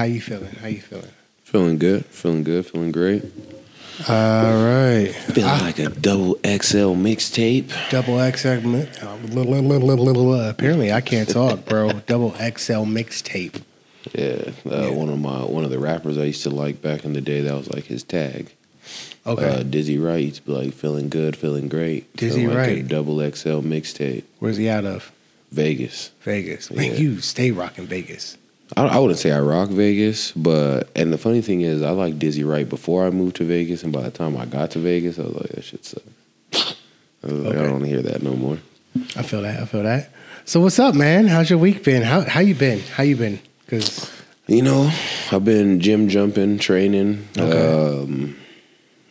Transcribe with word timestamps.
How 0.00 0.06
you 0.06 0.22
feeling? 0.22 0.54
How 0.62 0.68
you 0.68 0.80
feeling? 0.80 1.10
Feeling 1.42 1.76
good. 1.76 2.06
Feeling 2.06 2.42
good. 2.42 2.64
Feeling 2.64 2.90
great. 2.90 3.22
All 4.08 4.64
right. 4.64 5.12
Feeling 5.12 5.60
like 5.60 5.78
a 5.78 5.90
double 5.90 6.36
XL 6.36 6.96
mixtape. 6.96 7.70
Double 7.90 8.14
XL. 8.32 8.48
uh, 8.48 9.16
little, 9.26 9.52
little, 9.52 9.78
little, 9.86 10.04
little, 10.06 10.40
apparently, 10.48 10.90
I 10.90 11.02
can't 11.02 11.28
talk, 11.28 11.66
bro. 11.66 11.92
Double 12.06 12.30
XL 12.30 12.86
mixtape. 12.88 13.60
Yeah, 14.14 14.52
uh, 14.64 14.90
one 14.90 15.10
of 15.10 15.18
my 15.18 15.44
one 15.44 15.64
of 15.64 15.70
the 15.70 15.78
rappers 15.78 16.16
I 16.16 16.24
used 16.24 16.44
to 16.44 16.50
like 16.50 16.80
back 16.80 17.04
in 17.04 17.12
the 17.12 17.20
day. 17.20 17.42
That 17.42 17.54
was 17.54 17.68
like 17.70 17.84
his 17.84 18.02
tag. 18.02 18.54
Okay. 19.26 19.44
Uh, 19.44 19.62
Dizzy 19.64 19.98
Wright 19.98 20.24
used 20.24 20.36
to 20.36 20.42
be 20.44 20.52
like 20.52 20.72
feeling 20.72 21.10
good, 21.10 21.36
feeling 21.36 21.68
great. 21.68 22.16
Dizzy 22.16 22.40
Feeling 22.40 22.56
like 22.56 22.68
a 22.68 22.72
Wright. 22.76 22.88
double 22.88 23.16
XL 23.18 23.60
mixtape. 23.60 24.24
Where's 24.38 24.56
he 24.56 24.66
out 24.66 24.86
of? 24.86 25.12
Vegas. 25.52 26.10
Vegas. 26.22 26.70
Man, 26.70 26.96
you 26.96 27.20
stay 27.20 27.50
rocking 27.50 27.84
Vegas. 27.84 28.38
I, 28.76 28.86
I 28.86 28.98
wouldn't 28.98 29.18
say 29.18 29.32
I 29.32 29.40
rock 29.40 29.68
Vegas, 29.70 30.32
but 30.32 30.88
and 30.94 31.12
the 31.12 31.18
funny 31.18 31.40
thing 31.40 31.60
is, 31.62 31.82
I 31.82 31.90
like 31.90 32.18
Dizzy 32.18 32.44
Wright 32.44 32.68
before 32.68 33.06
I 33.06 33.10
moved 33.10 33.36
to 33.36 33.44
Vegas, 33.44 33.82
and 33.82 33.92
by 33.92 34.02
the 34.02 34.10
time 34.10 34.36
I 34.36 34.46
got 34.46 34.70
to 34.72 34.78
Vegas, 34.78 35.18
I 35.18 35.22
was 35.22 35.34
like, 35.34 35.48
that 35.50 35.64
shit 35.64 35.84
sucks. 35.84 36.04
I 37.22 37.26
was 37.26 37.32
like, 37.40 37.56
I 37.56 37.62
don't 37.62 37.72
want 37.72 37.84
to 37.84 37.90
hear 37.90 38.02
that 38.02 38.22
no 38.22 38.34
more. 38.34 38.58
I 39.16 39.22
feel 39.22 39.42
that. 39.42 39.60
I 39.60 39.64
feel 39.66 39.82
that. 39.82 40.10
So 40.44 40.60
what's 40.60 40.78
up, 40.78 40.94
man? 40.94 41.26
How's 41.26 41.50
your 41.50 41.58
week 41.58 41.84
been? 41.84 42.02
How 42.02 42.22
how 42.22 42.40
you 42.40 42.54
been? 42.54 42.80
How 42.80 43.02
you 43.02 43.16
been? 43.16 43.38
Because 43.64 44.10
You 44.46 44.62
know, 44.62 44.90
I've 45.30 45.44
been 45.44 45.80
gym 45.80 46.08
jumping, 46.08 46.58
training, 46.58 47.28
Okay. 47.38 48.02
um, 48.02 48.36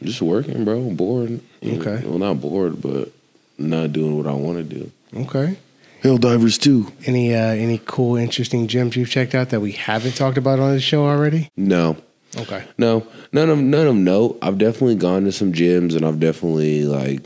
just 0.03 0.21
working, 0.21 0.65
bro. 0.65 0.89
Bored. 0.91 1.39
you 1.61 1.73
know. 1.73 1.81
Okay. 1.81 2.05
Well, 2.07 2.17
not 2.19 2.41
bored, 2.41 2.81
but 2.81 3.11
not 3.57 3.93
doing 3.93 4.17
what 4.17 4.25
I 4.27 4.33
want 4.33 4.57
to 4.57 4.63
do. 4.63 4.91
okay. 5.15 5.57
Helldivers 6.01 6.59
2. 6.61 6.91
Any 7.05 7.33
uh, 7.33 7.39
any 7.39 7.81
cool, 7.85 8.15
interesting 8.15 8.67
gyms 8.67 8.95
you've 8.95 9.09
checked 9.09 9.35
out 9.35 9.49
that 9.49 9.59
we 9.59 9.73
haven't 9.73 10.15
talked 10.15 10.37
about 10.37 10.59
on 10.59 10.71
the 10.73 10.79
show 10.79 11.05
already? 11.05 11.49
No, 11.57 11.97
Okay. 12.37 12.63
no, 12.77 13.05
none 13.33 13.49
of 13.49 13.57
none 13.59 13.81
of 13.87 13.95
them. 13.95 14.03
No, 14.03 14.37
I've 14.41 14.57
definitely 14.57 14.95
gone 14.95 15.25
to 15.25 15.31
some 15.31 15.51
gyms 15.51 15.95
and 15.95 16.05
I've 16.05 16.19
definitely 16.19 16.85
like 16.85 17.25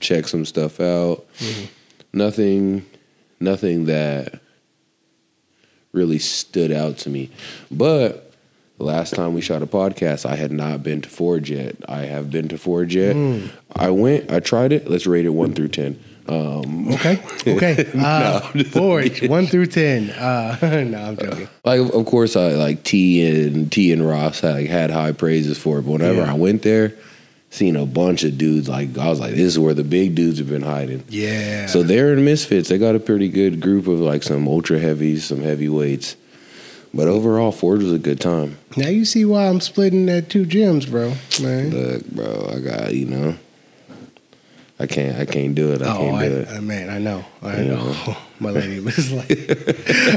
checked 0.00 0.28
some 0.30 0.44
stuff 0.44 0.80
out. 0.80 1.26
Nothing, 2.12 2.86
nothing 3.40 3.84
that 3.86 4.40
really 5.92 6.18
stood 6.18 6.72
out 6.72 6.96
to 6.98 7.10
me. 7.10 7.30
But 7.70 8.32
last 8.78 9.14
time 9.14 9.34
we 9.34 9.40
shot 9.42 9.62
a 9.62 9.66
podcast, 9.66 10.24
I 10.24 10.36
had 10.36 10.52
not 10.52 10.82
been 10.82 11.02
to 11.02 11.08
Forge 11.08 11.50
yet. 11.50 11.76
I 11.88 12.00
have 12.06 12.30
been 12.30 12.48
to 12.48 12.58
Forge 12.58 12.94
yet. 12.96 13.16
I 13.76 13.90
went, 13.90 14.30
I 14.32 14.40
tried 14.40 14.72
it. 14.72 14.88
Let's 14.88 15.06
rate 15.06 15.26
it 15.26 15.30
one 15.30 15.52
through 15.52 15.68
ten. 15.68 16.02
Um, 16.28 16.92
Okay. 16.94 17.18
Okay. 17.46 17.90
Uh, 17.98 18.40
Forge 18.70 19.26
one 19.28 19.46
through 19.46 19.66
ten. 19.66 20.10
Uh, 20.10 20.56
no, 20.86 20.98
I'm 21.02 21.16
joking. 21.16 21.48
like 21.64 21.80
of 21.80 22.06
course 22.06 22.36
I 22.36 22.48
like 22.52 22.82
T 22.84 23.24
and 23.26 23.70
T 23.72 23.92
and 23.92 24.06
Ross 24.06 24.40
had, 24.40 24.54
like, 24.54 24.66
had 24.68 24.90
high 24.90 25.12
praises 25.12 25.56
for 25.58 25.78
it. 25.78 25.82
But 25.82 25.92
whenever 25.92 26.20
Yeah. 26.20 26.30
I 26.30 26.34
went 26.34 26.62
there, 26.62 26.94
seen 27.50 27.76
a 27.76 27.86
bunch 27.86 28.24
of 28.24 28.36
dudes 28.36 28.68
like 28.68 28.96
I 28.98 29.08
was 29.08 29.20
like, 29.20 29.30
this 29.32 29.40
is 29.40 29.58
where 29.58 29.72
the 29.74 29.84
big 29.84 30.14
dudes 30.14 30.38
have 30.38 30.48
been 30.50 30.62
hiding. 30.62 31.04
Yeah. 31.08 31.66
So 31.66 31.82
they're 31.82 32.12
in 32.12 32.24
Misfits. 32.24 32.68
They 32.68 32.76
got 32.78 32.94
a 32.94 33.00
pretty 33.00 33.28
good 33.30 33.60
group 33.60 33.86
of 33.86 34.00
like 34.00 34.22
some 34.22 34.46
ultra 34.46 34.78
heavies, 34.78 35.24
some 35.24 35.40
heavyweights. 35.42 36.16
But 36.92 37.06
overall, 37.08 37.52
Forge 37.52 37.82
was 37.82 37.92
a 37.92 37.98
good 37.98 38.20
time. 38.20 38.56
now 38.76 38.88
you 38.88 39.04
see 39.04 39.24
why 39.24 39.46
I'm 39.46 39.60
splitting 39.60 40.06
that 40.06 40.28
two 40.30 40.44
gyms, 40.46 40.90
bro. 40.90 41.14
Man. 41.42 41.70
Look, 41.70 42.06
bro, 42.10 42.50
I 42.54 42.60
got 42.60 42.94
you 42.94 43.04
know, 43.06 43.34
I 44.80 44.86
can't, 44.86 45.18
I 45.18 45.24
can't 45.26 45.54
do 45.56 45.72
it. 45.72 45.82
I 45.82 45.92
Oh, 45.92 45.98
can't 45.98 46.16
I, 46.16 46.28
do 46.28 46.34
it. 46.36 46.48
I- 46.48 46.60
man, 46.60 46.88
I 46.88 46.98
know, 46.98 47.24
I 47.42 47.58
You 47.62 47.64
know. 47.70 47.92
know. 47.92 48.16
My 48.40 48.50
lady 48.50 48.78
was 48.78 49.10
like, 49.10 49.32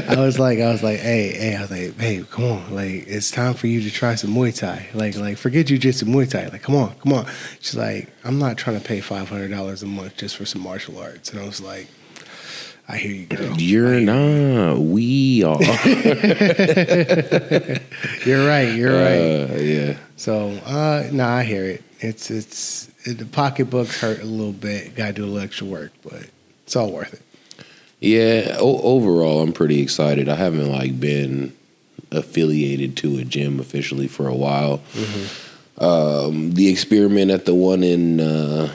I 0.08 0.14
was 0.20 0.38
like, 0.38 0.60
I 0.60 0.70
was 0.70 0.80
like, 0.84 1.00
hey, 1.00 1.32
hey, 1.32 1.56
I 1.56 1.62
was 1.62 1.70
like, 1.72 1.98
babe, 1.98 2.26
come 2.30 2.44
on, 2.44 2.72
like, 2.72 3.08
it's 3.08 3.32
time 3.32 3.54
for 3.54 3.66
you 3.66 3.80
to 3.82 3.90
try 3.90 4.14
some 4.14 4.30
Muay 4.32 4.56
Thai. 4.56 4.86
Like, 4.94 5.16
like, 5.16 5.38
forget 5.38 5.68
you 5.68 5.76
jujitsu, 5.76 6.04
Muay 6.04 6.30
Thai. 6.30 6.46
Like, 6.46 6.62
come 6.62 6.76
on, 6.76 6.94
come 7.00 7.12
on. 7.14 7.26
She's 7.58 7.74
like, 7.74 8.10
I'm 8.22 8.38
not 8.38 8.56
trying 8.56 8.78
to 8.80 8.84
pay 8.86 9.00
five 9.00 9.28
hundred 9.28 9.50
dollars 9.50 9.82
a 9.82 9.86
month 9.86 10.18
just 10.18 10.36
for 10.36 10.44
some 10.44 10.62
martial 10.62 10.98
arts. 10.98 11.30
And 11.32 11.40
I 11.40 11.44
was 11.46 11.60
like, 11.60 11.88
I 12.88 12.96
hear 12.96 13.12
you, 13.12 13.26
girl. 13.26 13.54
You're 13.58 14.00
not. 14.00 14.78
We 14.78 15.42
are. 15.44 15.62
You're 18.26 18.46
right. 18.46 18.74
You're 18.74 18.92
right. 18.92 19.50
Uh, 19.50 19.54
yeah. 19.60 19.96
So, 20.16 20.50
uh, 20.66 21.08
no, 21.12 21.24
I 21.26 21.42
hear 21.44 21.64
it. 21.64 21.82
It's 22.00 22.30
it's 22.30 22.88
it, 23.04 23.18
the 23.18 23.24
pocketbooks 23.24 24.00
hurt 24.00 24.20
a 24.20 24.24
little 24.24 24.52
bit. 24.52 24.94
Got 24.96 25.06
to 25.08 25.12
do 25.14 25.24
a 25.24 25.26
little 25.26 25.40
extra 25.42 25.66
work, 25.66 25.92
but 26.02 26.28
it's 26.64 26.76
all 26.76 26.90
worth 26.92 27.14
it. 27.14 27.22
Yeah, 28.00 28.56
o- 28.58 28.82
overall, 28.82 29.40
I'm 29.42 29.52
pretty 29.52 29.80
excited. 29.80 30.28
I 30.28 30.34
haven't 30.34 30.70
like 30.70 30.98
been 30.98 31.56
affiliated 32.10 32.96
to 32.98 33.18
a 33.18 33.24
gym 33.24 33.60
officially 33.60 34.08
for 34.08 34.26
a 34.26 34.34
while. 34.34 34.80
Um, 35.78 36.52
the 36.54 36.68
experiment 36.68 37.30
at 37.30 37.46
the 37.46 37.54
one 37.54 37.82
in 37.84 38.20
uh, 38.20 38.72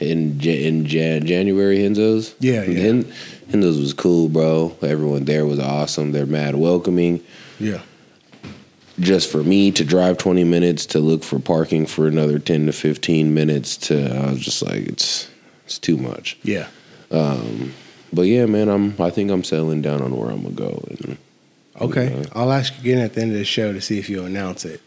in 0.00 0.40
in 0.40 0.86
Jan- 0.86 1.26
January, 1.26 1.82
Renzo's. 1.82 2.34
Yeah, 2.40 2.62
yeah. 2.64 2.78
Hen- 2.80 3.12
Renzo's 3.52 3.78
was 3.78 3.92
cool, 3.92 4.28
bro. 4.28 4.76
Everyone 4.82 5.24
there 5.24 5.46
was 5.46 5.58
awesome. 5.58 6.12
They're 6.12 6.26
mad 6.26 6.56
welcoming. 6.56 7.22
Yeah. 7.58 7.80
Just 8.98 9.30
for 9.30 9.42
me 9.44 9.70
to 9.72 9.84
drive 9.84 10.16
20 10.16 10.44
minutes 10.44 10.86
to 10.86 11.00
look 11.00 11.22
for 11.22 11.38
parking 11.38 11.84
for 11.84 12.06
another 12.06 12.38
10 12.38 12.64
to 12.66 12.72
15 12.72 13.34
minutes 13.34 13.76
to 13.76 14.08
I 14.14 14.30
was 14.30 14.40
just 14.40 14.62
like 14.62 14.86
it's 14.86 15.28
it's 15.66 15.78
too 15.78 15.96
much. 15.98 16.38
Yeah. 16.42 16.68
Um, 17.10 17.74
but 18.12 18.22
yeah, 18.22 18.46
man, 18.46 18.68
I'm 18.68 18.94
I 19.00 19.10
think 19.10 19.30
I'm 19.30 19.44
settling 19.44 19.82
down 19.82 20.00
on 20.02 20.16
where 20.16 20.30
I'm 20.30 20.42
gonna 20.42 20.54
go. 20.54 20.82
And, 20.90 21.18
Okay, 21.78 22.08
Yeah. 22.10 22.24
I'll 22.32 22.52
ask 22.52 22.72
you 22.76 22.80
again 22.92 23.04
at 23.04 23.12
the 23.12 23.20
end 23.20 23.32
of 23.32 23.36
the 23.38 23.44
show 23.44 23.70
to 23.74 23.82
see 23.82 23.98
if 23.98 24.08
you 24.08 24.24
announce 24.24 24.64
it. 24.64 24.80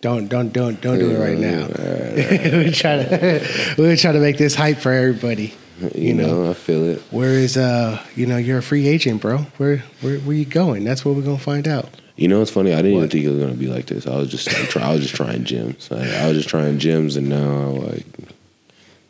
Don't 0.00 0.28
don't 0.28 0.52
don't 0.52 0.80
don't 0.80 0.98
do 0.98 1.10
it 1.10 1.18
right 1.18 1.38
now. 1.38 1.66
we're 1.76 2.70
trying 2.70 3.08
to 3.08 3.74
we're 3.78 3.96
trying 3.96 4.14
to 4.14 4.20
make 4.20 4.36
this 4.36 4.54
hype 4.54 4.78
for 4.78 4.92
everybody. 4.92 5.54
you, 5.94 6.14
know, 6.14 6.50
I 6.50 6.54
feel 6.54 6.84
it. 6.84 7.00
Where 7.10 7.30
is 7.30 7.56
uh 7.56 8.02
you 8.14 8.26
know 8.26 8.36
you're 8.36 8.58
a 8.58 8.62
free 8.62 8.86
agent, 8.88 9.22
bro? 9.22 9.38
Where 9.56 9.78
where 10.00 10.18
where 10.20 10.36
you 10.36 10.44
going? 10.44 10.84
That's 10.84 11.04
what 11.04 11.16
we're 11.16 11.22
gonna 11.22 11.38
find 11.38 11.66
out. 11.66 11.88
You 12.16 12.28
know, 12.28 12.40
it's 12.40 12.50
funny. 12.50 12.72
I 12.72 12.76
didn't 12.76 12.96
even 12.96 13.08
think 13.08 13.24
it 13.24 13.30
was 13.30 13.40
gonna 13.40 13.54
be 13.54 13.68
like 13.68 13.86
this. 13.86 14.06
I 14.06 14.16
was 14.16 14.30
just 14.30 14.48
I, 14.48 14.64
try, 14.66 14.82
I 14.82 14.92
was 14.92 15.02
just 15.02 15.14
trying 15.14 15.44
gyms. 15.44 15.90
I, 15.90 16.24
I 16.24 16.28
was 16.28 16.36
just 16.36 16.48
trying 16.48 16.78
gyms, 16.78 17.16
and 17.16 17.28
now 17.28 17.36
I 17.36 17.88
like. 17.88 18.06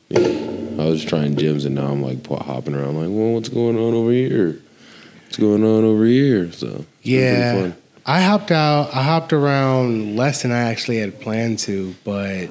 Yeah, 0.08 0.82
I 0.82 0.86
was 0.86 1.00
just 1.00 1.08
trying 1.08 1.34
gyms, 1.34 1.66
and 1.66 1.74
now 1.74 1.86
I'm 1.86 2.02
like 2.02 2.24
hopping 2.26 2.74
around. 2.74 2.96
like, 2.96 3.08
well, 3.08 3.34
what's 3.34 3.48
going 3.48 3.76
on 3.76 3.94
over 3.94 4.12
here? 4.12 4.60
What's 5.24 5.36
going 5.36 5.64
on 5.64 5.84
over 5.84 6.04
here? 6.04 6.52
So 6.52 6.66
it's 6.66 6.74
been 6.74 6.84
pretty 7.02 7.10
Yeah. 7.10 7.72
I 8.08 8.20
hopped 8.20 8.52
out. 8.52 8.94
I 8.94 9.02
hopped 9.02 9.32
around 9.32 10.14
less 10.14 10.42
than 10.42 10.52
I 10.52 10.70
actually 10.70 10.98
had 10.98 11.20
planned 11.20 11.58
to, 11.60 11.92
but 12.04 12.48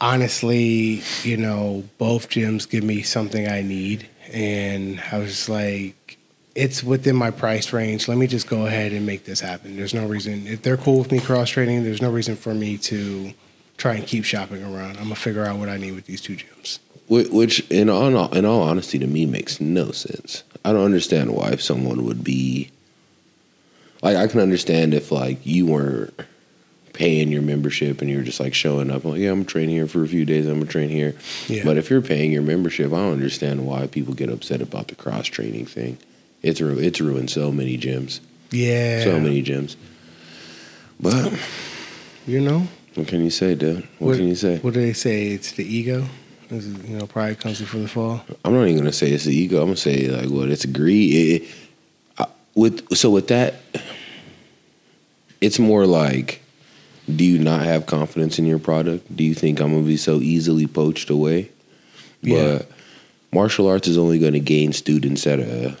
honestly, 0.00 1.02
you 1.22 1.36
know, 1.36 1.84
both 1.98 2.30
gyms 2.30 2.68
give 2.68 2.82
me 2.82 3.02
something 3.02 3.46
I 3.46 3.60
need, 3.60 4.08
and 4.32 5.02
I 5.12 5.18
was 5.18 5.50
like, 5.50 6.16
it's 6.54 6.82
within 6.82 7.14
my 7.14 7.30
price 7.30 7.74
range. 7.74 8.08
Let 8.08 8.16
me 8.16 8.26
just 8.26 8.48
go 8.48 8.64
ahead 8.64 8.92
and 8.92 9.04
make 9.04 9.26
this 9.26 9.40
happen. 9.40 9.76
There's 9.76 9.92
no 9.92 10.06
reason 10.06 10.46
if 10.46 10.62
they're 10.62 10.78
cool 10.78 10.98
with 10.98 11.12
me 11.12 11.20
cross 11.20 11.50
training. 11.50 11.84
There's 11.84 12.02
no 12.02 12.10
reason 12.10 12.34
for 12.34 12.54
me 12.54 12.78
to 12.78 13.34
try 13.76 13.96
and 13.96 14.06
keep 14.06 14.24
shopping 14.24 14.62
around. 14.62 14.96
I'm 14.96 15.04
gonna 15.04 15.14
figure 15.14 15.44
out 15.44 15.58
what 15.58 15.68
I 15.68 15.76
need 15.76 15.92
with 15.92 16.06
these 16.06 16.22
two 16.22 16.36
gyms. 16.36 16.78
Which, 17.06 17.28
which 17.28 17.70
in 17.70 17.90
all 17.90 18.32
in 18.32 18.46
all 18.46 18.62
honesty, 18.62 18.98
to 18.98 19.06
me, 19.06 19.26
makes 19.26 19.60
no 19.60 19.90
sense. 19.90 20.42
I 20.64 20.72
don't 20.72 20.84
understand 20.86 21.34
why 21.34 21.56
someone 21.56 22.06
would 22.06 22.24
be 22.24 22.70
like. 24.02 24.16
I 24.16 24.26
can 24.26 24.40
understand 24.40 24.92
if 24.94 25.10
like 25.10 25.44
you 25.46 25.66
weren't 25.66 26.12
paying 26.92 27.28
your 27.30 27.40
membership 27.42 28.02
and 28.02 28.10
you're 28.10 28.22
just 28.22 28.38
like 28.38 28.52
showing 28.52 28.90
up. 28.90 29.04
Like, 29.04 29.18
yeah, 29.20 29.30
I'm 29.30 29.44
training 29.44 29.74
here 29.74 29.86
for 29.88 30.04
a 30.04 30.08
few 30.08 30.24
days. 30.24 30.46
I'm 30.46 30.58
gonna 30.58 30.70
train 30.70 30.90
here. 30.90 31.14
Yeah. 31.48 31.64
But 31.64 31.78
if 31.78 31.88
you're 31.88 32.02
paying 32.02 32.32
your 32.32 32.42
membership, 32.42 32.92
I 32.92 32.96
don't 32.96 33.12
understand 33.14 33.66
why 33.66 33.86
people 33.86 34.14
get 34.14 34.28
upset 34.28 34.60
about 34.60 34.88
the 34.88 34.94
cross 34.94 35.26
training 35.26 35.66
thing. 35.66 35.98
It's 36.42 36.60
ru- 36.60 36.78
it's 36.78 37.00
ruined 37.00 37.30
so 37.30 37.50
many 37.52 37.78
gyms, 37.78 38.20
Yeah, 38.50 39.04
so 39.04 39.20
many 39.20 39.42
gyms. 39.42 39.76
But 41.00 41.32
You 42.26 42.40
know 42.40 42.68
what 42.94 43.08
can 43.08 43.24
you 43.24 43.30
say, 43.30 43.54
dude? 43.54 43.88
What, 43.98 44.16
can 44.18 44.28
you 44.28 44.34
say? 44.34 44.58
What 44.58 44.74
do 44.74 44.80
they 44.80 44.92
say? 44.92 45.28
It's 45.28 45.52
the 45.52 45.64
ego. 45.64 46.06
Is, 46.50 46.66
you 46.66 46.98
know, 46.98 47.06
pride 47.06 47.40
comes 47.40 47.60
before 47.60 47.80
the 47.80 47.88
fall. 47.88 48.22
I'm 48.44 48.52
not 48.52 48.64
even 48.64 48.76
gonna 48.76 48.92
say 48.92 49.10
it's 49.10 49.24
the 49.24 49.34
ego. 49.34 49.60
I'm 49.60 49.68
gonna 49.68 49.76
say 49.76 50.08
like 50.08 50.28
what 50.28 50.50
it's 50.50 50.66
greed. 50.66 51.42
It, 51.42 51.48
with 52.54 52.94
so 52.96 53.10
with 53.10 53.28
that, 53.28 53.54
it's 55.40 55.58
more 55.58 55.86
like, 55.86 56.42
do 57.14 57.24
you 57.24 57.38
not 57.38 57.62
have 57.62 57.86
confidence 57.86 58.38
in 58.38 58.46
your 58.46 58.58
product? 58.58 59.14
Do 59.14 59.24
you 59.24 59.34
think 59.34 59.60
I'm 59.60 59.72
gonna 59.72 59.86
be 59.86 59.96
so 59.96 60.20
easily 60.20 60.66
poached 60.66 61.10
away? 61.10 61.50
Yeah. 62.20 62.58
But 62.58 62.70
martial 63.32 63.68
arts 63.68 63.88
is 63.88 63.98
only 63.98 64.18
gonna 64.18 64.40
gain 64.40 64.72
students 64.72 65.26
at 65.26 65.40
a 65.40 65.76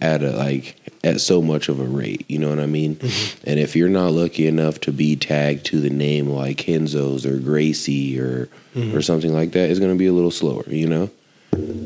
at 0.00 0.22
a 0.22 0.30
like 0.30 0.76
at 1.02 1.20
so 1.20 1.42
much 1.42 1.68
of 1.68 1.80
a 1.80 1.84
rate. 1.84 2.24
You 2.28 2.38
know 2.38 2.48
what 2.48 2.60
I 2.60 2.66
mean? 2.66 2.96
Mm-hmm. 2.96 3.50
And 3.50 3.60
if 3.60 3.76
you're 3.76 3.88
not 3.88 4.12
lucky 4.12 4.46
enough 4.46 4.80
to 4.80 4.92
be 4.92 5.16
tagged 5.16 5.66
to 5.66 5.80
the 5.80 5.90
name 5.90 6.28
like 6.28 6.64
Renzo's 6.66 7.26
or 7.26 7.38
Gracie 7.38 8.18
or 8.18 8.48
mm-hmm. 8.74 8.96
or 8.96 9.02
something 9.02 9.32
like 9.32 9.52
that, 9.52 9.70
it's 9.70 9.80
gonna 9.80 9.96
be 9.96 10.06
a 10.06 10.12
little 10.12 10.30
slower. 10.30 10.64
You 10.68 10.86
know. 10.86 11.10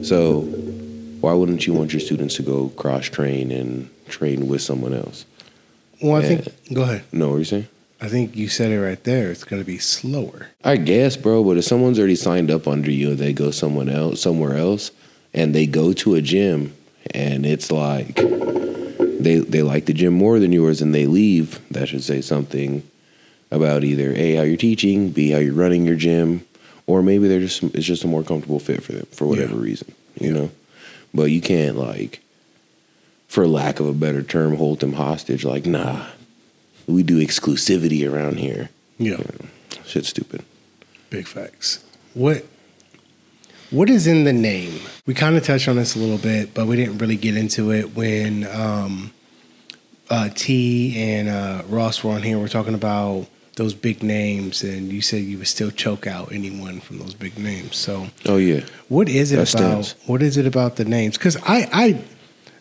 So 0.03 0.43
why 1.21 1.33
wouldn't 1.33 1.67
you 1.67 1.73
want 1.73 1.93
your 1.93 2.01
students 2.01 2.37
to 2.37 2.43
go 2.43 2.69
cross 2.71 3.07
train 3.07 3.51
and 3.51 3.91
train 4.09 4.49
with 4.49 4.61
someone 4.63 4.95
else? 4.95 5.25
Well, 6.03 6.17
I 6.17 6.21
Yeah. 6.23 6.29
think. 6.39 6.75
Go 6.75 6.83
ahead. 6.83 7.03
No, 7.13 7.29
what 7.29 7.35
are 7.37 7.39
you 7.41 7.45
saying? 7.45 7.67
I 8.01 8.09
think 8.09 8.37
you 8.37 8.49
said 8.49 8.71
it 8.71 8.81
right 8.81 9.03
there. 9.03 9.31
It's 9.33 9.43
going 9.43 9.61
to 9.61 9.67
be 9.67 9.79
slower. 9.79 10.49
I 10.63 10.77
guess, 10.77 11.17
bro. 11.17 11.43
But 11.43 11.57
if 11.59 11.65
someone's 11.65 11.99
already 11.99 12.15
signed 12.15 12.51
up 12.51 12.69
under 12.69 12.91
you 12.93 13.11
and 13.11 13.19
they 13.19 13.33
go 13.33 13.51
someone 13.51 13.89
else, 13.89 14.21
somewhere 14.21 14.57
else, 14.57 14.93
and 15.35 15.53
they 15.55 15.67
go 15.67 15.93
to 15.95 16.15
a 16.15 16.23
gym, 16.23 16.75
and 17.13 17.45
it's 17.45 17.73
like 17.73 18.15
they 19.19 19.39
they 19.41 19.63
like 19.63 19.87
the 19.87 19.93
gym 19.93 20.15
more 20.15 20.39
than 20.39 20.53
yours, 20.53 20.81
and 20.81 20.95
they 20.95 21.07
leave, 21.07 21.59
that 21.73 21.89
should 21.89 22.05
say 22.05 22.21
something 22.21 22.83
about 23.51 23.83
either 23.83 24.13
a 24.15 24.35
how 24.37 24.43
you're 24.43 24.57
teaching, 24.57 25.11
b 25.11 25.31
how 25.31 25.39
you're 25.39 25.53
running 25.55 25.85
your 25.85 25.97
gym, 25.97 26.45
or 26.87 27.03
maybe 27.03 27.27
they're 27.27 27.41
just 27.41 27.63
it's 27.75 27.85
just 27.87 28.05
a 28.05 28.07
more 28.07 28.23
comfortable 28.23 28.61
fit 28.61 28.83
for 28.83 28.93
them 28.93 29.07
for 29.11 29.27
whatever 29.27 29.57
Yeah. 29.57 29.63
reason, 29.63 29.93
you 30.21 30.33
know. 30.33 30.51
But 31.13 31.31
you 31.33 31.41
can't 31.41 31.77
like, 31.77 32.21
for 33.29 33.47
lack 33.47 33.79
of 33.79 33.87
a 33.87 33.93
better 33.93 34.23
term, 34.23 34.57
hold 34.57 34.81
them 34.81 34.95
hostage. 34.95 35.45
Like, 35.45 35.67
nah, 35.67 36.07
we 36.87 37.03
do 37.05 37.25
exclusivity 37.25 38.11
around 38.11 38.39
here. 38.39 38.71
Yeah. 38.99 39.19
Shit's 39.85 40.09
stupid. 40.09 40.43
Big 41.11 41.27
facts. 41.29 41.85
What 42.15 42.45
what 43.71 43.91
is 43.91 44.07
in 44.07 44.25
the 44.25 44.33
name? 44.33 44.81
We 45.07 45.13
kind 45.15 45.37
of 45.37 45.45
touched 45.45 45.69
on 45.69 45.77
this 45.77 45.95
a 45.95 45.99
little 45.99 46.19
bit, 46.19 46.55
but 46.55 46.67
we 46.67 46.77
didn't 46.77 46.99
really 46.99 47.17
get 47.17 47.37
into 47.37 47.71
it 47.71 47.95
when 47.95 48.47
um, 48.47 49.13
uh, 50.11 50.31
T 50.35 50.99
and 50.99 51.29
uh, 51.29 51.63
Ross 51.69 52.03
were 52.03 52.13
on 52.13 52.23
here. 52.23 52.39
We're 52.39 52.49
talking 52.49 52.75
about 52.75 53.27
those 53.57 53.75
big 53.75 54.03
names, 54.03 54.63
and 54.63 54.91
you 54.93 55.03
said 55.03 55.23
you 55.23 55.37
would 55.39 55.49
still 55.49 55.71
choke 55.71 56.07
out 56.07 56.33
anyone 56.33 56.81
from 56.81 56.99
those 56.99 57.13
big 57.15 57.39
names. 57.39 57.77
So, 57.77 58.07
Oh 58.25 58.37
yeah. 58.39 58.61
what 58.89 59.09
is 59.09 59.33
it 59.33 59.37
That 59.37 59.53
about? 59.55 59.85
stands. 59.85 59.95
What 60.07 60.23
is 60.23 60.37
it 60.39 60.47
about 60.47 60.77
the 60.77 60.85
names? 60.87 61.19
Because 61.19 61.37
I, 61.39 61.69
I, 61.73 62.03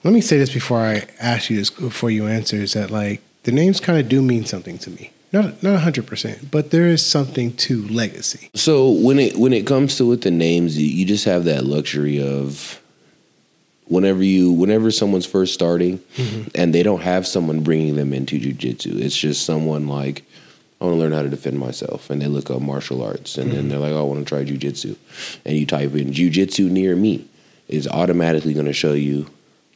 let 0.04 0.14
me 0.14 0.22
say 0.22 0.38
this 0.38 0.52
before 0.54 0.80
I 0.80 1.08
ask 1.20 1.50
you 1.50 1.58
this, 1.58 1.70
before 1.70 2.10
you 2.10 2.28
answer, 2.28 2.58
is 2.58 2.74
that 2.74 2.92
like 2.92 3.22
the 3.44 3.52
names 3.52 3.80
kind 3.80 4.00
of 4.00 4.10
do 4.10 4.22
mean 4.22 4.46
something 4.46 4.78
to 4.80 4.90
me. 4.90 5.12
Not 5.34 5.62
not 5.62 5.82
hundred 5.82 6.08
percent, 6.08 6.52
but 6.52 6.72
there 6.72 6.88
is 6.88 7.06
something 7.06 7.54
to 7.58 7.86
legacy. 7.88 8.50
So 8.56 8.90
when 8.90 9.20
it 9.20 9.38
when 9.38 9.52
it 9.54 9.68
comes 9.68 9.98
to 9.98 10.06
with 10.06 10.22
the 10.22 10.32
names, 10.32 10.78
you, 10.78 11.06
just 11.06 11.26
have 11.26 11.44
that 11.46 11.66
luxury 11.66 12.22
of 12.22 12.82
whenever 13.86 14.24
you 14.24 14.52
whenever 14.52 14.90
someone's 14.90 15.26
first 15.26 15.54
starting 15.54 16.00
mm-hmm. 16.16 16.50
and 16.56 16.74
they 16.74 16.84
don't 16.84 17.02
have 17.02 17.28
someone 17.28 17.62
bringing 17.62 17.96
them 17.96 18.14
into 18.14 18.40
jujitsu, 18.40 19.02
it's 19.02 19.18
just 19.18 19.46
someone 19.46 19.88
like 19.88 20.24
I 20.80 20.86
want 20.86 20.96
to 20.96 21.00
learn 21.00 21.12
how 21.12 21.24
to 21.24 21.30
defend 21.30 21.60
myself, 21.60 22.10
and 22.10 22.22
they 22.22 22.28
look 22.28 22.50
up 22.50 22.62
martial 22.62 23.04
arts, 23.04 23.38
and 23.38 23.52
then 23.52 23.62
mm-hmm. 23.62 23.70
they're 23.70 23.80
like, 23.80 23.92
oh, 23.92 24.00
I 24.00 24.04
want 24.04 24.20
to 24.20 24.26
try 24.26 24.46
jujitsu, 24.46 24.96
and 25.44 25.58
you 25.58 25.66
type 25.66 25.94
in 25.96 26.12
jujitsu 26.12 26.70
near 26.70 26.96
me, 26.96 27.26
it's 27.68 27.88
automatically 27.88 28.54
going 28.54 28.68
to 28.68 28.74
show 28.74 28.94
you 28.94 29.28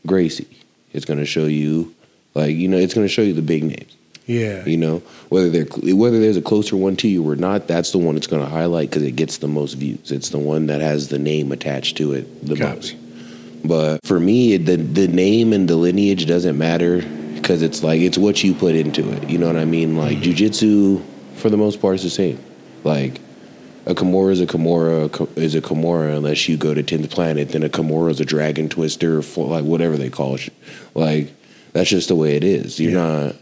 Gracie. 0.06 0.48
It's 0.94 1.06
going 1.06 1.20
to 1.20 1.26
show 1.26 1.46
you 1.46 1.94
like 2.34 2.56
you 2.56 2.68
know 2.68 2.78
it's 2.78 2.94
going 2.94 3.06
to 3.06 3.14
show 3.14 3.22
you 3.22 3.34
the 3.34 3.42
big 3.42 3.64
names. 3.64 3.96
Yeah, 4.28 4.64
You 4.66 4.78
know, 4.78 5.00
whether 5.30 5.50
they're 5.50 5.96
whether 5.96 6.20
there's 6.20 6.38
a 6.38 6.42
closer 6.42 6.78
one 6.78 6.96
to 6.98 7.08
you 7.08 7.28
or 7.28 7.36
not, 7.36 7.68
that's 7.68 7.92
the 7.92 7.98
one 7.98 8.16
it's 8.16 8.28
going 8.28 8.44
to 8.44 8.48
highlight 8.48 8.90
because 8.90 9.04
it 9.04 9.16
gets 9.16 9.40
the 9.40 9.48
most 9.48 9.74
views. 9.74 10.12
It's 10.12 10.30
the 10.30 10.40
one 10.40 10.68
that 10.68 10.80
has 10.80 11.10
the 11.10 11.18
name 11.18 11.52
attached 11.52 11.98
to 11.98 12.14
it 12.14 12.46
the 12.46 12.56
Copy. 12.56 12.76
most. 12.76 12.96
But 13.66 14.06
for 14.06 14.20
me, 14.20 14.58
the 14.58 14.78
the 14.78 15.08
name 15.08 15.54
and 15.54 15.68
the 15.68 15.76
lineage 15.76 16.28
doesn't 16.28 16.58
matter 16.58 17.02
because 17.34 17.62
it's 17.62 17.84
like 17.84 18.00
it's 18.00 18.18
what 18.18 18.44
you 18.44 18.54
put 18.54 18.76
into 18.76 19.12
it. 19.12 19.30
You 19.30 19.38
know 19.38 19.48
what 19.48 19.58
I 19.58 19.66
mean? 19.66 19.98
Like 19.98 20.20
mm-hmm. 20.20 20.32
jujitsu, 20.32 21.04
for 21.36 21.50
the 21.50 21.58
most 21.58 21.82
part, 21.82 21.96
is 21.96 22.04
the 22.04 22.10
same. 22.10 22.40
Like 22.84 23.20
a 23.86 23.96
Kimura 23.96 24.32
is 24.32 24.42
a 24.42 24.46
Kimura 24.48 25.38
is 25.38 25.56
a 25.56 25.62
Kimura 25.62 26.16
unless 26.18 26.48
you 26.48 26.58
go 26.58 26.74
to 26.74 26.84
tenth 26.84 27.10
planet. 27.10 27.50
Then 27.50 27.64
a 27.64 27.70
Kimura 27.70 28.12
is 28.12 28.20
a 28.20 28.26
dragon 28.26 28.70
twister, 28.70 29.22
like 29.38 29.64
whatever 29.66 29.98
they 29.98 30.10
call 30.10 30.36
it. 30.36 30.50
Like 30.96 31.34
that's 31.74 31.90
just 31.90 32.08
the 32.10 32.16
way 32.16 32.36
it 32.36 32.44
is. 32.44 32.80
You're 32.80 32.92
Yeah. 32.92 32.98
not. 33.24 33.36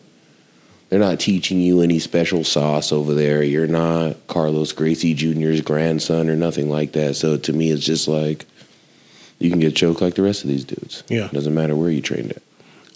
They're 0.90 1.00
not 1.00 1.20
teaching 1.20 1.60
you 1.62 1.82
any 1.82 2.00
special 2.00 2.44
sauce 2.44 2.92
over 2.92 3.14
there. 3.14 3.44
You're 3.44 3.68
not 3.68 4.16
Carlos 4.26 4.72
Gracie 4.72 5.14
Jr.'s 5.14 5.62
grandson 5.62 6.30
or 6.32 6.36
nothing 6.36 6.68
like 6.68 6.94
that. 6.94 7.16
So 7.16 7.38
to 7.38 7.54
me, 7.54 7.70
it's 7.70 7.86
just 7.86 8.08
like 8.08 8.46
you 9.38 9.52
can 9.52 9.60
get 9.60 9.76
choked 9.76 10.02
like 10.02 10.16
the 10.16 10.24
rest 10.24 10.44
of 10.44 10.50
these 10.50 10.64
dudes. 10.66 11.04
Yeah. 11.08 11.26
it 11.26 11.32
doesn't 11.34 11.54
matter 11.54 11.76
where 11.76 11.92
you 11.92 12.02
trained 12.02 12.32
at. 12.32 12.42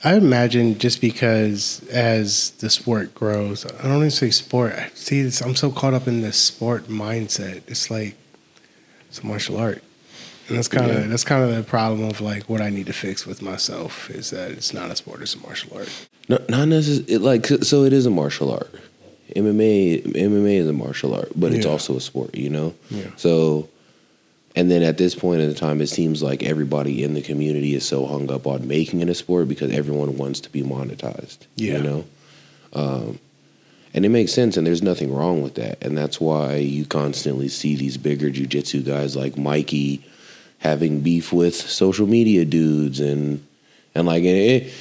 I 0.03 0.15
imagine 0.15 0.77
just 0.79 0.99
because 0.99 1.81
as 1.89 2.51
the 2.51 2.69
sport 2.69 3.15
grows, 3.15 3.65
I 3.65 3.83
don't 3.83 3.97
even 3.97 4.11
say 4.11 4.31
sport. 4.31 4.73
I 4.73 4.89
see, 4.95 5.21
this, 5.21 5.39
I'm 5.41 5.55
so 5.55 5.71
caught 5.71 5.93
up 5.93 6.07
in 6.07 6.21
the 6.21 6.33
sport 6.33 6.87
mindset. 6.87 7.61
It's 7.67 7.89
like 7.89 8.15
it's 9.07 9.19
a 9.19 9.25
martial 9.25 9.57
art, 9.57 9.81
and 10.49 10.57
that's 10.57 10.67
kind 10.67 10.91
of 10.91 10.97
Yeah. 11.01 11.07
that's 11.07 11.23
kind 11.23 11.43
of 11.43 11.55
the 11.55 11.63
problem 11.63 12.09
of 12.09 12.19
like 12.19 12.43
what 12.49 12.59
I 12.61 12.69
need 12.69 12.87
to 12.87 12.93
fix 12.93 13.25
with 13.25 13.41
myself 13.41 14.09
is 14.09 14.29
that 14.31 14.51
it's 14.51 14.73
not 14.73 14.91
a 14.91 14.95
sport; 14.95 15.21
it's 15.21 15.35
a 15.35 15.39
martial 15.39 15.77
art. 15.77 15.89
No, 16.27 16.37
not 16.49 16.67
necessarily. 16.67 17.17
Like 17.17 17.45
so. 17.45 17.83
It 17.83 17.93
is 17.93 18.05
a 18.05 18.09
martial 18.09 18.51
art. 18.51 18.73
MMA 19.35 20.03
MMA 20.15 20.57
is 20.57 20.67
a 20.67 20.73
martial 20.73 21.13
art, 21.15 21.31
but 21.35 21.53
it's 21.53 21.65
also 21.65 21.95
a 21.95 22.01
sport. 22.01 22.35
You 22.35 22.49
know. 22.49 22.75
Yeah. 22.89 23.07
So, 23.15 23.69
and 24.55 24.69
then 24.69 24.83
at 24.83 24.97
this 24.97 25.15
point 25.15 25.41
in 25.41 25.49
the 25.49 25.55
time, 25.55 25.81
it 25.81 25.87
seems 25.87 26.21
like 26.21 26.43
everybody 26.43 27.03
in 27.03 27.13
the 27.13 27.21
community 27.21 27.73
is 27.73 27.85
so 27.85 28.05
hung 28.05 28.31
up 28.31 28.45
on 28.45 28.67
making 28.67 29.01
it 29.01 29.09
a 29.09 29.15
sport 29.15 29.47
because 29.47 29.71
everyone 29.71 30.17
wants 30.17 30.39
to 30.41 30.49
be 30.49 30.61
monetized. 30.61 31.39
Yeah. 31.55 31.77
You 31.77 31.83
know. 31.83 32.05
Um, 32.73 33.19
and 33.93 34.05
it 34.05 34.09
makes 34.09 34.31
sense, 34.31 34.57
and 34.57 34.65
there's 34.65 34.81
nothing 34.81 35.13
wrong 35.13 35.43
with 35.43 35.55
that, 35.55 35.83
and 35.83 35.95
that's 35.95 36.19
why 36.19 36.55
you 36.55 36.85
constantly 36.85 37.47
see 37.47 37.75
these 37.75 37.97
bigger 37.97 38.29
jujitsu 38.29 38.83
guys 38.83 39.15
like 39.15 39.37
Mikey 39.37 40.03
having 40.59 41.01
beef 41.01 41.31
with 41.31 41.55
social 41.55 42.07
media 42.07 42.43
dudes, 42.43 42.99
and 42.99 43.45
and 43.93 44.07
like 44.07 44.23
it, 44.23 44.73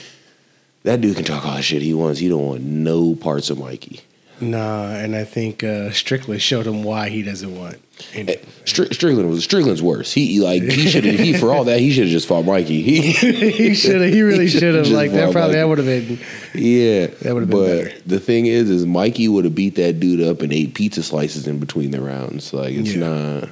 that 0.85 1.03
dude 1.03 1.17
can 1.17 1.25
talk 1.27 1.45
all 1.45 1.57
the 1.57 1.63
shit 1.63 1.83
he 1.83 1.93
wants. 1.93 2.21
He 2.21 2.29
don't 2.29 2.47
want 2.47 2.63
no 2.63 3.15
parts 3.15 3.51
of 3.51 3.59
Mikey. 3.59 4.01
Nah, 4.41 4.89
and 4.97 5.15
I 5.15 5.23
think 5.25 5.63
uh, 5.63 5.93
Strickland 5.93 6.43
showed 6.43 6.67
him 6.67 6.83
why 6.83 7.09
he 7.11 7.23
doesn't 7.23 7.57
want. 7.57 7.77
Any, 8.13 8.35
Stri- 8.65 8.93
Strickland 8.93 9.31
was 9.31 9.45
Strickland's 9.45 9.83
worse. 9.83 10.13
He 10.13 10.41
like 10.41 10.63
he 10.63 10.89
should 10.89 11.05
have 11.05 11.21
he 11.21 11.33
for 11.35 11.53
all 11.53 11.63
that 11.65 11.79
he 11.79 11.93
should 11.93 12.05
have 12.05 12.11
just 12.11 12.27
fought 12.27 12.45
Mikey. 12.45 12.83
He 12.83 13.13
he 13.53 13.75
should 13.75 14.01
have. 14.01 14.13
He 14.13 14.23
really 14.23 14.49
should 14.49 14.75
have. 14.75 14.89
Like 14.89 15.13
that. 15.13 15.31
Probably 15.33 15.55
that 15.55 15.69
would 15.69 15.79
have 15.79 15.87
been. 15.87 16.19
yeah, 16.55 17.07
That 17.07 17.35
would've 17.35 17.49
been 17.51 17.59
but 17.59 17.85
better. 17.85 18.01
the 18.05 18.19
thing 18.19 18.47
is, 18.47 18.69
is 18.69 18.85
Mikey 18.85 19.29
would 19.29 19.45
have 19.45 19.55
beat 19.55 19.77
that 19.77 20.01
dude 20.01 20.21
up 20.21 20.41
and 20.43 20.53
ate 20.53 20.75
pizza 20.75 21.05
slices 21.05 21.47
in 21.47 21.61
between 21.61 21.93
the 21.93 22.01
rounds. 22.01 22.53
Like 22.53 22.73
it's 22.75 22.95
Yeah. 22.95 23.09
not. 23.09 23.49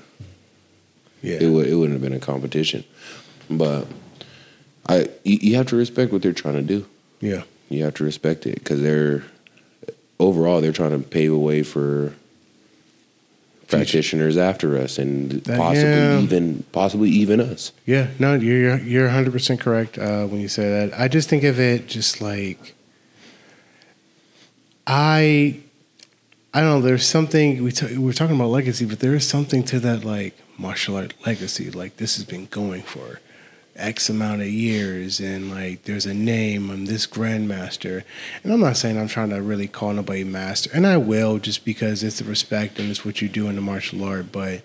Yeah. 1.23 1.37
It 1.41 1.49
would 1.50 1.69
it 1.69 1.75
wouldn't 1.76 1.93
have 1.93 2.03
been 2.03 2.17
a 2.17 2.25
competition, 2.25 2.83
but 3.49 3.87
I 4.88 5.09
you, 5.23 5.38
you 5.40 5.57
have 5.57 5.66
to 5.69 5.76
respect 5.76 6.12
what 6.12 6.23
they're 6.23 6.33
trying 6.33 6.55
to 6.57 6.62
do. 6.62 6.87
yeah. 7.21 7.43
You 7.69 7.85
have 7.85 7.95
to 7.95 8.05
respect 8.05 8.47
it 8.47 8.57
because 8.57 8.83
they're 8.83 9.23
overall 10.21 10.61
they're 10.61 10.71
trying 10.73 10.91
to 10.93 10.99
pave 11.09 11.33
a 11.33 11.39
way 11.39 11.62
for 11.65 12.12
practitioners 13.69 14.37
after 14.37 14.77
us 14.77 14.99
and 14.99 15.31
That- 15.45 15.57
possibly 15.59 15.91
yeah. 15.91 16.19
even 16.21 16.65
possibly 16.73 17.11
even 17.11 17.41
us. 17.41 17.73
Yeah, 17.87 18.09
no, 18.19 18.35
you're 18.35 18.79
you're 18.79 19.07
100 19.07 19.33
percent 19.33 19.61
correct 19.61 19.97
uh, 19.99 20.27
when 20.27 20.41
you 20.41 20.49
say 20.49 20.69
that. 20.69 20.99
I 20.99 21.09
just 21.09 21.29
think 21.29 21.43
of 21.45 21.59
it 21.59 21.87
just 21.87 22.21
like 22.21 22.75
I, 24.87 25.61
I 26.53 26.61
don't 26.61 26.81
know. 26.81 26.81
There's 26.81 27.07
something 27.07 27.62
we 27.62 27.71
t- 27.73 27.97
we're 27.97 28.12
talking 28.12 28.35
about 28.35 28.49
legacy, 28.49 28.85
but 28.87 28.99
there 29.00 29.15
is 29.15 29.27
something 29.27 29.62
to 29.65 29.79
that 29.81 30.05
like 30.05 30.35
martial 30.59 30.97
art 30.97 31.15
legacy. 31.27 31.71
Like 31.71 31.97
this 31.99 32.17
has 32.17 32.25
been 32.25 32.47
going 32.47 32.83
for 32.83 33.21
X 33.77 34.09
amount 34.09 34.43
of 34.43 34.49
years, 34.49 35.21
and 35.21 35.50
like 35.50 35.85
there's 35.85 36.07
a 36.07 36.15
name. 36.15 36.71
I'm 36.71 36.87
this 36.87 37.07
grandmaster, 37.07 38.03
and 38.43 38.53
I'm 38.53 38.61
not 38.61 38.77
saying 38.77 38.99
I'm 38.99 39.09
trying 39.09 39.31
to 39.31 39.41
really 39.41 39.69
call 39.69 39.93
nobody 39.93 40.25
master, 40.25 40.71
and 40.73 40.87
I 40.87 40.97
will 40.97 41.39
just 41.39 41.65
because 41.65 42.03
it's 42.03 42.19
the 42.19 42.25
respect 42.25 42.79
and 42.79 42.91
it's 42.91 43.05
what 43.05 43.23
you 43.23 43.29
do 43.29 43.49
in 43.49 43.57
the 43.57 43.62
martial 43.62 44.05
art, 44.05 44.33
but. 44.33 44.62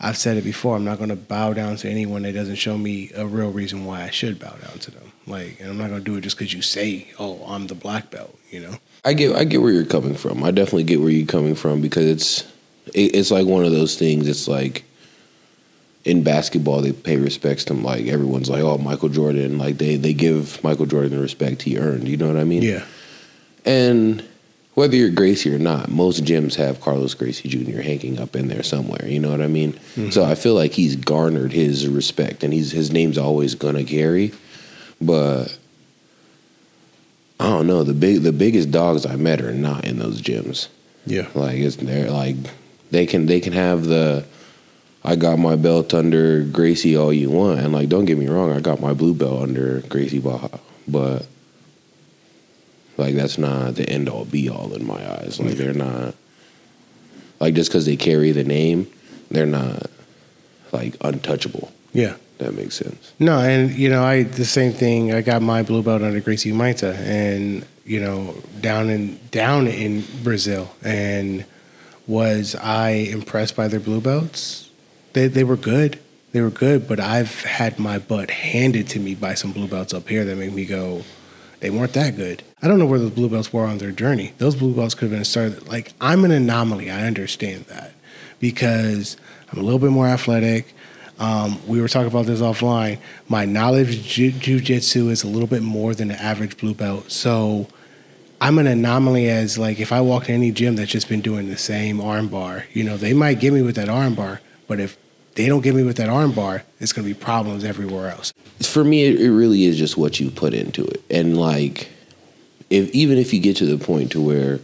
I've 0.00 0.16
said 0.16 0.36
it 0.36 0.44
before. 0.44 0.76
I'm 0.76 0.84
not 0.84 0.98
going 0.98 1.10
to 1.10 1.16
bow 1.16 1.54
down 1.54 1.74
to 1.78 1.90
anyone 1.90 2.22
that 2.22 2.32
doesn't 2.32 2.54
show 2.54 2.78
me 2.78 3.10
a 3.16 3.26
real 3.26 3.50
reason 3.50 3.84
why 3.84 4.02
I 4.02 4.10
should 4.10 4.38
bow 4.38 4.54
down 4.64 4.78
to 4.78 4.92
them. 4.92 5.10
Like, 5.26 5.58
and 5.58 5.68
I'm 5.68 5.76
not 5.76 5.88
going 5.88 5.98
to 5.98 6.04
do 6.04 6.16
it 6.16 6.20
just 6.20 6.38
because 6.38 6.54
you 6.54 6.62
say, 6.62 7.08
"Oh, 7.18 7.44
I'm 7.46 7.66
the 7.66 7.74
black 7.74 8.10
belt." 8.10 8.38
You 8.50 8.60
know? 8.60 8.74
I 9.04 9.12
get 9.12 9.34
I 9.34 9.44
get 9.44 9.60
where 9.60 9.72
you're 9.72 9.84
coming 9.84 10.14
from. 10.14 10.42
I 10.42 10.50
definitely 10.50 10.84
get 10.84 11.00
where 11.00 11.10
you're 11.10 11.26
coming 11.26 11.54
from 11.54 11.80
because 11.80 12.06
it's 12.06 12.42
it, 12.94 13.14
it's 13.14 13.30
like 13.30 13.46
one 13.46 13.64
of 13.64 13.72
those 13.72 13.96
things. 13.96 14.28
It's 14.28 14.48
like 14.48 14.84
in 16.08 16.22
basketball 16.22 16.80
they 16.80 16.92
pay 16.92 17.18
respects 17.18 17.64
to 17.66 17.74
him. 17.74 17.84
like 17.84 18.06
everyone's 18.06 18.48
like 18.48 18.62
oh 18.62 18.78
Michael 18.78 19.10
Jordan 19.10 19.58
like 19.58 19.76
they 19.76 19.96
they 19.96 20.14
give 20.14 20.62
Michael 20.64 20.86
Jordan 20.86 21.10
the 21.10 21.18
respect 21.18 21.62
he 21.62 21.78
earned. 21.78 22.08
You 22.08 22.16
know 22.16 22.26
what 22.26 22.38
I 22.38 22.44
mean? 22.44 22.62
Yeah. 22.62 22.84
And 23.66 24.26
whether 24.72 24.96
you're 24.96 25.10
Gracie 25.10 25.52
or 25.52 25.58
not, 25.58 25.90
most 25.90 26.24
gyms 26.24 26.54
have 26.54 26.80
Carlos 26.80 27.12
Gracie 27.12 27.48
Jr. 27.48 27.82
hanging 27.82 28.18
up 28.18 28.34
in 28.34 28.48
there 28.48 28.62
somewhere. 28.62 29.06
You 29.06 29.18
know 29.18 29.30
what 29.30 29.42
I 29.42 29.48
mean? 29.48 29.72
Mm-hmm. 29.72 30.10
So 30.10 30.24
I 30.24 30.34
feel 30.34 30.54
like 30.54 30.72
he's 30.72 30.96
garnered 30.96 31.52
his 31.52 31.86
respect, 31.86 32.42
and 32.42 32.52
he's 32.52 32.70
his 32.70 32.90
name's 32.90 33.18
always 33.18 33.54
gonna 33.54 33.84
carry. 33.84 34.32
But 35.00 35.58
I 37.38 37.48
don't 37.48 37.66
know 37.66 37.84
the 37.84 37.92
big 37.92 38.22
the 38.22 38.32
biggest 38.32 38.70
dogs 38.70 39.04
I 39.04 39.16
met 39.16 39.42
are 39.42 39.52
not 39.52 39.84
in 39.84 39.98
those 39.98 40.22
gyms. 40.22 40.68
Yeah. 41.04 41.28
Like 41.34 41.56
it's 41.56 41.76
they're 41.76 42.10
like 42.10 42.36
they 42.90 43.04
can 43.04 43.26
they 43.26 43.40
can 43.40 43.52
have 43.52 43.84
the 43.84 44.24
I 45.08 45.16
got 45.16 45.38
my 45.38 45.56
belt 45.56 45.94
under 45.94 46.42
Gracie 46.42 46.94
all 46.96 47.12
you 47.12 47.30
want, 47.30 47.60
and 47.60 47.72
like 47.72 47.88
don't 47.88 48.04
get 48.04 48.18
me 48.18 48.28
wrong, 48.28 48.52
I 48.52 48.60
got 48.60 48.78
my 48.80 48.92
blue 48.92 49.14
belt 49.14 49.42
under 49.42 49.80
Gracie 49.88 50.18
Barra, 50.18 50.60
but 50.86 51.26
Like 52.98 53.14
that's 53.14 53.38
not 53.38 53.76
the 53.76 53.88
end 53.88 54.08
all 54.08 54.24
be 54.24 54.50
all 54.50 54.74
in 54.74 54.84
my 54.84 55.10
eyes. 55.20 55.38
Like 55.40 55.52
they're 55.52 55.72
not 55.72 56.14
like 57.38 57.54
just 57.54 57.70
because 57.70 57.86
they 57.86 57.96
carry 57.96 58.32
the 58.32 58.42
name, 58.42 58.90
they're 59.30 59.46
not 59.46 59.88
like 60.72 60.96
untouchable. 61.00 61.72
Yeah. 61.92 62.16
That 62.38 62.54
makes 62.54 62.76
sense. 62.76 63.12
No, 63.18 63.40
and 63.40 63.72
you 63.72 63.88
know, 63.88 64.04
I 64.04 64.22
the 64.22 64.44
same 64.44 64.72
thing. 64.72 65.12
I 65.12 65.22
got 65.22 65.42
my 65.42 65.64
blue 65.64 65.82
belt 65.82 66.02
under 66.02 66.20
Gracie 66.20 66.52
Humaitá, 66.52 66.94
and 66.94 67.66
you 67.84 67.98
know, 67.98 68.36
down 68.60 68.90
in 68.90 69.18
down 69.32 69.66
in 69.66 70.04
Brazil, 70.22 70.70
and 70.84 71.44
was 72.06 72.54
I 72.54 72.90
impressed 72.90 73.56
by 73.56 73.66
their 73.66 73.80
blue 73.80 74.00
belts? 74.00 74.67
They 75.12 75.28
they 75.28 75.44
were 75.44 75.56
good. 75.56 75.98
They 76.32 76.40
were 76.42 76.50
good, 76.50 76.86
but 76.86 77.00
I've 77.00 77.42
had 77.42 77.78
my 77.78 77.98
butt 77.98 78.30
handed 78.30 78.88
to 78.88 79.00
me 79.00 79.14
by 79.14 79.34
some 79.34 79.52
blue 79.52 79.66
belts 79.66 79.94
up 79.94 80.08
here 80.08 80.24
that 80.26 80.36
make 80.36 80.52
me 80.52 80.66
go, 80.66 81.02
they 81.60 81.70
weren't 81.70 81.94
that 81.94 82.16
good. 82.16 82.42
I 82.60 82.68
don't 82.68 82.78
know 82.78 82.84
where 82.86 82.98
those 82.98 83.12
blue 83.12 83.30
belts 83.30 83.50
were 83.52 83.64
on 83.64 83.78
their 83.78 83.92
journey. 83.92 84.34
Those 84.38 84.54
blue 84.54 84.74
belts 84.74 84.94
could 84.94 85.10
have 85.10 85.18
been 85.18 85.24
started. 85.24 85.66
Like 85.68 85.92
I'm 86.00 86.24
an 86.24 86.30
anomaly. 86.30 86.90
I 86.90 87.06
understand 87.06 87.64
that 87.66 87.92
because 88.40 89.16
I'm 89.50 89.58
a 89.58 89.62
little 89.62 89.78
bit 89.78 89.90
more 89.90 90.06
athletic. 90.06 90.74
Um, 91.18 91.66
we 91.66 91.80
were 91.80 91.88
talking 91.88 92.08
about 92.08 92.26
this 92.26 92.40
offline. 92.40 92.98
My 93.28 93.44
knowledge 93.44 93.96
of 93.96 94.04
jiu- 94.04 94.32
jujitsu 94.32 95.10
is 95.10 95.24
a 95.24 95.26
little 95.26 95.48
bit 95.48 95.62
more 95.62 95.94
than 95.94 96.08
the 96.08 96.22
average 96.22 96.58
blue 96.58 96.74
belt. 96.74 97.10
So 97.10 97.66
I'm 98.40 98.58
an 98.58 98.68
anomaly 98.68 99.28
as 99.28 99.58
like 99.58 99.80
if 99.80 99.90
I 99.90 100.00
walk 100.00 100.28
in 100.28 100.36
any 100.36 100.52
gym 100.52 100.76
that's 100.76 100.92
just 100.92 101.08
been 101.08 101.20
doing 101.20 101.48
the 101.48 101.58
same 101.58 102.00
arm 102.00 102.28
bar, 102.28 102.66
you 102.72 102.84
know, 102.84 102.96
they 102.96 103.14
might 103.14 103.40
get 103.40 103.52
me 103.52 103.62
with 103.62 103.74
that 103.76 103.88
arm 103.88 104.14
bar, 104.14 104.40
but 104.68 104.78
if 104.78 104.96
they 105.34 105.46
don't 105.46 105.62
get 105.62 105.74
me 105.74 105.82
with 105.82 105.96
that 105.96 106.08
arm 106.08 106.32
bar, 106.32 106.62
it's 106.78 106.92
gonna 106.92 107.06
be 107.06 107.14
problems 107.14 107.64
everywhere 107.64 108.10
else. 108.10 108.32
For 108.60 108.84
me, 108.84 109.04
it, 109.04 109.20
it 109.20 109.32
really 109.32 109.64
is 109.64 109.76
just 109.78 109.96
what 109.96 110.20
you 110.20 110.30
put 110.30 110.54
into 110.54 110.84
it, 110.84 111.02
and 111.10 111.36
like, 111.36 111.88
if 112.70 112.90
even 112.90 113.18
if 113.18 113.32
you 113.34 113.40
get 113.40 113.56
to 113.56 113.66
the 113.66 113.82
point 113.82 114.12
to 114.12 114.20
where 114.20 114.60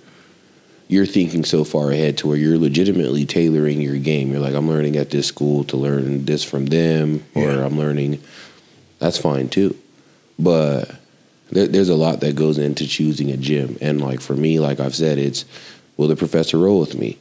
you're 0.87 1.07
thinking 1.07 1.45
so 1.45 1.65
far 1.65 1.91
ahead 1.91 2.19
to 2.19 2.29
where 2.29 2.37
you're 2.37 2.59
legitimately 2.59 3.25
tailoring 3.25 3.81
your 3.81 3.97
game, 3.97 4.31
you're 4.31 4.41
like, 4.41 4.55
I'm 4.55 4.69
learning 4.69 4.97
at 4.97 5.11
this 5.11 5.27
school 5.27 5.65
to 5.65 5.77
learn 5.79 6.27
this 6.27 6.45
from 6.45 6.67
them, 6.67 7.25
or 7.35 7.43
Yeah. 7.43 7.65
I'm 7.65 7.79
learning. 7.79 8.21
That's 8.99 9.19
fine 9.19 9.49
too, 9.49 9.77
but 10.39 10.91
there, 11.51 11.67
there's 11.69 11.89
a 11.89 11.95
lot 11.95 12.21
that 12.21 12.35
goes 12.37 12.59
into 12.59 12.87
choosing 12.87 13.31
a 13.31 13.37
gym, 13.37 13.79
and 13.81 14.01
like 14.01 14.21
for 14.21 14.35
me, 14.35 14.61
like 14.61 14.81
I've 14.81 14.95
said, 14.95 15.19
it's 15.19 15.45
will 15.97 16.09
the 16.09 16.17
professor 16.17 16.59
roll 16.59 16.81
with 16.81 16.97
me? 16.99 17.17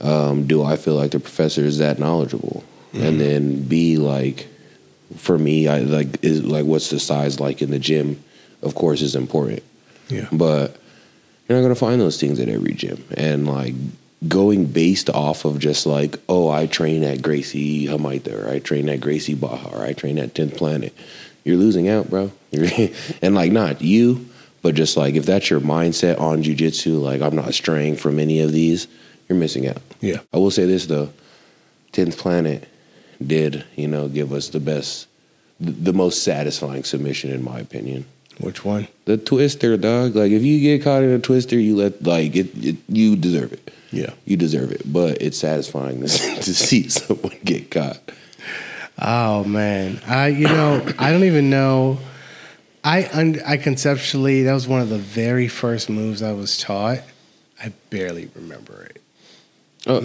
Um, 0.00 0.46
do 0.46 0.62
I 0.62 0.76
feel 0.76 0.94
like 0.94 1.12
the 1.12 1.20
professor 1.20 1.62
is 1.64 1.78
that 1.78 1.98
knowledgeable? 1.98 2.64
And 2.92 3.20
then 3.20 3.62
B, 3.64 3.98
like 3.98 4.46
for 5.16 5.36
me, 5.36 5.68
I 5.68 5.80
like 5.80 6.24
is 6.24 6.42
like 6.44 6.64
what's 6.64 6.88
the 6.88 6.98
size 6.98 7.38
like 7.40 7.60
in 7.60 7.70
the 7.70 7.78
gym? 7.78 8.22
Of 8.62 8.74
course, 8.74 9.02
is 9.02 9.14
important, 9.14 9.62
Yeah. 10.08 10.28
but 10.32 10.76
you're 11.48 11.58
not 11.58 11.62
gonna 11.62 11.74
find 11.74 12.00
those 12.00 12.18
things 12.18 12.40
at 12.40 12.48
every 12.48 12.72
gym. 12.72 13.04
And 13.18 13.46
like 13.46 13.74
going 14.26 14.64
based 14.64 15.10
off 15.10 15.44
of 15.44 15.58
just 15.58 15.84
like, 15.84 16.18
oh, 16.26 16.48
I 16.48 16.66
train 16.66 17.04
at 17.04 17.20
Gracie 17.20 17.86
Humaitá, 17.86 18.42
or 18.46 18.48
I 18.50 18.60
train 18.60 18.88
at 18.88 19.00
Gracie 19.00 19.34
Barra, 19.34 19.68
or 19.74 19.82
I 19.84 19.92
train 19.92 20.18
at 20.18 20.34
Tenth 20.34 20.56
Planet. 20.56 20.94
You're 21.44 21.58
losing 21.58 21.88
out, 21.88 22.08
bro. 22.08 22.32
And 23.22 23.34
like 23.34 23.52
not 23.52 23.82
you, 23.82 24.26
but 24.62 24.74
just 24.74 24.96
like 24.96 25.14
if 25.16 25.26
that's 25.26 25.50
your 25.50 25.60
mindset 25.60 26.18
on 26.18 26.42
jujitsu, 26.42 26.98
like 27.00 27.20
I'm 27.20 27.36
not 27.36 27.52
straying 27.52 27.96
from 27.96 28.18
any 28.18 28.40
of 28.40 28.52
these, 28.52 28.88
you're 29.28 29.38
missing 29.38 29.66
out. 29.66 29.82
Yeah. 30.00 30.20
I 30.32 30.38
will 30.38 30.50
say 30.50 30.64
this 30.64 30.86
though, 30.86 31.12
Tenth 31.92 32.18
Planet 32.18 32.68
did, 33.24 33.64
you 33.74 33.88
know, 33.88 34.08
give 34.08 34.32
us 34.32 34.48
the 34.48 34.60
best, 34.60 35.08
the 35.58 35.92
most 35.92 36.22
satisfying 36.22 36.84
submission 36.84 37.30
in 37.30 37.42
my 37.42 37.60
opinion. 37.60 38.06
Which 38.38 38.64
one? 38.64 38.88
The 39.06 39.16
twister, 39.16 39.76
dog. 39.76 40.14
Like 40.14 40.30
if 40.30 40.42
you 40.42 40.60
get 40.60 40.84
caught 40.84 41.02
in 41.02 41.10
a 41.10 41.18
twister, 41.18 41.58
you 41.58 41.76
let 41.76 42.02
like 42.02 42.36
it. 42.36 42.50
it 42.62 42.76
you 42.88 43.16
deserve 43.16 43.52
it. 43.52 43.72
Yeah. 43.90 44.12
You 44.26 44.36
deserve 44.36 44.72
it. 44.72 44.82
But 44.84 45.22
it's 45.22 45.38
satisfying 45.38 46.02
to, 46.02 46.08
to 46.08 46.54
see 46.54 46.88
someone 46.88 47.36
get 47.44 47.70
caught. 47.70 47.98
Oh 48.98 49.44
man, 49.44 50.00
I 50.06 50.28
you 50.28 50.46
know 50.46 50.86
I 50.98 51.12
don't 51.12 51.24
even 51.24 51.50
know. 51.50 51.98
I 52.82 53.08
un, 53.12 53.40
I 53.46 53.56
conceptually 53.56 54.42
that 54.44 54.52
was 54.52 54.68
one 54.68 54.80
of 54.80 54.88
the 54.88 54.98
very 54.98 55.48
first 55.48 55.90
moves 55.90 56.22
I 56.22 56.32
was 56.32 56.56
taught. 56.56 57.00
I 57.62 57.72
barely 57.90 58.30
remember 58.34 58.84
it. 58.84 59.02
Oh, 59.86 60.00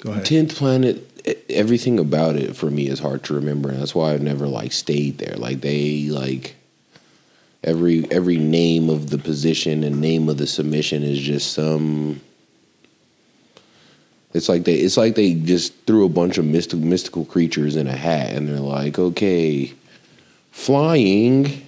Go 0.00 0.12
ahead. 0.12 0.26
Tenth 0.26 0.56
Planet. 0.56 1.04
Everything 1.48 1.98
about 1.98 2.36
it 2.36 2.56
for 2.56 2.70
me 2.70 2.88
is 2.88 3.00
hard 3.00 3.24
to 3.24 3.34
remember, 3.34 3.68
and 3.68 3.80
that's 3.80 3.94
why 3.94 4.12
I've 4.12 4.22
never 4.22 4.46
like 4.46 4.72
stayed 4.72 5.18
there. 5.18 5.36
Like 5.36 5.60
they 5.60 6.08
like 6.08 6.54
every 7.64 8.10
every 8.10 8.38
name 8.38 8.88
of 8.88 9.10
the 9.10 9.18
position 9.18 9.82
and 9.82 10.00
name 10.00 10.28
of 10.28 10.38
the 10.38 10.46
submission 10.46 11.02
is 11.02 11.18
just 11.18 11.52
some. 11.52 12.20
It's 14.32 14.48
like 14.48 14.64
they 14.64 14.74
it's 14.74 14.96
like 14.96 15.16
they 15.16 15.34
just 15.34 15.74
threw 15.86 16.04
a 16.04 16.10
bunch 16.10 16.38
of 16.38 16.44
mystical 16.44 16.84
mystical 16.84 17.24
creatures 17.24 17.76
in 17.76 17.86
a 17.88 17.96
hat, 17.96 18.32
and 18.32 18.48
they're 18.48 18.60
like, 18.60 18.98
okay, 18.98 19.72
flying. 20.50 21.67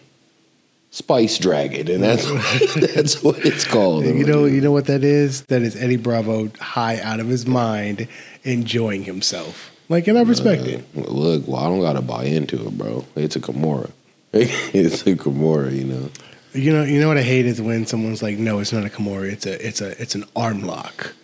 Spice 0.92 1.38
Dragon, 1.38 1.88
and 1.88 2.02
that's 2.02 2.26
that's 2.94 3.23
what 3.23 3.44
it's 3.47 3.64
called. 3.64 4.04
You 4.04 4.25
know, 4.25 4.44
you 4.44 4.61
know 4.61 4.73
what 4.73 4.87
that 4.87 5.04
is? 5.04 5.42
That 5.42 5.62
is 5.62 5.76
Eddie 5.76 5.97
Bravo 5.97 6.50
high 6.61 7.00
out 7.00 7.20
of 7.20 7.28
his 7.28 7.47
mind, 7.47 8.09
enjoying 8.42 9.04
himself. 9.04 9.70
Like, 9.88 10.09
and 10.09 10.18
I 10.18 10.23
respect 10.23 10.62
uh, 10.62 10.66
it. 10.66 10.97
Look, 10.97 11.47
well, 11.47 11.61
I 11.61 11.68
don't 11.68 11.80
gotta 11.80 12.02
buy 12.02 12.25
into 12.25 12.66
it, 12.66 12.76
bro. 12.76 13.04
It's 13.14 13.37
a 13.37 13.40
Kimura. 13.40 13.90
it's 14.32 15.02
a 15.06 15.14
Kimura, 15.14 15.75
you 15.76 15.85
know. 15.85 16.11
You 16.52 16.73
know, 16.73 16.82
you 16.82 17.00
know 17.00 17.06
what 17.06 17.18
I 17.18 17.23
hate 17.23 17.47
is 17.47 17.62
when 17.62 17.87
someone's 17.87 18.23
like, 18.23 18.38
"No, 18.38 18.59
it's 18.59 18.73
not 18.73 18.85
a 18.85 18.88
Kimura. 18.88 19.30
It's 19.30 19.47
a, 19.47 19.66
it's 19.66 19.80
a, 19.80 20.00
it's 20.02 20.16
an 20.16 20.25
arm 20.35 20.62
lock." 20.62 21.14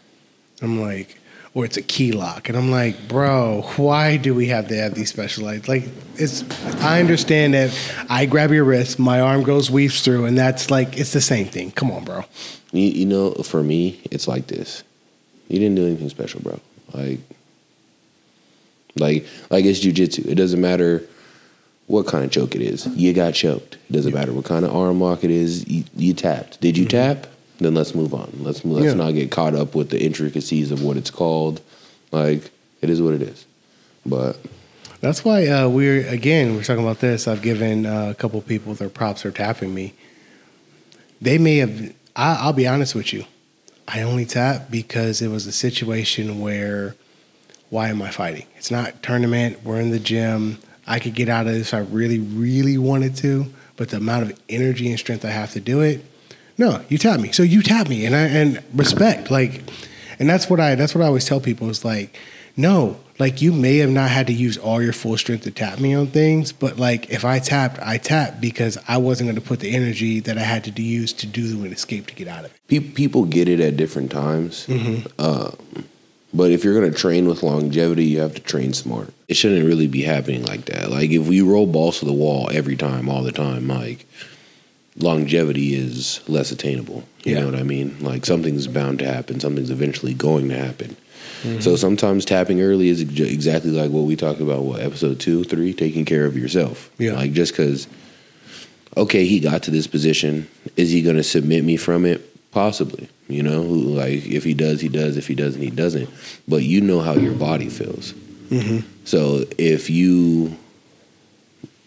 I'm 0.62 0.80
like, 0.80 1.20
or 1.56 1.64
it's 1.64 1.78
a 1.78 1.82
key 1.82 2.12
lock, 2.12 2.50
and 2.50 2.58
I'm 2.58 2.70
like, 2.70 3.08
bro, 3.08 3.62
why 3.76 4.18
do 4.18 4.34
we 4.34 4.48
have 4.48 4.68
to 4.68 4.76
have 4.76 4.92
these 4.92 5.08
specialized? 5.08 5.68
Like, 5.68 5.84
it's. 6.16 6.44
I 6.82 7.00
understand 7.00 7.54
that 7.54 7.74
I 8.10 8.26
grab 8.26 8.52
your 8.52 8.64
wrist, 8.64 8.98
my 8.98 9.20
arm 9.20 9.42
goes 9.42 9.70
weaves 9.70 10.02
through, 10.02 10.26
and 10.26 10.36
that's 10.36 10.70
like 10.70 10.98
it's 10.98 11.14
the 11.14 11.20
same 11.22 11.46
thing. 11.46 11.70
Come 11.70 11.90
on, 11.90 12.04
bro. 12.04 12.26
You, 12.72 12.82
you 12.82 13.06
know, 13.06 13.32
for 13.32 13.62
me, 13.62 14.02
it's 14.10 14.28
like 14.28 14.48
this. 14.48 14.84
You 15.48 15.58
didn't 15.58 15.76
do 15.76 15.86
anything 15.86 16.10
special, 16.10 16.42
bro. 16.42 16.60
Like, 16.92 17.20
like, 18.96 19.26
like 19.48 19.64
it's 19.64 19.82
jujitsu. 19.82 20.26
It 20.26 20.34
doesn't 20.34 20.60
matter 20.60 21.04
what 21.86 22.06
kind 22.06 22.22
of 22.22 22.30
choke 22.30 22.54
it 22.54 22.60
is. 22.60 22.86
You 22.88 23.14
got 23.14 23.32
choked. 23.32 23.78
It 23.88 23.94
doesn't 23.94 24.12
matter 24.12 24.34
what 24.34 24.44
kind 24.44 24.66
of 24.66 24.76
arm 24.76 25.00
lock 25.00 25.24
it 25.24 25.30
is. 25.30 25.66
You, 25.66 25.84
you 25.96 26.12
tapped. 26.12 26.60
Did 26.60 26.76
you 26.76 26.84
mm-hmm. 26.84 27.20
tap? 27.22 27.32
Then 27.58 27.74
let's 27.74 27.94
move 27.94 28.12
on. 28.12 28.32
Let's 28.40 28.64
let's 28.64 28.86
Yeah. 28.86 28.94
not 28.94 29.12
get 29.14 29.30
caught 29.30 29.54
up 29.54 29.74
with 29.74 29.90
the 29.90 30.02
intricacies 30.02 30.70
of 30.70 30.82
what 30.82 30.96
it's 30.96 31.10
called. 31.10 31.60
Like, 32.12 32.50
it 32.82 32.90
is 32.90 33.00
what 33.00 33.14
it 33.14 33.22
is. 33.22 33.46
But 34.04 34.38
That's 35.00 35.24
why 35.24 35.46
uh, 35.46 35.68
we're 35.68 36.06
again 36.06 36.54
we're 36.54 36.62
talking 36.64 36.84
about 36.84 37.00
this. 37.00 37.26
I've 37.26 37.42
given 37.42 37.86
uh, 37.86 38.10
a 38.10 38.14
couple 38.14 38.40
people 38.42 38.74
their 38.74 38.88
props 38.88 39.22
for 39.22 39.30
tapping 39.30 39.74
me. 39.74 39.94
They 41.20 41.38
may 41.38 41.56
have. 41.58 41.94
I, 42.14 42.36
I'll 42.40 42.52
be 42.52 42.66
honest 42.66 42.94
with 42.94 43.12
you. 43.12 43.24
I 43.88 44.02
only 44.02 44.24
tapped 44.24 44.70
because 44.70 45.22
it 45.22 45.28
was 45.28 45.46
a 45.46 45.52
situation 45.52 46.40
where, 46.40 46.96
why 47.70 47.88
am 47.88 48.02
I 48.02 48.10
fighting? 48.10 48.46
It's 48.56 48.70
not 48.70 49.02
tournament. 49.02 49.62
We're 49.64 49.80
in 49.80 49.90
the 49.90 50.00
gym. 50.00 50.58
I 50.88 50.98
could 50.98 51.14
get 51.14 51.28
out 51.28 51.46
of 51.46 51.52
this 51.52 51.68
if 51.68 51.74
I 51.74 51.78
really, 51.78 52.18
really 52.18 52.78
wanted 52.78 53.16
to, 53.18 53.46
but 53.76 53.90
the 53.90 53.96
amount 53.98 54.30
of 54.30 54.40
energy 54.48 54.88
and 54.90 54.98
strength 54.98 55.24
I 55.24 55.30
have 55.30 55.52
to 55.52 55.60
do 55.60 55.80
it. 55.82 56.04
No, 56.58 56.82
you 56.88 56.98
tap 56.98 57.20
me. 57.20 57.32
So 57.32 57.42
you 57.42 57.62
tap 57.62 57.88
me, 57.88 58.06
and 58.06 58.14
I 58.14 58.22
and 58.22 58.62
respect 58.74 59.30
like, 59.30 59.62
and 60.18 60.28
that's 60.28 60.48
what 60.48 60.60
I 60.60 60.74
that's 60.74 60.94
what 60.94 61.02
I 61.02 61.06
always 61.06 61.26
tell 61.26 61.40
people 61.40 61.68
is 61.68 61.84
like, 61.84 62.18
no, 62.56 62.98
like 63.18 63.42
you 63.42 63.52
may 63.52 63.78
have 63.78 63.90
not 63.90 64.10
had 64.10 64.26
to 64.28 64.32
use 64.32 64.56
all 64.56 64.82
your 64.82 64.92
full 64.92 65.16
strength 65.16 65.44
to 65.44 65.50
tap 65.50 65.78
me 65.78 65.94
on 65.94 66.06
things, 66.06 66.52
but 66.52 66.78
like 66.78 67.10
if 67.10 67.24
I 67.24 67.38
tapped, 67.38 67.78
I 67.80 67.98
tapped 67.98 68.40
because 68.40 68.78
I 68.88 68.96
wasn't 68.98 69.28
going 69.28 69.40
to 69.40 69.46
put 69.46 69.60
the 69.60 69.74
energy 69.74 70.20
that 70.20 70.38
I 70.38 70.42
had 70.42 70.64
to 70.64 70.82
use 70.82 71.12
to 71.14 71.26
do 71.26 71.64
an 71.64 71.72
escape 71.72 72.06
to 72.06 72.14
get 72.14 72.28
out 72.28 72.44
of 72.44 72.52
it. 72.52 72.60
pe- 72.68 72.80
people 72.92 73.24
get 73.24 73.48
it 73.48 73.60
at 73.60 73.76
different 73.76 74.10
times. 74.10 74.66
Um, 75.18 75.56
but 76.34 76.50
if 76.50 76.64
you're 76.64 76.78
going 76.78 76.90
to 76.92 76.98
train 76.98 77.26
with 77.28 77.42
longevity, 77.42 78.04
you 78.04 78.20
have 78.20 78.34
to 78.34 78.42
train 78.42 78.74
smart. 78.74 79.12
It 79.28 79.34
shouldn't 79.34 79.64
really 79.66 79.86
be 79.86 80.02
happening 80.02 80.44
like 80.44 80.66
that. 80.66 80.90
Like 80.90 81.10
if 81.10 81.26
we 81.26 81.40
roll 81.40 81.66
balls 81.66 82.00
to 82.00 82.04
the 82.04 82.12
wall 82.12 82.50
every 82.52 82.76
time, 82.76 83.08
all 83.08 83.22
the 83.22 83.32
time, 83.32 83.68
like 83.68 84.06
longevity 84.98 85.74
is 85.74 86.20
less 86.28 86.50
attainable. 86.52 87.04
You 87.24 87.34
Yeah. 87.34 87.40
know 87.40 87.46
what 87.46 87.54
I 87.60 87.62
mean? 87.62 87.96
Like 88.00 88.24
something's 88.24 88.66
bound 88.66 88.98
to 89.00 89.06
happen. 89.06 89.40
Something's 89.40 89.70
eventually 89.70 90.14
going 90.14 90.48
to 90.48 90.56
happen. 90.56 90.96
Mm-hmm. 91.42 91.60
So 91.60 91.76
sometimes 91.76 92.24
tapping 92.24 92.60
early 92.62 92.88
is 92.88 93.02
ex- 93.02 93.20
exactly 93.20 93.70
like 93.70 93.90
what 93.90 94.04
we 94.04 94.16
talked 94.16 94.40
about. 94.40 94.62
What 94.64 94.80
episode 94.80 95.20
two, 95.20 95.44
three, 95.44 95.72
taking 95.74 96.04
care 96.04 96.24
of 96.24 96.36
yourself. 96.36 96.90
Yeah. 96.98 97.12
Like 97.12 97.32
just 97.32 97.52
because 97.52 97.86
okay, 98.96 99.26
he 99.26 99.40
got 99.40 99.62
to 99.64 99.70
this 99.70 99.86
position. 99.86 100.48
Is 100.76 100.90
he 100.90 101.02
going 101.02 101.16
to 101.16 101.22
submit 101.24 101.64
me 101.64 101.76
from 101.76 102.06
it? 102.06 102.32
Possibly. 102.52 103.08
You 103.28 103.42
know, 103.42 103.60
like 103.62 104.24
if 104.24 104.44
he 104.44 104.54
does, 104.54 104.80
he 104.80 104.88
does. 104.88 105.18
If 105.18 105.26
he 105.26 105.34
doesn't, 105.34 105.60
he 105.60 105.68
doesn't. 105.70 106.08
But 106.48 106.62
you 106.62 106.80
know 106.80 107.00
how 107.00 107.12
your 107.14 107.34
body 107.34 107.68
feels. 107.68 108.14
Mm-hmm. 108.48 108.88
So 109.04 109.44
if 109.58 109.90
you 109.90 110.56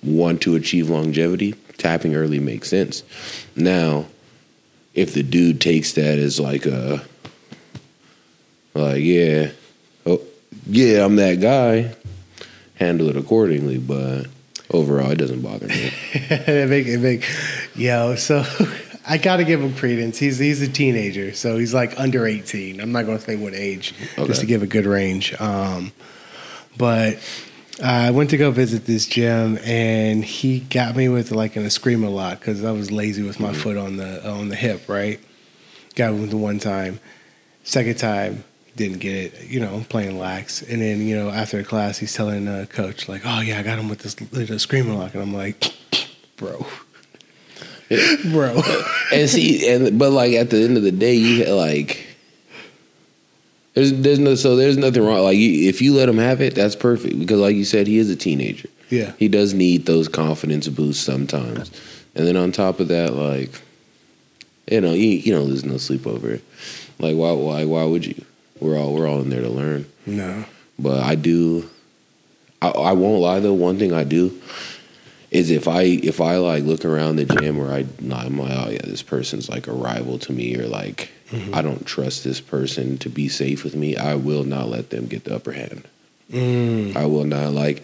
want 0.04 0.42
to 0.44 0.56
achieve 0.56 0.90
longevity, 0.90 1.56
tapping 1.80 2.16
early 2.16 2.40
makes 2.40 2.70
sense. 2.70 3.04
Now, 3.56 4.06
if 4.94 5.14
the 5.14 5.24
dude 5.24 5.60
takes 5.62 5.94
that 5.94 6.20
as 6.20 6.40
like 6.40 6.66
a 6.66 7.02
like 8.74 9.02
yeah, 9.02 9.52
oh 10.06 10.22
yeah, 10.68 11.04
I'm 11.04 11.16
that 11.16 11.40
guy, 11.42 11.96
handle 12.76 13.10
it 13.10 13.18
accordingly. 13.18 13.78
But 13.80 14.28
overall, 14.72 15.12
it 15.12 15.18
doesn't 15.18 15.42
bother 15.42 15.68
me. 15.68 15.92
it 16.14 16.70
make, 16.70 16.88
it 16.88 17.00
make, 17.00 17.26
yo, 17.76 18.16
so 18.16 18.44
I 19.08 19.18
gotta 19.18 19.44
give 19.44 19.62
him 19.62 19.74
credence. 19.74 20.18
He's 20.20 20.38
he's 20.38 20.62
a 20.62 20.68
teenager, 20.68 21.34
so 21.34 21.58
he's 21.58 21.74
like 21.74 22.00
under 22.00 22.28
eighteen. 22.28 22.80
I'm 22.80 22.92
not 22.92 23.06
gonna 23.06 23.20
say 23.20 23.36
what 23.36 23.54
age, 23.54 23.94
Okay. 24.18 24.28
just 24.28 24.42
to 24.42 24.46
give 24.48 24.62
a 24.64 24.68
good 24.68 24.86
range. 24.86 25.34
Um, 25.42 25.92
but 26.78 27.18
Uh, 27.82 27.86
I 27.86 28.12
went 28.12 28.30
to 28.32 28.38
go 28.38 28.52
visit 28.52 28.86
this 28.86 29.08
gym, 29.08 29.58
and 29.64 30.24
he 30.24 30.60
got 30.60 30.98
me 30.98 31.08
with 31.08 31.32
like 31.32 31.56
an 31.56 31.64
Estima 31.64 32.14
lock 32.14 32.40
because 32.40 32.64
I 32.64 32.72
was 32.72 32.92
lazy 32.92 33.24
with 33.24 33.40
my 33.40 33.52
mm-hmm. 33.52 33.62
foot 33.62 33.78
on 33.78 33.96
the 33.96 34.30
on 34.30 34.50
the 34.50 34.56
hip. 34.56 34.90
Right, 34.90 35.20
got 35.96 36.14
me 36.14 36.22
with 36.22 36.32
the 36.32 36.38
one 36.38 36.60
time. 36.60 37.00
Second 37.64 37.98
time, 37.98 38.44
didn't 38.76 39.00
get 39.00 39.16
it. 39.16 39.48
You 39.48 39.62
know, 39.62 39.86
playing 39.88 40.20
lax, 40.20 40.62
and 40.62 40.82
then 40.82 41.08
you 41.08 41.16
know 41.16 41.30
after 41.30 41.64
class, 41.64 41.98
he's 41.98 42.14
telling 42.14 42.46
the 42.46 42.68
coach 42.70 43.08
like, 43.08 43.22
"Oh 43.24 43.40
yeah, 43.40 43.60
I 43.60 43.64
got 43.64 43.80
him 43.80 43.88
with 43.88 44.00
this 44.00 44.20
little 44.34 44.58
Estima 44.58 44.98
lock," 44.98 45.14
and 45.14 45.24
I'm 45.24 45.34
like, 45.34 45.74
"Bro." 46.36 46.66
Bro, 48.32 48.62
and 49.12 49.28
see, 49.28 49.68
and 49.68 49.98
but 49.98 50.12
like 50.12 50.34
at 50.34 50.52
the 50.52 50.64
end 50.64 50.78
of 50.78 50.84
the 50.84 50.92
day, 50.92 51.16
you 51.16 51.46
like 51.46 52.09
there's 53.80 53.94
there's 54.02 54.20
no 54.20 54.36
so 54.36 54.56
there's 54.56 54.78
nothing 54.78 55.04
wrong. 55.06 55.24
Like 55.24 55.38
you, 55.38 55.70
if 55.70 55.82
you 55.82 55.94
let 55.94 56.10
him 56.10 56.18
have 56.18 56.42
it, 56.42 56.56
that's 56.56 56.76
perfect 56.76 57.18
because 57.18 57.40
like 57.40 57.56
you 57.56 57.64
said, 57.66 57.88
he 57.88 57.98
is 57.98 58.10
a 58.10 58.16
teenager. 58.16 58.68
yeah, 58.90 59.14
He 59.18 59.28
does 59.28 59.54
need 59.54 59.86
those 59.86 60.08
confidence 60.08 60.68
boosts 60.68 61.04
sometimes, 61.04 61.72
and 62.16 62.28
then 62.28 62.36
on 62.36 62.52
top 62.52 62.80
of 62.80 62.90
that, 62.90 63.14
like 63.14 63.52
you 64.70 64.82
know, 64.82 64.94
you, 64.94 65.08
you 65.08 65.34
don't 65.34 65.46
lose 65.46 65.64
no 65.64 65.78
sleep 65.78 66.06
over 66.06 66.30
it. 66.32 66.44
Like 67.00 67.16
why 67.16 67.32
why 67.32 67.66
why 67.66 67.84
would 67.86 68.06
you? 68.06 68.24
We're 68.60 68.78
all 68.78 68.94
we're 68.94 69.08
all 69.08 69.22
in 69.22 69.30
there 69.30 69.42
to 69.42 69.50
learn. 69.50 69.86
no, 70.06 70.44
But 70.78 71.02
I 71.02 71.16
do. 71.16 71.70
I, 72.62 72.68
I 72.70 72.92
won't 72.92 73.22
lie 73.22 73.40
though. 73.40 73.54
One 73.54 73.80
thing 73.80 73.94
I 73.94 74.04
do 74.04 74.38
is 75.32 75.50
if 75.50 75.68
I 75.68 75.84
if 75.84 76.20
I 76.20 76.38
like 76.38 76.64
look 76.64 76.84
around 76.84 77.16
the 77.16 77.26
gym 77.26 77.58
or 77.58 77.72
I 77.72 77.86
I'm 78.02 78.38
like 78.38 78.52
oh 78.52 78.70
yeah 78.72 78.82
this 78.84 79.04
person's 79.04 79.48
like 79.48 79.68
a 79.68 79.72
rival 79.72 80.18
to 80.20 80.34
me 80.34 80.58
or 80.58 80.68
like 80.68 81.12
I 81.54 81.62
don't 81.62 81.86
trust 81.86 82.24
this 82.24 82.42
person 82.42 82.98
to 83.00 83.10
be 83.10 83.30
safe 83.30 83.64
with 83.64 83.76
me. 83.76 83.96
I 83.96 84.16
will 84.16 84.44
not 84.44 84.68
let 84.68 84.90
them 84.90 85.06
get 85.08 85.26
the 85.26 85.36
upper 85.36 85.52
hand. 85.52 85.88
mm, 86.32 86.96
I 86.96 87.06
will 87.06 87.24
not 87.26 87.54
like 87.54 87.84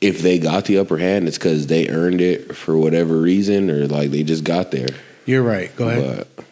if 0.00 0.22
they 0.22 0.38
got 0.38 0.64
the 0.64 0.78
upper 0.78 0.96
hand. 0.96 1.28
It's 1.28 1.36
because 1.36 1.66
they 1.66 1.88
earned 1.88 2.20
it 2.22 2.56
for 2.56 2.78
whatever 2.78 3.18
reason 3.20 3.70
or 3.70 3.86
like 3.86 4.10
they 4.10 4.22
just 4.22 4.44
got 4.44 4.70
there. 4.70 4.88
you're 5.26 5.42
right. 5.42 5.74
Go 5.76 5.88
ahead. 5.88 6.26
But 6.36 6.44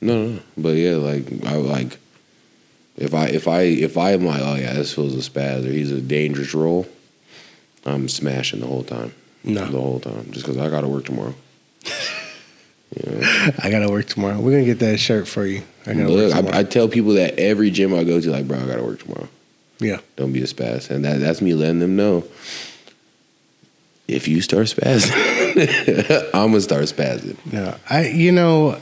no, 0.00 0.24
no, 0.26 0.32
no. 0.34 0.40
But 0.56 0.76
yeah, 0.76 0.96
like 0.96 1.44
I 1.44 1.56
like 1.56 1.98
if 2.96 3.12
I 3.14 3.26
if 3.26 3.48
I 3.48 3.62
if 3.62 3.96
I'm 3.96 4.24
like, 4.24 4.42
oh 4.42 4.54
yeah, 4.54 4.74
this 4.74 4.94
feels 4.94 5.14
a 5.14 5.28
spaz 5.30 5.66
or 5.66 5.72
he's 5.72 5.90
a 5.90 6.00
dangerous 6.00 6.54
role, 6.54 6.86
I'm 7.84 8.08
smashing 8.08 8.60
the 8.60 8.66
whole 8.66 8.84
time. 8.84 9.12
No. 9.42 9.64
The 9.66 9.80
whole 9.80 9.98
time. 9.98 10.30
Just 10.30 10.46
because 10.46 10.58
I 10.58 10.70
gotta 10.70 10.86
work 10.86 11.04
tomorrow. 11.06 11.34
know? 12.96 13.50
I 13.62 13.70
gotta 13.70 13.90
work 13.90 14.06
tomorrow. 14.06 14.40
We're 14.40 14.52
gonna 14.52 14.64
get 14.64 14.78
that 14.80 14.98
shirt 14.98 15.26
for 15.28 15.46
you. 15.46 15.62
I 15.86 15.94
gotta 15.94 16.08
Look. 16.08 16.34
I, 16.34 16.60
I 16.60 16.62
tell 16.64 16.88
people 16.88 17.14
that 17.14 17.38
every 17.38 17.70
gym 17.70 17.94
I 17.94 18.04
go 18.04 18.20
to, 18.20 18.30
like, 18.30 18.46
bro, 18.46 18.58
I 18.58 18.66
gotta 18.66 18.82
work 18.82 19.00
tomorrow. 19.00 19.28
Yeah. 19.78 19.98
Don't 20.16 20.32
be 20.32 20.42
a 20.42 20.46
spaz. 20.46 20.90
And 20.90 21.04
that 21.04 21.20
that's 21.20 21.40
me 21.40 21.54
letting 21.54 21.80
them 21.80 21.96
know. 21.96 22.24
If 24.08 24.28
you 24.28 24.40
start 24.42 24.66
spazzing, 24.66 26.30
I'm 26.34 26.50
gonna 26.50 26.60
start 26.60 26.84
spazzing. 26.84 27.36
no, 27.52 27.76
I. 27.88 28.08
You 28.08 28.32
know, 28.32 28.80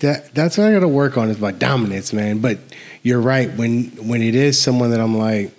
that 0.00 0.34
that's 0.34 0.58
what 0.58 0.66
I 0.66 0.72
gotta 0.72 0.88
work 0.88 1.16
on 1.16 1.30
is 1.30 1.38
my 1.38 1.52
dominance, 1.52 2.12
man. 2.12 2.38
But 2.40 2.58
you're 3.02 3.20
right. 3.20 3.50
When 3.52 3.86
when 4.06 4.22
it 4.22 4.34
is 4.34 4.60
someone 4.60 4.90
that 4.90 5.00
I'm 5.00 5.16
like, 5.16 5.52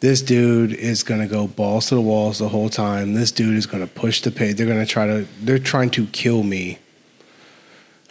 this 0.00 0.22
dude 0.22 0.72
is 0.72 1.02
gonna 1.02 1.28
go 1.28 1.46
balls 1.46 1.88
to 1.88 1.94
the 1.94 2.00
walls 2.00 2.38
the 2.38 2.48
whole 2.48 2.70
time. 2.70 3.14
This 3.14 3.30
dude 3.30 3.56
is 3.56 3.66
gonna 3.66 3.86
push 3.86 4.22
the 4.22 4.30
pit. 4.30 4.56
They're 4.56 4.66
gonna 4.66 4.86
try 4.86 5.06
to. 5.06 5.26
They're 5.42 5.58
trying 5.58 5.90
to 5.90 6.06
kill 6.06 6.42
me. 6.42 6.78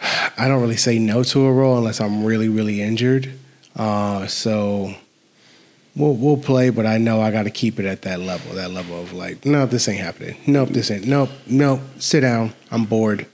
I 0.38 0.48
don't 0.48 0.60
really 0.60 0.76
say 0.76 0.98
no 0.98 1.22
to 1.24 1.46
a 1.46 1.52
role 1.52 1.78
unless 1.78 2.00
I'm 2.00 2.24
really 2.24 2.48
really 2.48 2.80
injured. 2.80 3.32
Uh, 3.76 4.26
so 4.26 4.94
we'll 5.96 6.14
we'll 6.14 6.36
play, 6.36 6.70
but 6.70 6.86
I 6.86 6.98
know 6.98 7.20
I 7.20 7.30
got 7.30 7.44
to 7.44 7.50
keep 7.50 7.78
it 7.78 7.86
at 7.86 8.02
that 8.02 8.20
level. 8.20 8.54
That 8.54 8.70
level 8.70 9.00
of 9.00 9.12
like, 9.12 9.44
no, 9.44 9.66
this 9.66 9.88
ain't 9.88 10.00
happening. 10.00 10.36
Nope, 10.46 10.70
this 10.70 10.90
ain't. 10.90 11.06
Nope, 11.06 11.30
nope. 11.46 11.80
Sit 11.98 12.20
down. 12.20 12.52
I'm 12.70 12.84
bored. 12.84 13.26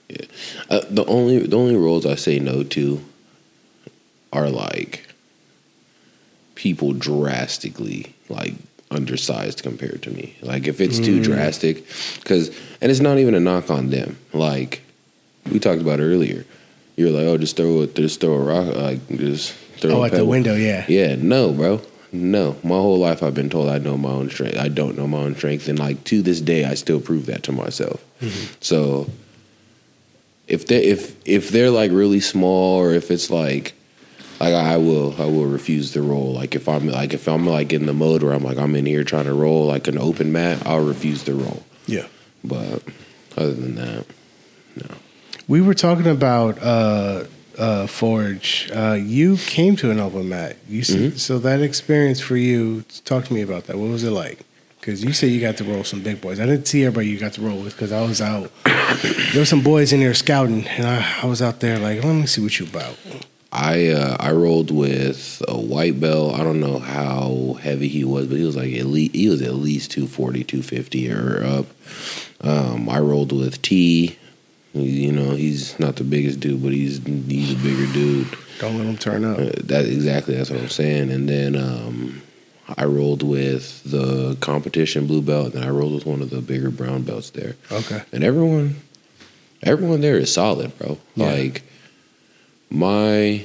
Uh, 0.70 0.80
the 0.88 1.04
only 1.06 1.40
the 1.40 1.56
only 1.56 1.76
roles 1.76 2.06
I 2.06 2.14
say 2.14 2.38
no 2.38 2.62
to 2.62 3.04
are 4.32 4.48
like 4.48 5.05
people 6.56 6.92
drastically 6.92 8.14
like 8.28 8.54
undersized 8.90 9.62
compared 9.62 10.02
to 10.02 10.10
me. 10.10 10.36
Like 10.42 10.66
if 10.66 10.80
it's 10.80 10.98
too 10.98 11.20
mm. 11.20 11.24
drastic, 11.24 11.86
because 12.16 12.48
and 12.80 12.90
it's 12.90 13.00
not 13.00 13.18
even 13.18 13.34
a 13.34 13.40
knock 13.40 13.70
on 13.70 13.90
them. 13.90 14.18
Like 14.32 14.82
we 15.50 15.60
talked 15.60 15.80
about 15.80 16.00
earlier, 16.00 16.44
you're 16.96 17.10
like, 17.10 17.26
oh, 17.26 17.38
just 17.38 17.56
throw 17.56 17.82
it, 17.82 17.94
just 17.94 18.20
throw 18.20 18.34
a 18.34 18.40
rock, 18.40 18.74
like 18.74 19.08
just 19.08 19.52
throw. 19.78 19.92
Oh, 19.92 20.02
a 20.02 20.06
at 20.06 20.12
the 20.12 20.24
window, 20.24 20.54
yeah. 20.54 20.84
Yeah, 20.88 21.14
no, 21.16 21.52
bro. 21.52 21.80
No, 22.12 22.56
my 22.62 22.76
whole 22.76 22.98
life 22.98 23.22
I've 23.22 23.34
been 23.34 23.50
told 23.50 23.68
I 23.68 23.78
know 23.78 23.96
my 23.96 24.10
own 24.10 24.30
strength. 24.30 24.56
I 24.56 24.68
don't 24.68 24.96
know 24.96 25.06
my 25.06 25.18
own 25.18 25.34
strength, 25.34 25.68
and 25.68 25.78
like 25.78 26.02
to 26.04 26.22
this 26.22 26.40
day, 26.40 26.64
I 26.64 26.74
still 26.74 27.00
prove 27.00 27.26
that 27.26 27.42
to 27.44 27.52
myself. 27.52 28.02
Mm-hmm. 28.20 28.54
So, 28.60 29.10
if 30.48 30.66
they 30.66 30.84
if 30.84 31.16
if 31.26 31.50
they're 31.50 31.70
like 31.70 31.90
really 31.90 32.20
small, 32.20 32.80
or 32.80 32.92
if 32.92 33.10
it's 33.10 33.28
like 33.28 33.74
like 34.40 34.54
I 34.54 34.76
will 34.76 35.14
I 35.20 35.24
will 35.26 35.46
refuse 35.46 35.92
the 35.92 36.02
roll. 36.02 36.32
Like 36.32 36.54
if 36.54 36.68
I'm 36.68 36.88
like 36.88 37.14
if 37.14 37.28
I'm 37.28 37.46
like 37.46 37.72
in 37.72 37.86
the 37.86 37.92
mode 37.94 38.22
where 38.22 38.32
I'm 38.32 38.42
like 38.44 38.58
I'm 38.58 38.74
in 38.74 38.86
here 38.86 39.04
trying 39.04 39.24
to 39.26 39.34
roll 39.34 39.66
like 39.66 39.88
an 39.88 39.98
open 39.98 40.32
mat, 40.32 40.62
I'll 40.66 40.84
refuse 40.84 41.24
the 41.24 41.34
roll. 41.34 41.62
Yeah. 41.86 42.06
But 42.44 42.82
other 43.36 43.52
than 43.54 43.74
that, 43.76 44.06
no. 44.76 44.94
We 45.48 45.60
were 45.60 45.74
talking 45.74 46.06
about 46.06 46.60
uh, 46.60 47.24
uh, 47.58 47.86
Forge. 47.86 48.70
Uh, 48.74 48.92
you 48.94 49.36
came 49.36 49.76
to 49.76 49.90
an 49.90 50.00
open 50.00 50.28
mat. 50.28 50.56
You 50.68 50.82
Mm-hmm. 50.82 51.16
so 51.16 51.38
that 51.38 51.60
experience 51.62 52.20
for 52.20 52.36
you. 52.36 52.82
Talk 53.04 53.24
to 53.26 53.34
me 53.34 53.42
about 53.42 53.64
that. 53.64 53.76
What 53.78 53.88
was 53.90 54.04
it 54.04 54.10
like? 54.10 54.40
Because 54.80 55.02
you 55.02 55.12
said 55.12 55.30
you 55.30 55.40
got 55.40 55.56
to 55.56 55.64
roll 55.64 55.82
some 55.82 56.00
big 56.02 56.20
boys. 56.20 56.38
I 56.38 56.46
didn't 56.46 56.66
see 56.68 56.84
everybody 56.84 57.08
you 57.08 57.18
got 57.18 57.32
to 57.34 57.40
roll 57.40 57.58
with 57.60 57.72
because 57.74 57.90
I 57.90 58.02
was 58.02 58.20
out. 58.20 58.52
there 58.64 59.40
were 59.40 59.44
some 59.44 59.62
boys 59.62 59.92
in 59.92 59.98
there 60.00 60.14
scouting, 60.14 60.66
and 60.68 60.86
I, 60.86 61.22
I 61.22 61.26
was 61.26 61.42
out 61.42 61.58
there 61.60 61.78
like, 61.78 62.04
let 62.04 62.12
me 62.14 62.26
see 62.26 62.40
what 62.42 62.58
you 62.60 62.66
about. 62.66 62.96
I 63.52 63.88
uh, 63.88 64.16
I 64.18 64.32
rolled 64.32 64.70
with 64.70 65.42
a 65.48 65.56
white 65.56 66.00
belt. 66.00 66.38
I 66.38 66.42
don't 66.42 66.60
know 66.60 66.78
how 66.78 67.58
heavy 67.60 67.88
he 67.88 68.04
was, 68.04 68.26
but 68.26 68.38
he 68.38 68.44
was 68.44 68.56
like 68.56 68.74
at 68.74 68.86
least 68.86 69.14
he 69.14 69.28
was 69.28 69.42
at 69.42 69.54
least 69.54 69.92
240, 69.92 70.44
250 70.44 71.12
or 71.12 71.44
up. 71.44 71.66
Um, 72.40 72.88
I 72.88 72.98
rolled 72.98 73.32
with 73.32 73.62
T. 73.62 74.18
You 74.72 75.10
know, 75.10 75.30
he's 75.30 75.78
not 75.78 75.96
the 75.96 76.04
biggest 76.04 76.40
dude, 76.40 76.62
but 76.62 76.72
he's 76.72 76.98
he's 77.04 77.52
a 77.52 77.56
bigger 77.56 77.90
dude. 77.92 78.36
Don't 78.58 78.76
let 78.76 78.86
him 78.86 78.96
turn 78.96 79.24
up. 79.24 79.38
Uh, 79.38 79.50
that 79.64 79.86
exactly 79.86 80.34
that's 80.34 80.50
what 80.50 80.60
I'm 80.60 80.68
saying. 80.68 81.10
And 81.10 81.28
then 81.28 81.56
um, 81.56 82.22
I 82.76 82.84
rolled 82.84 83.22
with 83.22 83.82
the 83.84 84.36
competition 84.40 85.06
blue 85.06 85.22
belt, 85.22 85.54
and 85.54 85.64
I 85.64 85.70
rolled 85.70 85.94
with 85.94 86.06
one 86.06 86.20
of 86.20 86.30
the 86.30 86.40
bigger 86.40 86.70
brown 86.70 87.02
belts 87.02 87.30
there. 87.30 87.56
Okay. 87.70 88.02
And 88.12 88.24
everyone, 88.24 88.76
everyone 89.62 90.00
there 90.00 90.16
is 90.16 90.32
solid, 90.32 90.76
bro. 90.78 90.98
Yeah. 91.14 91.32
Like 91.32 91.62
my, 92.70 93.42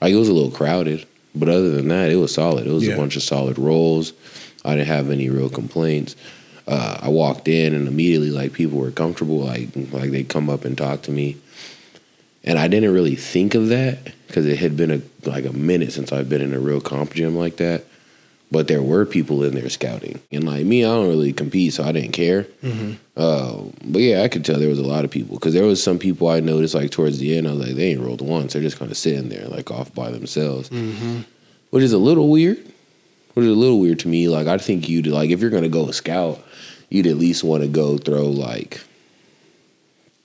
like 0.00 0.12
it 0.12 0.16
was 0.16 0.28
a 0.28 0.32
little 0.32 0.50
crowded, 0.50 1.06
but 1.34 1.48
other 1.48 1.70
than 1.70 1.88
that, 1.88 2.10
it 2.10 2.16
was 2.16 2.34
solid. 2.34 2.66
It 2.66 2.72
was 2.72 2.86
Yeah. 2.86 2.94
a 2.94 2.96
bunch 2.96 3.16
of 3.16 3.22
solid 3.22 3.58
rolls. 3.58 4.12
I 4.64 4.74
didn't 4.76 4.88
have 4.88 5.10
any 5.10 5.28
real 5.30 5.48
complaints. 5.50 6.16
Uh, 6.66 6.98
I 7.02 7.08
walked 7.08 7.48
in 7.48 7.74
and 7.74 7.86
immediately, 7.86 8.30
like 8.30 8.52
people 8.54 8.78
were 8.78 8.90
comfortable, 8.90 9.40
like 9.40 9.68
like 9.92 10.10
they'd 10.10 10.28
come 10.28 10.48
up 10.48 10.64
and 10.64 10.76
talk 10.78 11.02
to 11.02 11.10
me, 11.10 11.36
and 12.42 12.58
I 12.58 12.68
didn't 12.68 12.92
really 12.94 13.16
think 13.16 13.54
of 13.54 13.68
that 13.68 13.98
because 14.26 14.46
it 14.46 14.58
had 14.58 14.74
been 14.76 14.90
a 14.90 15.02
like 15.28 15.44
a 15.44 15.52
minute 15.52 15.92
since 15.92 16.10
I've 16.12 16.28
been 16.30 16.40
in 16.40 16.54
a 16.54 16.58
real 16.60 16.80
comp 16.80 17.12
gym 17.12 17.36
like 17.36 17.56
that. 17.58 17.84
But 18.54 18.68
there 18.68 18.82
were 18.82 19.04
people 19.04 19.42
in 19.42 19.56
there 19.56 19.68
scouting, 19.68 20.20
and 20.30 20.44
like 20.44 20.64
me, 20.64 20.84
I 20.84 20.88
don't 20.88 21.08
really 21.08 21.32
compete, 21.32 21.72
so 21.74 21.82
I 21.82 21.90
didn't 21.90 22.12
care. 22.12 22.46
Uh, 23.16 23.64
but 23.84 24.00
yeah, 24.00 24.22
I 24.22 24.28
could 24.28 24.44
tell 24.44 24.60
there 24.60 24.68
was 24.68 24.78
a 24.78 24.86
lot 24.86 25.04
of 25.04 25.10
people 25.10 25.34
because 25.36 25.54
there 25.54 25.64
was 25.64 25.82
some 25.82 25.98
people 25.98 26.28
I 26.28 26.38
noticed 26.38 26.72
like 26.72 26.92
towards 26.92 27.18
the 27.18 27.36
end. 27.36 27.48
I 27.48 27.52
was 27.52 27.66
like, 27.66 27.74
they 27.74 27.90
ain't 27.90 28.00
rolled 28.00 28.20
once; 28.20 28.52
they're 28.52 28.62
just 28.62 28.78
kind 28.78 28.92
of 28.92 28.96
sitting 28.96 29.28
there 29.28 29.48
like 29.48 29.72
off 29.72 29.92
by 29.92 30.12
themselves, 30.12 30.70
which 31.70 31.82
is 31.82 31.92
a 31.92 31.98
little 31.98 32.28
weird. 32.30 32.58
Which 33.34 33.44
is 33.46 33.50
a 33.50 33.58
little 33.58 33.80
weird 33.80 33.98
to 34.00 34.08
me. 34.08 34.28
Like 34.28 34.46
I 34.46 34.56
think 34.58 34.88
you'd 34.88 35.08
like 35.08 35.30
if 35.30 35.40
you're 35.40 35.50
gonna 35.50 35.68
go 35.68 35.90
scout, 35.90 36.40
you'd 36.90 37.08
at 37.08 37.16
least 37.16 37.42
want 37.42 37.64
to 37.64 37.68
go 37.68 37.98
throw 37.98 38.26
like 38.26 38.80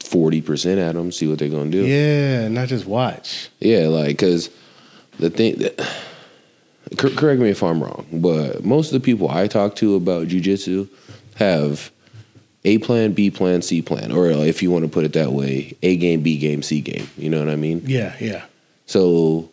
forty 0.04 0.42
percent 0.42 0.80
at 0.80 0.94
them, 0.94 1.12
see 1.12 1.26
what 1.26 1.40
they're 1.40 1.50
gonna 1.50 1.72
do. 1.72 1.84
Yeah, 1.84 2.48
not 2.48 2.68
just 2.68 2.86
watch. 2.86 3.50
Yeah, 3.60 3.88
like 3.88 4.10
because 4.10 4.52
the 5.18 5.32
thing 5.32 5.56
that 5.58 5.80
cor- 6.98 7.10
correct 7.12 7.42
me 7.42 7.50
if 7.50 7.62
I'm 7.64 7.82
wrong, 7.84 8.06
but 8.12 8.64
most 8.64 8.88
of 8.88 8.94
the 8.94 9.06
people 9.06 9.30
I 9.30 9.48
talk 9.48 9.76
to 9.78 9.96
about 9.96 10.28
jujitsu 10.28 10.88
have 11.36 11.92
A 12.66 12.78
plan, 12.80 13.14
B 13.14 13.30
plan, 13.32 13.62
C 13.62 13.82
plan, 13.82 14.12
or 14.12 14.28
if 14.30 14.62
you 14.64 14.72
want 14.72 14.86
to 14.86 14.90
put 14.92 15.06
it 15.06 15.14
that 15.14 15.32
way, 15.32 15.76
A 15.84 15.96
game, 15.98 16.22
B 16.22 16.38
game, 16.38 16.62
C 16.62 16.82
game. 16.82 17.10
You 17.18 17.30
know 17.30 17.40
what 17.40 17.50
I 17.50 17.56
mean? 17.56 17.82
Yeah, 17.86 18.16
yeah. 18.20 18.46
So 18.86 19.50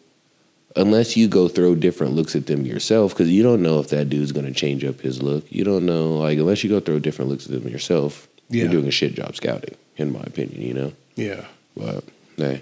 unless 0.75 1.17
you 1.17 1.29
go 1.29 1.49
throw 1.49 1.75
different 1.75 2.15
looks 2.15 2.35
at 2.37 2.47
them 2.47 2.67
yourself, 2.67 3.13
because 3.13 3.31
you 3.31 3.43
don't 3.43 3.63
know 3.63 3.79
if 3.81 3.89
that 3.89 4.09
dude's 4.11 4.33
going 4.33 4.47
to 4.47 4.53
change 4.53 4.85
up 4.85 5.01
his 5.01 5.23
look. 5.23 5.45
You 5.51 5.65
don't 5.65 5.87
know, 5.87 6.19
like 6.19 6.39
unless 6.39 6.65
you 6.65 6.71
go 6.71 6.81
throw 6.81 6.99
different 6.99 7.31
looks 7.31 7.47
at 7.47 7.53
them 7.53 7.69
yourself, 7.69 8.29
Yeah. 8.51 8.63
you're 8.65 8.73
doing 8.73 8.87
a 8.87 8.91
shit 8.91 9.15
job 9.15 9.37
scouting, 9.37 9.75
in 9.97 10.13
my 10.13 10.21
opinion. 10.21 10.61
You 10.63 10.75
know, 10.75 10.93
Yeah. 11.17 11.45
but 11.77 12.05
hey, 12.37 12.61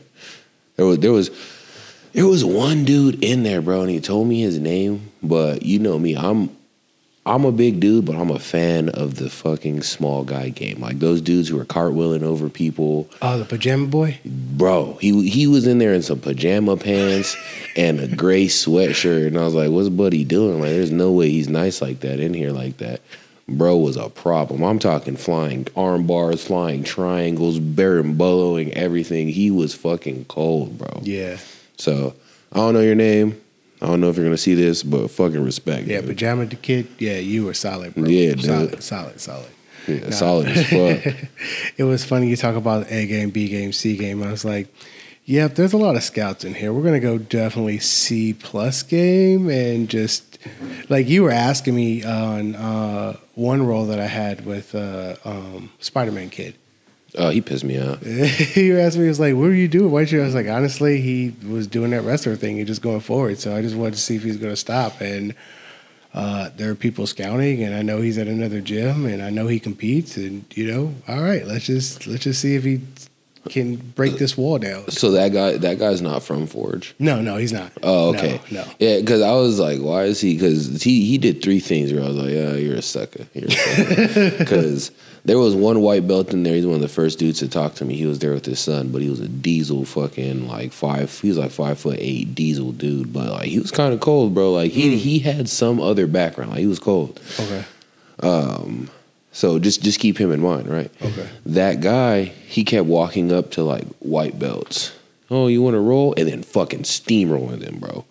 there 0.76 0.86
was 0.86 0.98
there 0.98 1.12
was 1.12 1.30
there 2.14 2.26
was 2.26 2.44
one 2.44 2.84
dude 2.84 3.22
in 3.22 3.42
there, 3.42 3.60
bro, 3.60 3.82
and 3.82 3.90
he 3.90 4.00
told 4.00 4.26
me 4.28 4.40
his 4.40 4.58
name, 4.58 5.10
but 5.22 5.62
you 5.64 5.78
know 5.78 5.98
me, 5.98 6.16
I'm. 6.16 6.50
I'm 7.26 7.46
a 7.46 7.52
big 7.52 7.80
dude, 7.80 8.04
but 8.04 8.16
I'm 8.16 8.28
a 8.30 8.38
fan 8.38 8.90
of 8.90 9.14
the 9.14 9.30
fucking 9.30 9.82
small 9.82 10.24
guy 10.24 10.50
game. 10.50 10.80
Like 10.82 10.98
those 10.98 11.22
dudes 11.22 11.48
who 11.48 11.58
are 11.58 11.64
cartwheeling 11.64 12.22
over 12.22 12.50
people, 12.50 13.08
Oh, 13.22 13.38
the 13.38 13.46
pajama 13.46 13.86
boy? 13.86 14.18
bro, 14.26 14.98
he 15.00 15.26
he 15.30 15.46
was 15.46 15.66
in 15.66 15.78
there 15.78 15.94
in 15.94 16.02
some 16.02 16.20
pajama 16.20 16.76
pants 16.76 17.34
and 17.76 17.98
a 17.98 18.08
gray 18.14 18.44
sweatshirt, 18.44 19.26
and 19.26 19.38
I 19.38 19.42
was 19.44 19.54
like, 19.54 19.70
"What's 19.70 19.88
Buddy 19.88 20.22
doing? 20.22 20.60
Like, 20.60 20.68
there's 20.72 20.90
no 20.90 21.12
way 21.12 21.30
he's 21.30 21.48
nice 21.48 21.80
like 21.80 22.00
that 22.00 22.20
in 22.20 22.34
here 22.34 22.50
like 22.50 22.76
that." 22.76 23.00
Bro 23.48 23.78
was 23.78 23.96
a 23.96 24.10
problem. 24.10 24.62
I'm 24.62 24.78
talking 24.78 25.16
flying 25.16 25.66
arm 25.74 26.06
bars, 26.06 26.44
flying 26.44 26.84
triangles, 26.84 27.58
berimboloing 27.58 28.68
everything. 28.74 29.28
He 29.28 29.50
was 29.50 29.72
fucking 29.74 30.26
cold, 30.26 30.76
bro. 30.76 31.00
Yeah. 31.02 31.38
So 31.84 32.14
I 32.50 32.56
don't 32.56 32.72
know 32.72 32.80
your 32.80 32.94
name. 32.94 33.40
I 33.82 33.86
don't 33.86 34.00
know 34.00 34.08
if 34.08 34.16
you're 34.16 34.24
gonna 34.24 34.38
see 34.38 34.54
this, 34.54 34.82
but 34.82 35.08
fucking 35.08 35.44
respect. 35.44 35.86
Yeah, 35.86 36.00
dude. 36.00 36.10
pajama 36.10 36.46
the 36.46 36.56
kid. 36.56 36.88
Yeah, 36.98 37.18
you 37.18 37.44
were 37.44 37.52
solid, 37.52 37.94
bro. 37.94 38.04
Yeah, 38.04 38.34
dude. 38.34 38.44
solid, 38.44 38.82
solid, 38.82 39.20
solid. 39.20 39.50
yeah, 39.86 40.10
solid 40.10 40.48
as 40.48 40.66
fuck. 40.70 41.14
it 41.76 41.84
was 41.84 42.02
funny 42.02 42.28
you 42.28 42.36
talk 42.36 42.56
about 42.56 42.90
A 42.90 43.06
game, 43.06 43.28
B 43.28 43.48
game, 43.48 43.72
C 43.72 43.98
game. 43.98 44.22
I 44.22 44.30
was 44.30 44.46
like, 44.46 44.74
yep, 45.26 45.56
there's 45.56 45.74
a 45.74 45.76
lot 45.76 45.96
of 45.96 46.02
scouts 46.02 46.44
in 46.44 46.54
here. 46.54 46.72
We're 46.72 46.84
gonna 46.84 47.00
go 47.00 47.18
definitely 47.18 47.78
C 47.80 48.32
plus 48.32 48.82
game 48.82 49.50
and 49.50 49.90
just 49.90 50.38
like 50.88 51.06
you 51.06 51.22
were 51.22 51.30
asking 51.30 51.74
me 51.74 52.02
on 52.02 52.56
uh, 52.56 53.18
one 53.34 53.66
role 53.66 53.84
that 53.86 54.00
I 54.00 54.06
had 54.06 54.46
with 54.46 54.74
uh, 54.74 55.16
um, 55.26 55.70
Spider 55.80 56.12
Man 56.12 56.30
Kid. 56.30 56.54
Oh, 57.16 57.30
he 57.30 57.40
pissed 57.40 57.64
me 57.64 57.80
off. 57.80 58.02
he 58.04 58.72
asked 58.72 58.96
me, 58.96 59.04
he 59.04 59.08
was 59.08 59.20
like, 59.20 59.34
"What 59.34 59.44
are 59.44 59.54
you 59.54 59.68
doing?" 59.68 59.90
Why 59.90 60.02
you? 60.02 60.20
I 60.20 60.24
was 60.24 60.34
like, 60.34 60.48
honestly, 60.48 61.00
he 61.00 61.34
was 61.48 61.66
doing 61.66 61.90
that 61.90 62.02
wrestler 62.02 62.34
thing 62.34 62.58
and 62.58 62.66
just 62.66 62.82
going 62.82 63.00
forward. 63.00 63.38
So 63.38 63.54
I 63.54 63.62
just 63.62 63.76
wanted 63.76 63.94
to 63.94 64.00
see 64.00 64.16
if 64.16 64.24
he's 64.24 64.36
going 64.36 64.52
to 64.52 64.56
stop. 64.56 65.00
And 65.00 65.34
uh, 66.12 66.50
there 66.56 66.70
are 66.70 66.74
people 66.74 67.06
scouting, 67.06 67.62
and 67.62 67.74
I 67.74 67.82
know 67.82 68.00
he's 68.00 68.18
at 68.18 68.26
another 68.26 68.60
gym, 68.60 69.06
and 69.06 69.22
I 69.22 69.30
know 69.30 69.46
he 69.46 69.60
competes. 69.60 70.16
And 70.16 70.44
you 70.56 70.70
know, 70.70 70.94
all 71.06 71.22
right, 71.22 71.46
let's 71.46 71.66
just 71.66 72.06
let's 72.06 72.24
just 72.24 72.40
see 72.40 72.56
if 72.56 72.64
he 72.64 72.80
can 73.50 73.76
break 73.76 74.16
this 74.18 74.36
wall 74.36 74.58
down. 74.58 74.88
So 74.90 75.10
that 75.12 75.32
guy, 75.32 75.56
that 75.58 75.78
guy's 75.78 76.00
not 76.00 76.22
from 76.22 76.46
Forge. 76.46 76.94
No, 76.98 77.20
no, 77.20 77.36
he's 77.36 77.52
not. 77.52 77.72
Oh, 77.82 78.14
okay. 78.14 78.40
No, 78.50 78.64
Yeah, 78.78 79.00
because 79.00 79.20
I 79.22 79.32
was 79.32 79.58
like, 79.58 79.80
why 79.80 80.04
is 80.04 80.20
he? 80.20 80.34
Because 80.34 80.82
he 80.82 81.04
he 81.06 81.18
did 81.18 81.42
three 81.42 81.60
things 81.60 81.92
where 81.92 82.02
I 82.02 82.08
was 82.08 82.16
like, 82.16 82.30
yeah, 82.30 82.54
you're 82.54 82.76
a 82.76 82.82
sucker. 82.82 83.26
You're 83.34 83.48
a 83.48 83.50
sucker. 83.50 84.30
Because 84.38 84.90
there 85.26 85.38
was 85.38 85.54
one 85.54 85.80
white 85.80 86.06
belt 86.06 86.32
in 86.34 86.42
there. 86.42 86.54
He's 86.54 86.66
one 86.66 86.74
of 86.76 86.80
the 86.82 86.88
first 86.88 87.18
dudes 87.18 87.38
to 87.38 87.48
talk 87.48 87.74
to 87.76 87.84
me. 87.84 87.94
He 87.96 88.04
was 88.06 88.18
there 88.18 88.32
with 88.34 88.44
his 88.44 88.60
son, 88.60 88.88
but 88.88 89.00
he 89.00 89.08
was 89.08 89.20
a 89.20 89.28
diesel 89.28 89.84
fucking 89.84 90.48
like 90.48 90.72
five. 90.72 91.18
He 91.20 91.28
was 91.28 91.38
like 91.38 91.50
five 91.50 91.78
foot 91.78 91.96
eight 91.98 92.34
diesel 92.34 92.72
dude, 92.72 93.12
but 93.12 93.30
like 93.30 93.48
he 93.48 93.58
was 93.58 93.70
kind 93.70 93.94
of 93.94 94.00
cold, 94.00 94.34
bro. 94.34 94.52
Like 94.52 94.72
he 94.72 94.96
he 94.98 95.18
had 95.20 95.48
some 95.48 95.80
other 95.80 96.06
background. 96.06 96.50
Like 96.50 96.60
he 96.60 96.66
was 96.66 96.78
cold. 96.78 97.20
okay, 97.40 97.64
Um, 98.20 98.90
so 99.34 99.58
just 99.58 99.82
just 99.82 100.00
keep 100.00 100.16
him 100.16 100.32
in 100.32 100.40
mind, 100.40 100.66
right? 100.68 100.90
okay, 101.02 101.28
That 101.44 101.80
guy, 101.82 102.24
he 102.48 102.64
kept 102.64 102.86
walking 102.86 103.30
up 103.32 103.50
to 103.52 103.62
like 103.62 103.84
white 103.98 104.38
belts. 104.38 104.92
Oh, 105.30 105.48
you 105.48 105.60
want 105.60 105.74
to 105.74 105.80
roll? 105.80 106.14
And 106.16 106.26
then 106.28 106.42
fucking 106.42 106.84
steamrolling 106.84 107.58
them, 107.60 107.78
bro. 107.80 108.04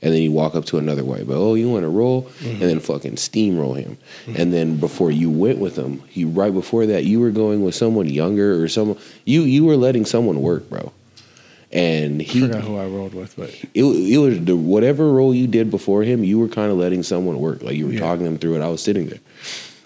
And 0.00 0.14
then 0.14 0.22
you 0.22 0.30
walk 0.30 0.54
up 0.54 0.64
to 0.66 0.78
another 0.78 1.02
white 1.02 1.26
belt. 1.26 1.40
Oh, 1.40 1.54
you 1.56 1.68
want 1.68 1.82
to 1.82 1.88
roll? 1.88 2.30
And 2.44 2.60
then 2.60 2.78
fucking 2.78 3.16
steamroll 3.16 3.76
him. 3.76 3.98
And 4.32 4.52
then 4.52 4.76
before 4.78 5.10
you 5.10 5.28
went 5.28 5.58
with 5.58 5.74
him, 5.76 6.02
he 6.08 6.24
right 6.24 6.52
before 6.54 6.86
that, 6.86 7.04
you 7.04 7.18
were 7.18 7.30
going 7.32 7.64
with 7.64 7.74
someone 7.74 8.08
younger 8.08 8.62
or 8.62 8.68
someone. 8.68 8.96
You 9.24 9.42
you 9.42 9.64
were 9.64 9.76
letting 9.76 10.04
someone 10.06 10.40
work, 10.40 10.68
bro. 10.70 10.92
And 11.72 12.20
I 12.22 12.24
he, 12.24 12.40
forgot 12.42 12.62
who 12.62 12.76
I 12.76 12.86
rolled 12.86 13.12
with, 13.14 13.36
but 13.36 13.50
it, 13.74 13.82
it 13.84 14.18
was 14.18 14.42
the 14.44 14.56
whatever 14.56 15.10
role 15.12 15.34
you 15.34 15.46
did 15.46 15.70
before 15.70 16.02
him, 16.02 16.24
you 16.24 16.38
were 16.38 16.48
kind 16.48 16.70
of 16.72 16.78
letting 16.78 17.02
someone 17.02 17.38
work. 17.40 17.62
Like 17.62 17.74
you 17.76 17.86
were 17.86 17.92
Yeah. 17.92 18.00
talking 18.00 18.24
them 18.24 18.38
through 18.38 18.56
it. 18.56 18.62
I 18.62 18.68
was 18.68 18.82
sitting 18.82 19.06
there, 19.06 19.18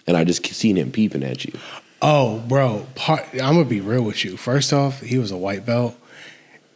and 0.07 0.17
I 0.17 0.25
just 0.25 0.45
seen 0.47 0.77
him 0.77 0.91
peeping 0.91 1.23
at 1.23 1.45
you. 1.45 1.59
Oh, 2.01 2.41
bro, 2.41 2.87
part, 2.95 3.27
I'm 3.33 3.55
gonna 3.55 3.65
be 3.65 3.81
real 3.81 4.03
with 4.03 4.25
you. 4.25 4.37
First 4.37 4.73
off, 4.73 5.01
he 5.01 5.19
was 5.19 5.31
a 5.31 5.37
white 5.37 5.65
belt, 5.65 5.97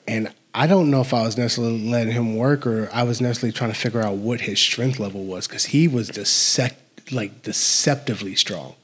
and 0.06 0.32
I 0.54 0.66
don't 0.66 0.90
know 0.90 1.00
if 1.02 1.12
I 1.12 1.22
was 1.22 1.36
necessarily 1.36 1.86
letting 1.86 2.14
him 2.14 2.36
work 2.36 2.66
or 2.66 2.88
I 2.90 3.02
was 3.02 3.20
necessarily 3.20 3.52
trying 3.52 3.72
to 3.72 3.78
figure 3.78 4.00
out 4.00 4.14
what 4.16 4.42
his 4.42 4.58
strength 4.58 4.98
level 4.98 5.24
was 5.24 5.46
because 5.46 5.66
he 5.66 5.86
was 5.86 6.10
decept, 6.10 6.76
like 7.10 7.42
deceptively 7.42 8.34
strong, 8.36 8.74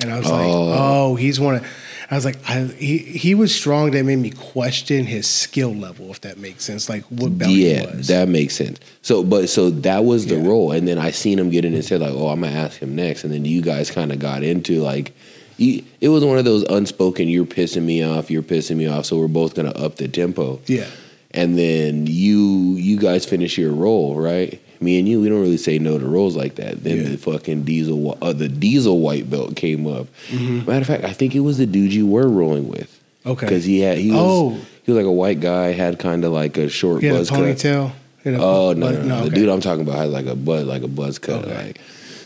and 0.00 0.12
I 0.12 0.18
was 0.18 0.30
like, 0.30 0.46
Oh. 0.48 0.74
oh, 1.12 1.14
he's 1.16 1.38
one 1.40 1.56
of. 1.56 1.66
I 2.10 2.14
was 2.14 2.24
like, 2.24 2.38
I, 2.48 2.62
he 2.64 2.98
he 2.98 3.34
was 3.34 3.54
strong. 3.54 3.90
That 3.90 4.04
made 4.04 4.16
me 4.16 4.30
question 4.30 5.04
his 5.04 5.26
skill 5.28 5.74
level, 5.74 6.10
if 6.10 6.22
that 6.22 6.38
makes 6.38 6.64
sense. 6.64 6.88
Like 6.88 7.04
what 7.04 7.36
belt 7.36 7.50
yeah, 7.52 7.84
that 8.06 8.28
makes 8.28 8.54
sense. 8.54 8.78
So, 9.02 9.22
but 9.22 9.48
so 9.50 9.68
that 9.70 10.04
was 10.06 10.26
the 10.26 10.36
Yeah. 10.36 10.46
role, 10.48 10.72
and 10.72 10.88
then 10.88 10.96
I 10.98 11.10
seen 11.10 11.38
him 11.38 11.50
get 11.50 11.64
in 11.66 11.72
his 11.74 11.88
head 11.90 12.00
like, 12.00 12.12
oh, 12.14 12.28
I'm 12.28 12.40
gonna 12.40 12.56
ask 12.56 12.78
him 12.78 12.96
next, 12.96 13.24
and 13.24 13.32
then 13.32 13.44
you 13.44 13.60
guys 13.60 13.90
kind 13.90 14.10
of 14.10 14.18
got 14.18 14.42
into 14.42 14.80
like, 14.80 15.12
you, 15.58 15.82
it 16.00 16.08
was 16.08 16.24
one 16.24 16.38
of 16.38 16.46
those 16.46 16.62
unspoken. 16.62 17.28
You're 17.28 17.44
pissing 17.44 17.82
me 17.84 18.02
off. 18.02 18.30
You're 18.30 18.42
pissing 18.42 18.76
me 18.76 18.86
off. 18.86 19.04
So 19.04 19.18
we're 19.18 19.28
both 19.28 19.54
gonna 19.54 19.72
up 19.72 19.96
the 19.96 20.08
tempo, 20.08 20.60
yeah, 20.66 20.86
and 21.32 21.58
then 21.58 22.06
you 22.06 22.74
you 22.76 22.96
guys 22.98 23.26
finish 23.26 23.58
your 23.58 23.72
role, 23.72 24.14
right? 24.14 24.58
Me 24.80 24.98
and 24.98 25.08
you, 25.08 25.20
we 25.20 25.28
don't 25.28 25.40
really 25.40 25.56
say 25.56 25.78
no 25.78 25.98
to 25.98 26.06
roles 26.06 26.36
like 26.36 26.54
that. 26.56 26.84
Then 26.84 26.98
Yeah. 26.98 27.08
the 27.10 27.16
fucking 27.18 27.62
diesel, 27.64 28.16
uh, 28.22 28.32
the 28.32 28.48
diesel 28.48 29.00
white 29.00 29.28
belt 29.28 29.56
came 29.56 29.86
up. 29.86 30.06
Mm-hmm. 30.28 30.58
Matter 30.70 30.80
of 30.80 30.86
fact, 30.86 31.04
I 31.04 31.12
think 31.12 31.34
it 31.34 31.40
was 31.40 31.58
the 31.58 31.66
dude 31.66 31.92
you 31.92 32.06
were 32.06 32.28
rolling 32.28 32.68
with 32.68 32.98
okay. 33.26 33.46
because 33.46 33.64
he 33.64 33.80
had 33.80 33.98
he 33.98 34.10
was 34.10 34.20
Oh. 34.20 34.50
he 34.84 34.92
was 34.92 34.96
like 34.96 35.06
a 35.06 35.12
white 35.12 35.40
guy, 35.40 35.72
had 35.72 35.98
kind 35.98 36.24
of 36.24 36.32
like 36.32 36.56
a 36.56 36.68
short 36.68 37.00
he 37.02 37.08
had 37.08 37.16
a 37.16 37.18
buzz 37.20 37.30
cut. 37.30 37.40
ponytail. 37.40 37.90
A- 38.24 38.36
Oh 38.36 38.72
no, 38.74 38.86
but- 38.92 38.94
no, 39.00 39.02
no. 39.08 39.20
the 39.20 39.26
okay. 39.26 39.34
dude 39.34 39.48
I'm 39.48 39.60
talking 39.60 39.82
about 39.82 39.96
has 39.98 40.12
like 40.12 40.26
a 40.26 40.34
buzz, 40.36 40.64
like 40.66 40.82
a 40.82 40.88
buzz 40.88 41.18
cut. 41.18 41.44
Okay. 41.44 41.66
Like, 41.68 41.80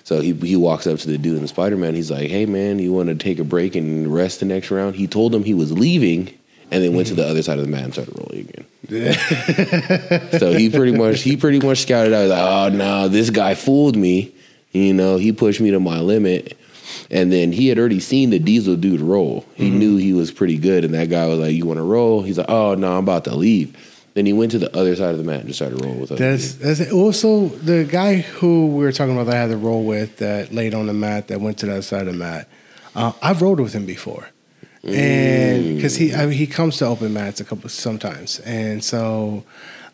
so 0.05 0.21
he 0.21 0.33
he 0.33 0.57
walks 0.57 0.87
up 0.87 0.99
to 0.99 1.07
the 1.07 1.17
dude 1.17 1.37
in 1.37 1.43
the 1.43 1.49
Spider 1.49 1.77
Man. 1.77 1.95
He's 1.95 2.11
like, 2.11 2.29
"Hey 2.29 2.45
man, 2.45 2.81
you 2.81 2.93
want 2.93 3.09
to 3.09 3.15
take 3.15 3.39
a 3.39 3.45
break 3.45 3.77
and 3.77 4.13
rest 4.13 4.41
the 4.41 4.47
next 4.47 4.71
round?" 4.71 4.97
He 4.97 5.07
told 5.07 5.33
him 5.35 5.45
he 5.45 5.55
was 5.55 5.71
leaving, 5.73 6.31
and 6.71 6.83
then 6.83 6.95
went 6.95 7.09
to 7.09 7.15
the 7.15 7.27
other 7.27 7.43
side 7.43 7.59
of 7.59 7.65
the 7.65 7.71
mat 7.71 7.85
and 7.85 7.93
started 7.93 8.15
rolling 8.19 8.49
again. 8.49 8.67
so 10.39 10.53
he 10.53 10.71
pretty 10.71 10.93
much 10.93 11.21
he 11.23 11.37
pretty 11.37 11.65
much 11.65 11.83
scouted 11.83 12.13
out. 12.13 12.29
Like, 12.29 12.39
oh 12.43 12.77
no, 12.77 13.09
this 13.09 13.31
guy 13.31 13.55
fooled 13.55 13.97
me. 13.97 14.35
You 14.73 14.95
know, 14.95 15.17
he 15.17 15.33
pushed 15.33 15.61
me 15.61 15.71
to 15.71 15.81
my 15.81 16.01
limit. 16.01 16.57
And 17.11 17.33
then 17.33 17.53
he 17.53 17.69
had 17.69 17.79
already 17.79 18.01
seen 18.01 18.31
the 18.31 18.39
diesel 18.39 18.77
dude 18.77 19.01
roll. 19.01 19.47
He 19.55 19.71
knew 19.71 19.97
he 19.97 20.13
was 20.13 20.31
pretty 20.31 20.59
good, 20.59 20.85
and 20.85 20.95
that 20.95 21.11
guy 21.11 21.27
was 21.27 21.39
like, 21.39 21.55
"You 21.55 21.67
want 21.67 21.79
to 21.79 21.83
roll?" 21.83 22.23
He's 22.23 22.39
like, 22.39 22.49
"Oh 22.49 22.75
no, 22.75 22.97
I'm 22.97 23.05
about 23.05 23.25
to 23.25 23.35
leave." 23.35 23.77
Then 24.15 24.27
he 24.27 24.33
went 24.33 24.51
to 24.53 24.59
the 24.59 24.75
other 24.77 24.95
side 24.95 25.13
of 25.13 25.19
the 25.19 25.25
mat 25.25 25.41
and 25.41 25.47
just 25.47 25.59
started 25.59 25.83
rolling 25.83 26.01
with 26.01 26.13
us. 26.13 26.19
That's 26.19 26.55
that's 26.55 26.93
also 26.93 27.49
the 27.49 27.85
guy 27.85 28.17
who 28.17 28.67
we 28.69 28.85
were 28.85 28.93
talking 28.93 29.15
about 29.15 29.27
that 29.27 29.37
I 29.37 29.41
had 29.41 29.51
to 29.51 29.57
roll 29.57 29.85
with 29.85 30.19
that 30.19 30.53
laid 30.53 30.75
on 30.75 30.87
the 30.87 30.93
mat 30.93 31.29
that 31.29 31.41
went 31.41 31.59
to 31.59 31.67
that 31.67 31.83
side 31.85 32.03
of 32.03 32.13
the 32.13 32.19
mat. 32.19 32.49
Uh, 32.95 33.13
I've 33.23 33.41
rolled 33.41 33.61
with 33.61 33.73
him 33.73 33.87
before, 33.87 34.29
and 34.85 35.77
because 35.77 35.97
he 35.97 36.15
I 36.15 36.27
mean, 36.27 36.37
he 36.37 36.47
comes 36.47 36.77
to 36.79 36.87
open 36.87 37.13
mats 37.13 37.41
a 37.41 37.45
couple 37.45 37.69
sometimes, 37.69 38.41
and 38.41 38.83
so 38.83 39.45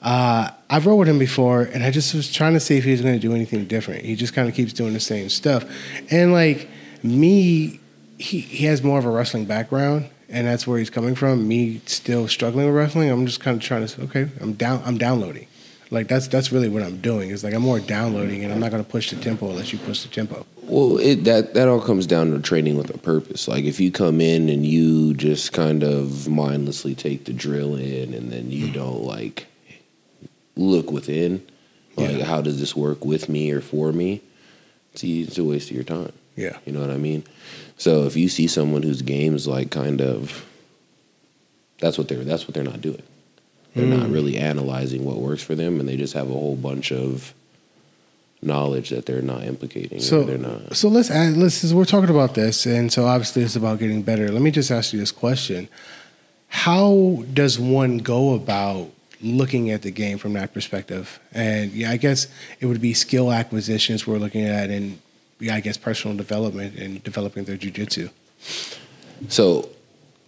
uh, 0.00 0.50
I've 0.70 0.86
rolled 0.86 1.00
with 1.00 1.08
him 1.08 1.18
before, 1.18 1.62
and 1.62 1.82
I 1.82 1.90
just 1.90 2.14
was 2.14 2.32
trying 2.32 2.54
to 2.54 2.60
see 2.60 2.76
if 2.78 2.84
he 2.84 2.92
was 2.92 3.02
going 3.02 3.14
to 3.14 3.20
do 3.20 3.34
anything 3.34 3.66
different. 3.66 4.04
He 4.04 4.14
just 4.14 4.32
kind 4.32 4.48
of 4.48 4.54
keeps 4.54 4.72
doing 4.72 4.94
the 4.94 5.00
same 5.00 5.28
stuff, 5.28 5.64
and 6.10 6.32
like 6.32 6.68
me, 7.02 7.80
he 8.18 8.40
he 8.40 8.66
has 8.66 8.82
more 8.82 8.98
of 8.98 9.04
a 9.04 9.10
wrestling 9.10 9.44
background. 9.44 10.10
And 10.30 10.46
that's 10.46 10.66
where 10.66 10.78
he's 10.78 10.90
coming 10.90 11.14
from. 11.14 11.48
Me 11.48 11.80
still 11.86 12.28
struggling 12.28 12.66
with 12.66 12.74
wrestling. 12.74 13.08
I'm 13.08 13.24
just 13.24 13.40
kind 13.40 13.56
of 13.56 13.62
trying 13.62 13.80
to. 13.80 13.88
say, 13.88 14.02
Okay, 14.02 14.28
I'm 14.42 14.52
down. 14.52 14.82
I'm 14.84 14.98
downloading. 14.98 15.46
Like 15.90 16.08
that's 16.08 16.28
that's 16.28 16.52
really 16.52 16.68
what 16.68 16.82
I'm 16.82 17.00
doing. 17.00 17.30
Is 17.30 17.42
like 17.42 17.54
I'm 17.54 17.62
more 17.62 17.80
downloading, 17.80 18.44
and 18.44 18.52
I'm 18.52 18.60
not 18.60 18.70
going 18.70 18.84
to 18.84 18.90
push 18.90 19.10
the 19.10 19.16
tempo 19.16 19.48
unless 19.48 19.72
you 19.72 19.78
push 19.78 20.02
the 20.02 20.08
tempo. 20.08 20.44
Well, 20.68 20.98
it 20.98 21.24
that 21.24 21.54
that 21.54 21.68
all 21.68 21.80
comes 21.80 22.06
down 22.06 22.30
to 22.32 22.40
training 22.40 22.76
with 22.76 22.94
a 22.94 22.98
purpose. 22.98 23.48
Like 23.48 23.64
if 23.64 23.80
you 23.80 23.90
come 23.90 24.20
in 24.20 24.48
and 24.48 24.64
you 24.66 25.14
just 25.14 25.52
kind 25.52 25.82
of 25.82 26.28
mindlessly 26.28 26.94
take 26.94 27.24
the 27.24 27.32
drill 27.32 27.74
in, 27.74 28.14
and 28.14 28.30
then 28.30 28.50
you 28.50 28.70
don't 28.70 29.02
like 29.02 29.46
look 30.56 30.90
within, 30.90 31.46
like 31.96 32.18
Yeah. 32.18 32.24
how 32.24 32.42
does 32.42 32.60
this 32.60 32.74
work 32.76 33.04
with 33.04 33.28
me 33.28 33.50
or 33.52 33.60
for 33.60 33.92
me? 33.92 34.20
It's, 34.92 35.04
it's 35.04 35.38
a 35.38 35.44
waste 35.44 35.70
of 35.70 35.76
your 35.76 35.84
time. 35.84 36.12
Yeah, 36.36 36.58
You 36.66 36.72
know 36.72 36.80
what 36.80 36.90
I 36.90 36.96
mean? 36.98 37.24
So 37.78 38.04
if 38.04 38.16
you 38.16 38.28
see 38.28 38.46
someone 38.46 38.82
whose 38.82 39.02
game's 39.02 39.46
like 39.48 39.70
kind 39.70 40.00
of 40.00 40.44
that's 41.80 41.96
what 41.98 42.08
they're 42.08 42.24
that's 42.24 42.46
what 42.46 42.54
they're 42.54 42.64
not 42.64 42.80
doing. 42.80 43.02
They're 43.74 43.86
not 43.86 44.08
Mm. 44.08 44.12
really 44.12 44.36
analyzing 44.36 45.04
what 45.04 45.18
works 45.18 45.42
for 45.42 45.54
them 45.54 45.78
and 45.80 45.88
they 45.88 45.96
just 45.96 46.14
have 46.14 46.28
a 46.28 46.32
whole 46.32 46.56
bunch 46.56 46.90
of 46.92 47.32
knowledge 48.40 48.90
that 48.90 49.06
they're 49.06 49.22
not 49.22 49.44
implicating. 49.44 50.00
So 50.00 50.22
they're 50.24 50.38
not. 50.38 50.76
So 50.76 50.88
let's 50.88 51.10
add, 51.10 51.36
let's 51.36 51.72
we're 51.72 51.84
talking 51.84 52.10
about 52.10 52.34
this, 52.34 52.66
and 52.66 52.92
so 52.92 53.06
obviously 53.06 53.42
it's 53.42 53.56
about 53.56 53.78
getting 53.78 54.02
better. 54.02 54.30
Let 54.30 54.42
me 54.42 54.50
just 54.50 54.70
ask 54.70 54.92
you 54.92 54.98
this 54.98 55.12
question: 55.12 55.68
How 56.48 57.24
does 57.32 57.58
one 57.58 57.98
go 57.98 58.34
about 58.34 58.88
looking 59.20 59.70
at 59.70 59.82
the 59.82 59.90
game 59.90 60.18
from 60.18 60.34
that 60.34 60.54
perspective? 60.54 61.18
And 61.32 61.72
yeah, 61.72 61.90
I 61.90 61.96
guess 61.96 62.28
it 62.60 62.66
would 62.66 62.80
be 62.80 62.94
skill 62.94 63.32
acquisitions 63.32 64.06
we're 64.06 64.18
looking 64.18 64.44
at, 64.44 64.70
and 64.70 64.98
yeah, 65.40 65.54
I 65.54 65.60
guess 65.60 65.76
personal 65.76 66.16
development 66.16 66.76
and 66.76 67.02
developing 67.02 67.44
their 67.44 67.56
jujitsu. 67.56 68.10
So 69.28 69.68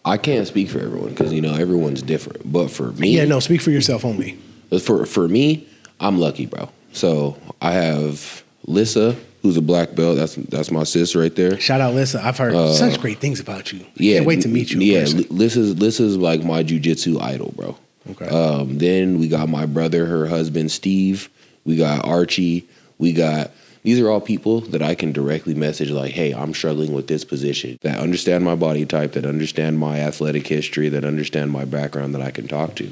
I 0.04 0.16
can't 0.16 0.46
speak 0.46 0.68
for 0.68 0.80
everyone 0.80 1.10
because 1.10 1.32
you 1.32 1.40
know 1.40 1.54
everyone's 1.54 2.02
different. 2.02 2.50
But 2.50 2.70
for 2.70 2.92
me, 2.92 3.16
Yeah, 3.16 3.24
no, 3.24 3.38
speak 3.40 3.60
for 3.60 3.70
yourself 3.70 4.04
only. 4.04 4.38
for 4.82 5.06
for 5.06 5.28
me, 5.28 5.68
I'm 6.00 6.18
lucky, 6.18 6.46
bro. 6.46 6.70
So 6.92 7.36
I 7.60 7.72
have 7.72 8.42
Lissa, 8.66 9.16
who's 9.42 9.56
a 9.56 9.62
black 9.62 9.94
belt. 9.94 10.16
That's 10.16 10.34
that's 10.34 10.70
my 10.70 10.84
sis 10.84 11.14
right 11.14 11.34
there. 11.34 11.58
Shout 11.60 11.80
out, 11.80 11.94
Lissa. 11.94 12.20
I've 12.24 12.36
heard 12.38 12.54
Uh, 12.54 12.72
such 12.72 13.00
great 13.00 13.18
things 13.20 13.40
about 13.40 13.72
you. 13.72 13.80
Yeah, 13.96 14.16
Can't 14.16 14.26
wait 14.26 14.42
to 14.42 14.48
meet 14.48 14.70
you. 14.70 14.80
Yeah, 14.80 15.04
Lissa's 15.30 15.78
Lissa's 15.78 16.16
like 16.16 16.42
my 16.44 16.62
jujitsu 16.64 17.20
idol, 17.20 17.52
bro. 17.56 17.76
Okay. 18.10 18.26
Um, 18.28 18.78
then 18.78 19.18
we 19.18 19.28
got 19.28 19.48
my 19.48 19.66
brother, 19.66 20.06
her 20.06 20.26
husband 20.26 20.70
Steve. 20.72 21.28
We 21.64 21.76
got 21.76 22.04
Archie. 22.04 22.66
We 22.98 23.12
got 23.12 23.50
these 23.82 23.98
are 24.00 24.10
all 24.10 24.20
people 24.20 24.60
that 24.60 24.82
I 24.82 24.94
can 24.94 25.12
directly 25.12 25.54
message 25.54 25.90
like, 25.90 26.10
"Hey, 26.12 26.32
I'm 26.32 26.52
struggling 26.52 26.92
with 26.92 27.06
this 27.06 27.24
position." 27.24 27.78
That 27.82 27.98
understand 28.00 28.44
my 28.44 28.54
body 28.54 28.84
type, 28.84 29.12
that 29.12 29.24
understand 29.24 29.78
my 29.78 30.00
athletic 30.00 30.46
history, 30.46 30.88
that 30.90 31.04
understand 31.04 31.50
my 31.50 31.64
background, 31.64 32.14
that 32.14 32.20
I 32.22 32.30
can 32.30 32.46
talk 32.48 32.74
to. 32.76 32.90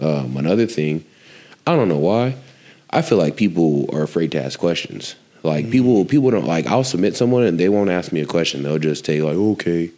Um, 0.00 0.36
another 0.36 0.66
thing, 0.66 1.04
I 1.66 1.76
don't 1.76 1.88
know 1.88 1.98
why, 1.98 2.34
I 2.90 3.02
feel 3.02 3.18
like 3.18 3.36
people 3.36 3.88
are 3.94 4.02
afraid 4.02 4.32
to 4.32 4.42
ask 4.42 4.58
questions. 4.58 5.14
Like 5.42 5.66
mm. 5.66 5.70
people, 5.70 6.04
people 6.04 6.30
don't 6.30 6.46
like. 6.46 6.66
I'll 6.66 6.84
submit 6.84 7.16
someone 7.16 7.44
and 7.44 7.58
they 7.58 7.68
won't 7.68 7.90
ask 7.90 8.12
me 8.12 8.20
a 8.20 8.26
question. 8.26 8.62
They'll 8.62 8.78
just 8.78 9.06
say 9.06 9.22
like, 9.22 9.36
"Okay," 9.36 9.90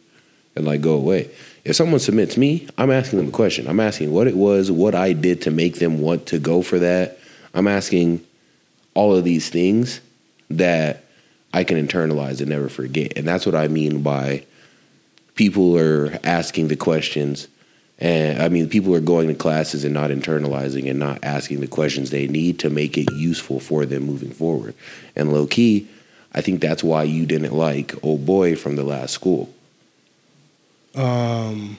and 0.57 0.65
like 0.67 0.81
go 0.81 0.95
away. 0.95 1.31
If 1.65 1.77
someone 1.77 2.01
submits 2.01 2.37
me, 2.37 2.69
I'm 2.79 2.91
asking 2.91 3.19
them 3.19 3.29
a 3.29 3.33
question. 3.33 3.69
I'm 3.69 3.81
asking 3.81 4.13
what 4.13 4.27
it 4.27 4.37
was, 4.37 4.71
what 4.71 4.95
I 4.95 5.13
did 5.13 5.43
to 5.43 5.51
make 5.51 5.79
them 5.79 6.01
want 6.01 6.27
to 6.27 6.39
go 6.39 6.63
for 6.63 6.79
that. 6.79 7.19
I'm 7.53 7.69
asking 7.69 8.25
all 8.95 9.15
of 9.15 9.25
these 9.25 9.51
things 9.51 10.01
that 10.49 11.05
I 11.53 11.65
can 11.65 11.85
internalize 11.87 12.41
and 12.41 12.49
never 12.49 12.69
forget. 12.69 13.13
And 13.17 13.27
that's 13.27 13.45
what 13.45 13.55
I 13.55 13.69
mean 13.69 14.03
by 14.03 14.45
people 15.35 15.77
are 15.79 16.19
asking 16.25 16.69
the 16.69 16.77
questions. 16.77 17.49
And 18.01 18.41
I 18.41 18.49
mean, 18.49 18.69
people 18.69 18.95
are 18.95 19.01
going 19.01 19.29
to 19.29 19.35
classes 19.35 19.85
and 19.85 19.93
not 19.93 20.11
internalizing 20.11 20.89
and 20.89 20.99
not 20.99 21.19
asking 21.23 21.61
the 21.61 21.67
questions 21.67 22.11
they 22.11 22.27
need 22.27 22.59
to 22.61 22.71
make 22.71 22.97
it 22.97 23.13
useful 23.13 23.61
for 23.61 23.85
them 23.85 24.05
moving 24.05 24.31
forward. 24.31 24.75
And 25.15 25.33
low 25.33 25.47
key, 25.47 25.87
I 26.33 26.41
think 26.41 26.61
that's 26.61 26.83
why 26.83 27.03
you 27.03 27.27
didn't 27.27 27.53
like 27.53 27.95
old 28.03 28.25
boy 28.25 28.57
from 28.57 28.77
the 28.77 28.85
last 28.85 29.13
school. 29.13 29.53
Um, 30.95 31.77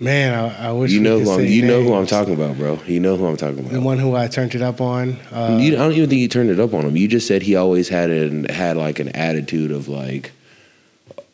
man, 0.00 0.32
I, 0.32 0.68
I 0.68 0.72
wish 0.72 0.90
You 0.90 1.00
know 1.00 1.18
could 1.18 1.26
who 1.26 1.32
I'm, 1.32 1.44
you 1.44 1.66
know 1.66 1.82
who 1.82 1.94
I'm 1.94 2.06
talking 2.06 2.32
about, 2.32 2.56
bro. 2.56 2.80
You 2.86 3.00
know 3.00 3.16
who 3.16 3.26
I'm 3.26 3.36
talking 3.36 3.58
about. 3.58 3.72
The 3.72 3.80
one 3.80 3.98
who 3.98 4.16
I 4.16 4.26
turned 4.28 4.54
it 4.54 4.62
up 4.62 4.80
on. 4.80 5.16
Uh, 5.32 5.58
you, 5.60 5.74
I 5.74 5.80
don't 5.80 5.92
even 5.92 6.08
think 6.08 6.20
you 6.20 6.28
turned 6.28 6.50
it 6.50 6.58
up 6.58 6.72
on 6.72 6.84
him. 6.86 6.96
You 6.96 7.08
just 7.08 7.26
said 7.26 7.42
he 7.42 7.56
always 7.56 7.88
had 7.88 8.10
an 8.10 8.44
had 8.44 8.76
like 8.76 9.00
an 9.00 9.10
attitude 9.10 9.70
of 9.70 9.88
like, 9.88 10.32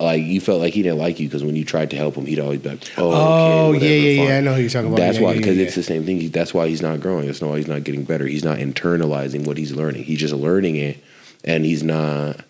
like 0.00 0.22
you 0.22 0.40
felt 0.40 0.60
like 0.60 0.74
he 0.74 0.82
didn't 0.82 0.98
like 0.98 1.20
you 1.20 1.28
because 1.28 1.44
when 1.44 1.56
you 1.56 1.64
tried 1.64 1.90
to 1.90 1.96
help 1.96 2.16
him, 2.16 2.26
he'd 2.26 2.40
always 2.40 2.60
be 2.60 2.70
like, 2.70 2.92
"Oh, 2.98 3.10
oh 3.12 3.74
okay, 3.76 4.00
yeah, 4.00 4.22
yeah, 4.22 4.28
yeah. 4.30 4.38
I 4.38 4.40
know 4.40 4.54
who 4.54 4.60
you're 4.62 4.70
talking 4.70 4.88
about. 4.88 4.98
That's 4.98 5.18
Yeah, 5.18 5.24
why, 5.24 5.32
yeah, 5.32 5.38
because 5.38 5.56
yeah, 5.56 5.64
it's 5.64 5.74
the 5.76 5.82
same 5.82 6.04
thing. 6.04 6.28
That's 6.30 6.52
why 6.52 6.68
he's 6.68 6.82
not 6.82 7.00
growing. 7.00 7.26
That's 7.26 7.40
why 7.40 7.56
he's 7.58 7.68
not 7.68 7.84
getting 7.84 8.04
better. 8.04 8.26
He's 8.26 8.44
not 8.44 8.58
internalizing 8.58 9.46
what 9.46 9.56
he's 9.56 9.72
learning. 9.72 10.04
He's 10.04 10.18
just 10.18 10.34
learning 10.34 10.76
it, 10.76 10.98
and 11.44 11.64
he's 11.64 11.82
not 11.82 12.40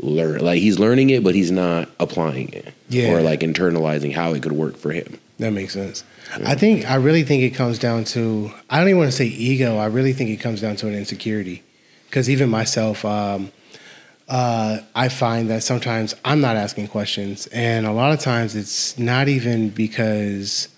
learn 0.00 0.40
like 0.40 0.60
he's 0.60 0.78
learning 0.78 1.10
it, 1.10 1.24
but 1.24 1.34
he's 1.34 1.50
not 1.50 1.88
applying 1.98 2.48
it, 2.52 2.72
Yeah. 2.88 3.12
or 3.12 3.20
like 3.20 3.40
internalizing 3.40 4.12
how 4.14 4.32
it 4.32 4.42
could 4.42 4.52
work 4.52 4.76
for 4.76 4.92
him. 4.92 5.18
That 5.38 5.52
makes 5.52 5.72
sense. 5.74 6.02
I 6.44 6.54
think 6.54 6.88
I 6.90 6.96
really 6.96 7.22
think 7.24 7.42
it 7.42 7.50
comes 7.50 7.78
down 7.78 8.04
to 8.04 8.52
I 8.70 8.78
don't 8.78 8.88
even 8.88 8.98
want 8.98 9.10
to 9.10 9.16
say 9.16 9.26
ego. 9.26 9.76
I 9.76 9.86
really 9.86 10.12
think 10.12 10.30
it 10.30 10.38
comes 10.38 10.60
down 10.60 10.76
to 10.76 10.88
an 10.88 10.94
insecurity. 10.94 11.62
Because 12.08 12.30
even 12.30 12.48
myself, 12.48 13.04
um, 13.04 13.52
uh, 14.28 14.80
I 14.94 15.08
find 15.08 15.48
that 15.50 15.62
sometimes 15.62 16.14
I'm 16.24 16.40
not 16.40 16.56
asking 16.56 16.88
questions, 16.88 17.46
and 17.48 17.86
a 17.86 17.92
lot 17.92 18.12
of 18.12 18.20
times 18.20 18.54
it's 18.54 18.98
not 18.98 19.28
even 19.28 19.70
because 19.70 20.68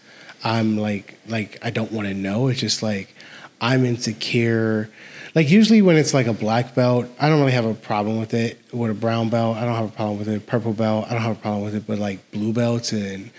I'm 0.45 0.79
like 0.79 1.19
like 1.27 1.59
I 1.63 1.71
don't 1.71 1.91
want 1.91 2.07
to 2.07 2.15
know. 2.15 2.49
It's 2.49 2.61
just 2.61 2.83
like 2.83 3.15
I'm 3.61 3.85
insecure. 3.85 4.89
Like 5.35 5.51
usually 5.51 5.83
when 5.83 5.97
it's 5.97 6.15
like 6.15 6.27
a 6.27 6.33
black 6.33 6.75
belt, 6.75 7.07
I 7.21 7.29
don't 7.29 7.41
really 7.41 7.53
have 7.53 7.65
a 7.65 7.75
problem 7.75 8.19
with 8.19 8.35
it. 8.35 8.61
With 8.73 8.91
a 8.93 8.95
brown 8.95 9.31
belt, 9.31 9.57
I 9.57 9.65
don't 9.65 9.75
have 9.75 9.89
a 9.89 9.97
problem 9.97 10.19
with 10.19 10.29
it. 10.29 10.47
Purple 10.47 10.73
belt, 10.73 11.07
I 11.09 11.15
don't 11.15 11.23
have 11.23 11.37
a 11.37 11.41
problem 11.41 11.65
with 11.65 11.75
it. 11.75 11.87
But 11.87 11.99
like 11.99 12.31
blue 12.31 12.53
belts 12.53 12.93
and 12.93 13.31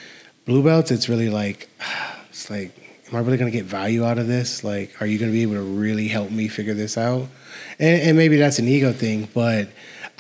blue 0.46 0.62
belts, 0.62 0.92
it's 0.92 1.08
really 1.08 1.30
like 1.30 1.70
it's 2.30 2.50
like, 2.50 2.76
am 3.10 3.16
I 3.16 3.20
really 3.20 3.38
gonna 3.38 3.52
get 3.52 3.64
value 3.64 4.06
out 4.06 4.18
of 4.18 4.28
this? 4.28 4.62
Like, 4.62 5.02
are 5.02 5.06
you 5.06 5.18
gonna 5.18 5.32
be 5.32 5.44
able 5.44 5.54
to 5.54 5.62
really 5.62 6.10
help 6.10 6.32
me 6.32 6.50
figure 6.50 6.74
this 6.74 6.98
out? 6.98 7.28
And, 7.80 8.02
and 8.02 8.18
maybe 8.18 8.36
that's 8.36 8.60
an 8.60 8.68
ego 8.68 8.92
thing, 8.92 9.30
but 9.34 9.70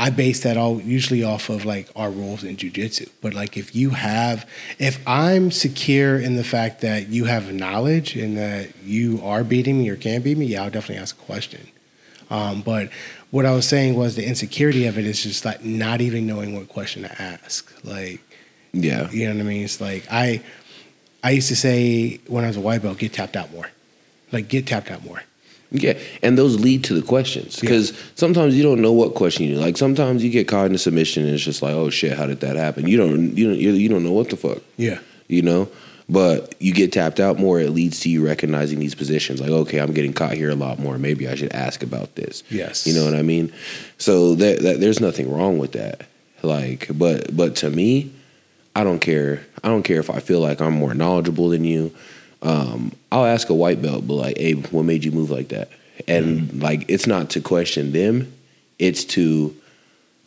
I 0.01 0.09
base 0.09 0.39
that 0.41 0.57
all 0.57 0.81
usually 0.81 1.23
off 1.23 1.49
of 1.49 1.63
like 1.63 1.87
our 1.95 2.09
rules 2.09 2.43
in 2.43 2.57
jujitsu. 2.57 3.07
But 3.21 3.35
like, 3.35 3.55
if 3.55 3.75
you 3.75 3.91
have, 3.91 4.49
if 4.79 4.99
I'm 5.07 5.51
secure 5.51 6.17
in 6.19 6.37
the 6.37 6.43
fact 6.43 6.81
that 6.81 7.09
you 7.09 7.25
have 7.25 7.53
knowledge 7.53 8.15
and 8.15 8.35
that 8.35 8.69
you 8.83 9.21
are 9.23 9.43
beating 9.43 9.77
me 9.77 9.89
or 9.89 9.95
can 9.95 10.23
beat 10.23 10.39
me, 10.39 10.47
yeah, 10.47 10.63
I'll 10.63 10.71
definitely 10.71 11.03
ask 11.03 11.15
a 11.15 11.23
question. 11.23 11.67
Um, 12.31 12.63
but 12.63 12.89
what 13.29 13.45
I 13.45 13.51
was 13.51 13.67
saying 13.67 13.93
was 13.93 14.15
the 14.15 14.25
insecurity 14.25 14.87
of 14.87 14.97
it 14.97 15.05
is 15.05 15.21
just 15.21 15.45
like 15.45 15.63
not 15.63 16.01
even 16.01 16.25
knowing 16.25 16.55
what 16.55 16.67
question 16.67 17.03
to 17.03 17.21
ask. 17.21 17.71
Like, 17.85 18.21
Yeah, 18.73 19.07
you 19.11 19.27
know 19.27 19.35
what 19.35 19.41
I 19.41 19.43
mean? 19.43 19.63
It's 19.63 19.79
like 19.79 20.07
I 20.09 20.41
I 21.23 21.29
used 21.29 21.49
to 21.49 21.55
say 21.55 22.19
when 22.25 22.43
I 22.43 22.47
was 22.47 22.57
a 22.57 22.61
white 22.61 22.81
belt, 22.81 22.97
get 22.97 23.13
tapped 23.13 23.35
out 23.35 23.51
more. 23.53 23.69
Like 24.31 24.47
get 24.47 24.65
tapped 24.65 24.89
out 24.89 25.05
more. 25.05 25.21
Yeah, 25.71 25.97
and 26.21 26.37
those 26.37 26.59
lead 26.59 26.83
to 26.85 26.93
the 26.93 27.01
questions 27.01 27.59
because 27.59 27.97
sometimes 28.15 28.55
you 28.57 28.63
don't 28.63 28.81
know 28.81 28.91
what 28.91 29.15
question 29.15 29.45
you 29.45 29.55
like. 29.55 29.77
Sometimes 29.77 30.21
you 30.23 30.29
get 30.29 30.47
caught 30.47 30.65
in 30.65 30.75
a 30.75 30.77
submission 30.77 31.23
and 31.23 31.33
it's 31.33 31.43
just 31.43 31.61
like, 31.61 31.73
oh 31.73 31.89
shit, 31.89 32.17
how 32.17 32.25
did 32.27 32.41
that 32.41 32.57
happen? 32.57 32.87
You 32.87 32.97
don't, 32.97 33.37
you 33.37 33.47
don't, 33.49 33.57
you 33.57 33.71
you 33.71 33.87
don't 33.87 34.03
know 34.03 34.11
what 34.11 34.29
the 34.29 34.35
fuck, 34.35 34.59
Yeah. 34.77 34.99
you 35.27 35.41
know. 35.41 35.69
But 36.09 36.55
you 36.59 36.73
get 36.73 36.91
tapped 36.91 37.21
out 37.21 37.39
more. 37.39 37.61
It 37.61 37.69
leads 37.69 38.01
to 38.01 38.09
you 38.09 38.25
recognizing 38.25 38.79
these 38.79 38.95
positions. 38.95 39.39
Like, 39.39 39.49
okay, 39.51 39.79
I'm 39.79 39.93
getting 39.93 40.11
caught 40.11 40.33
here 40.33 40.49
a 40.49 40.55
lot 40.55 40.77
more. 40.77 40.97
Maybe 40.97 41.25
I 41.29 41.35
should 41.35 41.53
ask 41.53 41.83
about 41.83 42.15
this. 42.15 42.43
Yes. 42.49 42.85
you 42.85 42.93
know 42.93 43.05
what 43.05 43.15
I 43.15 43.21
mean. 43.21 43.53
So 43.97 44.35
that, 44.35 44.59
that 44.63 44.81
there's 44.81 44.99
nothing 44.99 45.31
wrong 45.31 45.57
with 45.57 45.71
that. 45.71 46.01
Like, 46.43 46.89
but 46.93 47.33
but 47.37 47.55
to 47.57 47.69
me, 47.69 48.11
I 48.75 48.83
don't 48.83 48.99
care. 48.99 49.45
I 49.63 49.69
don't 49.69 49.83
care 49.83 49.99
if 50.01 50.09
I 50.09 50.19
feel 50.19 50.41
like 50.41 50.59
I'm 50.59 50.73
more 50.73 50.93
knowledgeable 50.93 51.47
than 51.47 51.63
you. 51.63 51.93
Um, 52.41 52.91
I'll 53.11 53.25
ask 53.25 53.49
a 53.49 53.53
white 53.53 53.81
belt, 53.81 54.07
but 54.07 54.15
like, 54.15 54.37
hey, 54.37 54.53
what 54.53 54.83
made 54.83 55.03
you 55.03 55.11
move 55.11 55.29
like 55.29 55.49
that? 55.49 55.69
And 56.07 56.61
like, 56.61 56.85
it's 56.87 57.07
not 57.07 57.29
to 57.31 57.41
question 57.41 57.91
them. 57.91 58.33
It's 58.79 59.03
to, 59.05 59.55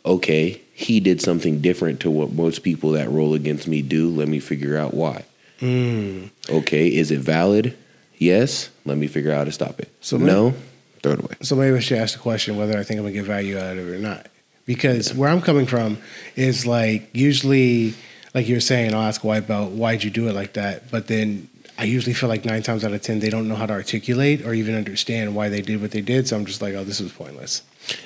okay, 0.05 0.61
he 0.73 0.99
did 0.99 1.21
something 1.21 1.61
different 1.61 1.99
to 2.01 2.11
what 2.11 2.31
most 2.31 2.63
people 2.63 2.91
that 2.91 3.09
roll 3.09 3.33
against 3.33 3.67
me 3.67 3.81
do. 3.81 4.09
Let 4.09 4.27
me 4.27 4.39
figure 4.39 4.77
out 4.77 4.93
why. 4.93 5.25
Mm. 5.59 6.29
Okay, 6.49 6.87
is 6.87 7.11
it 7.11 7.19
valid? 7.19 7.77
Yes. 8.17 8.69
Let 8.85 8.97
me 8.97 9.07
figure 9.07 9.31
out 9.31 9.39
how 9.39 9.43
to 9.45 9.51
stop 9.51 9.79
it. 9.79 9.89
So 10.01 10.17
no, 10.17 10.53
throw 11.01 11.13
it 11.13 11.19
away. 11.19 11.35
So 11.41 11.55
maybe 11.55 11.75
I 11.75 11.79
should 11.79 11.97
ask 11.97 12.13
the 12.13 12.21
question 12.21 12.57
whether 12.57 12.77
I 12.77 12.83
think 12.83 12.99
I'm 12.99 13.05
gonna 13.05 13.13
get 13.13 13.25
value 13.25 13.57
out 13.57 13.77
of 13.77 13.87
it 13.87 13.93
or 13.93 13.99
not. 13.99 14.27
Because 14.65 15.13
where 15.13 15.29
I'm 15.29 15.41
coming 15.41 15.65
from 15.65 15.97
is 16.35 16.65
like 16.65 17.09
usually, 17.13 17.93
like 18.33 18.47
you're 18.47 18.59
saying, 18.59 18.93
I'll 18.93 19.03
ask 19.03 19.23
a 19.23 19.27
white 19.27 19.47
belt, 19.47 19.71
why'd 19.71 20.03
you 20.03 20.09
do 20.09 20.27
it 20.27 20.33
like 20.33 20.53
that? 20.53 20.89
But 20.89 21.07
then 21.07 21.49
I 21.77 21.83
usually 21.83 22.13
feel 22.13 22.29
like 22.29 22.45
nine 22.45 22.63
times 22.63 22.85
out 22.85 22.93
of 22.93 23.01
ten 23.01 23.19
they 23.19 23.29
don't 23.29 23.47
know 23.49 23.55
how 23.55 23.65
to 23.65 23.73
articulate 23.73 24.45
or 24.45 24.53
even 24.53 24.75
understand 24.75 25.35
why 25.35 25.49
they 25.49 25.61
did 25.61 25.81
what 25.81 25.91
they 25.91 26.01
did. 26.01 26.27
So 26.27 26.37
I'm 26.37 26.45
just 26.45 26.61
like, 26.61 26.73
oh, 26.73 26.83
this 26.85 27.01
was 27.01 27.11
pointless. 27.11 27.63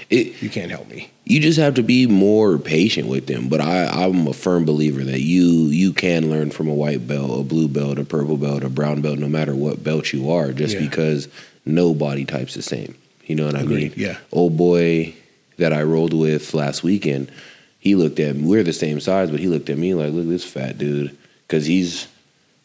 It, 0.09 0.41
You 0.41 0.49
can't 0.49 0.71
help 0.71 0.89
me. 0.89 1.11
you 1.23 1.39
just 1.39 1.59
have 1.59 1.75
to 1.75 1.83
be 1.83 2.05
more 2.07 2.57
patient 2.57 3.07
with 3.07 3.27
them. 3.27 3.47
But 3.47 3.61
I, 3.61 3.85
I'm 3.85 4.27
a 4.27 4.33
firm 4.33 4.65
believer 4.65 5.03
that 5.03 5.21
you 5.21 5.45
you 5.67 5.93
can 5.93 6.29
learn 6.29 6.51
from 6.51 6.67
a 6.67 6.73
white 6.73 7.07
belt, 7.07 7.39
a 7.39 7.43
blue 7.43 7.67
belt, 7.67 7.99
a 7.99 8.03
purple 8.03 8.37
belt, 8.37 8.63
a 8.63 8.69
brown 8.69 9.01
belt, 9.01 9.19
no 9.19 9.29
matter 9.29 9.55
what 9.55 9.83
belt 9.83 10.11
you 10.11 10.31
are, 10.31 10.51
just 10.51 10.73
Yeah. 10.73 10.81
because 10.81 11.27
no 11.65 11.93
body 11.93 12.25
type's 12.25 12.55
the 12.55 12.61
same. 12.63 12.95
You 13.25 13.35
know 13.35 13.45
what 13.45 13.55
I 13.55 13.61
Agreed, 13.61 13.95
mean? 13.95 14.07
yeah. 14.07 14.17
Old 14.31 14.57
boy 14.57 15.13
that 15.57 15.71
I 15.71 15.83
rolled 15.83 16.13
with 16.13 16.53
last 16.55 16.81
weekend, 16.83 17.31
he 17.79 17.93
looked 17.95 18.19
at 18.19 18.35
me. 18.35 18.43
We're 18.47 18.63
the 18.63 18.73
same 18.73 18.99
size, 18.99 19.29
but 19.29 19.39
he 19.39 19.47
looked 19.47 19.69
at 19.69 19.77
me 19.77 19.93
like, 19.93 20.11
"Look 20.11 20.23
at 20.23 20.29
this 20.29 20.43
fat 20.43 20.77
dude," 20.79 21.15
because 21.47 21.67
he's 21.67 22.07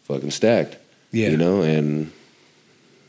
fucking 0.05 0.31
stacked. 0.31 0.77
Yeah. 1.15 1.31
You 1.31 1.37
know, 1.37 1.63
and 1.63 2.11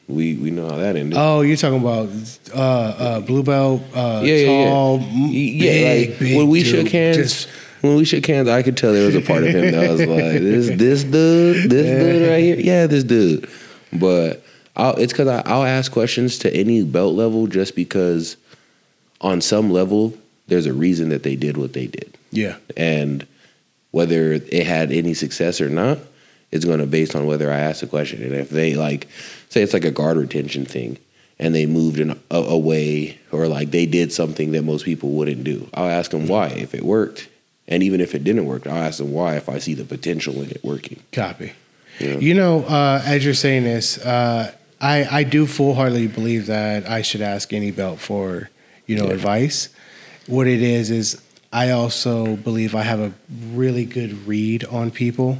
we 0.07 0.35
we 0.35 0.51
know 0.51 0.69
how 0.69 0.77
that 0.77 0.95
ended. 0.95 1.17
Oh, 1.17 1.41
you're 1.41 1.57
talking 1.57 1.79
about 1.81 2.09
uh, 2.53 2.59
uh, 2.59 3.19
blue 3.21 3.43
belt, 3.43 3.81
uh, 3.95 4.21
Yeah, 4.23 4.35
yeah, 4.35 4.49
yeah. 4.49 4.69
tall, 4.69 4.97
Y- 4.99 5.03
m- 5.05 5.29
yeah, 5.31 5.71
big, 5.71 6.09
like, 6.11 6.19
big 6.19 6.37
when 6.37 6.47
we 6.47 6.63
dude. 6.63 6.71
shook 6.71 6.87
hands, 6.89 7.17
Just- 7.17 7.47
when 7.81 7.95
we 7.95 8.05
shook 8.05 8.25
hands, 8.25 8.47
I 8.47 8.61
could 8.63 8.77
tell 8.77 8.93
there 8.93 9.05
was 9.05 9.15
a 9.15 9.21
part 9.21 9.43
of 9.43 9.49
him 9.49 9.71
that 9.71 9.89
was 9.89 9.99
like, 10.01 10.07
"This, 10.41 10.67
this 10.77 11.03
dude, 11.03 11.69
this 11.69 11.85
dude 11.85 12.29
right 12.29 12.43
here, 12.43 12.59
yeah, 12.59 12.87
this 12.87 13.03
dude." 13.03 13.49
But 13.93 14.43
I'll, 14.75 14.95
it's 14.97 15.13
because 15.13 15.27
I'll 15.45 15.63
ask 15.63 15.91
questions 15.91 16.37
to 16.39 16.53
any 16.55 16.83
belt 16.83 17.15
level 17.15 17.47
just 17.47 17.75
because 17.75 18.37
on 19.21 19.41
some 19.41 19.71
level, 19.71 20.13
there's 20.47 20.65
a 20.67 20.73
reason 20.73 21.09
that 21.09 21.23
they 21.23 21.35
did 21.35 21.57
what 21.57 21.73
they 21.73 21.87
did. 21.87 22.15
Yeah. 22.31 22.57
And 22.77 23.25
whether 23.91 24.33
it 24.33 24.65
had 24.67 24.91
any 24.91 25.13
success 25.13 25.61
or 25.61 25.69
not, 25.69 25.97
it's 26.55 26.65
going 26.65 26.79
to 26.79 26.87
based 26.87 27.15
on 27.15 27.25
whether 27.27 27.51
I 27.51 27.59
ask 27.59 27.81
the 27.81 27.87
question. 27.87 28.23
And 28.23 28.33
if 28.33 28.49
they 28.49 28.73
like, 28.75 29.07
say 29.49 29.61
it's 29.61 29.73
like 29.73 29.85
a 29.85 29.91
guard 29.91 30.17
retention 30.17 30.65
thing, 30.65 30.97
and 31.37 31.53
they 31.53 31.65
moved 31.65 31.99
in 31.99 32.11
a, 32.31 32.35
away 32.35 33.19
or 33.31 33.47
like 33.47 33.71
they 33.71 33.85
did 33.85 34.13
something 34.13 34.51
that 34.53 34.63
most 34.63 34.85
people 34.85 35.09
wouldn't 35.11 35.43
do, 35.43 35.69
I'll 35.73 35.89
ask 35.89 36.11
them 36.11 36.27
why. 36.27 36.47
If 36.47 36.73
it 36.73 36.83
worked, 36.83 37.27
and 37.67 37.83
even 37.83 37.99
if 37.99 38.15
it 38.15 38.23
didn't 38.23 38.45
work, 38.45 38.65
I'll 38.65 38.83
ask 38.83 38.97
them 38.99 39.11
why. 39.11 39.35
If 39.35 39.49
I 39.49 39.59
see 39.59 39.73
the 39.73 39.83
potential 39.83 40.41
in 40.41 40.49
it 40.49 40.63
working. 40.63 41.01
Copy. 41.11 41.51
Yeah. 41.99 42.17
You 42.17 42.33
know, 42.33 42.63
uh, 42.63 43.01
as 43.05 43.23
you're 43.25 43.33
saying 43.33 43.63
this, 43.63 43.97
uh, 43.97 44.53
I 44.79 45.19
I 45.19 45.23
do 45.23 45.45
full 45.45 45.73
heartedly 45.75 46.07
believe 46.07 46.45
that 46.47 46.89
I 46.89 47.01
should 47.01 47.21
ask 47.21 47.51
any 47.53 47.71
belt 47.71 47.99
for 47.99 48.49
you 48.87 48.95
know 48.97 49.07
Yeah. 49.07 49.13
advice. 49.13 49.69
What 50.27 50.47
it 50.47 50.61
is 50.61 50.89
is 50.89 51.21
I 51.51 51.71
also 51.71 52.35
believe 52.35 52.75
I 52.75 52.83
have 52.83 52.99
a 52.99 53.11
really 53.53 53.85
good 53.85 54.25
read 54.27 54.65
on 54.65 54.91
people, 54.91 55.37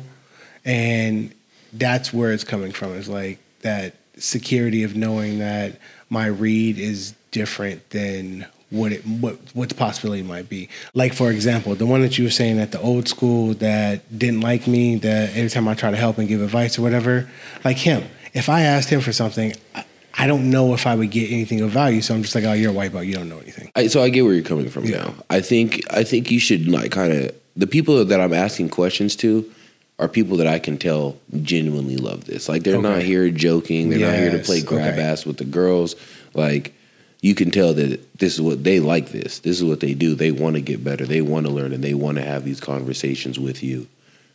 and 0.66 1.34
that's 1.74 2.14
where 2.14 2.32
it's 2.34 2.44
coming 2.44 2.72
from. 2.72 2.94
Is 2.94 3.08
like 3.08 3.40
that 3.62 3.96
security 4.18 4.84
of 4.84 4.96
knowing 4.96 5.40
that 5.40 5.78
my 6.10 6.26
read 6.26 6.78
is 6.78 7.14
different 7.32 7.90
than 7.92 8.46
what 8.70 8.92
it 8.92 9.06
what 9.06 9.38
what 9.54 9.70
the 9.70 9.76
possibility 9.76 10.24
might 10.24 10.50
be. 10.50 10.70
Like 10.94 11.14
for 11.14 11.32
example, 11.32 11.76
the 11.76 11.86
one 11.86 12.02
that 12.02 12.18
you 12.18 12.24
were 12.26 12.30
saying 12.32 12.60
at 12.60 12.72
the 12.72 12.82
old 12.82 13.08
school 13.08 13.54
that 13.56 14.18
didn't 14.18 14.42
like 14.42 14.68
me, 14.68 14.96
that 14.98 15.30
every 15.36 15.50
time 15.50 15.68
I 15.68 15.76
try 15.76 15.92
to 15.92 15.98
help 15.98 16.18
and 16.18 16.28
give 16.28 16.42
advice 16.42 16.78
or 16.80 16.82
whatever, 16.82 17.30
like 17.64 17.78
him. 17.78 18.04
If 18.34 18.50
I 18.50 18.62
asked 18.64 18.90
him 18.90 19.00
for 19.00 19.14
something, 19.14 19.54
I, 19.74 19.86
I 20.18 20.28
don't 20.28 20.50
know 20.50 20.74
if 20.74 20.88
I 20.88 20.96
would 20.96 21.10
get 21.12 21.32
anything 21.32 21.62
of 21.62 21.70
value. 21.72 22.02
So 22.02 22.14
I'm 22.14 22.22
just 22.22 22.36
like, 22.36 22.44
oh, 22.44 22.52
you're 22.54 22.72
a 22.72 22.74
white 22.74 22.92
belt. 22.92 23.06
You 23.06 23.14
don't 23.14 23.30
know 23.30 23.40
anything. 23.40 23.72
I, 23.76 23.88
so 23.88 24.04
I 24.04 24.10
get 24.10 24.24
where 24.24 24.34
you're 24.34 24.44
coming 24.44 24.68
from 24.70 24.86
Yeah. 24.86 24.98
now. 25.04 25.14
I 25.30 25.40
think 25.40 25.82
I 25.92 26.04
think 26.04 26.32
you 26.32 26.40
should 26.40 26.68
like 26.68 26.92
kind 26.92 27.14
of 27.14 27.36
the 27.56 27.68
people 27.68 28.04
that 28.04 28.20
I'm 28.20 28.34
asking 28.34 28.70
questions 28.70 29.16
to 29.18 29.50
are 29.98 30.08
people 30.08 30.38
that 30.38 30.48
I 30.48 30.60
can 30.60 30.78
tell 30.78 31.18
genuinely 31.42 31.98
love 31.98 32.26
this. 32.26 32.50
Like 32.50 32.64
they're 32.64 32.82
not 32.82 33.02
here 33.02 33.30
joking. 33.30 33.90
They're 33.90 34.00
not 34.00 34.18
here 34.18 34.32
to 34.32 34.40
play 34.40 34.62
grab 34.62 34.94
okay. 34.94 35.02
ass 35.02 35.26
with 35.26 35.38
the 35.38 35.46
girls. 35.46 35.96
Like 36.34 36.74
you 37.22 37.34
can 37.34 37.50
tell 37.50 37.74
that 37.74 38.20
this 38.20 38.34
is 38.34 38.42
what 38.42 38.64
they 38.64 38.80
like. 38.80 39.10
This 39.10 39.40
this 39.40 39.58
is 39.58 39.64
what 39.64 39.80
they 39.80 39.94
do. 39.94 40.16
They 40.16 40.32
want 40.32 40.56
to 40.56 40.62
get 40.62 40.84
better. 40.84 41.06
They 41.06 41.22
want 41.22 41.46
to 41.46 41.52
learn, 41.52 41.74
and 41.74 41.84
they 41.84 41.94
want 41.94 42.18
to 42.18 42.24
have 42.24 42.44
these 42.44 42.60
conversations 42.60 43.40
with 43.40 43.64
you, 43.64 43.88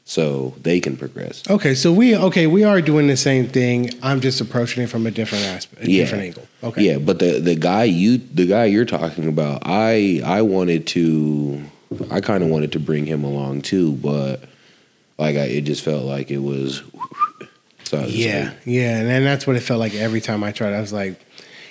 so 0.05 0.55
they 0.63 0.81
can 0.81 0.97
progress. 0.97 1.43
Okay, 1.49 1.75
so 1.75 1.93
we 1.93 2.17
okay, 2.17 2.47
we 2.47 2.65
are 2.65 2.81
doing 2.81 3.07
the 3.07 3.17
same 3.17 3.47
thing. 3.47 3.91
I'm 4.03 4.21
just 4.21 4.41
approaching 4.41 4.83
it 4.83 4.89
from 4.89 5.07
a 5.07 5.11
different 5.11 5.45
aspect, 5.45 5.85
a 5.85 5.91
Yeah. 5.91 6.05
different 6.05 6.25
angle. 6.25 6.49
Okay. 6.65 6.83
Yeah, 6.83 6.99
but 6.99 7.19
the 7.19 7.39
the 7.39 7.55
guy 7.55 7.85
you 7.85 8.17
the 8.17 8.47
guy 8.47 8.65
you're 8.65 8.87
talking 8.87 9.29
about, 9.29 9.63
I 9.67 10.23
I 10.25 10.41
wanted 10.43 10.87
to 10.89 11.63
I 12.11 12.21
kind 12.21 12.43
of 12.43 12.49
wanted 12.49 12.73
to 12.73 12.81
bring 12.81 13.05
him 13.05 13.25
along 13.25 13.63
too, 13.63 13.93
but 13.93 14.45
like 15.21 15.37
I, 15.37 15.45
it 15.45 15.63
just 15.63 15.85
felt 15.85 16.05
like 16.05 16.31
it 16.31 16.39
was. 16.39 16.83
So 17.85 17.99
I 17.99 18.03
was 18.03 18.13
just 18.13 18.25
Yeah, 18.25 18.45
like, 18.51 18.59
yeah, 18.65 18.99
and 18.99 19.09
then 19.09 19.25
that's 19.25 19.47
what 19.47 19.57
it 19.57 19.61
felt 19.61 19.81
like 19.81 19.95
every 19.95 20.21
time 20.21 20.43
I 20.45 20.53
tried. 20.53 20.75
I 20.75 20.81
was 20.81 20.93
like, 20.93 21.21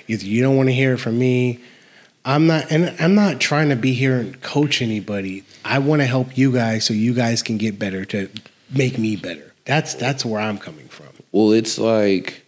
either 0.07 0.25
you 0.25 0.41
don't 0.41 0.57
want 0.57 0.67
to 0.69 0.73
hear 0.73 0.93
it 0.93 0.97
from 0.97 1.17
me. 1.17 1.59
I'm 2.25 2.45
not, 2.47 2.69
and 2.71 2.93
I'm 2.99 3.15
not 3.15 3.39
trying 3.39 3.69
to 3.69 3.75
be 3.77 3.93
here 3.93 4.17
and 4.19 4.39
coach 4.41 4.81
anybody. 4.81 5.43
I 5.63 5.79
want 5.79 6.01
to 6.01 6.05
help 6.05 6.37
you 6.37 6.51
guys 6.51 6.85
so 6.85 6.93
you 6.93 7.13
guys 7.13 7.41
can 7.41 7.57
get 7.57 7.79
better 7.79 8.03
to 8.05 8.29
make 8.69 8.97
me 8.97 9.15
better. 9.15 9.53
That's 9.65 9.93
that's 9.93 10.25
where 10.25 10.41
I'm 10.41 10.57
coming 10.57 10.87
from. 10.89 11.07
well, 11.31 11.51
it's 11.53 11.77
like 11.79 12.45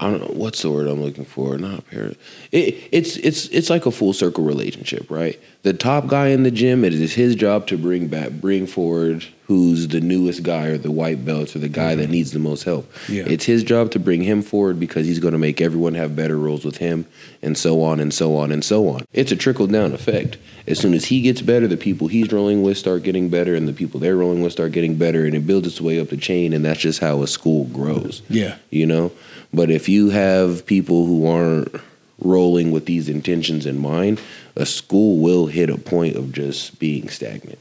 I 0.00 0.10
don't 0.10 0.20
know 0.20 0.32
what's 0.32 0.62
the 0.62 0.70
word 0.70 0.88
I'm 0.88 1.02
looking 1.02 1.26
for. 1.26 1.58
Not 1.58 1.86
parent. 1.90 2.16
It, 2.52 2.88
it's 2.90 3.18
it's 3.18 3.48
it's 3.48 3.68
like 3.68 3.84
a 3.84 3.90
full 3.90 4.14
circle 4.14 4.44
relationship, 4.44 5.10
right? 5.10 5.38
The 5.62 5.74
top 5.74 6.06
guy 6.06 6.28
in 6.28 6.42
the 6.42 6.50
gym, 6.50 6.84
it 6.84 6.94
is 6.94 7.12
his 7.12 7.34
job 7.34 7.66
to 7.66 7.76
bring 7.76 8.08
back, 8.08 8.30
bring 8.30 8.66
forward 8.66 9.26
who's 9.50 9.88
the 9.88 10.00
newest 10.00 10.44
guy 10.44 10.66
or 10.66 10.78
the 10.78 10.92
white 10.92 11.24
belt 11.24 11.56
or 11.56 11.58
the 11.58 11.68
guy 11.68 11.96
that 11.96 12.04
mm-hmm. 12.04 12.12
needs 12.12 12.30
the 12.30 12.38
most 12.38 12.62
help. 12.62 12.88
Yeah. 13.08 13.24
It's 13.26 13.44
his 13.44 13.64
job 13.64 13.90
to 13.90 13.98
bring 13.98 14.22
him 14.22 14.42
forward 14.42 14.78
because 14.78 15.08
he's 15.08 15.18
going 15.18 15.32
to 15.32 15.38
make 15.38 15.60
everyone 15.60 15.94
have 15.94 16.14
better 16.14 16.38
roles 16.38 16.64
with 16.64 16.76
him, 16.76 17.04
and 17.42 17.58
so 17.58 17.82
on 17.82 18.00
and 18.00 18.14
so 18.14 18.36
on 18.36 18.52
and 18.52 18.64
so 18.64 18.88
on. 18.88 19.04
It's 19.12 19.32
a 19.32 19.36
trickle 19.36 19.66
down 19.66 19.92
effect. 19.92 20.38
As 20.66 20.78
soon 20.78 20.94
as 20.94 21.06
he 21.06 21.20
gets 21.20 21.42
better, 21.42 21.66
the 21.66 21.76
people 21.76 22.06
he's 22.06 22.32
rolling 22.32 22.62
with 22.62 22.78
start 22.78 23.02
getting 23.02 23.28
better, 23.28 23.54
and 23.54 23.68
the 23.68 23.74
people 23.74 24.00
they're 24.00 24.16
rolling 24.16 24.40
with 24.40 24.52
start 24.52 24.72
getting 24.72 24.94
better, 24.94 25.26
and 25.26 25.34
it 25.34 25.46
builds 25.46 25.66
its 25.66 25.80
way 25.80 26.00
up 26.00 26.08
the 26.08 26.16
chain, 26.16 26.54
and 26.54 26.64
that's 26.64 26.80
just 26.80 27.00
how 27.00 27.20
a 27.22 27.26
school 27.26 27.64
grows 27.64 28.22
Yeah, 28.30 28.56
you 28.70 28.86
know 28.86 29.12
but 29.52 29.70
if 29.70 29.88
you 29.88 30.10
have 30.10 30.64
people 30.66 31.06
who 31.06 31.26
aren't 31.26 31.74
rolling 32.22 32.70
with 32.70 32.84
these 32.86 33.08
intentions 33.08 33.64
in 33.66 33.78
mind 33.78 34.20
a 34.56 34.66
school 34.66 35.18
will 35.18 35.46
hit 35.46 35.70
a 35.70 35.78
point 35.78 36.16
of 36.16 36.32
just 36.32 36.78
being 36.78 37.08
stagnant 37.08 37.58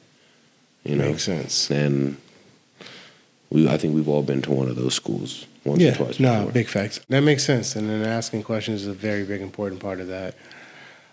you 0.84 0.96
know 0.96 1.06
makes 1.10 1.24
sense. 1.24 1.70
and 1.72 2.18
we 3.50 3.68
i 3.70 3.78
think 3.78 3.96
we've 3.96 4.10
all 4.10 4.22
been 4.24 4.42
to 4.42 4.52
one 4.52 4.68
of 4.68 4.76
those 4.76 4.94
schools 4.94 5.46
once 5.66 5.82
or 5.82 5.86
Yeah, 5.86 5.94
twice 5.94 6.20
no, 6.20 6.38
before. 6.40 6.52
big 6.54 6.68
facts. 6.68 7.00
That 7.10 7.20
makes 7.22 7.44
sense, 7.44 7.76
and 7.76 7.90
then 7.90 8.04
asking 8.06 8.44
questions 8.44 8.84
is 8.84 8.88
a 8.88 8.94
very 8.94 9.26
big 9.26 9.42
important 9.42 9.82
part 9.82 10.00
of 10.00 10.08
that. 10.08 10.36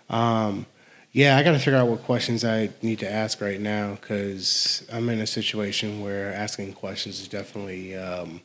Um, 0.09 0.65
yeah, 1.11 1.35
I 1.37 1.43
got 1.43 1.51
to 1.51 1.59
figure 1.59 1.75
out 1.77 1.87
what 1.89 2.03
questions 2.03 2.45
I 2.45 2.69
need 2.81 2.99
to 2.99 3.11
ask 3.11 3.41
right 3.41 3.59
now 3.59 3.95
because 3.99 4.87
I'm 4.91 5.09
in 5.09 5.19
a 5.19 5.27
situation 5.27 6.01
where 6.01 6.33
asking 6.33 6.73
questions 6.73 7.19
is 7.19 7.27
definitely 7.27 7.95
um, 7.97 8.39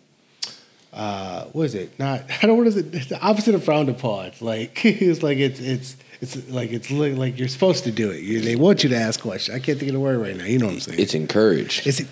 uh, 0.93 1.45
what 1.47 1.65
is 1.65 1.75
it? 1.75 1.99
Not 1.99 2.23
I 2.43 2.47
don't 2.47 2.59
what 2.59 2.67
is 2.67 2.77
it? 2.77 2.95
It's 2.95 3.07
the 3.07 3.21
opposite 3.21 3.55
of 3.55 3.65
frowned 3.65 3.89
upon. 3.89 4.33
Like 4.41 4.85
it's 4.85 5.23
like 5.23 5.39
it's 5.39 5.61
it's 5.61 5.97
it's 6.21 6.49
like 6.51 6.71
it's 6.71 6.91
li- 6.91 7.15
like 7.15 7.39
you're 7.39 7.49
supposed 7.49 7.85
to 7.85 7.91
do 7.93 8.11
it. 8.11 8.21
You, 8.21 8.41
they 8.41 8.57
want 8.57 8.83
you 8.83 8.89
to 8.91 8.97
ask 8.97 9.21
questions. 9.21 9.57
I 9.57 9.61
can't 9.61 9.79
think 9.79 9.89
of 9.89 9.95
the 9.95 10.01
word 10.01 10.19
right 10.21 10.37
now. 10.37 10.45
You 10.45 10.59
know 10.59 10.67
what 10.67 10.75
I'm 10.75 10.81
saying? 10.81 11.01
it's 11.01 11.15
encouraged 11.15 11.87
Is 11.87 12.01
it? 12.01 12.09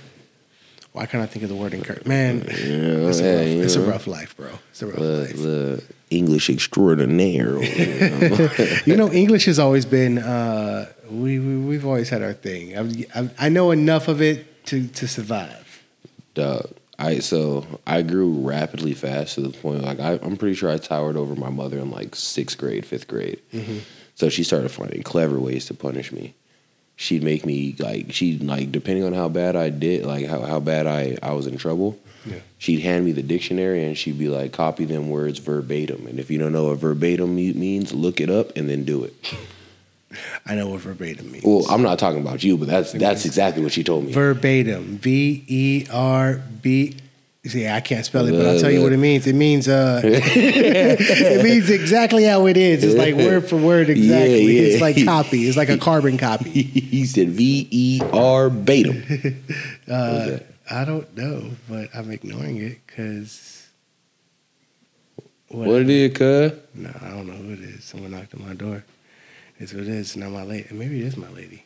Why 0.93 1.07
can't 1.07 1.23
I 1.23 1.27
think 1.27 1.45
of 1.45 1.49
the 1.49 1.55
word 1.55 1.73
encourage? 1.73 2.05
Man, 2.05 2.39
Yeah, 2.39 2.49
it's, 2.49 3.21
a 3.21 3.23
rough, 3.23 3.65
it's 3.65 3.75
a 3.77 3.81
rough 3.81 4.07
life, 4.09 4.37
bro. 4.37 4.51
It's 4.71 4.83
a 4.83 4.87
rough 4.87 4.97
the, 4.97 5.21
life. 5.21 5.37
the 5.37 5.85
english 6.11 6.51
extraordinaire 6.51 7.63
you 7.63 8.29
know? 8.29 8.49
you 8.87 8.97
know, 8.97 9.13
English 9.13 9.45
has 9.45 9.61
always 9.61 9.87
been. 9.87 10.19
Uh, 10.19 10.91
we, 11.09 11.39
we 11.39 11.59
we've 11.59 11.87
always 11.87 12.09
had 12.09 12.23
our 12.23 12.33
thing. 12.33 12.77
I, 12.77 13.21
I, 13.21 13.31
I 13.39 13.49
know 13.51 13.71
enough 13.71 14.09
of 14.09 14.21
it 14.21 14.65
to 14.67 14.89
to 14.89 15.07
survive. 15.07 15.85
Dog. 16.35 16.73
I 17.01 17.21
so 17.21 17.67
I 17.87 18.03
grew 18.03 18.31
rapidly 18.31 18.93
fast 18.93 19.37
to 19.37 19.41
the 19.41 19.51
point 19.51 19.83
like 19.83 19.99
I, 19.99 20.19
I'm 20.23 20.37
pretty 20.37 20.55
sure 20.55 20.71
I 20.71 20.77
towered 20.77 21.17
over 21.17 21.35
my 21.35 21.49
mother 21.49 21.79
in 21.79 21.91
like 21.91 22.15
sixth 22.15 22.59
grade, 22.59 22.85
fifth 22.85 23.09
grade. 23.09 23.41
Mm-hmm. 23.53 23.79
So 24.15 24.29
she 24.29 24.45
started 24.45 24.71
finding 24.71 25.03
clever 25.03 25.41
ways 25.41 25.65
to 25.67 25.75
punish 25.75 26.13
me. 26.13 26.35
She'd 26.97 27.23
make 27.23 27.47
me 27.47 27.75
like 27.79 28.13
she 28.13 28.39
like 28.39 28.71
depending 28.71 29.05
on 29.05 29.15
how 29.15 29.31
bad 29.31 29.57
I 29.57 29.71
did, 29.71 30.05
like 30.05 30.27
how, 30.27 30.43
how 30.43 30.61
bad 30.61 30.87
I, 30.87 31.17
I 31.23 31.33
was 31.33 31.47
in 31.47 31.57
trouble. 31.57 31.99
Yeah. 32.27 32.41
She'd 32.59 32.81
hand 32.81 33.07
me 33.07 33.13
the 33.13 33.23
dictionary 33.23 33.83
and 33.83 33.97
she'd 33.97 34.19
be 34.19 34.29
like, 34.29 34.53
copy 34.53 34.85
them 34.85 35.09
words 35.09 35.39
verbatim. 35.39 36.07
And 36.07 36.21
if 36.21 36.31
you 36.31 36.39
don't 36.39 36.53
know 36.53 36.67
what 36.69 36.79
verbatim 36.79 37.35
means, 37.35 37.95
look 37.95 38.21
it 38.21 38.29
up 38.29 38.55
and 38.57 38.69
then 38.69 38.85
do 38.85 39.05
it. 39.05 39.35
I 40.45 40.55
know 40.57 40.69
what 40.69 40.81
verbatim 40.81 41.31
means. 41.31 41.45
Well, 41.45 41.67
I'm 41.71 41.83
not 41.83 41.99
talking 41.99 42.21
about 42.21 42.43
you, 42.43 42.57
but 42.57 42.69
that's 42.69 42.93
that's 42.93 43.25
exactly 43.25 43.63
what 43.63 43.73
she 43.73 43.85
told 43.85 44.05
me. 44.07 44.13
verbatim. 44.13 44.99
V 44.99 45.45
E 45.47 45.87
R 45.91 46.43
B. 46.63 46.97
See, 47.47 47.67
I 47.67 47.81
can't 47.81 48.05
spell 48.05 48.27
it, 48.27 48.33
but 48.33 48.45
I'll 48.45 48.61
tell 48.61 48.71
you 48.71 48.83
what 48.83 48.93
it 48.93 48.99
means. 48.99 49.27
It 49.27 49.35
means 49.35 49.67
uh, 49.67 50.03
it 50.05 51.43
means 51.43 51.71
exactly 51.71 52.25
how 52.25 52.47
it 52.47 52.59
is. 52.59 52.85
It's 52.85 52.97
like 52.97 53.15
word 53.15 53.49
for 53.49 53.57
word, 53.57 53.89
exactly. 53.89 54.43
Yeah, 54.43 54.61
yeah. 54.61 54.69
It's 54.73 54.83
like 54.83 55.03
copy. 55.05 55.49
It's 55.49 55.57
like 55.57 55.71
a 55.71 55.79
carbon 55.79 56.19
copy. 56.19 56.51
he 56.63 57.07
said 57.07 57.31
V 57.31 57.67
E 57.71 58.01
R 58.13 58.51
batum. 58.51 59.03
Uh, 59.91 60.39
I 60.71 60.85
don't 60.85 61.17
know, 61.17 61.51
but 61.69 61.89
I'm 61.95 62.13
ignoring 62.13 62.59
it 62.59 62.79
because. 62.87 63.67
What 65.49 65.81
it 65.81 65.91
is, 65.91 66.13
cuz? 66.17 66.53
No, 66.75 66.91
I 67.03 67.09
don't 67.09 67.27
know 67.27 67.33
who 67.33 67.55
it 67.55 67.61
is. 67.61 67.83
Someone 67.83 68.13
knocked 68.13 68.35
on 68.35 68.47
my 68.47 68.55
door. 68.55 68.85
It's 69.61 69.75
what 69.75 69.83
it 69.83 69.89
is. 69.89 69.99
It's 69.99 70.17
not 70.17 70.31
my 70.31 70.43
lady. 70.43 70.67
Maybe 70.73 71.01
it 71.01 71.07
is 71.07 71.19
my 71.19 71.29
lady. 71.29 71.65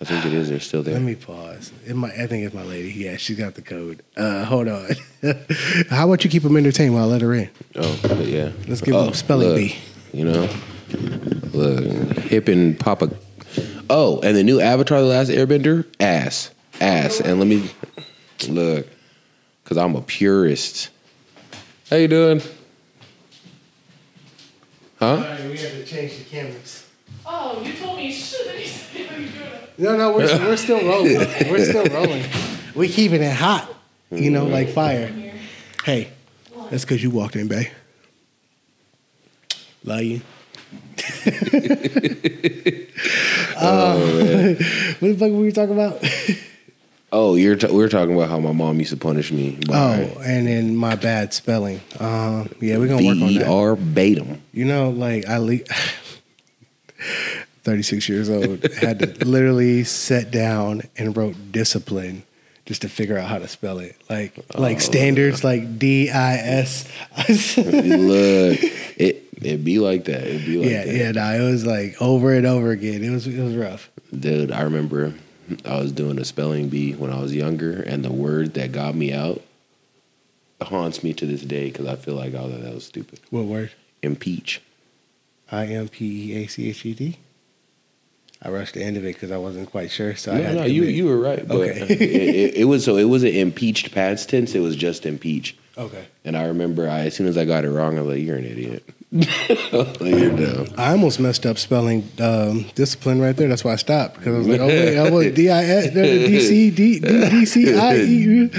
I 0.00 0.04
think 0.04 0.26
it 0.26 0.34
is. 0.34 0.50
They're 0.50 0.58
still 0.58 0.82
there. 0.82 0.94
Let 0.94 1.04
me 1.04 1.14
pause. 1.14 1.72
It 1.86 1.94
might, 1.94 2.12
I 2.18 2.26
think 2.26 2.44
it's 2.44 2.54
my 2.54 2.64
lady. 2.64 2.90
Yeah, 2.92 3.16
she's 3.16 3.38
got 3.38 3.54
the 3.54 3.62
code. 3.62 4.02
Uh, 4.16 4.44
hold 4.44 4.66
on. 4.66 4.90
How 5.88 6.06
about 6.06 6.24
you 6.24 6.28
keep 6.28 6.42
them 6.42 6.56
entertained 6.56 6.94
while 6.94 7.04
I 7.04 7.06
let 7.06 7.22
her 7.22 7.32
in? 7.32 7.48
Oh, 7.76 7.98
but 8.02 8.26
yeah. 8.26 8.50
Let's 8.66 8.80
give 8.80 8.94
oh, 8.94 9.04
them 9.04 9.12
a 9.12 9.14
spelling 9.14 9.48
look, 9.48 9.56
bee. 9.56 9.76
You 10.12 10.24
know, 10.24 10.48
look, 11.52 12.18
hip 12.18 12.48
and 12.48 12.78
Papa. 12.78 13.10
Oh, 13.88 14.20
and 14.20 14.36
the 14.36 14.42
new 14.42 14.60
Avatar: 14.60 15.00
The 15.00 15.06
Last 15.06 15.30
Airbender, 15.30 15.86
ass, 16.00 16.50
ass. 16.80 17.20
And 17.20 17.38
let 17.38 17.46
me 17.46 17.70
look, 18.48 18.88
cause 19.64 19.78
I'm 19.78 19.94
a 19.94 20.02
purist. 20.02 20.90
How 21.88 21.96
you 21.96 22.08
doing? 22.08 22.42
Huh? 24.98 25.36
we 25.48 25.56
had 25.56 25.72
to 25.72 25.84
change 25.84 26.18
the 26.18 26.24
cameras. 26.24 26.85
Oh, 27.28 27.60
you 27.64 27.72
told 27.74 27.96
me 27.98 28.06
you 28.06 28.12
should. 28.12 28.46
How 29.08 29.16
you 29.16 29.28
doing? 29.28 29.50
No, 29.78 29.96
no, 29.96 30.12
we're, 30.12 30.26
we're 30.38 30.56
still 30.56 30.80
rolling. 30.86 31.16
We're 31.50 31.64
still 31.64 31.84
rolling. 31.94 32.24
We're 32.74 32.88
keeping 32.88 33.22
it 33.22 33.32
hot, 33.34 33.68
you 34.10 34.30
know, 34.30 34.46
like 34.46 34.68
fire. 34.70 35.08
Hey, 35.84 36.10
that's 36.70 36.84
because 36.84 37.02
you 37.02 37.10
walked 37.10 37.36
in, 37.36 37.48
babe. 37.48 37.68
Love 39.84 40.02
you. 40.02 40.20
Uh, 43.58 43.96
what 43.96 45.08
the 45.08 45.16
fuck 45.18 45.30
were 45.30 45.38
we 45.38 45.50
talking 45.50 45.72
about? 45.72 46.04
Oh, 47.10 47.36
you're 47.36 47.56
t- 47.56 47.68
we 47.68 47.78
were 47.78 47.88
talking 47.88 48.14
about 48.14 48.28
how 48.28 48.38
my 48.38 48.52
mom 48.52 48.78
used 48.80 48.90
to 48.90 48.98
punish 48.98 49.32
me. 49.32 49.58
by 49.66 50.10
Oh, 50.14 50.20
and 50.20 50.46
then 50.46 50.76
my 50.76 50.94
bad 50.94 51.32
spelling. 51.32 51.80
Uh, 51.98 52.44
yeah, 52.60 52.76
we're 52.76 52.86
gonna 52.88 53.06
work 53.06 53.16
on 53.22 53.28
V 53.28 53.38
that. 53.38 53.48
R 53.48 53.74
Batum. 53.76 54.42
You 54.52 54.66
know, 54.66 54.90
like 54.90 55.26
I 55.26 55.38
le- 55.38 55.60
36 57.66 58.08
years 58.08 58.30
old, 58.30 58.62
had 58.74 59.00
to 59.00 59.06
literally 59.26 59.82
sit 59.82 60.30
down 60.30 60.82
and 60.96 61.16
wrote 61.16 61.34
discipline 61.50 62.22
just 62.64 62.82
to 62.82 62.88
figure 62.88 63.18
out 63.18 63.28
how 63.28 63.38
to 63.38 63.48
spell 63.48 63.78
it. 63.80 63.96
Like 64.08 64.38
like 64.54 64.76
oh, 64.76 64.80
standards, 64.80 65.42
like 65.42 65.78
D 65.78 66.08
I 66.08 66.36
S. 66.36 66.84
Look, 67.58 68.58
it 68.96 69.24
it 69.42 69.64
be 69.64 69.80
like 69.80 70.04
that. 70.04 70.22
It 70.28 70.46
be 70.46 70.58
like 70.58 70.70
Yeah, 70.70 70.84
that. 70.84 70.94
yeah, 70.94 71.10
no, 71.10 71.44
it 71.44 71.50
was 71.50 71.66
like 71.66 72.00
over 72.00 72.32
and 72.32 72.46
over 72.46 72.70
again. 72.70 73.02
It 73.02 73.10
was 73.10 73.26
it 73.26 73.42
was 73.42 73.56
rough. 73.56 73.90
Dude, 74.16 74.52
I 74.52 74.62
remember 74.62 75.14
I 75.64 75.80
was 75.80 75.90
doing 75.90 76.20
a 76.20 76.24
spelling 76.24 76.68
bee 76.68 76.92
when 76.94 77.10
I 77.12 77.20
was 77.20 77.34
younger, 77.34 77.82
and 77.82 78.04
the 78.04 78.12
word 78.12 78.54
that 78.54 78.70
got 78.70 78.94
me 78.94 79.12
out 79.12 79.42
haunts 80.62 81.02
me 81.02 81.12
to 81.14 81.26
this 81.26 81.42
day 81.42 81.70
because 81.70 81.86
I 81.86 81.96
feel 81.96 82.14
like 82.14 82.32
all 82.34 82.46
oh 82.46 82.48
that 82.48 82.74
was 82.74 82.86
stupid. 82.86 83.18
What 83.30 83.44
word? 83.44 83.72
Impeach. 84.02 84.62
I 85.50 85.66
M 85.66 85.88
P 85.88 86.32
E 86.32 86.44
A 86.44 86.46
C 86.46 86.68
H 86.70 86.86
E 86.86 86.94
D. 86.94 87.18
I 88.46 88.50
rushed 88.50 88.74
the 88.74 88.82
end 88.84 88.96
of 88.96 89.04
it 89.04 89.14
because 89.14 89.32
I 89.32 89.38
wasn't 89.38 89.70
quite 89.72 89.90
sure. 89.90 90.14
So 90.14 90.30
I 90.32 90.36
no, 90.38 90.42
had 90.44 90.54
no, 90.54 90.64
you 90.66 90.84
you 90.84 91.06
were 91.06 91.18
right. 91.18 91.46
But 91.46 91.56
Okay. 91.56 91.80
it, 91.80 92.00
it, 92.00 92.54
it 92.58 92.64
was 92.64 92.84
so 92.84 92.96
it 92.96 93.04
wasn't 93.04 93.34
impeached 93.34 93.92
past 93.92 94.28
tense. 94.28 94.54
It 94.54 94.60
was 94.60 94.76
just 94.76 95.04
impeach. 95.04 95.56
Okay. 95.76 96.06
And 96.24 96.36
I 96.36 96.44
remember 96.44 96.88
I 96.88 97.00
as 97.00 97.16
soon 97.16 97.26
as 97.26 97.36
I 97.36 97.44
got 97.44 97.64
it 97.64 97.70
wrong, 97.70 97.98
I 97.98 98.02
was 98.02 98.14
like, 98.14 98.24
"You're 98.24 98.36
an 98.36 98.44
idiot. 98.44 98.88
You're 99.10 100.30
dumb." 100.36 100.68
I 100.78 100.92
almost 100.92 101.18
messed 101.18 101.44
up 101.44 101.58
spelling 101.58 102.08
um, 102.20 102.66
discipline 102.76 103.20
right 103.20 103.36
there. 103.36 103.48
That's 103.48 103.64
why 103.64 103.72
I 103.72 103.76
stopped 103.76 104.18
because 104.18 104.34
I 104.36 104.38
was 104.38 104.46
like, 104.46 104.60
oh 104.60 104.68
wait, 104.68 104.96
I 104.96 105.10
was 105.10 105.34
D 105.34 105.50
I 105.50 105.64
S 105.64 105.92
D 105.92 106.38
C 106.38 106.70
D 106.70 107.00
D 107.00 107.44
C 107.46 107.74
I 107.74 107.96
E. 107.96 108.50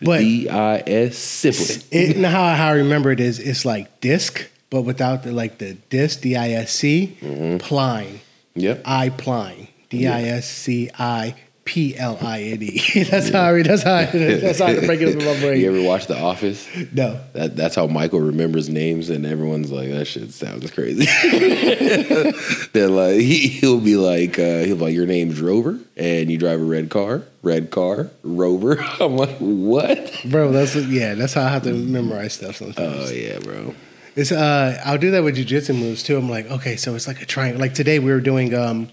But 0.00 0.18
D 0.20 0.48
I 0.48 0.78
S 0.86 1.44
it, 1.44 1.86
and 1.92 2.24
how 2.24 2.54
how 2.54 2.68
I 2.68 2.72
remember 2.74 3.10
it 3.10 3.18
is 3.18 3.40
it's 3.40 3.64
like 3.64 4.00
disc, 4.00 4.48
but 4.70 4.82
without 4.82 5.24
the 5.24 5.32
like 5.32 5.58
the 5.58 5.74
disc 5.90 6.20
D 6.20 6.36
I 6.36 6.50
S 6.50 6.70
C 6.70 7.58
pline 7.58 8.20
Yep. 8.54 8.82
I 8.84 9.08
pline 9.10 9.68
D 9.90 10.06
I 10.06 10.22
S 10.22 10.48
C 10.48 10.90
I 10.98 11.34
P 11.64 11.96
L 11.96 12.18
I 12.20 12.42
N 12.42 12.62
E. 12.62 13.04
That's 13.10 13.30
how 13.30 13.42
I 13.42 13.50
read. 13.50 13.66
That's 13.66 13.82
how 13.82 13.94
I, 13.94 14.04
that's 14.06 14.58
how 14.58 14.66
I 14.66 14.86
break 14.86 15.00
it 15.00 15.08
up 15.08 15.20
in 15.20 15.24
my 15.24 15.40
brain. 15.40 15.60
You 15.60 15.74
ever 15.74 15.86
watch 15.86 16.06
The 16.06 16.18
Office? 16.18 16.68
No. 16.92 17.18
That, 17.32 17.56
that's 17.56 17.74
how 17.74 17.86
Michael 17.86 18.20
remembers 18.20 18.68
names, 18.68 19.08
and 19.08 19.24
everyone's 19.24 19.72
like, 19.72 19.90
"That 19.90 20.04
shit 20.04 20.32
sounds 20.32 20.70
crazy." 20.70 21.06
They're 22.72 22.88
like, 22.88 23.16
he, 23.16 23.48
he'll 23.48 23.80
be 23.80 23.96
like, 23.96 24.38
uh, 24.38 24.60
he'll 24.64 24.76
be 24.76 24.82
like, 24.82 24.94
"Your 24.94 25.06
name's 25.06 25.40
Rover, 25.40 25.78
and 25.96 26.30
you 26.30 26.36
drive 26.36 26.60
a 26.60 26.64
red 26.64 26.90
car, 26.90 27.22
red 27.42 27.70
car, 27.70 28.10
Rover." 28.22 28.78
I'm 29.00 29.16
like, 29.16 29.36
"What?" 29.38 30.20
Bro, 30.26 30.52
that's 30.52 30.74
what, 30.74 30.84
yeah. 30.84 31.14
That's 31.14 31.34
how 31.34 31.44
I 31.44 31.48
have 31.48 31.62
to 31.64 31.72
memorize 31.72 32.34
stuff 32.34 32.56
sometimes. 32.56 33.10
Oh 33.10 33.12
yeah, 33.12 33.38
bro. 33.38 33.74
It's 34.16 34.30
uh, 34.32 34.80
I'll 34.84 34.98
do 34.98 35.10
that 35.12 35.24
with 35.24 35.36
jujitsu 35.36 35.76
moves 35.78 36.02
too. 36.02 36.16
I'm 36.16 36.28
like, 36.30 36.50
okay, 36.50 36.76
so 36.76 36.94
it's 36.94 37.06
like 37.08 37.20
a 37.20 37.26
triangle. 37.26 37.60
Like 37.60 37.74
today, 37.74 37.98
we 37.98 38.10
were 38.12 38.20
doing. 38.20 38.54
um 38.54 38.88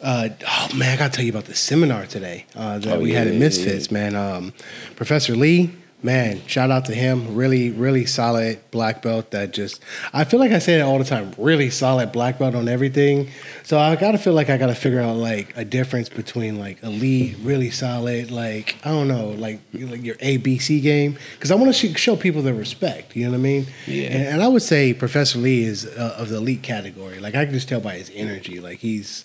uh, 0.00 0.28
oh 0.46 0.68
man, 0.76 0.94
I 0.94 0.96
gotta 0.96 1.12
tell 1.12 1.24
you 1.24 1.32
about 1.32 1.46
the 1.46 1.56
seminar 1.56 2.06
today 2.06 2.46
uh, 2.54 2.78
that 2.78 2.98
Oh, 2.98 3.00
we 3.00 3.12
yeah, 3.12 3.18
had 3.18 3.26
at 3.28 3.32
yeah, 3.34 3.38
Misfits. 3.40 3.90
Man, 3.90 4.14
um, 4.14 4.52
Professor 4.94 5.34
Lee, 5.34 5.72
man, 6.02 6.40
shout 6.46 6.70
out 6.70 6.84
to 6.86 6.94
him. 6.94 7.34
Really, 7.34 7.70
really 7.70 8.06
solid 8.06 8.58
black 8.70 9.02
belt. 9.02 9.30
That 9.32 9.52
just, 9.52 9.82
I 10.12 10.24
feel 10.24 10.40
like 10.40 10.52
I 10.52 10.58
say 10.58 10.76
that 10.78 10.84
all 10.84 10.98
the 10.98 11.04
time. 11.04 11.34
Really 11.38 11.70
solid 11.70 12.12
black 12.12 12.38
belt 12.38 12.54
on 12.54 12.68
everything. 12.68 13.28
So 13.64 13.78
I 13.78 13.96
gotta 13.96 14.18
feel 14.18 14.32
like 14.32 14.50
I 14.50 14.56
gotta 14.56 14.74
figure 14.74 15.00
out 15.00 15.16
like 15.16 15.56
a 15.56 15.64
difference 15.64 16.08
between 16.08 16.58
like 16.58 16.82
elite, 16.82 17.36
really 17.42 17.70
solid, 17.70 18.30
like 18.30 18.76
I 18.84 18.90
don't 18.90 19.08
know, 19.08 19.28
like 19.30 19.60
like 19.74 20.02
your 20.02 20.16
ABC 20.16 20.82
game, 20.82 21.18
because 21.34 21.50
I 21.50 21.54
want 21.56 21.74
to 21.74 21.94
show 21.96 22.16
people 22.16 22.42
the 22.42 22.54
respect. 22.54 23.16
You 23.16 23.24
know 23.24 23.32
what 23.32 23.38
I 23.38 23.42
mean? 23.42 23.66
Yeah. 23.86 24.08
And, 24.08 24.26
and 24.26 24.42
I 24.42 24.48
would 24.48 24.62
say 24.62 24.94
Professor 24.94 25.38
Lee 25.38 25.62
is 25.62 25.86
uh, 25.86 26.16
of 26.18 26.28
the 26.28 26.36
elite 26.36 26.62
category. 26.62 27.18
Like 27.18 27.34
I 27.34 27.44
can 27.44 27.54
just 27.54 27.68
tell 27.68 27.80
by 27.80 27.94
his 27.94 28.10
energy. 28.14 28.60
Like 28.60 28.78
he's 28.78 29.24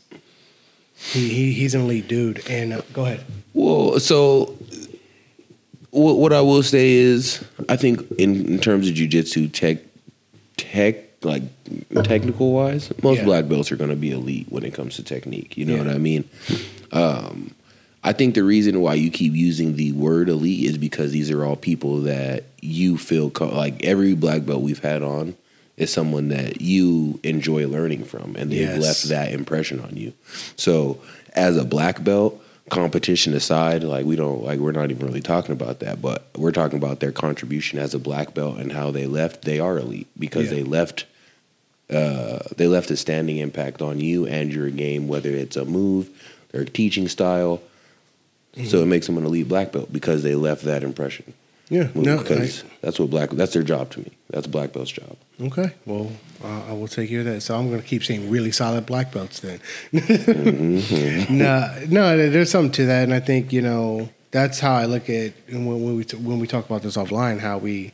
he, 0.96 1.30
he 1.30 1.54
he's 1.54 1.76
an 1.76 1.82
elite 1.82 2.08
dude. 2.08 2.48
And 2.50 2.74
uh, 2.74 2.82
go 2.94 3.06
ahead. 3.06 3.24
Well, 3.54 4.00
so 4.00 4.58
what, 5.94 6.18
what 6.18 6.34
I 6.34 6.42
will 6.42 6.64
say 6.64 6.92
is, 6.94 7.44
I 7.70 7.76
think 7.76 8.02
in, 8.18 8.46
in 8.46 8.60
terms 8.60 8.88
of 8.90 8.96
jujitsu 8.96 9.52
tech, 9.52 9.78
tech 10.58 10.96
like 11.24 11.44
technical 12.04 12.52
wise, 12.52 12.92
most 13.02 13.20
Yeah. 13.20 13.26
black 13.26 13.48
belts 13.48 13.72
are 13.72 13.76
going 13.78 13.90
to 13.92 13.96
be 13.96 14.12
elite 14.12 14.48
when 14.50 14.64
it 14.66 14.74
comes 14.74 14.96
to 14.98 15.04
technique. 15.04 15.56
You 15.58 15.66
know 15.66 15.76
Yeah. 15.76 15.84
what 15.86 15.96
I 15.96 15.98
mean? 15.98 16.26
Um, 16.92 17.56
I 18.04 18.12
think 18.12 18.36
the 18.36 18.44
reason 18.44 18.82
why 18.82 18.96
you 18.96 19.10
keep 19.10 19.34
using 19.34 19.76
the 19.78 19.94
word 19.94 20.28
elite 20.28 20.66
is 20.70 20.78
because 20.78 21.12
these 21.12 21.32
are 21.32 21.46
all 21.46 21.56
people 21.56 22.02
that 22.02 22.44
you 22.62 22.98
feel 22.98 23.30
co- 23.30 23.56
like 23.56 23.84
every 23.86 24.14
black 24.16 24.46
belt 24.46 24.62
we've 24.62 24.84
had 24.84 25.02
on 25.02 25.36
is 25.78 25.92
someone 25.92 26.28
that 26.30 26.60
you 26.62 27.20
enjoy 27.24 27.68
learning 27.68 28.04
from 28.04 28.36
and 28.38 28.52
they've 28.52 28.60
Yes. 28.68 28.82
left 28.82 29.04
that 29.10 29.32
impression 29.32 29.80
on 29.80 29.96
you. 29.96 30.12
So 30.58 31.00
as 31.34 31.56
a 31.56 31.64
black 31.64 32.04
belt, 32.04 32.43
competition 32.70 33.34
aside, 33.34 33.84
like 33.84 34.06
we 34.06 34.16
don't 34.16 34.44
like 34.44 34.60
we're 34.60 34.72
not 34.72 34.90
even 34.92 35.06
really 35.06 35.22
talking 35.22 35.52
about 35.52 35.80
that, 35.80 36.02
but 36.02 36.28
we're 36.38 36.52
talking 36.52 36.78
about 36.78 37.00
their 37.00 37.12
contribution 37.12 37.78
as 37.80 37.94
a 37.94 38.00
black 38.00 38.34
belt 38.34 38.58
and 38.58 38.72
how 38.72 38.90
they 38.92 39.06
left 39.06 39.44
they 39.44 39.60
are 39.60 39.78
elite 39.78 40.08
because 40.18 40.46
Yeah. 40.50 40.56
they 40.58 40.64
left 40.64 41.06
uh, 41.90 42.40
they 42.58 42.68
left 42.68 42.90
a 42.90 42.98
standing 42.98 43.38
impact 43.38 43.82
on 43.82 44.00
you 44.00 44.26
and 44.26 44.52
your 44.54 44.70
game, 44.70 45.08
whether 45.08 45.30
it's 45.30 45.56
a 45.58 45.66
move, 45.66 46.10
their 46.52 46.66
teaching 46.66 47.08
style. 47.08 47.62
So 48.66 48.82
it 48.84 48.86
makes 48.86 49.08
them 49.08 49.18
an 49.18 49.26
elite 49.26 49.48
black 49.50 49.72
belt 49.72 49.92
because 49.92 50.22
they 50.24 50.36
left 50.36 50.64
that 50.64 50.84
impression. 50.84 51.34
Yeah. 51.70 51.90
No. 51.96 52.20
because 52.20 52.64
that's 52.82 53.00
what 53.00 53.10
black 53.10 53.32
that's 53.32 53.54
their 53.54 53.64
job 53.64 53.90
to 53.92 54.00
me. 54.02 54.12
That's 54.34 54.48
black 54.48 54.74
belt's 54.74 54.90
job. 54.90 55.16
Okay. 55.40 55.76
Well, 55.86 56.12
uh, 56.44 56.64
I 56.70 56.74
will 56.74 56.88
take 56.88 57.12
care 57.12 57.20
of 57.20 57.26
that. 57.26 57.42
So 57.42 57.56
I'm 57.56 57.70
going 57.70 57.80
to 57.80 57.88
keep 57.88 58.04
saying 58.04 58.32
really 58.32 58.52
solid 58.52 58.84
black 58.88 59.12
belts 59.12 59.40
then. 59.42 59.60
no, 61.30 61.86
no. 61.88 62.30
There's 62.30 62.50
something 62.50 62.72
to 62.72 62.88
that, 62.88 63.04
and 63.04 63.14
I 63.14 63.20
think 63.20 63.54
you 63.54 63.62
know 63.62 64.10
that's 64.32 64.60
how 64.60 64.74
I 64.74 64.86
look 64.86 65.08
at 65.08 65.34
when, 65.50 65.68
when 65.68 65.96
we 65.96 66.04
t- 66.04 66.18
when 66.18 66.40
we 66.40 66.48
talk 66.48 66.66
about 66.66 66.82
this 66.82 66.98
offline. 66.98 67.42
How 67.42 67.60
we 67.60 67.94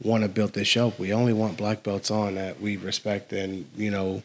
want 0.00 0.22
to 0.22 0.28
build 0.28 0.52
this 0.52 0.68
show. 0.68 0.92
We 0.96 1.12
only 1.12 1.32
want 1.32 1.56
black 1.56 1.82
belts 1.82 2.08
on 2.08 2.36
that 2.36 2.60
we 2.60 2.76
respect 2.76 3.32
and 3.32 3.66
you 3.76 3.90
know, 3.90 4.22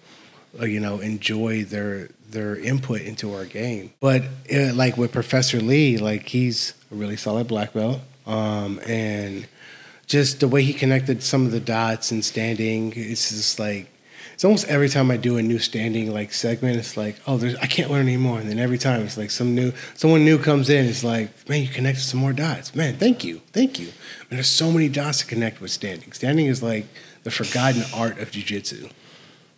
uh, 0.59 0.65
you 0.65 0.79
know, 0.79 0.99
enjoy 0.99 1.63
their 1.63 2.09
their 2.29 2.55
input 2.55 3.01
into 3.01 3.33
our 3.33 3.45
game. 3.45 3.91
But 3.99 4.21
uh, 4.53 4.71
like 4.75 4.97
with 4.97 5.11
Professor 5.11 5.59
Lee, 5.59 5.97
like 5.97 6.29
he's 6.29 6.75
a 6.91 6.95
really 6.95 7.17
solid 7.17 7.47
black 7.47 7.73
belt, 7.73 8.01
um, 8.27 8.79
and 8.85 9.47
just 10.07 10.39
the 10.39 10.47
way 10.47 10.63
he 10.63 10.73
connected 10.73 11.23
some 11.23 11.45
of 11.45 11.51
the 11.51 11.59
dots 11.59 12.11
and 12.11 12.23
standing, 12.23 12.93
it's 12.95 13.29
just 13.29 13.59
like 13.59 13.89
it's 14.35 14.43
almost 14.43 14.67
every 14.67 14.89
time 14.89 15.11
I 15.11 15.17
do 15.17 15.37
a 15.37 15.41
new 15.41 15.59
standing 15.59 16.13
like 16.13 16.33
segment, 16.33 16.75
it's 16.75 16.97
like, 16.97 17.15
oh, 17.25 17.37
there's 17.37 17.55
I 17.55 17.67
can't 17.67 17.89
learn 17.89 18.01
anymore. 18.01 18.39
And 18.39 18.49
then 18.49 18.59
every 18.59 18.77
time 18.77 19.01
it's 19.01 19.17
like 19.17 19.31
some 19.31 19.55
new 19.55 19.71
someone 19.95 20.25
new 20.25 20.37
comes 20.37 20.69
in, 20.69 20.85
it's 20.85 21.05
like, 21.05 21.29
man, 21.47 21.61
you 21.61 21.69
connected 21.69 22.01
some 22.01 22.19
more 22.19 22.33
dots. 22.33 22.75
Man, 22.75 22.97
thank 22.97 23.23
you. 23.23 23.41
Thank 23.53 23.79
you. 23.79 23.87
And 24.29 24.37
there's 24.37 24.49
so 24.49 24.71
many 24.71 24.89
dots 24.89 25.19
to 25.19 25.25
connect 25.25 25.61
with 25.61 25.71
standing. 25.71 26.11
Standing 26.11 26.47
is 26.47 26.61
like 26.61 26.85
the 27.23 27.31
forgotten 27.31 27.83
art 27.95 28.19
of 28.19 28.31
jujitsu. 28.31 28.91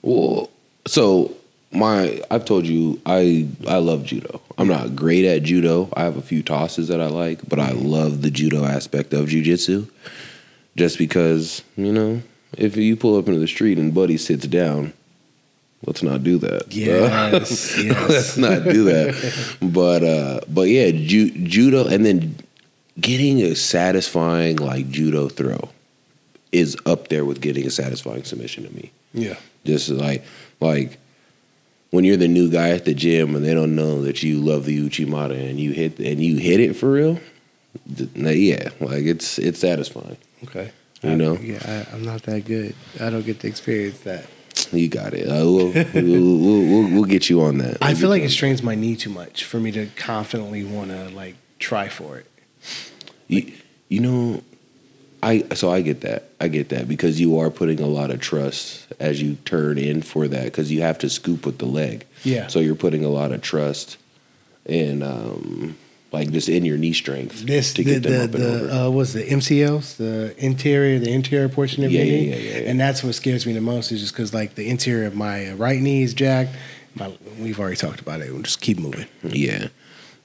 Well, 0.03 0.51
so 0.85 1.35
my 1.71 2.21
I've 2.29 2.45
told 2.45 2.67
you 2.67 3.01
I 3.03 3.47
I 3.67 3.77
love 3.77 4.03
judo. 4.03 4.41
I'm 4.59 4.67
not 4.67 4.95
great 4.95 5.25
at 5.25 5.41
judo. 5.41 5.89
I 5.93 6.03
have 6.03 6.17
a 6.17 6.21
few 6.21 6.43
tosses 6.43 6.87
that 6.89 7.01
I 7.01 7.07
like, 7.07 7.49
but 7.49 7.59
I 7.59 7.71
love 7.71 8.21
the 8.21 8.29
judo 8.29 8.63
aspect 8.63 9.11
of 9.11 9.27
jujitsu. 9.27 9.89
Just 10.77 10.97
because 10.97 11.63
you 11.75 11.91
know, 11.91 12.21
if 12.57 12.77
you 12.77 12.95
pull 12.95 13.17
up 13.17 13.27
into 13.27 13.39
the 13.39 13.47
street 13.47 13.77
and 13.77 13.93
Buddy 13.93 14.15
sits 14.15 14.47
down, 14.47 14.93
let's 15.85 16.03
not 16.03 16.23
do 16.23 16.37
that. 16.37 16.73
Yes, 16.73 17.77
yes. 17.83 18.09
let's 18.09 18.37
not 18.37 18.63
do 18.63 18.85
that. 18.85 19.57
But 19.61 20.03
uh, 20.03 20.39
but 20.47 20.69
yeah, 20.69 20.91
ju- 20.91 21.31
judo, 21.31 21.87
and 21.87 22.05
then 22.05 22.37
getting 22.99 23.41
a 23.41 23.55
satisfying 23.55 24.57
like 24.57 24.89
judo 24.89 25.27
throw 25.27 25.69
is 26.51 26.77
up 26.85 27.09
there 27.09 27.25
with 27.25 27.41
getting 27.41 27.65
a 27.67 27.69
satisfying 27.69 28.23
submission 28.23 28.63
to 28.65 28.73
me. 28.73 28.91
Yeah. 29.13 29.35
Just 29.65 29.89
like 29.89 30.23
like 30.59 30.97
when 31.91 32.03
you're 32.03 32.17
the 32.17 32.27
new 32.27 32.49
guy 32.49 32.69
at 32.69 32.85
the 32.85 32.93
gym 32.93 33.35
and 33.35 33.43
they 33.43 33.53
don't 33.53 33.75
know 33.75 34.01
that 34.01 34.23
you 34.23 34.39
love 34.39 34.65
the 34.65 34.77
Uchimata 34.87 35.49
and 35.49 35.59
you 35.59 35.71
hit 35.71 35.99
and 35.99 36.23
you 36.23 36.37
hit 36.37 36.59
it 36.59 36.75
for 36.75 36.91
real. 36.91 37.19
Yeah, 37.85 38.69
like 38.79 39.05
it's 39.05 39.39
it's 39.39 39.59
satisfying. 39.59 40.17
Okay. 40.43 40.71
You 41.01 41.11
I- 41.11 41.15
know? 41.15 41.33
yeah, 41.35 41.85
I, 41.91 41.95
I'm 41.95 42.03
not 42.03 42.23
that 42.23 42.45
good. 42.45 42.75
I 42.99 43.09
don't 43.09 43.25
get 43.25 43.39
to 43.41 43.47
experience 43.47 43.99
that. 43.99 44.25
You 44.71 44.89
got 44.89 45.13
it. 45.13 45.27
Uh, 45.27 45.45
we'll, 45.45 45.71
we'll, 45.71 46.37
we'll, 46.37 46.91
we'll, 46.91 47.03
get 47.05 47.29
you 47.29 47.41
on 47.41 47.59
that. 47.59 47.77
I 47.81 47.93
feel 47.93 48.09
like 48.09 48.23
it 48.23 48.31
strains 48.31 48.61
my 48.61 48.75
knee 48.75 48.95
too 48.95 49.09
much 49.09 49.45
for 49.45 49.59
me 49.59 49.71
to 49.71 49.85
confidently 49.95 50.63
want 50.63 50.89
to 50.89 51.09
like 51.09 51.35
try 51.59 51.87
for 51.87 52.17
it. 52.17 52.25
You, 53.27 53.51
you 53.87 53.99
know, 54.01 54.43
I 55.23 55.45
so 55.53 55.71
I 55.71 55.81
get 55.81 56.01
that. 56.01 56.31
I 56.41 56.47
get 56.47 56.69
that 56.69 56.87
because 56.87 57.19
you 57.19 57.39
are 57.39 57.49
putting 57.49 57.79
a 57.79 57.87
lot 57.87 58.11
of 58.11 58.19
trust 58.19 58.87
as 58.99 59.21
you 59.21 59.35
turn 59.45 59.77
in 59.77 60.01
for 60.01 60.27
that 60.27 60.45
because 60.45 60.71
you 60.71 60.81
have 60.81 60.97
to 60.99 61.09
scoop 61.09 61.45
with 61.45 61.59
the 61.59 61.65
leg. 61.65 62.05
Yeah. 62.23 62.47
So 62.47 62.59
you're 62.59 62.75
putting 62.75 63.05
a 63.05 63.09
lot 63.09 63.31
of 63.31 63.41
trust 63.41 63.97
in 64.65 65.01
um 65.01 65.77
like 66.11 66.31
just 66.31 66.47
in 66.49 66.63
your 66.65 66.77
knee 66.77 66.93
strength 66.93 67.41
This 67.45 67.73
to 67.73 67.83
the 67.83 67.93
get 67.99 68.03
them 68.03 68.11
the, 68.11 68.23
up 68.23 68.33
and 68.35 68.43
over. 68.43 68.65
the 68.67 68.85
uh, 68.85 68.89
what's 68.89 69.13
the 69.13 69.23
MCLs, 69.23 69.97
the 69.97 70.35
interior, 70.43 70.99
the 70.99 71.11
interior 71.11 71.49
portion 71.49 71.83
of 71.83 71.91
Yeah, 71.91 72.03
your 72.03 72.15
yeah, 72.15 72.19
knee, 72.21 72.29
yeah, 72.29 72.35
yeah, 72.35 72.59
yeah. 72.63 72.69
and 72.69 72.79
that's 72.79 73.03
what 73.03 73.13
scares 73.15 73.45
me 73.45 73.53
the 73.53 73.61
most 73.61 73.91
is 73.91 74.01
just 74.01 74.13
because 74.13 74.33
like 74.33 74.55
the 74.55 74.69
interior 74.69 75.05
of 75.07 75.15
my 75.15 75.51
right 75.53 75.81
knee 75.81 76.03
is 76.03 76.13
jacked. 76.13 76.55
My, 76.95 77.15
we've 77.39 77.59
already 77.59 77.75
talked 77.75 77.99
about 77.99 78.21
it. 78.21 78.31
We'll 78.31 78.41
just 78.41 78.61
keep 78.61 78.79
moving. 78.79 79.05
Yeah. 79.23 79.67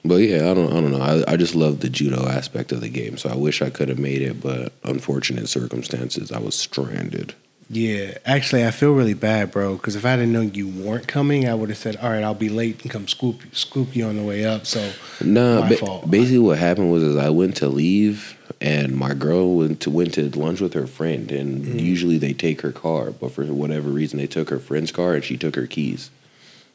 But 0.05 0.15
yeah, 0.17 0.49
I 0.49 0.53
don't 0.53 0.69
I 0.71 0.81
don't 0.81 0.91
know. 0.91 1.01
I, 1.01 1.33
I 1.33 1.37
just 1.37 1.55
love 1.55 1.79
the 1.79 1.89
judo 1.89 2.27
aspect 2.27 2.71
of 2.71 2.81
the 2.81 2.89
game. 2.89 3.17
So 3.17 3.29
I 3.29 3.35
wish 3.35 3.61
I 3.61 3.69
could 3.69 3.89
have 3.89 3.99
made 3.99 4.21
it, 4.21 4.41
but 4.41 4.73
unfortunate 4.83 5.47
circumstances, 5.47 6.31
I 6.31 6.39
was 6.39 6.55
stranded. 6.55 7.35
Yeah, 7.69 8.17
actually, 8.25 8.65
I 8.65 8.71
feel 8.71 8.91
really 8.93 9.13
bad, 9.13 9.51
bro. 9.51 9.75
Because 9.75 9.95
if 9.95 10.05
I 10.05 10.15
didn't 10.15 10.33
know 10.33 10.41
you 10.41 10.67
weren't 10.67 11.07
coming, 11.07 11.47
I 11.47 11.53
would 11.55 11.69
have 11.69 11.77
said, 11.77 11.95
"All 11.97 12.09
right, 12.09 12.23
I'll 12.23 12.33
be 12.35 12.49
late 12.49 12.81
and 12.83 12.91
come 12.91 13.07
scoop 13.07 13.41
scoop 13.53 13.95
you 13.95 14.05
on 14.05 14.17
the 14.17 14.23
way 14.23 14.45
up." 14.45 14.65
So, 14.65 14.91
Nah, 15.23 15.67
ba- 15.67 16.01
basically 16.07 16.39
what 16.39 16.59
happened 16.59 16.91
was 16.91 17.01
is 17.03 17.15
I 17.15 17.29
went 17.29 17.55
to 17.57 17.69
leave 17.69 18.37
and 18.61 18.95
my 18.95 19.13
girl 19.13 19.55
went 19.55 19.79
to 19.81 19.89
went 19.89 20.13
to 20.15 20.29
lunch 20.29 20.59
with 20.61 20.73
her 20.73 20.87
friend 20.87 21.31
and 21.31 21.65
Mm. 21.65 21.79
usually 21.81 22.17
they 22.17 22.33
take 22.33 22.61
her 22.61 22.71
car, 22.71 23.11
but 23.11 23.31
for 23.31 23.43
whatever 23.45 23.89
reason 23.89 24.19
they 24.19 24.27
took 24.27 24.49
her 24.49 24.59
friend's 24.59 24.91
car 24.91 25.13
and 25.15 25.23
she 25.23 25.37
took 25.37 25.55
her 25.55 25.65
keys. 25.67 26.09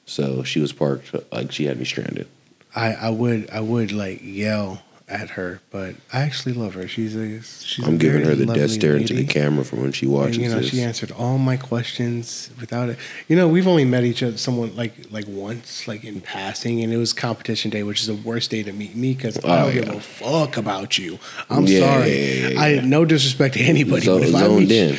So 0.06 0.42
she 0.42 0.58
was 0.58 0.72
parked 0.72 1.14
like 1.32 1.52
she 1.52 1.66
had 1.66 1.78
me 1.78 1.84
stranded. 1.84 2.26
I, 2.74 2.94
I 2.94 3.10
would 3.10 3.48
I 3.50 3.60
would 3.60 3.92
like 3.92 4.20
yell 4.24 4.82
at 5.08 5.30
her, 5.30 5.60
but 5.70 5.94
I 6.12 6.20
actually 6.20 6.52
love 6.52 6.74
her. 6.74 6.86
She's 6.86 7.16
a 7.16 7.40
she's. 7.42 7.86
I'm 7.86 7.94
a 7.94 7.98
giving 7.98 8.24
her 8.24 8.34
the 8.34 8.46
death 8.46 8.70
stare 8.70 8.96
into 8.96 9.14
the 9.14 9.24
camera 9.24 9.64
from 9.64 9.80
when 9.82 9.92
she 9.92 10.04
And, 10.06 10.14
watches 10.14 10.36
you 10.38 10.48
know, 10.48 10.60
this. 10.60 10.68
she 10.70 10.82
answered 10.82 11.10
all 11.12 11.38
my 11.38 11.56
questions 11.56 12.50
without 12.60 12.88
it. 12.90 12.98
You 13.26 13.36
know, 13.36 13.48
we've 13.48 13.66
only 13.66 13.84
met 13.84 14.04
each 14.04 14.22
other, 14.22 14.36
someone 14.36 14.76
like 14.76 14.92
like 15.10 15.24
once, 15.28 15.88
like 15.88 16.04
in 16.04 16.20
passing, 16.20 16.82
and 16.82 16.92
it 16.92 16.98
was 16.98 17.12
competition 17.12 17.70
day, 17.70 17.82
which 17.82 18.00
is 18.00 18.06
the 18.06 18.14
worst 18.14 18.50
day 18.50 18.62
to 18.62 18.72
meet 18.72 18.94
me 18.94 19.14
because 19.14 19.38
oh, 19.42 19.48
I 19.48 19.60
Oh, 19.62 19.72
don't 19.72 19.84
give 19.84 19.94
a 19.94 20.00
fuck 20.00 20.56
about 20.56 20.98
you. 20.98 21.18
I'm 21.48 21.64
Yeah, 21.66 21.80
sorry. 21.80 22.10
yeah, 22.42 22.48
yeah, 22.48 22.60
I 22.60 22.68
yeah. 22.74 22.80
no 22.82 23.04
disrespect 23.04 23.54
to 23.54 23.60
anybody, 23.60 24.02
Zo- 24.02 24.18
but 24.18 24.28
if 24.28 24.34
I 24.34 24.48
meet 24.48 24.70
in. 24.70 24.88
you, 24.90 24.96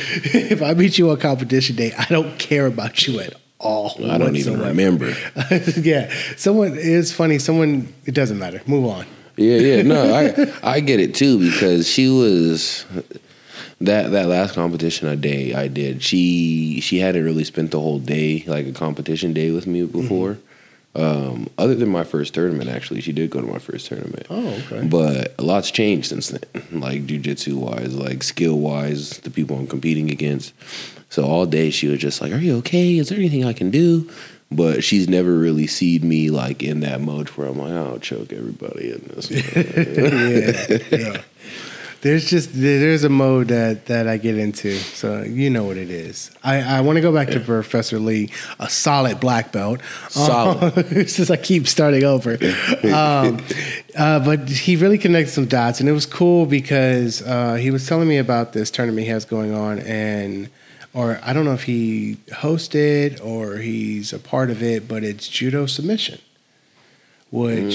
if 0.56 0.62
I 0.62 0.74
meet 0.74 0.98
you 0.98 1.10
on 1.10 1.18
competition 1.18 1.76
day, 1.76 1.92
I 1.96 2.06
don't 2.06 2.38
care 2.38 2.66
about 2.66 3.06
you 3.06 3.20
at 3.20 3.34
all. 3.60 3.94
I 4.10 4.18
don't 4.18 4.34
even 4.36 4.58
remember. 4.58 5.14
yeah, 5.76 6.12
someone 6.36 6.72
it's 6.76 7.12
funny. 7.12 7.38
Someone 7.38 7.92
it 8.06 8.14
doesn't 8.14 8.38
matter. 8.38 8.60
Move 8.66 8.86
on. 8.86 9.06
Yeah, 9.40 9.56
yeah, 9.56 9.82
no, 9.82 10.14
I 10.14 10.52
I 10.62 10.80
get 10.80 11.00
it 11.00 11.14
too 11.14 11.38
because 11.38 11.88
she 11.88 12.08
was 12.08 12.84
that 13.80 14.10
that 14.10 14.26
last 14.28 14.54
competition 14.54 15.08
I 15.08 15.14
day 15.14 15.54
I 15.54 15.66
did. 15.66 16.02
She 16.02 16.80
she 16.82 16.98
hadn't 16.98 17.24
really 17.24 17.44
spent 17.44 17.70
the 17.70 17.80
whole 17.80 17.98
day 17.98 18.44
like 18.46 18.66
a 18.66 18.72
competition 18.72 19.32
day 19.32 19.50
with 19.50 19.66
me 19.66 19.84
before. 19.86 20.38
Um, 20.94 21.48
other 21.56 21.74
than 21.74 21.88
my 21.88 22.02
first 22.04 22.34
tournament, 22.34 22.68
actually, 22.68 23.00
she 23.00 23.12
did 23.12 23.30
go 23.30 23.40
to 23.40 23.46
my 23.46 23.60
first 23.60 23.86
tournament. 23.86 24.26
Oh, 24.28 24.48
okay. 24.48 24.86
But 24.86 25.34
a 25.38 25.42
lot's 25.42 25.70
changed 25.70 26.08
since 26.08 26.28
then, 26.28 26.80
like 26.80 27.06
jujitsu 27.06 27.54
wise, 27.54 27.94
like 27.94 28.22
skill 28.22 28.58
wise, 28.58 29.18
the 29.20 29.30
people 29.30 29.56
I'm 29.56 29.68
competing 29.68 30.10
against. 30.10 30.52
So 31.08 31.24
all 31.24 31.46
day 31.46 31.70
she 31.70 31.86
was 31.86 32.00
just 32.00 32.20
like, 32.20 32.32
"Are 32.32 32.38
you 32.38 32.58
okay? 32.58 32.98
Is 32.98 33.08
there 33.08 33.18
anything 33.18 33.44
I 33.46 33.54
can 33.54 33.70
do?" 33.70 34.10
But 34.52 34.82
she's 34.82 35.08
never 35.08 35.36
really 35.38 35.68
seen 35.68 36.08
me 36.08 36.30
like 36.30 36.62
in 36.62 36.80
that 36.80 37.00
mode 37.00 37.28
where 37.30 37.46
I'm 37.48 37.58
like, 37.58 37.72
"I'll 37.72 38.00
choke 38.00 38.32
everybody 38.32 38.92
in 38.92 39.10
this." 39.14 39.30
yeah, 40.90 40.98
yeah. 40.98 41.22
There's 42.02 42.30
just 42.30 42.50
there's 42.54 43.04
a 43.04 43.10
mode 43.10 43.48
that 43.48 43.86
that 43.86 44.08
I 44.08 44.16
get 44.16 44.38
into, 44.38 44.74
so 44.78 45.20
you 45.20 45.50
know 45.50 45.64
what 45.64 45.76
it 45.76 45.90
is. 45.90 46.30
I, 46.42 46.62
I 46.62 46.80
want 46.80 46.96
to 46.96 47.02
go 47.02 47.12
back 47.12 47.28
to 47.28 47.40
Professor 47.40 47.98
Lee, 47.98 48.30
a 48.58 48.70
solid 48.70 49.20
black 49.20 49.52
belt. 49.52 49.80
Solid. 50.08 50.72
since 51.10 51.30
I 51.30 51.36
keep 51.36 51.68
starting 51.68 52.04
over, 52.04 52.32
um, 52.84 53.44
uh, 53.98 54.18
but 54.24 54.48
he 54.48 54.76
really 54.76 54.96
connected 54.96 55.30
some 55.30 55.44
dots, 55.44 55.80
and 55.80 55.90
it 55.90 55.92
was 55.92 56.06
cool 56.06 56.46
because 56.46 57.20
uh, 57.20 57.56
he 57.56 57.70
was 57.70 57.86
telling 57.86 58.08
me 58.08 58.16
about 58.16 58.54
this 58.54 58.70
tournament 58.70 59.04
he 59.04 59.10
has 59.12 59.26
going 59.26 59.54
on, 59.54 59.80
and 59.80 60.48
or 60.92 61.20
I 61.22 61.32
don't 61.32 61.44
know 61.44 61.52
if 61.54 61.64
he 61.64 62.16
hosted 62.30 63.24
or 63.24 63.58
he's 63.58 64.12
a 64.12 64.18
part 64.18 64.50
of 64.50 64.62
it, 64.62 64.88
but 64.88 65.04
it's 65.04 65.28
judo 65.28 65.66
submission 65.66 66.18
which 67.30 67.74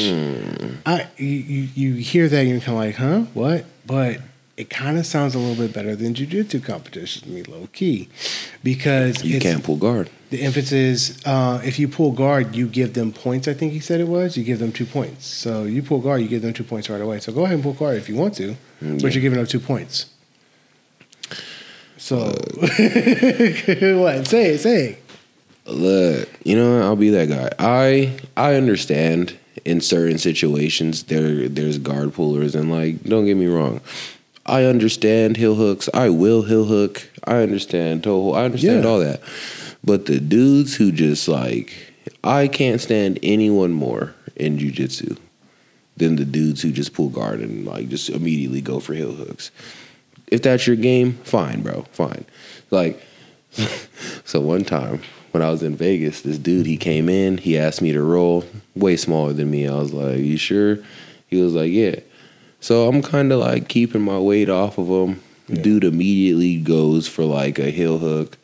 I 0.86 1.08
you, 1.18 1.70
you 1.74 1.94
hear 1.94 2.28
that 2.28 2.40
and 2.40 2.50
you're 2.50 2.60
kind 2.60 2.78
of 2.78 2.84
like, 2.84 2.96
huh, 2.96 3.20
what? 3.34 3.66
But 3.86 4.20
it 4.58 4.70
kind 4.70 4.98
of 4.98 5.06
sounds 5.06 5.34
a 5.36 5.40
little 5.40 5.56
bit 5.56 5.74
better 5.74 5.96
than 5.96 6.14
jujitsu 6.14 6.64
competitions 6.64 7.24
to 7.24 7.30
me, 7.30 7.44
low 7.44 7.68
key, 7.74 8.10
because 8.64 9.24
you 9.24 9.40
can't 9.40 9.64
pull 9.64 9.78
guard. 9.78 10.10
the 10.30 10.42
emphasis. 10.44 11.26
Uh, 11.26 11.62
if 11.64 11.80
you 11.80 11.88
pull 11.88 12.12
guard, 12.12 12.56
you 12.56 12.68
give 12.68 12.94
them 12.96 13.14
points. 13.14 13.48
I 13.48 13.54
think 13.54 13.72
he 13.74 13.80
said 13.80 14.02
it 14.02 14.08
was. 14.08 14.36
You 14.38 14.44
give 14.44 14.60
them 14.60 14.72
two 14.74 14.86
points. 14.86 15.26
So 15.26 15.64
you 15.64 15.82
pull 15.82 16.00
guard, 16.00 16.22
you 16.22 16.28
give 16.28 16.42
them 16.42 16.54
two 16.54 16.64
points 16.64 16.90
right 16.90 17.02
away. 17.02 17.20
So 17.20 17.32
go 17.32 17.44
ahead 17.46 17.56
and 17.56 17.64
pull 17.64 17.74
guard 17.74 17.96
if 17.98 18.10
you 18.10 18.16
want 18.16 18.36
to, 18.36 18.56
Mm, 18.84 19.02
but 19.02 19.14
you're 19.16 19.22
giving 19.22 19.40
up 19.40 19.48
two 19.48 19.62
points. 19.62 20.08
So 22.06 22.18
what? 23.98 24.28
Say 24.28 24.52
it. 24.52 24.60
Say 24.60 24.86
it. 24.90 25.00
Look, 25.66 26.30
you 26.44 26.56
know. 26.56 26.80
I'll 26.84 26.96
be 26.96 27.10
that 27.10 27.30
guy. 27.30 27.50
I 27.58 28.16
I 28.38 28.54
understand 28.54 29.36
in 29.66 29.82
certain 29.82 30.20
situations 30.20 31.02
there 31.06 31.50
there's 31.50 31.80
guard 31.80 32.14
pullers 32.14 32.54
and 32.54 32.70
like 32.70 33.02
don't 33.06 33.26
get 33.26 33.38
me 33.38 33.48
wrong. 33.48 33.82
I 34.46 34.66
understand 34.66 35.38
heel 35.38 35.56
hooks. 35.56 35.90
I 35.96 36.10
will 36.10 36.44
heel 36.44 36.66
hook. 36.66 37.10
I 37.24 37.38
understand 37.38 38.04
toe 38.04 38.22
hold. 38.22 38.36
I 38.38 38.46
understand 38.46 38.84
Yeah. 38.84 38.90
all 38.92 39.00
that. 39.00 39.22
But 39.84 40.06
the 40.06 40.20
dudes 40.20 40.76
who 40.76 40.92
just 40.92 41.28
like 41.28 41.74
I 42.24 42.48
can't 42.48 42.80
stand 42.80 43.18
anyone 43.24 43.72
more 43.72 44.14
in 44.36 44.60
jujitsu 44.60 45.18
than 45.98 46.18
the 46.18 46.26
dudes 46.26 46.62
who 46.62 46.72
just 46.72 46.94
pull 46.94 47.10
guard 47.10 47.40
and 47.40 47.66
like 47.66 47.90
just 47.90 48.10
immediately 48.12 48.62
go 48.62 48.80
for 48.80 48.94
heel 48.94 49.14
hooks. 49.14 49.50
If 50.28 50.42
that's 50.42 50.68
your 50.68 50.76
game, 50.76 51.14
fine, 51.24 51.62
bro, 51.62 51.86
fine. 51.92 52.26
Like 52.72 53.02
so 54.26 54.42
one 54.42 54.64
time 54.64 55.02
when 55.32 55.44
I 55.44 55.50
was 55.50 55.64
in 55.64 55.76
Vegas, 55.76 56.22
this 56.22 56.38
dude 56.38 56.66
he 56.66 56.78
came 56.78 57.10
in, 57.10 57.38
he 57.38 57.58
asked 57.58 57.82
me 57.82 57.92
to 57.92 58.02
roll, 58.02 58.46
way 58.76 58.96
smaller 58.96 59.34
than 59.34 59.52
me. 59.52 59.68
I 59.68 59.76
was 59.76 59.94
like, 59.94 60.20
"You 60.20 60.38
sure?" 60.38 60.80
He 61.28 61.42
was 61.42 61.54
like, 61.54 61.72
"Yeah." 61.72 62.00
So 62.60 62.88
I'm 62.88 63.02
kind 63.02 63.32
of 63.32 63.40
like 63.40 63.68
keeping 63.68 64.02
my 64.02 64.18
weight 64.18 64.50
off 64.50 64.78
of 64.78 64.88
him. 64.88 65.22
Yeah. 65.48 65.62
Dude 65.62 65.84
immediately 65.84 66.58
goes 66.58 67.08
for 67.08 67.24
like 67.24 67.60
a 67.60 67.70
heel 67.70 67.98
hook, 67.98 68.38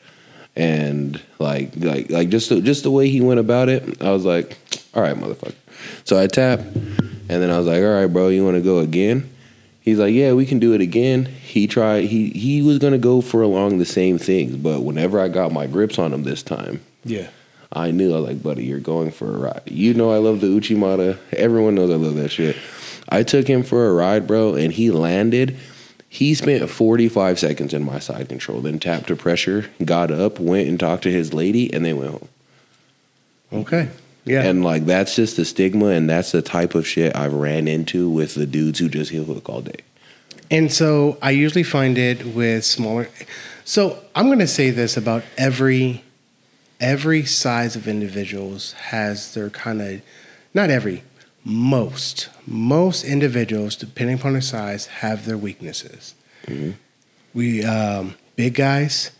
and 0.55 1.21
like 1.39 1.71
like 1.77 2.09
like 2.09 2.29
just 2.29 2.49
the, 2.49 2.61
just 2.61 2.83
the 2.83 2.91
way 2.91 3.09
he 3.09 3.21
went 3.21 3.39
about 3.39 3.69
it, 3.69 4.01
I 4.01 4.11
was 4.11 4.25
like, 4.25 4.57
"All 4.93 5.01
right, 5.01 5.15
motherfucker." 5.15 5.55
So 6.03 6.21
I 6.21 6.27
tap, 6.27 6.59
and 6.59 7.27
then 7.27 7.49
I 7.49 7.57
was 7.57 7.67
like, 7.67 7.81
"All 7.81 8.01
right, 8.01 8.07
bro, 8.07 8.29
you 8.29 8.43
want 8.43 8.57
to 8.57 8.61
go 8.61 8.79
again?" 8.79 9.29
He's 9.81 9.97
like, 9.97 10.13
"Yeah, 10.13 10.33
we 10.33 10.45
can 10.45 10.59
do 10.59 10.73
it 10.73 10.81
again." 10.81 11.25
He 11.25 11.67
tried. 11.67 12.05
He 12.05 12.29
he 12.29 12.61
was 12.61 12.79
gonna 12.79 12.97
go 12.97 13.19
for 13.21 13.41
along 13.41 13.77
the 13.79 13.85
same 13.85 14.17
things, 14.17 14.55
but 14.55 14.81
whenever 14.83 15.19
I 15.19 15.27
got 15.27 15.51
my 15.51 15.67
grips 15.67 15.97
on 15.99 16.13
him 16.13 16.23
this 16.23 16.43
time, 16.43 16.81
Yeah. 17.03 17.27
I 17.73 17.91
knew 17.91 18.13
I 18.13 18.19
was 18.19 18.27
like, 18.27 18.43
buddy, 18.43 18.65
you're 18.65 18.79
going 18.79 19.11
for 19.11 19.33
a 19.33 19.37
ride. 19.37 19.61
You 19.65 19.93
know 19.93 20.11
I 20.11 20.17
love 20.17 20.41
the 20.41 20.47
Uchimata. 20.47 21.17
Everyone 21.31 21.73
knows 21.75 21.89
I 21.89 21.95
love 21.95 22.15
that 22.15 22.29
shit. 22.29 22.57
I 23.07 23.23
took 23.23 23.47
him 23.47 23.63
for 23.63 23.87
a 23.87 23.93
ride, 23.93 24.27
bro, 24.27 24.55
and 24.55 24.73
he 24.73 24.91
landed. 24.91 25.55
He 26.09 26.33
spent 26.33 26.69
45 26.69 27.39
seconds 27.39 27.73
in 27.73 27.83
my 27.85 27.99
side 27.99 28.27
control, 28.27 28.59
then 28.59 28.77
tapped 28.77 29.07
to 29.07 29.15
pressure, 29.15 29.69
got 29.85 30.11
up, 30.11 30.37
went 30.39 30.67
and 30.67 30.77
talked 30.77 31.03
to 31.03 31.11
his 31.11 31.33
lady, 31.33 31.73
and 31.73 31.85
they 31.85 31.93
went 31.93 32.11
home. 32.11 32.27
Okay. 33.53 33.87
Yeah. 34.25 34.43
And 34.43 34.63
like 34.63 34.85
that's 34.85 35.15
just 35.15 35.37
the 35.37 35.45
stigma, 35.45 35.87
and 35.87 36.09
that's 36.09 36.31
the 36.31 36.41
type 36.41 36.75
of 36.75 36.87
shit 36.87 37.15
I've 37.15 37.33
ran 37.33 37.67
into 37.67 38.09
with 38.09 38.35
the 38.35 38.45
dudes 38.45 38.79
who 38.79 38.89
just 38.89 39.11
heel 39.11 39.23
hook 39.23 39.49
all 39.49 39.61
day. 39.61 39.79
And 40.49 40.71
so 40.71 41.17
I 41.21 41.31
usually 41.31 41.63
find 41.63 41.97
it 41.97 42.25
with 42.25 42.65
smaller. 42.65 43.09
So 43.63 43.99
I'm 44.13 44.27
going 44.27 44.39
to 44.39 44.47
say 44.47 44.69
this 44.69 44.97
about 44.97 45.23
every 45.37 46.03
every 46.79 47.25
size 47.25 47.75
of 47.75 47.87
individuals 47.87 48.73
has 48.73 49.33
their 49.33 49.49
kind 49.49 49.81
of 49.81 50.01
not 50.53 50.69
every 50.69 51.03
most 51.43 52.29
most 52.45 53.03
individuals 53.03 53.75
depending 53.75 54.15
upon 54.17 54.33
their 54.33 54.41
size 54.41 54.87
have 54.87 55.25
their 55.25 55.37
weaknesses. 55.37 56.13
We 57.33 57.63
um, 57.63 58.15
big 58.35 58.55
guys 58.55 59.11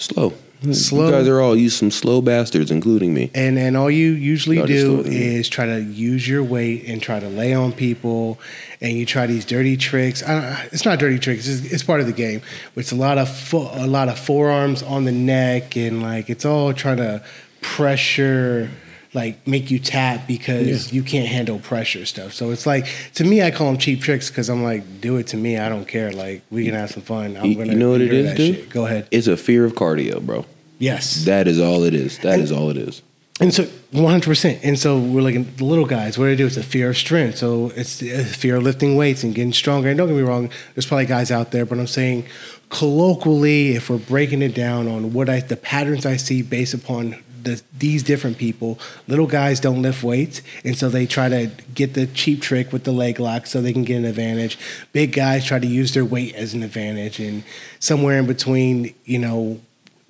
Slow. 0.00 0.32
Hmm, 0.62 0.72
slow. 0.74 1.06
You 1.06 1.12
guys 1.12 1.28
are 1.28 1.40
all 1.40 1.56
you 1.56 1.70
some 1.70 1.90
slow 1.90 2.20
bastards, 2.20 2.70
including 2.70 3.14
me. 3.14 3.30
And 3.34 3.58
and 3.58 3.76
all 3.76 3.90
you 3.90 4.10
usually 4.10 4.58
Y'all 4.58 4.66
do 4.66 5.00
is 5.00 5.48
try 5.48 5.66
to 5.66 5.82
use 5.82 6.28
your 6.28 6.42
weight 6.42 6.84
and 6.86 7.00
try 7.02 7.18
to 7.18 7.28
lay 7.28 7.54
on 7.54 7.72
people, 7.72 8.38
and 8.80 8.92
you 8.92 9.06
try 9.06 9.26
these 9.26 9.44
dirty 9.44 9.76
tricks. 9.76 10.22
I, 10.22 10.68
it's 10.72 10.84
not 10.84 10.98
dirty 10.98 11.18
tricks; 11.18 11.48
it's, 11.48 11.72
it's 11.72 11.82
part 11.82 12.00
of 12.00 12.06
the 12.06 12.12
game. 12.12 12.42
It's 12.76 12.92
a 12.92 12.96
lot 12.96 13.16
of 13.16 13.34
fo- 13.34 13.70
a 13.72 13.86
lot 13.86 14.08
of 14.08 14.18
forearms 14.18 14.82
on 14.82 15.04
the 15.04 15.12
neck, 15.12 15.76
and 15.76 16.02
like 16.02 16.28
it's 16.28 16.44
all 16.44 16.74
trying 16.74 16.98
to 16.98 17.22
pressure 17.62 18.70
like 19.12 19.46
make 19.46 19.70
you 19.70 19.78
tap 19.80 20.26
because 20.28 20.92
you 20.92 21.02
can't 21.02 21.26
handle 21.28 21.58
pressure 21.58 22.06
stuff. 22.06 22.32
So 22.32 22.50
it's 22.52 22.64
like 22.66 22.86
to 23.14 23.24
me, 23.24 23.42
I 23.42 23.50
call 23.50 23.66
them 23.66 23.78
cheap 23.78 24.00
tricks 24.00 24.28
because 24.28 24.48
I'm 24.48 24.62
like, 24.62 25.00
do 25.00 25.16
it 25.16 25.26
to 25.28 25.36
me. 25.36 25.58
I 25.58 25.68
don't 25.68 25.86
care. 25.86 26.12
Like 26.12 26.42
we 26.50 26.64
can 26.64 26.74
have 26.74 26.90
some 26.90 27.02
fun. 27.02 27.36
I'm 27.36 27.44
You- 27.46 27.54
gonna 27.56 27.72
you 27.72 27.78
know 27.78 27.90
what 27.90 28.00
it 28.00 28.12
is, 28.12 28.34
dude? 28.36 28.54
shit. 28.56 28.70
Go 28.70 28.86
ahead. 28.86 29.08
It's 29.10 29.26
a 29.26 29.36
fear 29.36 29.64
of 29.64 29.74
cardio, 29.74 30.20
bro. 30.24 30.46
Yes. 30.78 31.24
That 31.24 31.48
is 31.48 31.60
all 31.60 31.82
it 31.84 31.94
is. 31.94 32.18
That 32.18 32.40
is 32.40 32.50
all 32.52 32.70
it 32.70 32.76
is. 32.76 33.02
And 33.40 33.54
so, 33.54 33.64
one 33.90 34.10
hundred 34.10 34.26
percent. 34.28 34.60
And 34.62 34.78
so, 34.78 34.98
we're 34.98 35.22
looking 35.22 35.46
at 35.46 35.56
the 35.56 35.64
little 35.64 35.86
guys. 35.86 36.18
What 36.18 36.26
do 36.26 36.30
they 36.30 36.36
do? 36.36 36.46
It's 36.46 36.58
a 36.58 36.62
fear 36.62 36.90
of 36.90 36.96
strength. 36.98 37.38
So 37.38 37.72
it's 37.74 38.02
a 38.02 38.20
uh, 38.20 38.24
fear 38.24 38.56
of 38.56 38.62
lifting 38.64 38.96
weights 38.96 39.24
and 39.24 39.34
getting 39.34 39.54
stronger. 39.54 39.88
And 39.88 39.96
don't 39.96 40.08
get 40.08 40.16
me 40.16 40.22
wrong, 40.22 40.50
there's 40.74 40.84
probably 40.84 41.06
guys 41.06 41.30
out 41.30 41.50
there, 41.50 41.64
but 41.64 41.78
I'm 41.78 41.86
saying 41.86 42.26
colloquially, 42.68 43.76
if 43.76 43.88
we're 43.90 43.98
breaking 43.98 44.42
it 44.42 44.54
down 44.54 44.88
on 44.88 45.12
what 45.12 45.28
I 45.28 45.40
the 45.40 45.56
patterns 45.56 46.06
I 46.06 46.16
see 46.16 46.42
based 46.42 46.74
upon 46.74 47.16
the, 47.42 47.62
these 47.76 48.02
different 48.02 48.38
people, 48.38 48.78
little 49.08 49.26
guys 49.26 49.60
don't 49.60 49.82
lift 49.82 50.02
weights, 50.02 50.42
and 50.64 50.76
so 50.76 50.88
they 50.88 51.06
try 51.06 51.28
to 51.28 51.50
get 51.74 51.94
the 51.94 52.06
cheap 52.06 52.40
trick 52.42 52.72
with 52.72 52.84
the 52.84 52.92
leg 52.92 53.20
lock 53.20 53.46
so 53.46 53.60
they 53.60 53.72
can 53.72 53.84
get 53.84 53.96
an 53.96 54.04
advantage. 54.04 54.58
Big 54.92 55.12
guys 55.12 55.44
try 55.44 55.58
to 55.58 55.66
use 55.66 55.94
their 55.94 56.04
weight 56.04 56.34
as 56.34 56.54
an 56.54 56.62
advantage, 56.62 57.20
and 57.20 57.42
somewhere 57.78 58.18
in 58.18 58.26
between, 58.26 58.94
you 59.04 59.18
know, 59.18 59.60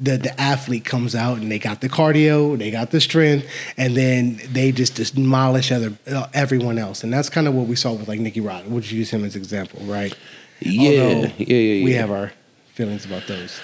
the 0.01 0.17
the 0.17 0.41
athlete 0.41 0.85
comes 0.85 1.15
out 1.15 1.39
and 1.39 1.53
they 1.53 1.59
got 1.59 1.83
the 1.83 1.89
cardio, 1.89 2.57
they 2.59 2.71
got 2.71 2.91
the 2.91 3.01
strength, 3.01 3.47
and 3.77 3.97
then 3.97 4.41
they 4.51 4.73
just 4.73 5.15
demolish 5.15 5.71
other 5.71 5.93
uh, 6.11 6.27
everyone 6.33 6.79
else. 6.79 7.05
And 7.05 7.13
that's 7.13 7.29
kind 7.29 7.47
of 7.47 7.55
what 7.55 7.67
we 7.67 7.77
saw 7.77 7.93
with 7.93 8.09
like 8.09 8.19
Nicky 8.19 8.41
Rod. 8.41 8.67
Would 8.67 8.91
you 8.91 8.99
use 8.99 9.11
him 9.11 9.25
as 9.25 9.35
an 9.35 9.43
example, 9.43 9.81
right? 9.85 10.15
Yeah, 10.61 10.91
yeah, 10.91 11.33
yeah, 11.37 11.57
yeah. 11.57 11.85
We 11.85 11.93
have 11.95 12.11
our 12.11 12.33
feelings 12.73 13.05
about 13.05 13.27
those. 13.27 13.61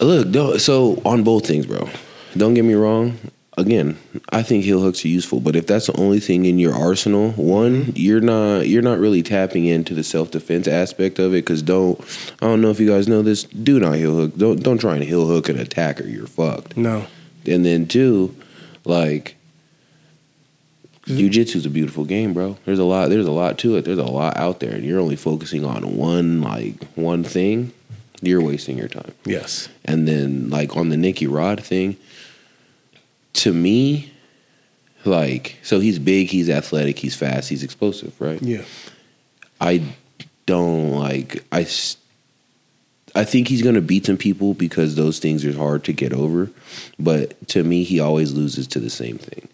Look, 0.00 0.60
so 0.60 1.00
on 1.04 1.22
both 1.22 1.46
things, 1.46 1.66
bro. 1.66 1.88
Don't 2.36 2.54
get 2.54 2.64
me 2.64 2.74
wrong. 2.74 3.18
Again, 3.56 3.98
I 4.30 4.44
think 4.44 4.62
heel 4.62 4.80
hooks 4.80 5.04
are 5.04 5.08
useful, 5.08 5.40
but 5.40 5.56
if 5.56 5.66
that's 5.66 5.86
the 5.88 5.96
only 5.96 6.20
thing 6.20 6.46
in 6.46 6.60
your 6.60 6.74
arsenal, 6.74 7.32
one, 7.32 7.86
mm-hmm. 7.86 7.90
you're 7.96 8.20
not 8.20 8.68
you're 8.68 8.82
not 8.82 9.00
really 9.00 9.22
tapping 9.22 9.64
into 9.66 9.94
the 9.94 10.04
self 10.04 10.30
defense 10.30 10.68
aspect 10.68 11.18
of 11.18 11.32
it. 11.32 11.44
Because 11.44 11.62
don't 11.62 12.00
I 12.40 12.46
don't 12.46 12.60
know 12.60 12.70
if 12.70 12.78
you 12.78 12.86
guys 12.88 13.08
know 13.08 13.22
this. 13.22 13.42
Do 13.42 13.80
not 13.80 13.96
heel 13.96 14.14
hook. 14.14 14.36
Don't 14.36 14.62
don't 14.62 14.78
try 14.78 14.94
and 14.94 15.02
heel 15.02 15.26
hook 15.26 15.48
an 15.48 15.58
attacker. 15.58 16.06
You're 16.06 16.28
fucked. 16.28 16.76
No, 16.76 17.06
And 17.46 17.66
then 17.66 17.88
two, 17.88 18.36
like 18.84 19.34
mm-hmm. 21.02 21.16
Jiu-jitsu 21.16 21.58
is 21.58 21.66
a 21.66 21.70
beautiful 21.70 22.04
game, 22.04 22.34
bro. 22.34 22.56
There's 22.64 22.78
a 22.78 22.84
lot 22.84 23.10
there's 23.10 23.26
a 23.26 23.32
lot 23.32 23.58
to 23.58 23.74
it. 23.74 23.84
There's 23.84 23.98
a 23.98 24.04
lot 24.04 24.36
out 24.36 24.60
there 24.60 24.72
and 24.72 24.84
you're 24.84 25.00
only 25.00 25.16
focusing 25.16 25.64
on 25.64 25.96
one 25.96 26.40
like 26.42 26.84
one 26.94 27.24
thing, 27.24 27.72
you're 28.22 28.42
wasting 28.42 28.78
your 28.78 28.88
time. 28.88 29.12
yes, 29.24 29.68
And 29.84 30.06
then 30.06 30.48
like 30.48 30.76
on 30.76 30.90
the 30.90 30.96
Nicky 30.96 31.26
Rod 31.26 31.60
thing, 31.62 31.96
to 33.34 33.52
me, 33.52 34.12
like 35.04 35.58
so 35.62 35.80
he's 35.80 35.98
big, 35.98 36.28
he's 36.28 36.50
athletic, 36.50 36.98
he's 36.98 37.14
fast, 37.14 37.48
he's 37.48 37.62
explosive, 37.62 38.18
right? 38.20 38.42
yeah, 38.42 38.64
I 39.60 39.82
don't 40.46 40.92
like 40.92 41.44
I, 41.52 41.66
I 43.14 43.24
think 43.24 43.48
he's 43.48 43.62
going 43.62 43.74
to 43.74 43.80
beat 43.80 44.06
some 44.06 44.16
people 44.16 44.54
because 44.54 44.94
those 44.94 45.18
things 45.18 45.44
are 45.44 45.56
hard 45.56 45.84
to 45.84 45.92
get 45.92 46.12
over, 46.12 46.50
but 46.98 47.48
to 47.48 47.64
me 47.64 47.84
he 47.84 48.00
always 48.00 48.32
loses 48.32 48.66
to 48.68 48.80
the 48.80 48.90
same 48.90 49.18
thing. 49.18 49.48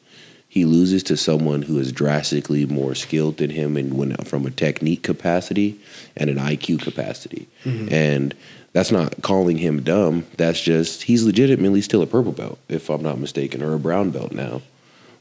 He 0.49 0.65
loses 0.65 1.03
to 1.05 1.17
someone 1.17 1.63
who 1.63 1.81
is 1.81 1.91
drastically 1.91 2.65
more 2.65 2.95
skilled 2.95 3.39
than 3.39 3.51
him 3.51 3.77
and 3.77 3.95
when 3.95 4.15
from 4.19 4.47
a 4.47 4.53
technique 4.53 5.03
capacity 5.03 5.81
and 6.17 6.31
an 6.31 6.37
IQ 6.37 6.81
capacity. 6.81 7.49
Mm-hmm. 7.65 7.93
And 7.93 8.35
that's 8.75 8.91
not 8.91 9.23
calling 9.23 9.57
him 9.57 9.83
dumb. 9.83 10.27
That's 10.37 10.61
just 10.61 11.05
he's 11.05 11.25
legitimately 11.25 11.81
still 11.81 12.03
a 12.03 12.07
purple 12.07 12.33
belt 12.33 12.59
if 12.69 12.91
I'm 12.91 13.03
not 13.03 13.19
mistaken 13.19 13.63
or 13.63 13.73
a 13.73 13.79
brown 13.79 14.11
belt 14.11 14.33
now. 14.33 14.61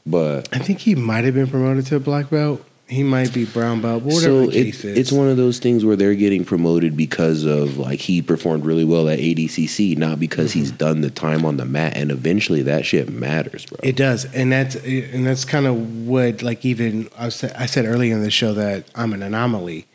But 0.04 0.48
I 0.52 0.58
think 0.58 0.80
he 0.80 0.94
might 0.94 1.24
have 1.24 1.34
been 1.34 1.46
promoted 1.46 1.86
to 1.86 1.96
a 1.96 2.00
black 2.00 2.28
belt. 2.28 2.62
He 2.86 3.02
might 3.02 3.32
be 3.32 3.46
brown 3.46 3.80
belt, 3.80 4.02
but 4.04 4.12
whatever 4.12 4.44
so 4.44 4.46
the 4.46 4.52
case 4.52 4.84
it, 4.84 4.90
is. 4.90 4.98
it's 4.98 5.12
one 5.12 5.28
of 5.28 5.38
those 5.38 5.58
things 5.58 5.84
where 5.86 5.96
they're 5.96 6.16
getting 6.16 6.44
promoted 6.44 6.96
because 6.96 7.44
of 7.44 7.78
like 7.78 8.00
he 8.00 8.20
performed 8.20 8.66
really 8.66 8.84
well 8.84 9.08
at 9.08 9.20
ADCC, 9.20 9.96
not 9.96 10.20
because 10.20 10.52
he's 10.52 10.68
mm-hmm. 10.68 10.76
done 10.78 11.00
the 11.00 11.08
time 11.08 11.46
on 11.46 11.56
the 11.56 11.64
mat. 11.64 11.96
And 11.96 12.10
eventually, 12.10 12.60
that 12.62 12.84
shit 12.84 13.08
matters, 13.08 13.64
bro. 13.64 13.78
It 13.82 13.96
does, 13.96 14.26
and 14.34 14.52
that's 14.52 14.74
and 14.74 15.24
that's 15.24 15.46
kind 15.46 15.66
of 15.66 16.06
what 16.06 16.42
like 16.42 16.64
even 16.64 17.08
I 17.16 17.30
said 17.30 17.54
I 17.56 17.66
said 17.66 17.86
earlier 17.86 18.14
in 18.16 18.22
the 18.22 18.30
show 18.30 18.52
that 18.52 18.84
I'm 18.96 19.12
an 19.14 19.22
anomaly. 19.22 19.86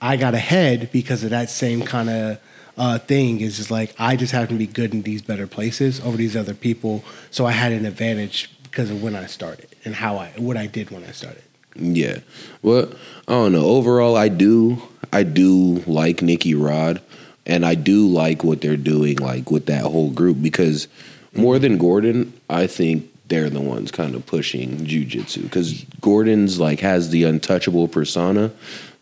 I 0.00 0.16
got 0.16 0.34
ahead 0.34 0.90
because 0.90 1.24
of 1.24 1.30
that 1.30 1.50
same 1.50 1.82
kind 1.82 2.08
of 2.08 2.40
uh, 2.76 2.98
thing. 2.98 3.40
Is 3.40 3.56
just 3.56 3.70
like 3.70 3.94
I 3.98 4.16
just 4.16 4.32
happen 4.32 4.56
to 4.56 4.58
be 4.58 4.66
good 4.66 4.92
in 4.92 5.02
these 5.02 5.22
better 5.22 5.46
places 5.46 6.00
over 6.00 6.16
these 6.16 6.36
other 6.36 6.54
people, 6.54 7.04
so 7.30 7.46
I 7.46 7.52
had 7.52 7.72
an 7.72 7.86
advantage 7.86 8.50
because 8.64 8.90
of 8.90 9.02
when 9.02 9.14
I 9.14 9.26
started 9.26 9.68
and 9.84 9.94
how 9.94 10.16
I 10.16 10.28
what 10.36 10.56
I 10.56 10.66
did 10.66 10.90
when 10.90 11.04
I 11.04 11.12
started. 11.12 11.42
Yeah. 11.74 12.18
Well, 12.62 12.92
I 13.28 13.32
don't 13.32 13.52
know. 13.52 13.64
Overall, 13.64 14.16
I 14.16 14.28
do. 14.28 14.82
I 15.12 15.22
do 15.22 15.82
like 15.86 16.22
Nicky 16.22 16.54
Rod, 16.54 17.00
and 17.46 17.64
I 17.64 17.74
do 17.74 18.06
like 18.06 18.44
what 18.44 18.60
they're 18.60 18.76
doing, 18.76 19.16
like 19.16 19.50
with 19.50 19.66
that 19.66 19.82
whole 19.82 20.10
group, 20.10 20.40
because 20.42 20.88
more 21.34 21.58
than 21.58 21.78
Gordon, 21.78 22.32
I 22.48 22.66
think 22.66 23.08
they're 23.28 23.50
the 23.50 23.60
ones 23.60 23.90
kind 23.90 24.14
of 24.14 24.26
pushing 24.26 24.78
jujitsu. 24.78 25.42
Because 25.42 25.84
Gordon's 26.00 26.58
like 26.58 26.80
has 26.80 27.10
the 27.10 27.24
untouchable 27.24 27.88
persona, 27.88 28.52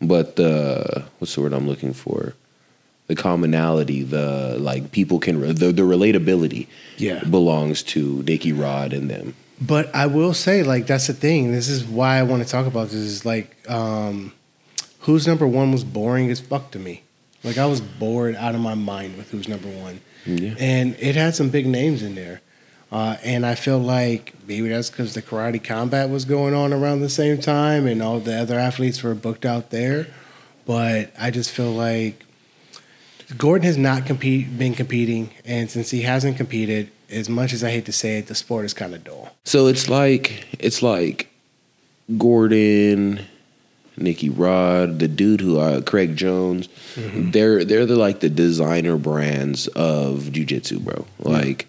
but 0.01 0.35
the 0.35 1.05
what's 1.19 1.35
the 1.35 1.41
word 1.41 1.53
I'm 1.53 1.67
looking 1.67 1.93
for? 1.93 2.33
The 3.07 3.15
commonality, 3.15 4.03
the 4.03 4.57
like 4.59 4.91
people 4.91 5.19
can 5.19 5.41
the 5.41 5.71
the 5.71 5.81
relatability, 5.81 6.67
Yeah. 6.97 7.23
belongs 7.23 7.83
to 7.83 8.23
Nicky 8.25 8.53
Rod 8.53 8.93
and 8.93 9.09
them. 9.09 9.33
But 9.59 9.93
I 9.93 10.07
will 10.07 10.33
say, 10.33 10.63
like, 10.63 10.87
that's 10.87 11.07
the 11.07 11.13
thing. 11.13 11.51
This 11.51 11.67
is 11.69 11.83
why 11.83 12.17
I 12.17 12.23
want 12.23 12.41
to 12.43 12.49
talk 12.49 12.65
about 12.65 12.85
this. 12.87 12.95
Is 12.95 13.25
like, 13.25 13.55
um, 13.69 14.31
who's 15.01 15.27
number 15.27 15.45
one 15.45 15.71
was 15.71 15.83
boring 15.83 16.31
as 16.31 16.39
fuck 16.39 16.71
to 16.71 16.79
me. 16.79 17.03
Like, 17.43 17.57
I 17.57 17.65
was 17.65 17.81
bored 17.81 18.35
out 18.35 18.55
of 18.55 18.61
my 18.61 18.75
mind 18.75 19.17
with 19.17 19.29
who's 19.31 19.47
number 19.47 19.67
one, 19.67 19.99
Yeah. 20.25 20.53
and 20.59 20.95
it 20.99 21.15
had 21.15 21.35
some 21.35 21.49
big 21.49 21.67
names 21.67 22.01
in 22.01 22.15
there. 22.15 22.41
Uh, 22.91 23.17
and 23.23 23.45
I 23.45 23.55
feel 23.55 23.79
like 23.79 24.33
maybe 24.47 24.67
that's 24.69 24.89
because 24.89 25.13
the 25.13 25.21
karate 25.21 25.63
combat 25.63 26.09
was 26.09 26.25
going 26.25 26.53
on 26.53 26.73
around 26.73 27.01
the 27.01 27.09
same 27.09 27.39
time, 27.39 27.87
and 27.87 28.01
all 28.01 28.19
the 28.19 28.35
other 28.35 28.57
athletes 28.59 29.01
were 29.03 29.15
booked 29.15 29.45
out 29.45 29.69
there. 29.69 30.07
But 30.65 31.11
I 31.19 31.29
just 31.31 31.51
feel 31.51 31.71
like 31.71 32.25
Gordon 33.37 33.65
has 33.65 33.77
not 33.77 34.05
compete 34.05 34.57
been 34.57 34.73
competing, 34.73 35.29
and 35.45 35.69
since 35.69 35.89
he 35.91 36.01
hasn't 36.01 36.37
competed, 36.37 36.89
as 37.09 37.29
much 37.29 37.53
as 37.53 37.63
I 37.63 37.71
hate 37.71 37.85
to 37.85 37.91
say 37.91 38.17
it, 38.19 38.27
the 38.27 38.35
sport 38.35 38.65
is 38.65 38.73
kind 38.73 38.93
of 38.93 39.03
dull. 39.03 39.29
So 39.43 39.67
it's 39.67 39.89
like 39.89 40.45
it's 40.59 40.81
like 40.81 41.29
Gordon, 42.17 43.21
Nicky 43.97 44.29
Rod, 44.29 44.99
the 44.99 45.07
dude 45.07 45.41
who 45.41 45.59
uh, 45.59 45.81
Craig 45.81 46.15
Jones. 46.15 46.67
They're 46.95 47.63
they're 47.65 47.85
the 47.85 47.95
like 47.95 48.19
the 48.19 48.29
designer 48.29 48.97
brands 48.97 49.67
of 49.67 50.23
jujitsu, 50.31 50.79
bro. 50.83 51.05
Like, 51.19 51.67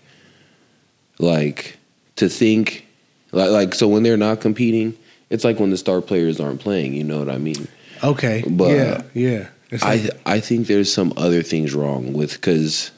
like 1.18 1.76
to 2.16 2.28
think, 2.28 2.86
like 3.32 3.50
like 3.50 3.74
so 3.74 3.88
when 3.88 4.02
they're 4.02 4.16
not 4.16 4.40
competing, 4.40 4.96
it's 5.30 5.44
like 5.44 5.58
when 5.58 5.70
the 5.70 5.76
star 5.76 6.00
players 6.00 6.40
aren't 6.40 6.60
playing. 6.60 6.94
You 6.94 7.04
know 7.04 7.18
what 7.18 7.28
I 7.30 7.38
mean? 7.38 7.68
Okay. 8.02 8.44
But- 8.48 8.70
yeah, 8.70 9.02
yeah. 9.14 9.48
I 9.80 10.10
I 10.26 10.40
think 10.40 10.66
there's 10.66 10.92
some 10.92 11.12
other 11.16 11.42
things 11.42 11.74
wrong 11.74 12.12
with 12.12 12.32
because 12.32 12.90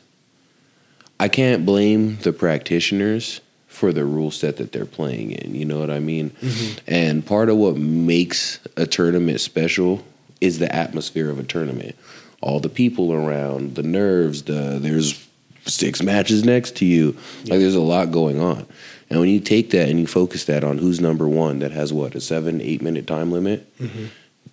I 1.21 1.29
can't 1.29 1.65
blame 1.65 2.17
the 2.19 2.33
practitioners 2.33 3.41
for 3.69 3.93
the 3.93 4.05
rule 4.05 4.31
set 4.31 4.57
that 4.57 4.73
they're 4.73 4.87
playing 4.87 5.33
in. 5.33 5.55
You 5.55 5.65
know 5.65 5.81
what 5.81 5.91
I 5.91 5.99
mean? 5.99 6.31
Mm-hmm. 6.31 6.79
And 6.87 7.27
part 7.27 7.49
of 7.49 7.57
what 7.57 7.77
makes 7.77 8.61
a 8.77 8.87
tournament 8.87 9.41
special 9.41 10.05
is 10.41 10.59
the 10.59 10.73
atmosphere 10.75 11.31
of 11.31 11.39
a 11.39 11.45
tournament. 11.45 11.97
All 12.41 12.61
the 12.61 12.69
people 12.69 13.13
around, 13.13 13.75
the 13.75 13.83
nerves, 13.83 14.43
the 14.43 14.79
there's 14.81 15.27
six 15.67 16.03
matches 16.03 16.45
next 16.45 16.77
to 16.77 16.85
you. 16.85 17.17
Like 17.47 17.61
there's 17.61 17.75
a 17.75 17.81
lot 17.81 18.13
going 18.13 18.41
on. 18.41 18.67
And 19.11 19.21
when 19.21 19.29
you 19.29 19.41
take 19.41 19.71
that 19.71 19.89
and 19.89 19.99
you 19.99 20.07
focus 20.07 20.45
that 20.47 20.65
on 20.65 20.79
who's 20.79 21.01
number 21.01 21.29
one 21.29 21.61
that 21.61 21.73
has 21.73 21.93
what, 21.93 22.15
a 22.15 22.21
seven, 22.21 22.61
eight 22.61 22.83
minute 22.83 23.07
time 23.07 23.33
limit? 23.33 23.67
Mm-hmm. 23.79 24.07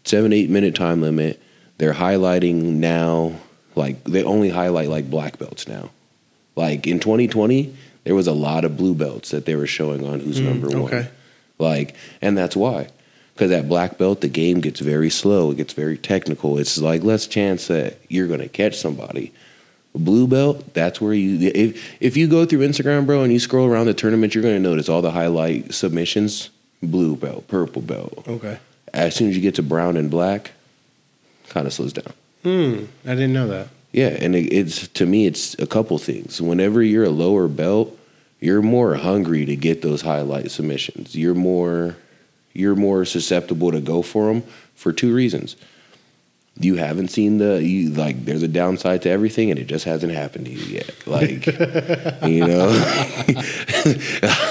Seven, 0.04 0.34
eight 0.34 0.50
minute 0.50 0.76
time 0.76 1.02
limit. 1.02 1.42
They're 1.82 1.96
highlighting 1.96 2.76
now, 2.76 3.38
like 3.74 4.04
they 4.04 4.24
only 4.24 4.50
highlight 4.50 4.88
like 4.88 5.10
black 5.10 5.40
belts 5.40 5.68
now. 5.68 5.90
Like 6.56 6.86
in 6.86 7.00
2020, 7.00 7.76
there 8.04 8.14
was 8.14 8.28
a 8.28 8.34
lot 8.34 8.66
of 8.66 8.78
blue 8.78 8.94
belts 8.94 9.32
that 9.32 9.48
they 9.48 9.56
were 9.56 9.66
showing 9.66 10.08
on 10.08 10.20
who's 10.20 10.38
hmm, 10.38 10.46
number 10.46 10.80
one. 10.80 11.08
Like, 11.58 11.96
and 12.22 12.38
that's 12.38 12.56
why. 12.56 12.90
Because 13.34 13.50
at 13.50 13.68
black 13.68 13.98
belt, 13.98 14.22
the 14.22 14.28
game 14.28 14.62
gets 14.62 14.80
very 14.80 15.10
slow. 15.10 15.50
It 15.50 15.58
gets 15.58 15.74
very 15.74 15.98
technical. 15.98 16.60
It's 16.60 16.78
like 16.78 17.02
less 17.02 17.26
chance 17.26 17.66
that 17.66 17.98
you're 18.10 18.28
going 18.28 18.42
to 18.42 18.48
catch 18.48 18.78
somebody. 18.78 19.34
Blue 19.96 20.28
belt, 20.28 20.76
that's 20.76 21.02
where 21.02 21.16
you. 21.16 21.50
If 21.50 22.00
if 22.00 22.16
you 22.16 22.28
go 22.28 22.46
through 22.46 22.60
Instagram, 22.60 23.08
bro, 23.08 23.24
and 23.24 23.34
you 23.34 23.40
scroll 23.40 23.68
around 23.68 23.88
the 23.88 23.96
tournament, 23.96 24.36
you're 24.36 24.44
going 24.44 24.62
to 24.62 24.70
notice 24.70 24.88
all 24.88 25.02
the 25.02 25.10
highlight 25.10 25.74
submissions. 25.74 26.52
Blue 26.84 27.16
belt, 27.16 27.48
purple 27.48 27.82
belt. 27.82 28.24
Okay. 28.28 28.60
As 28.94 29.16
soon 29.16 29.30
as 29.30 29.36
you 29.36 29.42
get 29.42 29.56
to 29.56 29.64
brown 29.64 29.98
and 29.98 30.12
black, 30.12 30.52
kind 31.52 31.68
of 31.68 31.74
slows 31.74 31.94
down. 31.94 32.14
Hmm. 32.44 32.86
I 33.06 33.14
didn't 33.14 33.34
know 33.34 33.48
that. 33.48 33.68
Yeah, 33.92 34.08
and 34.08 34.36
it, 34.36 34.52
it's 34.54 34.88
to 34.88 35.06
me, 35.06 35.26
it's 35.26 35.54
a 35.60 35.68
couple 35.68 35.98
things. 35.98 36.42
Whenever 36.42 36.82
you're 36.82 37.04
a 37.04 37.10
lower 37.10 37.48
belt, 37.48 37.98
you're 38.40 38.62
more 38.62 38.96
hungry 38.96 39.46
to 39.46 39.56
get 39.56 39.82
those 39.82 40.02
highlight 40.02 40.52
submissions. 40.52 41.16
You're 41.16 41.36
more 41.36 41.98
you're 42.54 42.76
more 42.76 43.06
susceptible 43.06 43.72
to 43.72 43.80
go 43.80 44.02
for 44.02 44.28
them 44.28 44.44
for 44.76 44.92
two 44.92 45.14
reasons. 45.14 45.56
You 46.60 46.76
haven't 46.76 47.08
seen 47.08 47.38
the 47.38 47.64
you 47.64 47.92
like 47.92 48.26
there's 48.26 48.44
a 48.44 48.48
downside 48.48 49.04
to 49.04 49.10
everything 49.10 49.52
and 49.52 49.60
it 49.60 49.66
just 49.66 49.86
hasn't 49.86 50.12
happened 50.12 50.46
to 50.46 50.52
you 50.52 50.66
yet. 50.66 51.08
Like 51.08 51.46
you 52.28 52.46
know 52.46 52.68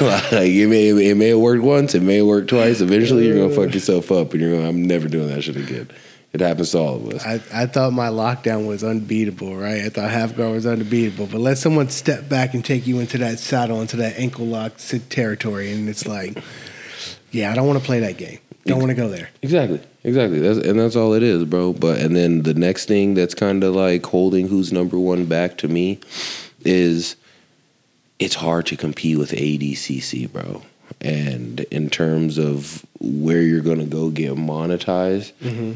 like 0.01 0.33
it 0.33 0.69
may 0.69 1.11
it 1.11 1.17
may 1.17 1.29
have 1.29 1.39
worked 1.39 1.63
once, 1.63 1.95
it 1.95 2.03
may 2.03 2.17
have 2.17 2.27
worked 2.27 2.49
twice. 2.49 2.81
Eventually 2.81 3.27
you're 3.27 3.37
gonna 3.37 3.55
fuck 3.55 3.75
yourself 3.75 4.13
up 4.13 4.33
and 4.33 4.41
you're 4.41 4.53
going, 4.53 4.67
I'm 4.67 4.83
never 4.83 5.09
doing 5.09 5.29
that 5.29 5.43
shit 5.43 5.57
again. 5.57 5.91
It 6.33 6.41
happens 6.41 6.71
to 6.71 6.79
all 6.79 6.97
of 6.97 7.09
us. 7.15 7.27
I, 7.27 7.41
I 7.53 7.67
thought 7.67 7.93
my 7.93 8.09
lockdown 8.09 8.67
was 8.67 8.85
unbeatable, 8.85 9.57
right? 9.57 9.83
I 9.83 9.89
thought 9.89 10.11
half 10.11 10.37
guard 10.37 10.53
was 10.53 10.67
unbeatable. 10.67 11.27
But 11.27 11.41
let 11.41 11.59
someone 11.59 11.89
step 11.89 12.29
back 12.29 12.55
and 12.55 12.65
take 12.65 12.87
you 12.87 13.01
into 13.01 13.19
that 13.19 13.41
saddle, 13.41 13.81
into 13.81 13.97
that 13.97 14.17
ankle 14.17 14.47
lock 14.47 14.75
territory, 15.09 15.73
and 15.73 15.89
it's 15.89 16.07
like, 16.07 16.39
yeah, 17.33 17.51
I 17.51 17.57
don't 17.57 17.67
want 17.67 17.81
to 17.81 17.85
play 17.85 18.01
that 18.01 18.17
game. 18.17 18.39
Don't 18.65 18.79
want 18.79 18.91
to 18.91 18.95
go 18.95 19.09
there. 19.09 19.31
Exactly, 19.43 19.81
exactly. 20.05 20.39
That's 20.39 20.59
and 20.59 20.79
that's 20.79 20.95
all 20.95 21.15
it 21.15 21.23
is, 21.23 21.45
bro. 21.45 21.73
But 21.73 21.99
and 21.99 22.15
then 22.15 22.43
the 22.43 22.55
next 22.55 22.87
thing 22.87 23.15
that's 23.15 23.35
kind 23.35 23.65
of 23.65 23.75
like 23.75 24.05
holding 24.07 24.49
who's 24.49 24.73
number 24.73 24.99
one 24.99 25.25
back 25.27 25.57
to 25.59 25.69
me 25.69 25.99
is 26.65 27.17
it's 28.19 28.35
hard 28.37 28.67
to 28.67 28.77
compete 28.77 29.19
with 29.19 29.33
ADCC, 29.33 30.31
bro. 30.31 30.63
And 31.01 31.61
in 31.61 31.89
terms 31.89 32.39
of 32.39 32.85
where 33.01 33.41
you're 33.41 33.63
gonna 33.63 33.87
go 33.87 34.11
get 34.11 34.35
monetized, 34.35 35.33
mm-hmm. 35.43 35.73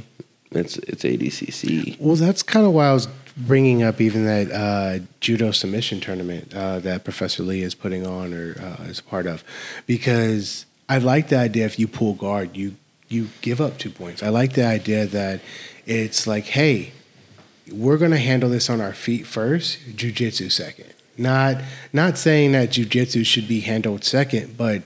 It's 0.57 0.77
it's 0.79 1.05
ADCC. 1.05 1.99
Well, 2.01 2.17
that's 2.17 2.43
kind 2.43 2.67
of 2.67 2.73
why 2.73 2.89
I 2.89 2.93
was 2.93 3.09
bringing 3.37 3.83
up 3.83 4.01
even 4.01 4.25
that 4.27 4.51
uh, 4.53 5.05
judo 5.21 5.51
submission 5.51 6.01
tournament 6.01 6.55
uh, 6.55 6.79
that 6.81 7.05
Professor 7.05 7.43
Lee 7.43 7.63
is 7.63 7.75
putting 7.75 8.07
on 8.07 8.33
or 8.33 8.57
uh, 8.61 8.85
is 8.85 9.01
part 9.01 9.27
of, 9.27 9.43
because 9.87 10.67
I 10.89 10.99
like 10.99 11.29
the 11.29 11.39
idea 11.39 11.67
if 11.67 11.79
you 11.79 11.89
pull 11.89 12.15
guard, 12.15 12.57
you 12.57 12.77
you 13.09 13.29
give 13.41 13.61
up 13.61 13.79
two 13.79 13.91
points. 13.91 14.23
I 14.23 14.29
like 14.29 14.55
the 14.55 14.67
idea 14.67 15.07
that 15.07 15.41
it's 15.87 16.27
like, 16.27 16.45
hey, 16.45 16.93
we're 17.73 17.99
going 17.99 18.11
to 18.11 18.19
handle 18.19 18.51
this 18.51 18.69
on 18.69 18.81
our 18.81 18.93
feet 18.93 19.27
first, 19.27 19.79
jujitsu 19.97 20.51
second. 20.51 20.93
Not 21.17 21.63
not 21.93 22.19
saying 22.19 22.53
that 22.53 22.71
jujitsu 22.71 23.25
should 23.25 23.47
be 23.49 23.61
handled 23.61 24.05
second, 24.05 24.57
but 24.57 24.83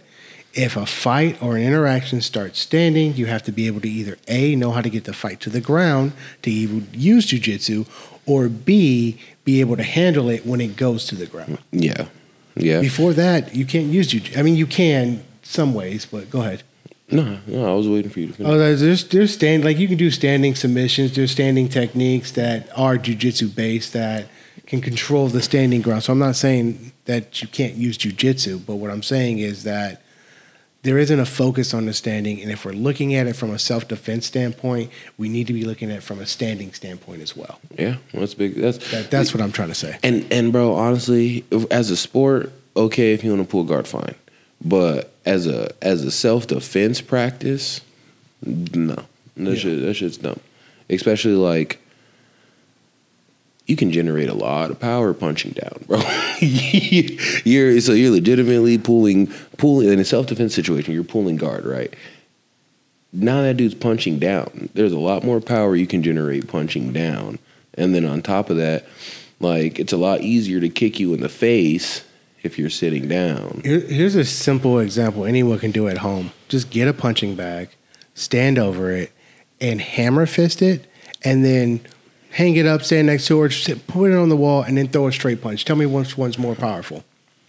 if 0.55 0.77
a 0.77 0.87
fight 0.87 1.41
or 1.43 1.57
an 1.57 1.63
interaction 1.63 2.21
starts 2.21 2.59
standing, 2.59 3.15
you 3.15 3.27
have 3.27 3.43
to 3.45 3.53
be 3.53 3.67
able 3.67 3.81
to 3.81 3.89
either 3.89 4.17
A, 4.29 4.57
know 4.57 4.73
how 4.73 4.81
to 4.81 4.91
get 4.91 5.05
the 5.05 5.13
fight 5.13 5.41
to 5.41 5.51
the 5.51 5.61
ground 5.61 6.13
to 6.43 6.51
even 6.51 6.89
use 6.93 7.27
jujitsu, 7.27 7.87
or 8.27 8.49
B, 8.49 9.19
be 9.45 9.61
able 9.61 9.77
to 9.77 9.83
handle 9.83 10.29
it 10.29 10.45
when 10.45 10.61
it 10.61 10.77
goes 10.77 11.07
to 11.07 11.15
the 11.15 11.27
ground. 11.27 11.59
Yeah, 11.71 12.09
yeah. 12.57 12.81
Before 12.81 13.13
that, 13.13 13.55
you 13.55 13.65
can't 13.65 13.87
use 13.87 14.13
jujitsu. 14.13 14.39
I 14.39 14.43
mean, 14.43 14.57
you 14.57 14.67
can 14.67 15.25
some 15.43 15.75
ways, 15.75 16.07
but 16.07 16.31
go 16.31 16.41
ahead. 16.41 16.63
No, 17.11 17.39
no. 17.47 17.71
I 17.71 17.75
was 17.75 17.89
waiting 17.89 18.11
for 18.11 18.21
you 18.21 18.27
to 18.27 18.33
finish. 18.35 18.53
Oh, 18.53 18.59
there's 18.59 18.81
there's, 18.81 19.09
there's 19.09 19.33
stand 19.33 19.65
like 19.65 19.79
you 19.79 19.89
can 19.89 19.97
do 19.97 20.11
standing 20.11 20.55
submissions. 20.55 21.17
There's 21.17 21.31
standing 21.31 21.69
techniques 21.69 22.33
that 22.33 22.69
are 22.77 22.99
jujitsu 22.99 23.55
based 23.55 23.95
that 23.95 24.27
can 24.67 24.83
control 24.83 25.29
the 25.29 25.41
standing 25.41 25.81
ground. 25.81 26.03
So 26.03 26.13
I'm 26.13 26.19
not 26.19 26.37
saying 26.37 26.93
that 27.07 27.41
you 27.41 27.49
can't 27.49 27.75
use 27.77 27.97
jujitsu, 27.97 28.67
but 28.67 28.77
what 28.77 28.91
I'm 28.91 29.03
saying 29.03 29.39
is 29.39 29.63
that 29.63 30.03
there 30.83 30.99
isn't 30.99 31.19
a 31.19 31.27
focus 31.27 31.75
on 31.75 31.87
the 31.87 31.93
standing, 31.93 32.41
and 32.41 32.51
if 32.53 32.65
we're 32.65 32.73
looking 32.73 33.15
at 33.15 33.27
it 33.27 33.35
from 33.35 33.51
a 33.51 33.59
self 33.59 33.89
defense 33.89 34.27
standpoint, 34.27 34.91
we 35.17 35.29
need 35.29 35.47
to 35.49 35.53
be 35.53 35.65
looking 35.65 35.91
at 35.91 35.99
it 35.99 36.03
from 36.03 36.21
a 36.21 36.27
standing 36.27 36.73
standpoint 36.73 37.21
as 37.23 37.37
well. 37.37 37.59
yeah, 37.79 37.97
well, 38.13 38.21
that's 38.21 38.35
big. 38.35 38.55
That's 38.55 38.79
That, 38.93 39.11
that's 39.11 39.35
what 39.35 39.43
I'm 39.43 39.53
trying 39.53 39.69
to 39.69 39.75
say. 39.75 39.99
And 40.03 40.27
and 40.33 40.53
bro, 40.53 40.75
honestly, 40.75 41.45
as 41.71 41.91
a 41.91 41.97
sport, 41.97 42.53
okay, 42.77 43.13
if 43.13 43.25
you 43.25 43.31
want 43.35 43.43
to 43.43 43.51
pull 43.51 43.65
guard, 43.65 43.89
fine. 43.89 44.15
But 44.65 45.13
as 45.27 45.47
a 45.47 45.73
as 45.83 46.05
a 46.05 46.11
self 46.11 46.47
defense 46.47 47.01
practice, 47.01 47.81
no, 48.45 48.95
that 48.95 49.05
Yeah. 49.37 49.55
shit 49.55 49.83
that 49.83 49.95
shit's 49.95 50.17
dumb. 50.17 50.41
Especially 50.91 51.35
like 51.35 51.81
you 53.69 53.77
can 53.77 53.93
generate 53.93 54.31
a 54.31 54.35
lot 54.35 54.71
of 54.71 54.81
power 54.81 55.13
punching 55.13 55.53
down, 55.53 55.85
bro. 55.87 55.99
you're 56.41 57.81
so 57.81 57.93
you're 57.93 58.11
legitimately 58.11 58.79
pulling 58.79 59.27
pulling 59.59 59.89
in 59.93 59.99
a 60.01 60.05
self 60.05 60.27
defense 60.27 60.55
situation. 60.55 60.95
You're 60.95 61.05
pulling 61.05 61.37
guard, 61.37 61.65
right? 61.65 61.95
Now 63.13 63.43
that 63.43 63.59
dude's 63.59 63.75
punching 63.75 64.19
down. 64.19 64.71
There's 64.75 64.93
a 64.93 64.99
lot 64.99 65.23
more 65.23 65.41
power 65.41 65.77
you 65.77 65.87
can 65.87 66.03
generate 66.03 66.49
punching 66.49 66.95
down, 66.95 67.39
and 67.75 67.95
then 67.95 68.07
on 68.07 68.23
top 68.23 68.49
of 68.49 68.57
that, 68.57 68.87
like 69.39 69.79
it's 69.79 69.93
a 69.93 69.99
lot 69.99 70.23
easier 70.23 70.61
to 70.61 70.71
kick 70.71 70.99
you 70.99 71.13
in 71.13 71.21
the 71.21 71.29
face 71.29 72.05
if 72.43 72.59
you're 72.59 72.71
sitting 72.71 73.07
down. 73.07 73.61
Here, 73.65 73.81
here's 73.81 74.15
a 74.15 74.25
simple 74.25 74.79
example 74.79 75.27
anyone 75.27 75.59
can 75.59 75.73
do 75.73 75.89
at 75.89 75.99
home. 75.99 76.33
Just 76.49 76.71
get 76.71 76.89
a 76.89 76.95
punching 76.95 77.35
bag, 77.35 77.69
stand 78.15 78.59
over 78.59 78.91
it, 78.93 79.13
and 79.61 79.83
hammer 79.83 80.25
fist 80.25 80.63
it, 80.63 80.87
and 81.23 81.45
then 81.45 81.81
hang 82.31 82.57
it 82.57 82.67
up, 82.67 82.83
stand 82.83 83.07
next 83.07 83.27
to 83.27 83.43
it, 83.45 83.53
sit, 83.53 83.87
put 83.87 84.11
it 84.11 84.17
on 84.17 84.29
the 84.29 84.37
wall, 84.37 84.63
and 84.63 84.77
then 84.77 84.89
throw 84.89 85.07
a 85.07 85.13
straight 85.13 85.41
punch. 85.41 85.65
Tell 85.65 85.77
me 85.77 85.87
which 85.87 86.17
one's 86.19 86.39
more 86.39 86.55
powerful. 86.55 87.05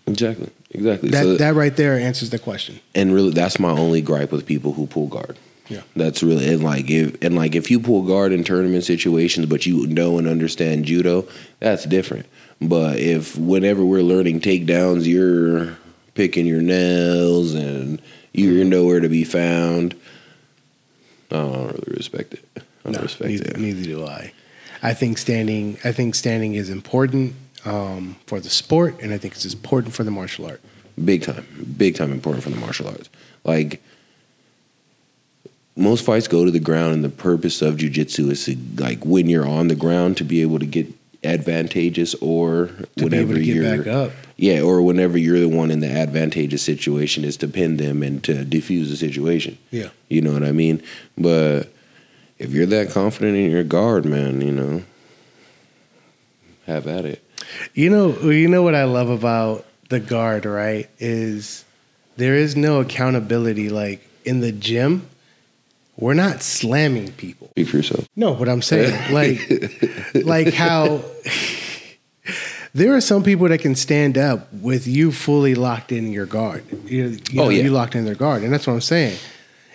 Exactly, 0.07 0.49
exactly. 0.71 1.09
That 1.09 1.23
So- 1.23 1.37
that 1.37 1.53
right 1.53 1.75
there 1.75 1.97
answers 1.97 2.29
the 2.31 2.39
question. 2.39 2.79
and 2.95 3.13
really 3.13 3.31
that's 3.31 3.59
my 3.59 3.69
only 3.69 4.01
gripe 4.01 4.31
with 4.31 4.45
people 4.45 4.73
who 4.73 4.87
pull 4.87 5.07
guard. 5.07 5.37
Yeah. 5.67 5.81
That's 5.95 6.23
really 6.23 6.51
and 6.51 6.63
like 6.63 6.89
if 6.89 7.15
and 7.23 7.35
like 7.35 7.53
if 7.53 7.69
you 7.69 7.79
pull 7.79 8.01
guard 8.01 8.31
in 8.31 8.43
tournament 8.43 8.83
situations 8.83 9.45
but 9.45 9.67
you 9.67 9.85
know 9.85 10.17
and 10.17 10.27
understand 10.27 10.85
judo, 10.85 11.27
that's 11.59 11.85
different. 11.85 12.25
But 12.59 12.97
if 12.97 13.37
whenever 13.37 13.85
we're 13.85 14.01
learning 14.01 14.41
takedowns 14.41 15.05
you're 15.05 15.77
picking 16.15 16.47
your 16.47 16.61
nails 16.63 17.53
and 17.53 18.01
you're 18.33 18.61
mm-hmm. 18.61 18.69
nowhere 18.69 18.99
to 18.99 19.09
be 19.09 19.23
found, 19.23 19.93
I 21.29 21.35
don't 21.35 21.67
really 21.67 21.93
respect 21.97 22.33
it. 22.33 22.43
I 22.57 22.61
don't 22.85 22.93
No, 22.93 23.01
respect 23.03 23.29
neither, 23.29 23.51
it. 23.51 23.57
neither 23.59 23.83
do 23.83 24.05
I. 24.07 24.33
I 24.81 24.93
think 24.93 25.17
standing. 25.17 25.77
I 25.83 25.91
think 25.91 26.15
standing 26.15 26.53
is 26.53 26.69
important 26.69 27.35
um, 27.65 28.15
for 28.25 28.39
the 28.39 28.49
sport, 28.49 29.01
and 29.01 29.13
I 29.13 29.17
think 29.17 29.33
it's 29.35 29.45
important 29.45 29.93
for 29.93 30.03
the 30.03 30.11
martial 30.11 30.45
art. 30.45 30.61
Big 31.03 31.23
time. 31.23 31.45
Big 31.77 31.95
time 31.95 32.11
important 32.11 32.43
for 32.43 32.49
the 32.49 32.57
martial 32.57 32.87
arts. 32.87 33.09
Like 33.43 33.81
most 35.75 36.03
fights 36.03 36.27
go 36.27 36.43
to 36.43 36.51
the 36.51 36.59
ground 36.59 36.93
and 36.93 37.03
the 37.03 37.09
purpose 37.09 37.61
of 37.61 37.77
jujitsu 37.77 38.29
is 38.31 38.45
to 38.45 38.57
like 38.77 39.05
when 39.05 39.29
you're 39.29 39.47
on 39.47 39.69
the 39.69 39.75
ground 39.75 40.17
to 40.17 40.23
be 40.25 40.41
able 40.41 40.59
to 40.59 40.65
get 40.65 40.93
advantageous 41.23 42.15
or 42.15 42.67
To 42.67 42.85
be 42.95 43.03
whenever 43.05 43.21
able 43.21 43.33
to 43.35 43.43
get 43.45 43.55
you're 43.55 43.77
back 43.77 43.87
up. 43.87 44.11
Yeah, 44.37 44.61
or 44.61 44.81
whenever 44.81 45.17
you're 45.17 45.39
the 45.39 45.49
one 45.49 45.69
in 45.69 45.81
the 45.81 45.89
advantageous 45.89 46.61
situation 46.61 47.25
is 47.25 47.35
to 47.37 47.47
pin 47.47 47.77
them 47.77 48.03
and 48.03 48.23
to 48.23 48.45
defuse 48.45 48.89
the 48.89 48.95
situation. 48.95 49.57
Yeah. 49.69 49.89
You 50.07 50.21
know 50.21 50.31
what 50.31 50.43
I 50.43 50.53
mean? 50.53 50.81
But 51.17 51.73
if 52.39 52.51
you're 52.51 52.65
that 52.67 52.89
confident 52.91 53.37
in 53.37 53.51
your 53.51 53.63
guard, 53.63 54.05
man, 54.05 54.41
you 54.41 54.51
know, 54.51 54.83
have 56.65 56.87
at 56.87 57.05
it. 57.05 57.23
You 57.73 57.89
know, 57.89 58.17
you 58.29 58.47
know 58.47 58.63
what 58.63 58.75
I 58.75 58.85
love 58.85 59.09
about 59.09 59.65
the 59.89 59.99
guard, 59.99 60.45
right? 60.45 60.89
Is 60.99 61.65
there 62.17 62.35
is 62.35 62.55
no 62.55 62.79
accountability. 62.81 63.69
Like 63.69 64.07
in 64.25 64.39
the 64.41 64.51
gym, 64.51 65.07
we're 65.97 66.13
not 66.13 66.41
slamming 66.41 67.11
people. 67.13 67.47
Speak 67.51 67.67
for 67.69 67.77
yourself. 67.77 68.07
No, 68.15 68.33
but 68.35 68.47
I'm 68.47 68.61
saying 68.61 68.93
like, 69.13 69.39
like 70.23 70.53
how 70.53 71.03
there 72.73 72.95
are 72.95 73.01
some 73.01 73.23
people 73.23 73.47
that 73.49 73.59
can 73.61 73.75
stand 73.75 74.17
up 74.17 74.51
with 74.53 74.85
you 74.87 75.11
fully 75.11 75.55
locked 75.55 75.91
in 75.91 76.11
your 76.11 76.25
guard. 76.27 76.63
You, 76.85 77.17
you 77.31 77.41
Oh, 77.41 77.45
know, 77.45 77.49
yeah. 77.49 77.63
you 77.63 77.71
locked 77.71 77.95
in 77.95 78.05
their 78.05 78.15
guard, 78.15 78.43
and 78.43 78.53
that's 78.53 78.67
what 78.67 78.73
I'm 78.73 78.81
saying. 78.81 79.17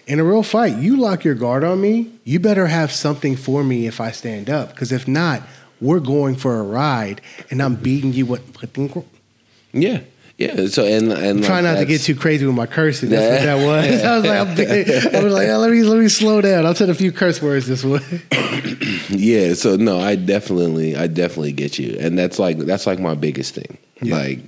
In 0.06 0.20
a 0.20 0.24
real 0.24 0.42
fight, 0.42 0.76
you 0.76 0.96
lock 0.96 1.24
your 1.24 1.34
guard 1.34 1.64
on 1.64 1.80
me. 1.80 2.12
You 2.24 2.38
better 2.38 2.66
have 2.66 2.92
something 2.92 3.36
for 3.36 3.64
me 3.64 3.86
if 3.86 4.00
I 4.00 4.10
stand 4.10 4.50
up, 4.50 4.70
because 4.70 4.92
if 4.92 5.08
not, 5.08 5.42
we're 5.80 6.00
going 6.00 6.36
for 6.36 6.58
a 6.58 6.62
ride, 6.62 7.20
and 7.50 7.62
I'm 7.62 7.74
beating 7.76 8.12
you 8.12 8.26
with. 8.26 8.42
Yeah. 9.72 10.00
Yeah. 10.36 10.66
So 10.66 10.84
and 10.84 11.12
and 11.12 11.40
like, 11.40 11.48
Try 11.48 11.60
not 11.60 11.78
to 11.78 11.84
get 11.84 12.00
too 12.00 12.16
crazy 12.16 12.44
with 12.44 12.54
my 12.54 12.66
cursing. 12.66 13.10
That's 13.10 13.44
what 13.44 13.44
that 13.44 13.66
was. 13.66 14.02
I 14.04 14.16
was 14.16 14.24
like, 14.24 14.38
I'm, 14.40 15.16
I 15.16 15.24
was 15.24 15.32
like, 15.32 15.48
oh, 15.48 15.58
let 15.58 15.70
me 15.70 15.82
let 15.82 15.98
me 15.98 16.08
slow 16.08 16.40
down. 16.40 16.66
I'll 16.66 16.74
said 16.74 16.90
a 16.90 16.94
few 16.94 17.12
curse 17.12 17.40
words 17.40 17.66
this 17.66 17.84
way. 17.84 18.00
Yeah, 19.10 19.54
so 19.54 19.76
no, 19.76 20.00
I 20.00 20.16
definitely, 20.16 20.96
I 20.96 21.06
definitely 21.06 21.52
get 21.52 21.78
you, 21.78 21.96
and 22.00 22.18
that's 22.18 22.38
like 22.38 22.58
that's 22.58 22.86
like 22.86 22.98
my 22.98 23.14
biggest 23.14 23.54
thing. 23.54 23.78
Yeah. 24.00 24.16
Like, 24.16 24.40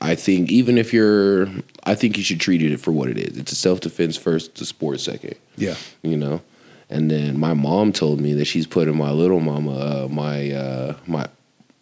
I 0.00 0.14
think 0.14 0.50
even 0.52 0.78
if 0.78 0.92
you're, 0.92 1.48
I 1.84 1.94
think 1.94 2.16
you 2.16 2.22
should 2.22 2.40
treat 2.40 2.62
it 2.62 2.78
for 2.78 2.92
what 2.92 3.08
it 3.08 3.18
is. 3.18 3.36
It's 3.36 3.52
a 3.52 3.56
self 3.56 3.80
defense 3.80 4.16
first, 4.16 4.52
it's 4.52 4.60
a 4.60 4.66
sport 4.66 5.00
second. 5.00 5.34
Yeah. 5.56 5.74
You 6.02 6.16
know, 6.16 6.40
and 6.88 7.10
then 7.10 7.38
my 7.38 7.54
mom 7.54 7.92
told 7.92 8.20
me 8.20 8.32
that 8.34 8.44
she's 8.46 8.66
putting 8.66 8.96
my 8.96 9.10
little 9.10 9.40
mama, 9.40 9.72
uh, 9.72 10.08
my 10.08 10.52
uh, 10.52 10.96
my 11.06 11.26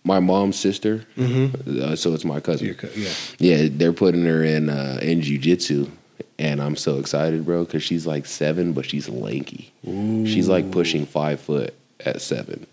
my 0.05 0.21
mom's 0.21 0.57
sister, 0.57 1.05
uh, 1.19 1.97
so 1.97 2.15
it's 2.15 2.25
my 2.25 2.39
cousin. 2.41 2.77
Yeah. 2.95 3.11
Yeah, 3.39 3.69
they're 3.71 3.93
putting 3.93 4.25
her 4.25 4.43
in 4.43 4.71
uh, 4.71 4.99
in 5.03 5.21
jujitsu, 5.21 5.91
and 6.39 6.63
I'm 6.63 6.77
so 6.77 6.99
excited, 6.99 7.45
bro, 7.45 7.65
because 7.65 7.83
she's 7.83 8.07
like 8.07 8.25
seven, 8.27 8.73
but 8.73 8.87
she's 8.87 9.09
lanky. 9.09 9.73
She's 9.85 10.49
like 10.49 10.71
pushing 10.71 11.07
five 11.07 11.41
foot 11.41 11.75
at 12.05 12.21
seven. 12.21 12.67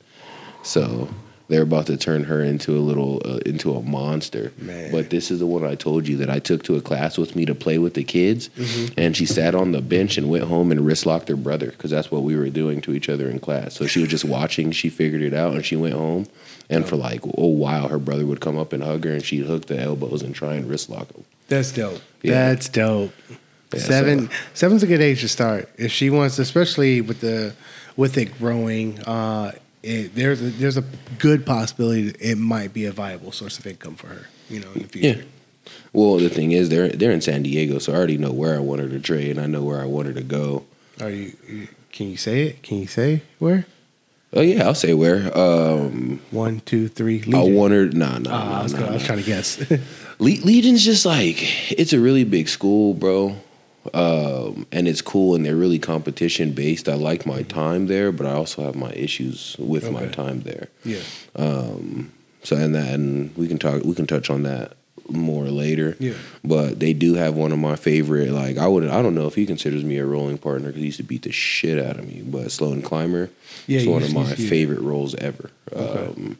So 0.63 1.09
they're 1.49 1.63
about 1.63 1.87
to 1.87 1.97
turn 1.97 2.23
her 2.25 2.41
into 2.41 2.75
a 2.77 2.79
little 2.79 3.21
uh, 3.25 3.37
into 3.45 3.73
a 3.75 3.81
monster. 3.81 4.53
Man. 4.57 4.91
But 4.91 5.09
this 5.09 5.29
is 5.29 5.39
the 5.39 5.45
one 5.45 5.63
I 5.65 5.75
told 5.75 6.07
you 6.07 6.17
that 6.17 6.29
I 6.29 6.39
took 6.39 6.63
to 6.63 6.75
a 6.75 6.81
class 6.81 7.17
with 7.17 7.35
me 7.35 7.45
to 7.45 7.53
play 7.55 7.77
with 7.77 7.93
the 7.95 8.03
kids, 8.03 8.49
Mm-hmm. 8.49 8.93
and 8.97 9.15
she 9.17 9.25
sat 9.25 9.53
on 9.55 9.71
the 9.73 9.81
bench 9.81 10.17
and 10.17 10.29
went 10.29 10.45
home 10.45 10.71
and 10.71 10.85
wrist 10.85 11.05
locked 11.05 11.27
her 11.29 11.35
brother 11.35 11.67
because 11.67 11.91
that's 11.91 12.09
what 12.11 12.23
we 12.23 12.35
were 12.35 12.49
doing 12.49 12.81
to 12.81 12.93
each 12.93 13.09
other 13.09 13.29
in 13.29 13.39
class. 13.39 13.75
So 13.75 13.87
she 13.87 13.99
was 13.99 14.09
just 14.09 14.25
watching. 14.25 14.71
She 14.71 14.89
figured 14.89 15.21
it 15.21 15.33
out, 15.33 15.53
and 15.53 15.65
she 15.65 15.75
went 15.75 15.93
home. 15.95 16.27
And 16.69 16.87
for 16.87 16.95
like 16.95 17.23
a 17.25 17.45
while, 17.45 17.89
her 17.89 17.99
brother 17.99 18.25
would 18.25 18.39
come 18.39 18.57
up 18.57 18.71
and 18.73 18.81
hug 18.81 19.03
her, 19.03 19.11
and 19.11 19.23
she'd 19.23 19.45
hook 19.45 19.65
the 19.65 19.79
elbows 19.79 20.21
and 20.21 20.33
try 20.33 20.53
and 20.55 20.67
wrist 20.69 20.89
lock 20.89 21.11
him. 21.13 21.25
That's 21.49 21.71
dope. 21.73 21.99
Yeah. 22.21 22.49
That's 22.49 22.69
dope. 22.69 23.11
Yeah, 23.73 23.79
Seven 23.79 24.29
so- 24.29 24.35
seven's 24.53 24.83
a 24.83 24.87
good 24.87 25.01
age 25.01 25.21
to 25.21 25.27
start 25.27 25.67
if 25.77 25.91
she 25.91 26.09
wants, 26.09 26.39
especially 26.39 27.01
with 27.01 27.19
the 27.21 27.53
with 27.97 28.17
it 28.17 28.37
growing. 28.39 28.99
Uh, 29.01 29.51
it, 29.83 30.15
there's 30.15 30.41
a, 30.41 30.45
there's 30.45 30.77
a 30.77 30.83
good 31.19 31.45
possibility 31.45 32.03
that 32.09 32.21
it 32.21 32.37
might 32.37 32.73
be 32.73 32.85
a 32.85 32.91
viable 32.91 33.31
source 33.31 33.59
of 33.59 33.67
income 33.67 33.95
for 33.95 34.07
her. 34.07 34.27
You 34.49 34.59
know, 34.61 34.71
in 34.75 34.81
the 34.83 34.87
future. 34.87 35.19
Yeah. 35.19 35.71
Well, 35.93 36.17
the 36.17 36.29
thing 36.29 36.51
is, 36.51 36.69
they're 36.69 36.89
they're 36.89 37.11
in 37.11 37.21
San 37.21 37.43
Diego, 37.43 37.79
so 37.79 37.93
I 37.93 37.95
already 37.95 38.17
know 38.17 38.31
where 38.31 38.55
I 38.55 38.59
want 38.59 38.81
her 38.81 38.89
to 38.89 38.99
trade. 38.99 39.37
I 39.37 39.45
know 39.45 39.63
where 39.63 39.81
I 39.81 39.85
want 39.85 40.07
her 40.07 40.13
to 40.13 40.23
go. 40.23 40.65
Are 41.01 41.09
you? 41.09 41.33
Can 41.91 42.09
you 42.09 42.17
say 42.17 42.43
it? 42.47 42.63
Can 42.63 42.79
you 42.79 42.87
say 42.87 43.21
where? 43.39 43.65
Oh 44.33 44.41
yeah, 44.41 44.65
I'll 44.65 44.75
say 44.75 44.93
where. 44.93 45.35
Um, 45.37 46.19
One, 46.31 46.59
two, 46.61 46.87
three. 46.87 47.21
I 47.21 47.25
Legion. 47.25 47.53
want 47.55 47.73
her. 47.73 47.85
Nah, 47.87 48.17
nah, 48.17 48.29
Ah, 48.31 48.49
nah, 48.49 48.59
I, 48.59 48.63
was 48.63 48.73
nah, 48.73 48.79
gonna- 48.79 48.91
I 48.91 48.93
was 48.95 49.03
trying 49.03 49.19
to 49.19 49.23
guess. 49.25 49.59
Le- 50.19 50.41
Legion's 50.43 50.83
just 50.83 51.05
like 51.05 51.37
it's 51.71 51.93
a 51.93 51.99
really 51.99 52.23
big 52.23 52.49
school, 52.49 52.93
bro. 52.93 53.37
Um, 53.93 54.65
and 54.71 54.87
it's 54.87 55.01
cool, 55.01 55.35
and 55.35 55.45
they're 55.45 55.55
really 55.55 55.79
competition 55.79 56.53
based. 56.53 56.87
I 56.87 56.93
like 56.93 57.25
my 57.25 57.41
time 57.43 57.87
there, 57.87 58.11
but 58.11 58.25
I 58.25 58.31
also 58.33 58.63
have 58.63 58.75
my 58.75 58.91
issues 58.93 59.55
with 59.59 59.91
my 59.91 60.05
time 60.07 60.41
there. 60.41 60.69
yeah. 60.85 61.01
So 62.43 62.57
and 62.57 62.75
that, 62.75 62.93
and 62.93 63.35
we 63.37 63.47
can 63.47 63.57
talk. 63.57 63.83
We 63.83 63.95
can 63.95 64.05
touch 64.05 64.29
on 64.29 64.43
that 64.43 64.73
more 65.09 65.45
later. 65.45 65.95
Yeah. 65.99 66.13
But 66.43 66.79
they 66.79 66.93
do 66.93 67.13
have 67.15 67.35
one 67.35 67.51
of 67.51 67.59
my 67.59 67.75
favorite. 67.77 68.31
Like 68.31 68.57
I 68.57 68.67
would. 68.67 68.87
I 68.87 69.01
don't 69.01 69.15
know 69.15 69.27
if 69.27 69.35
he 69.35 69.45
considers 69.45 69.83
me 69.83 69.97
a 69.97 70.05
rolling 70.05 70.37
partner 70.37 70.67
because 70.67 70.81
he 70.81 70.87
used 70.87 70.97
to 70.97 71.03
beat 71.03 71.21
the 71.23 71.31
shit 71.31 71.83
out 71.83 71.97
of 71.97 72.07
me. 72.07 72.21
But 72.21 72.51
Sloan 72.51 72.81
Clymer. 72.81 73.29
Yeah, 73.67 73.79
you 73.79 73.91
one 73.91 74.03
of 74.03 74.13
my 74.13 74.25
favorite 74.35 74.81
roles 74.81 75.15
ever. 75.15 75.51
Okay. 75.71 76.05
Um, 76.05 76.37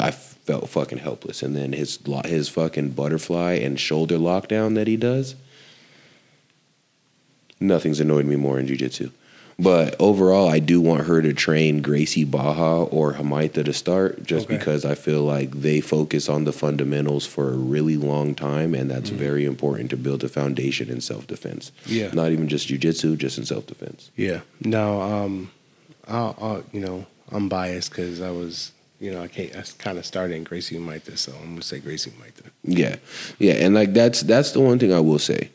I 0.00 0.10
felt 0.10 0.68
fucking 0.68 0.98
helpless, 0.98 1.42
and 1.42 1.56
then 1.56 1.72
his 1.72 1.98
his 2.24 2.48
fucking 2.48 2.90
butterfly 2.90 3.54
and 3.54 3.78
shoulder 3.78 4.18
lockdown 4.18 4.74
that 4.76 4.86
he 4.86 4.96
does. 4.96 5.34
Nothing's 7.64 8.00
annoyed 8.00 8.26
me 8.26 8.36
more 8.36 8.58
in 8.58 8.66
jujitsu. 8.66 9.10
But 9.56 9.94
overall, 10.00 10.48
I 10.48 10.58
do 10.58 10.80
want 10.80 11.06
her 11.06 11.22
to 11.22 11.32
train 11.32 11.80
Gracie 11.80 12.24
Barra 12.24 12.82
or 12.84 13.12
Humaitá 13.12 13.64
to 13.64 13.72
start, 13.72 14.24
just 14.24 14.46
Okay. 14.46 14.56
because 14.56 14.84
I 14.84 14.96
feel 14.96 15.22
like 15.22 15.52
they 15.52 15.80
focus 15.80 16.28
on 16.28 16.42
the 16.42 16.52
fundamentals 16.52 17.24
for 17.24 17.50
a 17.52 17.56
really 17.56 17.96
long 17.96 18.34
time, 18.34 18.74
and 18.74 18.90
that's 18.90 19.10
very 19.10 19.44
important 19.44 19.90
to 19.90 19.96
build 19.96 20.24
a 20.24 20.28
foundation 20.28 20.90
in 20.90 21.00
self 21.00 21.28
defense. 21.28 21.70
Yeah. 21.86 22.10
Not 22.12 22.32
even 22.32 22.48
just 22.48 22.66
jujitsu, 22.68 23.16
just 23.16 23.38
in 23.38 23.44
self 23.44 23.66
defense. 23.66 24.10
Yeah. 24.16 24.40
No. 24.60 25.00
Um. 25.00 25.50
I'll, 26.06 26.36
I'll 26.38 26.64
you 26.72 26.80
know 26.80 27.06
I'm 27.32 27.48
biased 27.48 27.90
because 27.90 28.20
I 28.20 28.30
was 28.30 28.72
you 29.00 29.10
know 29.12 29.22
I 29.22 29.28
can't 29.28 29.54
I 29.56 29.62
kind 29.78 29.96
of 29.98 30.04
started 30.04 30.34
in 30.34 30.44
Gracie 30.44 30.76
Maita, 30.78 31.16
so 31.16 31.32
I'm 31.40 31.50
gonna 31.52 31.62
say 31.62 31.78
Gracie 31.78 32.10
Maita. 32.10 32.50
Yeah, 32.64 32.96
yeah, 33.38 33.54
and 33.54 33.74
like 33.74 33.94
that's 33.94 34.20
that's 34.22 34.50
the 34.50 34.60
one 34.60 34.78
thing 34.80 34.92
I 34.92 35.00
will 35.00 35.18
say. 35.20 35.48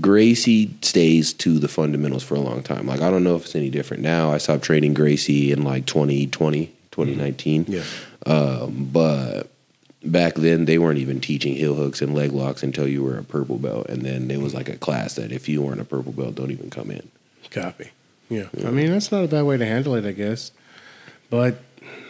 Gracie 0.00 0.74
stays 0.82 1.32
to 1.34 1.58
the 1.58 1.68
fundamentals 1.68 2.22
for 2.22 2.34
a 2.34 2.40
long 2.40 2.62
time. 2.62 2.86
Like 2.86 3.00
I 3.00 3.10
don't 3.10 3.24
know 3.24 3.36
if 3.36 3.44
it's 3.46 3.56
any 3.56 3.70
different 3.70 4.02
now. 4.02 4.32
I 4.32 4.38
stopped 4.38 4.64
training 4.64 4.94
Gracie 4.94 5.52
in 5.52 5.62
like 5.62 5.86
2020, 5.86 6.66
2019. 6.90 7.66
Yeah. 7.68 7.82
Um, 8.26 8.88
but 8.92 9.48
back 10.04 10.34
then 10.34 10.64
they 10.64 10.78
weren't 10.78 10.98
even 10.98 11.20
teaching 11.20 11.54
heel 11.54 11.74
hooks 11.74 12.02
and 12.02 12.14
leg 12.14 12.32
locks 12.32 12.62
until 12.62 12.88
you 12.88 13.02
were 13.02 13.18
a 13.18 13.24
purple 13.24 13.58
belt, 13.58 13.86
and 13.88 14.02
then 14.02 14.28
there 14.28 14.40
was 14.40 14.54
like 14.54 14.68
a 14.68 14.76
class 14.76 15.14
that 15.14 15.32
if 15.32 15.48
you 15.48 15.62
weren't 15.62 15.80
a 15.80 15.84
purple 15.84 16.12
belt, 16.12 16.34
don't 16.34 16.50
even 16.50 16.70
come 16.70 16.90
in. 16.90 17.08
Copy. 17.50 17.90
Yeah. 18.28 18.48
I 18.64 18.70
mean 18.70 18.90
that's 18.90 19.12
not 19.12 19.24
a 19.24 19.28
bad 19.28 19.42
way 19.42 19.56
to 19.56 19.66
handle 19.66 19.94
it, 19.94 20.04
I 20.06 20.12
guess. 20.12 20.52
But 21.28 21.60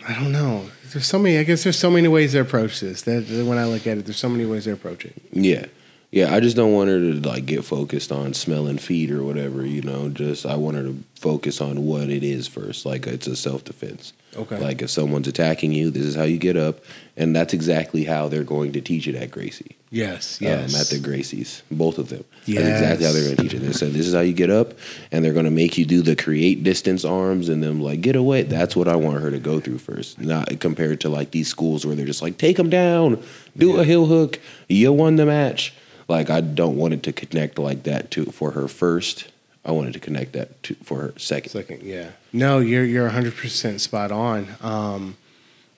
I 0.07 0.15
don't 0.15 0.33
know. 0.33 0.67
There's 0.93 1.07
so 1.07 1.19
many. 1.19 1.39
I 1.39 1.45
guess 1.45 1.63
there's 1.63 1.79
so 1.79 1.91
many 1.91 2.09
ways 2.09 2.33
to 2.33 2.41
approach 2.41 2.81
this. 2.81 3.03
That 3.03 3.29
that 3.29 3.47
when 3.47 3.59
I 3.59 3.65
look 3.65 3.87
at 3.87 3.99
it, 3.99 4.05
there's 4.05 4.19
so 4.19 4.29
many 4.29 4.45
ways 4.45 4.65
to 4.65 4.73
approach 4.73 5.05
it. 5.05 5.15
Yeah. 5.33 5.67
Yeah, 6.13 6.35
I 6.35 6.41
just 6.41 6.57
don't 6.57 6.75
want 6.75 6.91
her 6.91 6.99
to 7.01 7.15
like 7.27 7.47
get 7.47 7.65
focused 7.65 8.13
on 8.13 8.35
smelling 8.35 8.77
feet 8.77 9.11
or 9.11 9.23
whatever, 9.23 9.65
you 9.65 9.81
know. 9.81 10.11
Just 10.11 10.45
I 10.45 10.57
want 10.57 10.77
her 10.77 10.83
to 10.83 11.03
focus 11.19 11.63
on 11.63 11.87
what 11.87 12.11
it 12.11 12.23
is 12.23 12.47
first. 12.47 12.85
Like 12.85 13.07
it's 13.07 13.27
a 13.27 13.35
self 13.35 13.65
defense. 13.65 14.13
Okay. 14.37 14.59
Like 14.59 14.83
if 14.83 14.91
someone's 14.91 15.27
attacking 15.27 15.73
you, 15.73 15.91
this 15.91 16.05
is 16.05 16.15
how 16.15 16.25
you 16.25 16.37
get 16.37 16.57
up, 16.57 16.81
and 17.17 17.35
that's 17.35 17.55
exactly 17.55 18.05
how 18.05 18.29
they're 18.29 18.45
going 18.45 18.73
to 18.73 18.83
teach 18.83 19.09
it 19.09 19.15
at 19.15 19.31
Gracie. 19.31 19.77
Yes. 19.91 20.39
um, 20.43 20.49
Yes. 20.49 20.81
at 20.81 20.89
the 20.89 21.07
Gracies, 21.07 21.63
both 21.71 21.97
of 21.97 22.11
them. 22.11 22.25
Yes. 22.45 22.63
That's 22.63 22.81
exactly 22.81 23.07
how 23.07 23.13
they're 23.13 23.25
going 23.25 23.37
to 23.37 23.43
teach 23.43 23.55
it. 23.55 23.59
They 23.61 23.73
said 23.73 23.93
this 23.93 24.07
is 24.07 24.13
how 24.15 24.21
you 24.21 24.33
get 24.35 24.51
up, 24.51 24.75
and 25.13 25.25
they're 25.25 25.33
going 25.35 25.47
to 25.47 25.51
make 25.51 25.79
you 25.79 25.87
do 25.87 26.03
the 26.03 26.15
create 26.17 26.63
distance 26.63 27.07
arms 27.07 27.49
and 27.49 27.63
then 27.63 27.81
like 27.81 28.03
get 28.03 28.17
away. 28.17 28.43
That's 28.43 28.77
what 28.77 28.87
I 28.87 28.97
want 28.97 29.23
her 29.23 29.31
to 29.31 29.39
go 29.39 29.61
through 29.61 29.79
first, 29.79 30.19
not 30.21 30.61
compared 30.61 31.01
to 31.03 31.09
like 31.09 31.31
these 31.31 31.49
schools 31.49 31.87
where 31.87 31.95
they're 31.97 32.05
just 32.05 32.21
like 32.23 32.37
take 32.37 32.59
them 32.59 32.69
down, 32.69 33.23
do 33.57 33.79
a 33.81 33.85
heel 33.85 34.05
hook, 34.07 34.39
you 34.69 34.93
won 34.93 35.17
the 35.17 35.25
match. 35.25 35.73
Like 36.09 36.31
I 36.31 36.41
don't 36.41 36.77
want 36.77 36.95
it 36.95 37.03
to 37.05 37.13
connect 37.13 37.59
like 37.59 37.85
that 37.85 38.11
to 38.13 38.27
for 38.27 38.53
her 38.53 38.69
first. 38.69 39.29
I 39.65 39.71
wanted 39.71 39.93
to 39.93 40.01
connect 40.01 40.33
that 40.33 40.63
to 40.65 40.75
for 40.77 41.01
her 41.01 41.15
second. 41.19 41.51
Second, 41.51 41.83
yeah. 41.83 42.11
No, 42.33 42.59
you're 42.59 42.85
you're 42.85 43.05
100 43.05 43.37
percent 43.37 43.81
spot 43.81 44.11
on. 44.11 44.49
Um, 44.61 45.17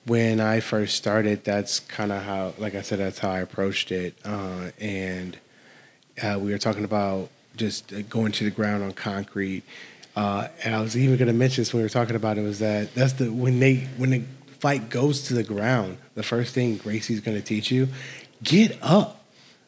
when 0.05 0.39
I 0.39 0.59
first 0.59 0.95
started, 0.95 1.43
that's 1.43 1.79
kind 1.79 2.11
of 2.11 2.21
how, 2.21 2.53
like 2.57 2.75
I 2.75 2.81
said, 2.81 2.99
that's 2.99 3.19
how 3.19 3.31
I 3.31 3.39
approached 3.39 3.91
it. 3.91 4.15
Uh, 4.23 4.69
and 4.79 5.37
uh, 6.21 6.37
we 6.39 6.51
were 6.51 6.59
talking 6.59 6.83
about 6.83 7.29
just 7.55 7.91
uh, 7.91 8.01
going 8.03 8.31
to 8.33 8.43
the 8.43 8.51
ground 8.51 8.83
on 8.83 8.91
concrete. 8.91 9.63
Uh, 10.15 10.47
and 10.63 10.75
I 10.75 10.81
was 10.81 10.95
even 10.95 11.17
going 11.17 11.27
to 11.27 11.33
mention 11.33 11.61
this 11.61 11.73
when 11.73 11.79
we 11.79 11.85
were 11.85 11.89
talking 11.89 12.15
about 12.15 12.37
it 12.37 12.41
was 12.41 12.59
that 12.59 12.93
that's 12.93 13.13
the 13.13 13.31
when 13.31 13.59
they 13.59 13.87
when 13.97 14.11
the 14.11 14.23
fight 14.59 14.89
goes 14.89 15.23
to 15.23 15.33
the 15.33 15.43
ground, 15.43 15.97
the 16.13 16.23
first 16.23 16.53
thing 16.53 16.77
Gracie's 16.77 17.19
going 17.19 17.37
to 17.37 17.43
teach 17.43 17.69
you, 17.71 17.89
get 18.41 18.77
up. 18.81 19.24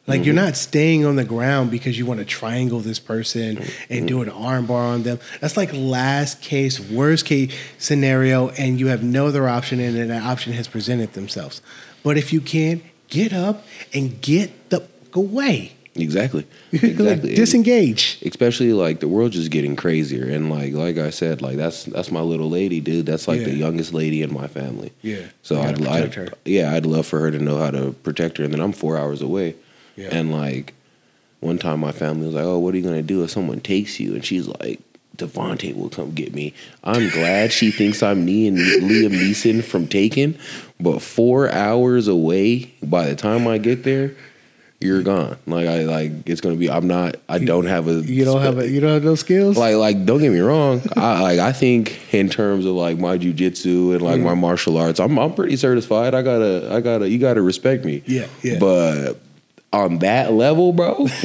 Like 0.08 0.24
you're 0.24 0.34
mm-hmm. 0.34 0.46
not 0.46 0.56
staying 0.56 1.04
on 1.04 1.16
the 1.16 1.24
ground 1.24 1.70
because 1.70 1.98
you 1.98 2.06
want 2.06 2.20
to 2.20 2.26
triangle 2.26 2.80
this 2.80 2.98
person 2.98 3.56
mm-hmm. 3.56 3.92
and 3.92 4.08
do 4.08 4.22
an 4.22 4.30
armbar 4.30 4.94
on 4.94 5.02
them. 5.02 5.20
That's 5.40 5.56
like 5.56 5.70
last 5.74 6.40
case, 6.40 6.80
worst 6.80 7.26
case 7.26 7.54
scenario, 7.76 8.48
and 8.50 8.80
you 8.80 8.88
have 8.88 9.02
no 9.02 9.26
other 9.26 9.48
option, 9.48 9.78
and 9.80 10.10
that 10.10 10.22
option 10.22 10.54
has 10.54 10.66
presented 10.66 11.12
themselves. 11.12 11.60
But 12.02 12.16
if 12.16 12.32
you 12.32 12.40
can, 12.40 12.82
get 13.08 13.32
up 13.32 13.66
and 13.92 14.20
get 14.20 14.70
the 14.70 14.88
away. 15.12 15.74
Exactly. 15.94 16.46
Exactly. 16.72 17.34
disengage. 17.34 18.18
especially 18.22 18.72
like 18.72 19.00
the 19.00 19.08
world's 19.08 19.36
just 19.36 19.50
getting 19.50 19.74
crazier 19.74 20.28
and 20.28 20.50
like 20.50 20.74
like 20.74 20.98
I 20.98 21.08
said 21.08 21.40
like 21.40 21.56
that's 21.56 21.84
that's 21.84 22.10
my 22.10 22.20
little 22.20 22.50
lady 22.50 22.80
dude 22.80 23.06
that's 23.06 23.26
like 23.26 23.42
the 23.42 23.54
youngest 23.54 23.94
lady 23.94 24.22
in 24.22 24.32
my 24.32 24.46
family 24.48 24.92
Yeah. 25.00 25.22
so 25.42 25.58
I'd, 25.60 25.84
I'd 25.86 26.14
her. 26.14 26.28
yeah 26.44 26.74
I'd 26.74 26.84
love 26.84 27.06
for 27.06 27.20
her 27.20 27.30
to 27.30 27.38
know 27.38 27.56
how 27.56 27.70
to 27.70 27.92
protect 28.02 28.36
her 28.36 28.44
and 28.44 28.52
then 28.52 28.60
I'm 28.60 28.72
four 28.72 28.98
hours 28.98 29.22
away 29.22 29.56
Yeah. 29.98 30.08
and 30.12 30.30
like 30.32 30.74
one 31.40 31.58
time 31.58 31.80
my 31.80 31.92
family 31.92 32.26
was 32.26 32.34
like 32.34 32.44
oh 32.44 32.58
what 32.58 32.72
are 32.74 32.76
you 32.76 32.82
gonna 32.84 33.02
do 33.02 33.22
if 33.24 33.30
someone 33.30 33.60
takes 33.60 33.98
you 34.00 34.14
and 34.14 34.24
she's 34.24 34.46
like 34.46 34.80
"Devonte 35.16 35.74
will 35.76 35.88
come 35.90 36.12
get 36.12 36.32
me. 36.32 36.54
I'm 36.84 37.08
glad 37.10 37.52
she 37.52 37.72
thinks 37.72 38.02
I'm 38.04 38.24
me 38.24 38.46
and 38.46 38.56
Liam 38.56 39.10
Neeson 39.10 39.64
from 39.64 39.88
Taken, 39.88 40.38
but 40.78 41.00
four 41.02 41.50
hours 41.50 42.06
away. 42.06 42.72
By 42.84 43.08
the 43.08 43.16
time 43.16 43.48
I 43.48 43.58
get 43.58 43.82
there, 43.82 44.14
you're 44.80 45.02
gone. 45.02 45.36
Like 45.44 45.66
I 45.66 45.82
like 45.82 46.12
it's 46.28 46.40
gonna 46.40 46.54
be. 46.54 46.70
I'm 46.70 46.86
not. 46.86 47.16
I 47.28 47.40
don't 47.40 47.66
have 47.66 47.88
a. 47.88 47.94
You 47.94 48.24
don't 48.24 48.42
have 48.42 48.58
a, 48.58 48.68
you 48.68 48.78
don't 48.78 48.92
have 48.92 49.02
those 49.02 49.18
skills. 49.18 49.56
like 49.58 49.74
like 49.74 50.04
don't 50.04 50.20
get 50.20 50.30
me 50.30 50.38
wrong 50.38 50.82
i 50.96 51.20
like 51.20 51.40
i 51.40 51.50
think 51.52 52.14
in 52.14 52.28
terms 52.28 52.64
of 52.64 52.74
like 52.76 52.96
my 52.98 53.18
jujitsu 53.18 53.94
and 53.94 54.02
like 54.02 54.20
my 54.20 54.34
Mm. 54.34 54.38
martial 54.38 54.76
arts 54.78 55.00
i'm 55.00 55.18
i'm 55.18 55.34
pretty 55.34 55.56
certified 55.56 56.14
i 56.14 56.22
gotta 56.22 56.68
i 56.72 56.80
gotta 56.80 57.08
you 57.10 57.18
gotta 57.18 57.42
respect 57.42 57.84
me 57.84 58.04
Yeah, 58.06 58.28
yeah. 58.44 58.58
but 58.60 59.14
on 59.72 59.98
that 59.98 60.32
level 60.32 60.72
bro? 60.72 61.06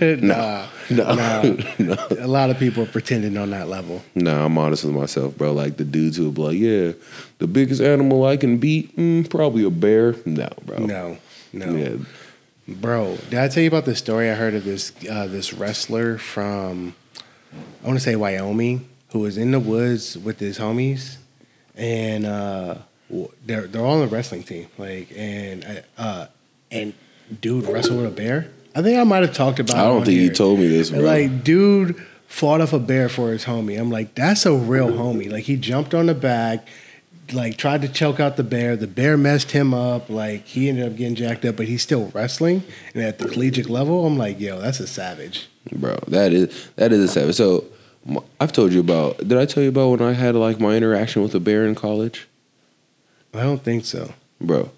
Nah, 0.00 0.66
no 0.90 1.14
nah. 1.14 1.42
no 1.78 1.96
A 2.20 2.26
lot 2.28 2.50
of 2.50 2.58
people 2.58 2.84
are 2.84 2.86
pretending 2.86 3.36
on 3.36 3.50
that 3.50 3.68
level. 3.68 4.02
no 4.14 4.44
i'm 4.44 4.56
honest 4.58 4.84
with 4.84 4.94
myself 4.94 5.36
bro. 5.36 5.52
Like 5.52 5.76
the 5.76 5.84
dudes 5.84 6.16
who 6.16 6.30
be 6.30 6.42
like 6.42 6.58
yeah 6.58 6.92
the 7.38 7.46
biggest 7.46 7.80
animal 7.80 8.24
i 8.24 8.36
can 8.36 8.58
beat 8.58 8.96
mm, 8.96 9.28
probably 9.28 9.64
a 9.64 9.70
bear. 9.70 10.14
No 10.24 10.48
bro. 10.64 10.78
No, 10.78 11.18
no. 11.52 11.74
yeah. 11.76 11.96
Bro, 12.68 13.18
did 13.30 13.38
I 13.38 13.46
tell 13.46 13.62
you 13.62 13.68
about 13.68 13.84
the 13.84 13.94
story 13.94 14.28
I 14.28 14.34
heard 14.34 14.54
of 14.54 14.64
this 14.64 14.92
uh, 15.08 15.28
this 15.28 15.52
wrestler 15.52 16.18
from 16.18 16.96
I 17.82 17.86
want 17.86 17.96
to 17.98 18.04
say 18.04 18.16
Wyoming 18.16 18.88
who 19.10 19.20
was 19.20 19.38
in 19.38 19.52
the 19.52 19.60
woods 19.60 20.18
with 20.18 20.40
his 20.40 20.58
homies, 20.58 21.16
and 21.76 22.26
uh, 22.26 22.74
they're 23.44 23.68
they're 23.68 23.82
all 23.84 23.94
on 23.94 24.00
the 24.00 24.08
wrestling 24.08 24.42
team. 24.42 24.66
Like 24.78 25.12
and 25.16 25.84
uh, 25.96 26.26
and 26.72 26.92
dude 27.40 27.64
wrestled 27.66 27.98
with 28.02 28.06
a 28.06 28.14
bear. 28.14 28.48
I 28.74 28.82
think 28.82 28.98
I 28.98 29.04
might 29.04 29.22
have 29.22 29.34
talked 29.34 29.58
about. 29.58 29.76
It. 29.76 29.80
I 29.80 29.84
don't 29.84 29.98
on 30.00 30.04
think 30.04 30.16
you 30.16 30.22
here. 30.24 30.32
told 30.34 30.58
me 30.58 30.68
this 30.68 30.90
bro 30.90 31.00
Like, 31.00 31.42
dude 31.44 31.96
fought 32.26 32.60
off 32.60 32.72
a 32.72 32.78
bear 32.78 33.08
for 33.08 33.30
his 33.32 33.44
homie. 33.44 33.80
I'm 33.80 33.90
like, 33.90 34.14
that's 34.14 34.44
a 34.44 34.52
real 34.52 34.88
homie. 34.88 35.30
Like, 35.30 35.44
he 35.44 35.56
jumped 35.56 35.94
on 35.94 36.06
the 36.06 36.14
back, 36.14 36.66
like 37.32 37.56
tried 37.56 37.82
to 37.82 37.88
choke 37.88 38.20
out 38.20 38.36
the 38.36 38.42
bear. 38.44 38.76
The 38.76 38.86
bear 38.86 39.16
messed 39.16 39.52
him 39.52 39.72
up. 39.74 40.08
Like 40.10 40.44
he 40.46 40.68
ended 40.68 40.86
up 40.86 40.96
getting 40.96 41.14
jacked 41.14 41.44
up, 41.44 41.56
but 41.56 41.66
he's 41.66 41.82
still 41.82 42.10
wrestling. 42.14 42.62
And 42.94 43.02
at 43.02 43.18
the 43.18 43.28
collegiate 43.28 43.68
level, 43.70 44.06
I'm 44.06 44.16
like, 44.18 44.38
yo, 44.38 44.60
that's 44.60 44.80
a 44.80 44.86
savage. 44.86 45.48
bro. 45.72 45.98
That 46.08 46.32
is 46.32 46.68
that 46.76 46.92
is 46.92 47.00
a 47.00 47.08
savage. 47.08 47.34
So 47.34 47.64
I've 48.40 48.52
told 48.52 48.72
you 48.72 48.80
about. 48.80 49.18
Did 49.18 49.38
I 49.38 49.46
tell 49.46 49.62
you 49.62 49.70
about 49.70 49.88
when 49.90 50.02
I 50.02 50.12
had 50.12 50.34
like 50.36 50.60
my 50.60 50.76
interaction 50.76 51.22
with 51.22 51.34
a 51.34 51.40
bear 51.40 51.66
in 51.66 51.74
college, 51.74 52.28
I 53.34 53.40
don't 53.42 53.62
think 53.62 53.84
so. 53.84 54.12
bro? 54.40 54.70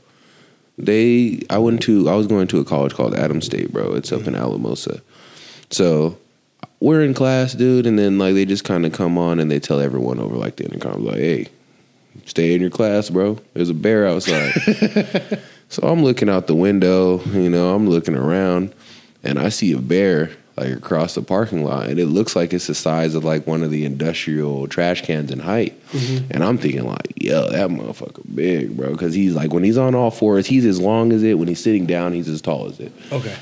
They, 0.79 1.43
I 1.51 1.59
went 1.59 1.83
to, 1.83 2.09
I 2.09 2.15
was 2.15 2.27
going 2.27 2.47
to 2.49 2.61
a 2.61 2.65
college 2.65 2.95
called 2.95 3.15
Adams 3.15 3.47
State, 3.47 3.73
bro. 3.73 3.95
It's 3.95 4.13
up 4.13 4.21
in 4.21 4.35
mm-hmm. 4.35 4.43
Alamosa. 4.43 5.03
So 5.71 6.17
we're 6.81 7.03
in 7.03 7.15
class, 7.15 7.55
dude, 7.55 7.87
and 7.87 7.99
then 7.99 8.19
like 8.19 8.35
they 8.35 8.45
just 8.45 8.65
kind 8.65 8.87
of 8.87 8.93
come 8.93 9.19
on 9.19 9.41
and 9.41 9.51
they 9.51 9.59
tell 9.59 9.81
everyone 9.81 10.21
over 10.21 10.37
like 10.37 10.57
the 10.57 10.65
intercom, 10.65 11.05
like, 11.05 11.17
hey, 11.17 11.49
stay 12.27 12.55
in 12.55 12.61
your 12.61 12.71
class, 12.71 13.11
bro. 13.11 13.39
There's 13.55 13.71
a 13.71 13.75
bear 13.75 14.07
outside. 14.07 14.53
so 15.69 15.87
I'm 15.87 16.05
looking 16.05 16.29
out 16.29 16.47
the 16.47 16.55
window, 16.55 17.21
you 17.33 17.51
know, 17.51 17.75
I'm 17.75 17.89
looking 17.89 18.17
around, 18.17 18.73
and 19.25 19.39
I 19.39 19.49
see 19.49 19.73
a 19.73 19.79
bear 19.79 20.31
like 20.61 20.73
across 20.73 21.15
the 21.15 21.23
parking 21.23 21.65
lot, 21.65 21.89
and 21.89 21.99
it 21.99 22.07
looks 22.07 22.37
like 22.37 22.53
it's 22.53 22.67
the 22.67 22.75
size 22.75 23.15
of 23.15 23.25
like 23.25 23.47
one 23.47 23.63
of 23.63 23.71
the 23.71 23.85
industrial 23.85 24.67
trash 24.69 25.03
cans 25.03 25.31
in 25.31 25.39
height. 25.39 25.81
Mm-hmm. 25.91 26.33
And 26.33 26.45
I'm 26.45 26.59
thinking 26.59 26.85
like, 26.85 27.13
yo, 27.17 27.49
that 27.51 27.71
motherfucker 27.71 28.23
big, 28.35 28.77
bro, 28.77 28.93
because 28.93 29.15
he's 29.15 29.35
like 29.35 29.53
when 29.53 29.65
he's 29.65 29.79
on 29.79 29.95
all 29.95 30.11
fours, 30.11 30.47
he's 30.47 30.65
as 30.65 30.81
long 30.81 31.13
as 31.13 31.23
it. 31.23 31.39
When 31.39 31.49
he's 31.49 31.63
sitting 31.63 31.87
down, 31.87 32.13
he's 32.13 32.29
as 32.29 32.43
tall 32.43 32.69
as 32.69 32.81
it. 32.81 32.93
Okay. 33.13 33.35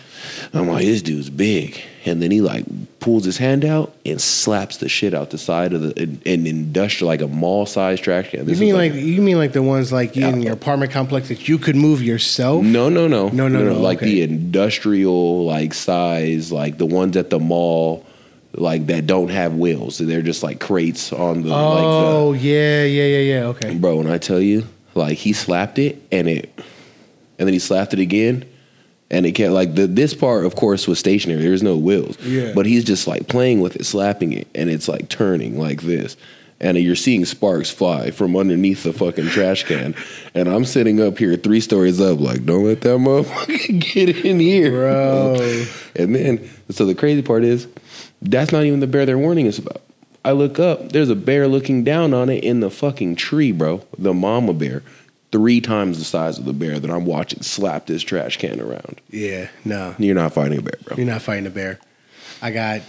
I'm 0.53 0.69
like, 0.69 0.85
this 0.85 1.03
dude's 1.03 1.31
big. 1.31 1.81
And 2.05 2.23
then 2.23 2.31
he 2.31 2.41
like 2.41 2.65
pulls 3.01 3.25
his 3.25 3.37
hand 3.37 3.65
out 3.65 3.95
and 4.05 4.21
slaps 4.21 4.77
the 4.77 4.89
shit 4.89 5.13
out 5.13 5.31
the 5.31 5.39
side 5.39 5.73
of 5.73 5.83
the 5.83 6.03
an, 6.03 6.23
an 6.25 6.47
industrial 6.47 7.09
like 7.09 7.21
a 7.21 7.27
mall 7.27 7.67
sized 7.67 8.05
trash 8.05 8.31
can. 8.31 8.49
You 8.49 8.57
mean 8.57 8.75
was 8.77 8.91
like, 8.91 8.95
you 8.95 9.21
mean 9.23 9.39
like 9.39 9.53
the 9.53 9.63
ones 9.63 9.93
like 9.93 10.17
in 10.17 10.43
your 10.43 10.53
apartment 10.53 10.93
complex 10.93 11.29
that 11.29 11.49
you 11.49 11.59
could 11.59 11.75
move 11.77 12.03
yourself? 12.03 12.63
no, 12.65 12.89
no, 12.89 13.09
no, 13.09 13.29
No, 13.31 13.49
no, 13.49 13.65
no, 13.65 13.81
like 13.81 13.99
okay. 13.99 14.07
the 14.07 14.23
industrial 14.23 15.45
like 15.47 15.75
size, 15.75 16.53
like 16.53 16.79
the 16.79 16.87
ones 16.87 17.17
at 17.17 17.31
the 17.31 17.41
mall, 17.41 18.07
like 18.55 18.87
that 18.87 19.07
don't 19.07 19.29
have 19.31 19.55
wheels. 19.55 19.99
They're 19.99 20.23
just 20.23 20.43
like 20.43 20.61
crates 20.61 21.13
on 21.13 21.43
the 21.43 21.49
like 21.49 21.85
Oh 21.85 22.33
yeah, 22.35 22.85
yeah, 22.85 23.05
yeah, 23.05 23.19
yeah. 23.41 23.45
Okay. 23.49 23.75
bro. 23.75 23.97
When 23.97 24.07
I 24.11 24.19
tell 24.19 24.41
you, 24.41 24.65
like 24.95 25.19
he 25.19 25.33
slapped 25.33 25.79
it 25.79 26.01
and 26.13 26.29
it, 26.29 26.51
and 27.39 27.47
then 27.49 27.53
he 27.53 27.59
slapped 27.59 27.93
it 27.95 27.99
again. 28.01 28.45
And 29.11 29.25
it 29.25 29.33
can't 29.33 29.53
like 29.53 29.75
the 29.75 29.87
this 29.87 30.15
part, 30.15 30.45
of 30.45 30.57
course, 30.57 30.89
was 30.89 30.99
stationary. 30.99 31.43
There's 31.43 31.63
no 31.63 31.77
wheels. 31.77 32.21
Yeah. 32.23 32.53
But 32.55 32.67
he's 32.67 32.85
just 32.85 33.07
like 33.07 33.29
playing 33.29 33.61
with 33.61 33.77
it, 33.77 33.85
slapping 33.85 34.33
it, 34.33 34.49
and 34.55 34.69
it's 34.69 34.89
like 34.89 35.09
turning 35.09 35.59
like 35.59 35.83
this. 35.83 36.17
And 36.59 36.79
you're 36.79 36.97
seeing 36.97 37.25
sparks 37.27 37.71
fly 37.71 38.11
from 38.11 38.35
underneath 38.35 38.83
the 38.83 38.93
fucking 38.93 39.29
trash 39.29 39.65
can. 39.65 39.95
And 40.35 40.51
I'm 40.51 40.67
sitting 40.67 41.01
up 41.01 41.17
here 41.17 41.35
three 41.37 41.61
stories 41.61 41.99
up, 41.99 42.21
like, 42.21 42.45
don't 42.45 42.65
let 42.65 42.83
that 42.83 42.99
motherfucker 42.99 43.81
get 43.95 44.25
in 44.25 44.39
here. 44.39 44.71
Bro. 44.71 45.65
And 45.97 46.15
then, 46.15 46.51
so 46.69 46.85
the 46.85 46.95
crazy 46.95 47.23
part 47.23 47.43
is, 47.43 47.67
that's 48.21 48.53
not 48.53 48.65
even 48.65 48.81
the 48.81 48.87
bear 48.87 49.07
they're 49.07 49.17
warning 49.17 49.49
us 49.49 49.59
about. 49.59 49.81
I 50.27 50.33
look 50.33 50.59
up, 50.59 50.93
there's 50.93 51.09
a 51.09 51.15
bear 51.15 51.49
looking 51.49 51.85
down 51.85 52.13
on 52.13 52.29
it 52.29 52.45
in 52.45 52.61
the 52.61 52.71
fucking 52.71 53.17
tree, 53.17 53.51
bro. 53.51 53.83
The 53.97 54.13
mama 54.13 54.53
bear, 54.53 54.83
three 55.37 55.61
times 55.61 55.99
the 55.99 56.05
size 56.05 56.39
of 56.39 56.47
the 56.47 56.53
bear 56.55 56.79
that 56.81 56.91
I'm 56.91 57.05
watching 57.05 57.43
slap 57.43 57.85
this 57.85 58.03
trash 58.03 58.39
can 58.39 58.59
around. 58.59 59.03
Yeah. 59.11 59.49
No. 59.67 59.95
You're 59.99 60.15
not 60.15 60.33
fighting 60.33 60.59
a 60.59 60.63
bear, 60.63 60.79
bro. 60.83 60.97
You're 60.97 61.05
not 61.05 61.21
fighting 61.21 61.47
a 61.47 61.51
bear. 61.51 61.79
I 62.41 62.51
got. 62.53 62.81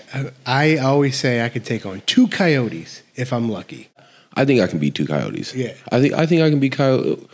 I 0.45 0.77
always 0.77 1.17
say 1.19 1.43
I 1.43 1.49
could 1.49 1.65
take 1.65 1.85
on 1.85 2.01
two 2.05 2.29
coyotes 2.29 3.03
if 3.15 3.33
I'm 3.33 3.49
lucky. 3.49 3.89
I 4.33 4.45
think 4.45 4.61
I 4.61 4.67
can 4.67 4.79
beat 4.79 4.95
two 4.95 5.05
coyotes. 5.05 5.53
Yeah. 5.53 5.73
I 5.91 5.99
think 5.99 6.13
I 6.13 6.25
think 6.25 6.41
I 6.41 6.49
can 6.49 6.61
beat 6.61 6.71
coyote. 6.71 7.27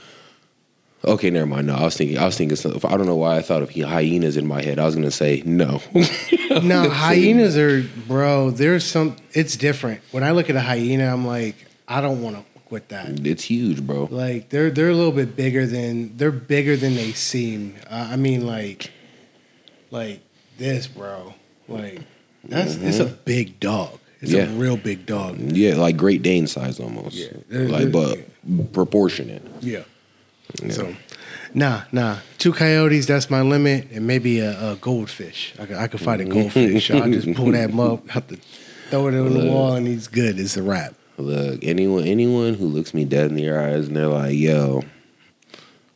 Okay, 1.06 1.30
never 1.30 1.46
mind. 1.46 1.68
No, 1.68 1.76
I 1.76 1.84
was 1.84 1.96
thinking. 1.96 2.18
I 2.18 2.26
was 2.26 2.36
thinking. 2.36 2.56
Some, 2.56 2.80
I 2.84 2.98
don't 2.98 3.06
know 3.06 3.16
why 3.16 3.38
I 3.38 3.44
thought 3.44 3.62
of 3.62 3.70
hyenas 3.70 4.36
in 4.36 4.48
my 4.48 4.64
head. 4.64 4.80
I 4.80 4.86
was 4.86 4.96
gonna 4.96 5.12
say 5.12 5.44
no. 5.46 5.80
No, 6.62 6.88
hyenas 6.88 7.58
are, 7.58 7.82
bro. 8.08 8.52
There's 8.52 8.86
some. 8.86 9.16
It's 9.32 9.58
different. 9.58 10.02
When 10.12 10.24
I 10.24 10.32
look 10.32 10.52
at 10.52 10.56
a 10.56 10.62
hyena, 10.62 11.12
I'm 11.12 11.26
like, 11.26 11.56
I 11.88 12.00
don't 12.00 12.22
want 12.22 12.36
to 12.36 12.53
with 12.74 12.90
that. 12.90 13.26
it's 13.26 13.44
huge, 13.46 13.82
bro. 13.88 14.10
Like 14.12 14.50
they're 14.50 14.70
they're 14.70 14.90
a 14.90 14.96
little 14.96 15.12
bit 15.14 15.36
bigger 15.38 15.66
than 15.66 16.18
they're 16.18 16.32
bigger 16.32 16.76
than 16.76 16.96
they 16.96 17.14
seem. 17.14 17.76
Uh, 17.90 18.10
I 18.12 18.16
mean, 18.18 18.46
like, 18.46 18.92
like 19.92 20.20
this, 20.58 20.88
bro. 20.88 21.34
Like 21.70 22.02
that's 22.44 22.76
it's 22.76 23.00
a 23.00 23.06
big 23.06 23.60
dog. 23.62 24.00
It's 24.20 24.32
Yeah. 24.32 24.44
a 24.44 24.56
real 24.56 24.78
big 24.78 25.06
dog. 25.06 25.40
Yeah, 25.40 25.76
like 25.76 25.96
Great 25.98 26.22
Dane 26.22 26.48
size 26.48 26.80
almost. 26.80 27.16
Yeah. 27.16 27.30
Like, 27.50 27.92
but 27.92 28.20
proportionate. 28.74 29.44
Yeah. 29.62 29.84
So, 30.70 30.96
nah, 31.54 31.84
nah. 31.92 32.18
Two 32.38 32.54
coyotes, 32.54 33.06
that's 33.06 33.30
my 33.30 33.42
limit, 33.42 33.88
and 33.92 34.06
maybe 34.06 34.40
a, 34.40 34.72
a 34.72 34.76
goldfish. 34.76 35.54
I 35.60 35.66
could, 35.66 35.78
I 35.78 35.88
could 35.88 36.00
fight 36.02 36.22
a 36.22 36.26
goldfish. 36.26 36.92
I'll 36.92 37.10
just 37.10 37.34
pull 37.34 37.52
that 37.52 37.74
mug, 37.74 38.08
have 38.10 38.28
to 38.28 38.38
throw 38.90 39.08
it 39.08 39.14
over 39.16 39.30
the 39.30 39.46
wall, 39.52 39.74
and 39.76 39.88
he's 39.88 40.08
good. 40.08 40.40
It's 40.40 40.58
a 40.58 40.64
wrap. 40.64 40.94
Look, 41.18 41.60
anyone 41.64 42.06
anyone 42.06 42.56
who 42.56 42.66
looks 42.68 42.94
me 42.94 43.06
dead 43.06 43.30
in 43.30 43.36
the 43.36 43.52
eyes 43.52 43.88
and 43.88 43.96
they're 43.96 44.08
like, 44.08 44.36
"Yo, 44.36 44.84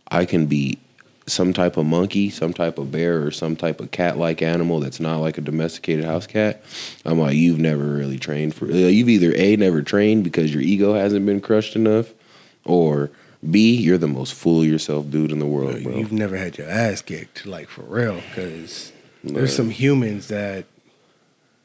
I 0.10 0.26
can 0.26 0.46
be 0.46 0.78
some 1.26 1.52
type 1.54 1.76
of 1.76 1.86
monkey, 1.86 2.30
some 2.30 2.54
type 2.54 2.78
of 2.78 2.92
bear, 2.92 3.26
or 3.26 3.32
some 3.32 3.56
type 3.56 3.82
of 3.82 3.92
cat-like 3.92 4.42
animal 4.42 4.80
that's 4.80 5.00
not 5.02 5.18
like 5.18 5.38
a 5.38 5.42
domesticated 5.42 6.06
house 6.06 6.28
cat," 6.28 6.64
I'm 7.04 7.20
like, 7.20 7.36
"You've 7.36 7.60
never 7.60 7.84
really 7.84 8.20
trained 8.20 8.54
for. 8.56 8.66
uh, 8.66 8.76
You've 8.76 9.10
either 9.10 9.34
a 9.36 9.56
never 9.56 9.82
trained 9.82 10.24
because 10.24 10.54
your 10.54 10.62
ego 10.64 10.94
hasn't 10.94 11.26
been 11.26 11.42
crushed 11.42 11.76
enough, 11.76 12.14
or 12.64 13.10
b 13.50 13.76
you're 13.76 13.98
the 13.98 14.08
most 14.08 14.34
fool 14.34 14.64
yourself 14.64 15.10
dude 15.10 15.32
in 15.32 15.40
the 15.40 15.46
world, 15.48 15.84
bro." 15.84 15.98
You've 15.98 16.12
never 16.12 16.38
had 16.38 16.58
your 16.58 16.70
ass 16.70 17.02
kicked, 17.02 17.46
like 17.46 17.68
for 17.70 17.82
real, 17.82 18.22
because 18.30 18.92
there's 19.24 19.56
some 19.56 19.72
humans 19.72 20.28
that, 20.28 20.66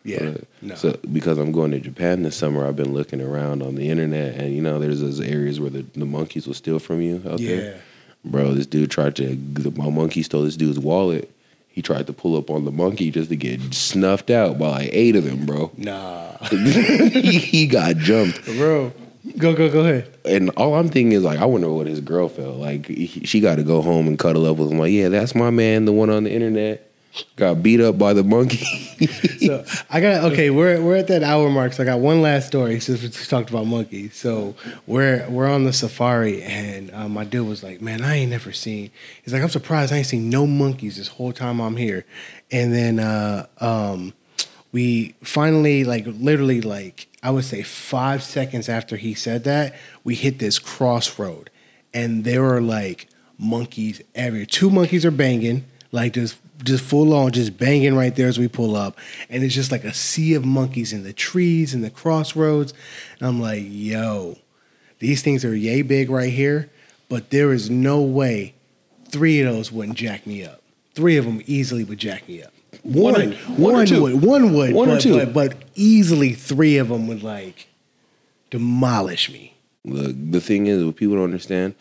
yeah, 0.05 0.25
Right. 0.25 0.45
no. 0.63 0.75
So 0.75 0.99
because 1.13 1.39
I'm 1.39 1.53
going 1.53 1.71
to 1.73 1.81
Japan 1.81 2.23
this 2.23 2.37
summer, 2.37 2.67
I've 2.67 2.77
been 2.77 2.93
looking 2.93 3.21
around 3.21 3.63
on 3.63 3.75
the 3.77 3.89
internet, 3.89 4.35
and 4.37 4.55
you 4.55 4.61
know, 4.63 4.79
there's 4.79 5.01
those 5.01 5.21
areas 5.21 5.61
where 5.61 5.71
the, 5.71 5.83
the 5.95 6.05
monkeys 6.07 6.47
will 6.47 6.55
steal 6.55 6.79
from 6.79 7.01
you 7.01 7.23
out 7.29 7.41
yeah. 7.41 7.57
there. 7.57 7.81
Bro, 8.25 8.55
this 8.55 8.67
dude 8.67 8.91
tried 8.91 9.17
to. 9.17 9.37
My 9.77 9.91
monkey 9.91 10.23
stole 10.23 10.43
this 10.43 10.57
dude's 10.57 10.79
wallet. 10.79 11.31
He 11.69 11.81
tried 11.83 12.07
to 12.07 12.13
pull 12.13 12.37
up 12.37 12.51
on 12.51 12.65
the 12.65 12.71
monkey 12.71 13.11
just 13.11 13.31
to 13.31 13.37
get 13.37 13.73
snuffed 13.75 14.31
out 14.31 14.59
by 14.59 14.69
like 14.69 14.91
eight 14.93 15.17
of 15.17 15.25
them, 15.25 15.47
bro. 15.47 15.73
Nah, 15.77 16.37
he, 16.51 17.39
he 17.39 17.67
got 17.67 17.97
jumped, 17.97 18.45
bro. 18.45 18.93
Go, 19.39 19.55
go, 19.55 19.71
go 19.71 19.81
ahead. 19.81 20.13
and 20.25 20.51
all 20.57 20.75
I'm 20.75 20.89
thinking 20.89 21.13
is 21.13 21.23
like, 21.23 21.39
I 21.39 21.45
wonder 21.47 21.71
what 21.71 21.87
his 21.87 22.01
girl 22.01 22.29
felt 22.29 22.57
like. 22.57 22.87
He, 22.87 23.07
she 23.07 23.41
got 23.41 23.57
to 23.57 23.63
go 23.63 23.81
home 23.81 24.07
and 24.09 24.19
cuddle 24.19 24.47
up 24.47 24.57
with 24.59 24.71
him. 24.71 24.79
Like, 24.79 24.91
yeah, 24.93 25.09
that's 25.09 25.35
my 25.35 25.51
man, 25.51 25.85
the 25.85 25.93
one 25.93 26.11
on 26.11 26.25
the 26.25 26.33
internet. 26.33 26.92
Got 27.37 27.63
beat 27.63 27.81
up 27.81 27.99
by 27.99 28.13
the 28.13 28.25
monkey. 28.25 28.89
So 29.43 29.65
I 29.91 30.01
got 30.01 30.33
okay. 30.33 30.51
We're 30.51 30.81
we're 30.81 30.95
at 30.95 31.09
that 31.09 31.25
hour 31.25 31.51
mark. 31.51 31.73
So 31.73 31.83
I 31.83 31.87
got 31.87 31.99
one 31.99 32.23
last 32.23 32.47
story 32.47 32.79
since 32.79 33.03
we 33.03 33.09
just 33.09 33.29
talked 33.29 33.51
about 33.51 33.67
monkeys. 33.67 34.15
So 34.15 34.55
we're 34.87 35.29
we're 35.29 35.49
on 35.49 35.65
the 35.65 35.73
safari, 35.73 36.45
and 36.45 36.93
uh, 36.93 37.09
my 37.09 37.25
dude 37.25 37.49
was 37.49 37.65
like, 37.65 37.83
"Man, 37.83 38.03
I 38.03 38.19
ain't 38.19 38.31
never 38.31 38.53
seen." 38.53 38.93
He's 39.25 39.35
like, 39.35 39.43
"I'm 39.43 39.49
surprised 39.49 39.93
I 39.93 39.97
ain't 39.97 40.07
seen 40.07 40.31
no 40.31 40.47
monkeys 40.47 40.97
this 40.97 41.09
whole 41.09 41.33
time 41.33 41.59
I'm 41.59 41.77
here." 41.77 42.05
And 42.53 42.73
then 42.73 43.01
uh, 43.01 43.47
um, 43.59 44.13
we 44.71 45.17
finally, 45.25 45.83
like, 45.83 46.05
literally, 46.07 46.61
like 46.61 47.09
I 47.23 47.31
would 47.31 47.45
say 47.45 47.65
five 47.65 48.23
seconds 48.23 48.69
after 48.69 48.97
he 48.97 49.15
said 49.15 49.43
that, 49.43 49.75
we 50.05 50.15
hit 50.15 50.39
this 50.39 50.61
crossroad, 50.61 51.51
and 51.93 52.25
there 52.25 52.43
were 52.43 52.61
like 52.61 53.09
monkeys 53.39 54.01
everywhere. 54.15 54.47
Two 54.47 54.71
monkeys 54.71 55.05
are 55.05 55.11
banging, 55.11 55.65
like 55.91 56.13
just 56.13 56.39
just 56.65 56.85
full 56.85 57.13
on, 57.15 57.33
just 57.33 57.57
banging 57.59 57.95
right 57.97 58.15
there 58.15 58.29
as 58.29 58.39
we 58.39 58.49
pull 58.49 58.77
up, 58.77 58.99
and 59.29 59.43
it's 59.43 59.55
just 59.55 59.71
like 59.73 59.85
a 59.85 59.93
sea 59.95 60.35
of 60.35 60.45
monkeys 60.45 60.93
in 60.93 61.03
the 61.05 61.13
trees 61.13 61.75
and 61.75 61.83
the 61.83 61.91
crossroads. 61.91 62.73
And 63.19 63.29
I'm 63.29 63.41
like, 63.41 63.63
yo, 63.67 64.39
these 64.99 65.23
things 65.23 65.45
are 65.45 65.55
yay 65.57 65.83
big 65.83 66.11
right 66.11 66.33
here, 66.33 66.71
but 67.09 67.31
there 67.31 67.53
is 67.53 67.69
no 67.71 68.01
way 68.01 68.55
three 69.09 69.41
of 69.41 69.53
those 69.53 69.71
wouldn't 69.73 69.99
jack 69.99 70.27
me 70.27 70.45
up. 70.45 70.63
Three 70.95 71.17
of 71.17 71.25
them 71.25 71.43
easily 71.47 71.85
would 71.85 71.99
jack 71.99 72.29
me 72.29 72.43
up. 72.43 72.53
One 72.83 73.15
or- 73.17 73.27
One, 73.27 73.33
one 73.59 73.73
or 73.73 73.77
one 73.77 73.87
two. 73.87 74.03
would, 74.03 74.23
one 74.23 74.53
would, 74.55 74.73
One 74.75 74.89
or 74.89 74.95
but, 74.95 75.01
two. 75.03 75.15
but, 75.19 75.33
but 75.33 75.57
easily 75.75 76.33
three 76.33 76.79
of 76.79 76.89
them 76.89 77.07
would 77.07 77.23
like 77.23 77.69
demolish 78.51 79.31
me. 79.31 79.55
Look, 79.85 80.15
the 80.31 80.41
thing 80.41 80.67
is, 80.69 80.85
what 80.85 80.97
people 80.97 81.17
don't 81.17 81.25
understand 81.25 81.75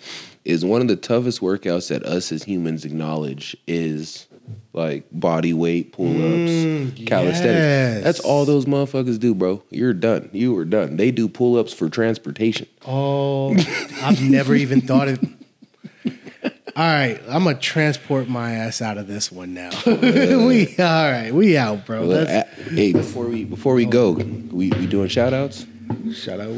is 0.44 0.66
one 0.66 0.82
of 0.82 0.88
the 0.88 0.96
toughest 0.96 1.40
workouts 1.40 1.90
that 1.90 2.04
us 2.04 2.32
as 2.32 2.44
humans 2.44 2.84
acknowledge 2.84 3.56
is 3.68 4.26
like 4.74 5.06
body 5.12 5.54
weight 5.54 5.92
pull 5.94 6.08
ups, 6.12 6.52
Mm, 6.52 7.06
calisthenics. 7.08 7.44
yes. 7.46 8.04
That's 8.04 8.20
all 8.20 8.46
those 8.46 8.66
motherfuckers 8.66 9.20
do, 9.20 9.34
bro. 9.36 9.62
You're 9.70 9.94
done. 9.94 10.30
You 10.34 10.58
are 10.58 10.66
done. 10.66 10.98
They 10.98 11.12
do 11.12 11.28
pull 11.28 11.58
ups 11.58 11.74
for 11.74 11.90
transportation. 11.90 12.68
Oh, 12.88 13.56
I've 14.02 14.22
never 14.22 14.56
even 14.56 14.82
thought 14.82 15.08
it. 15.10 15.20
All 16.74 16.86
right, 16.86 17.20
I'm 17.28 17.44
gonna 17.44 17.60
transport 17.60 18.30
my 18.30 18.54
ass 18.54 18.82
out 18.82 18.98
of 18.98 19.06
this 19.06 19.30
one 19.30 19.54
now. 19.54 19.72
we 19.86 20.74
all 20.80 21.12
right, 21.12 21.30
we 21.34 21.58
out, 21.58 21.86
bro. 21.86 22.10
A- 22.12 22.46
hey, 22.70 22.94
before 22.94 23.26
we 23.28 23.44
before 23.44 23.74
we 23.74 23.84
go, 23.86 24.12
we 24.14 24.70
we 24.70 24.88
doing 24.88 25.10
shout 25.10 25.34
outs? 25.34 25.66
shout 26.14 26.40
out. 26.40 26.58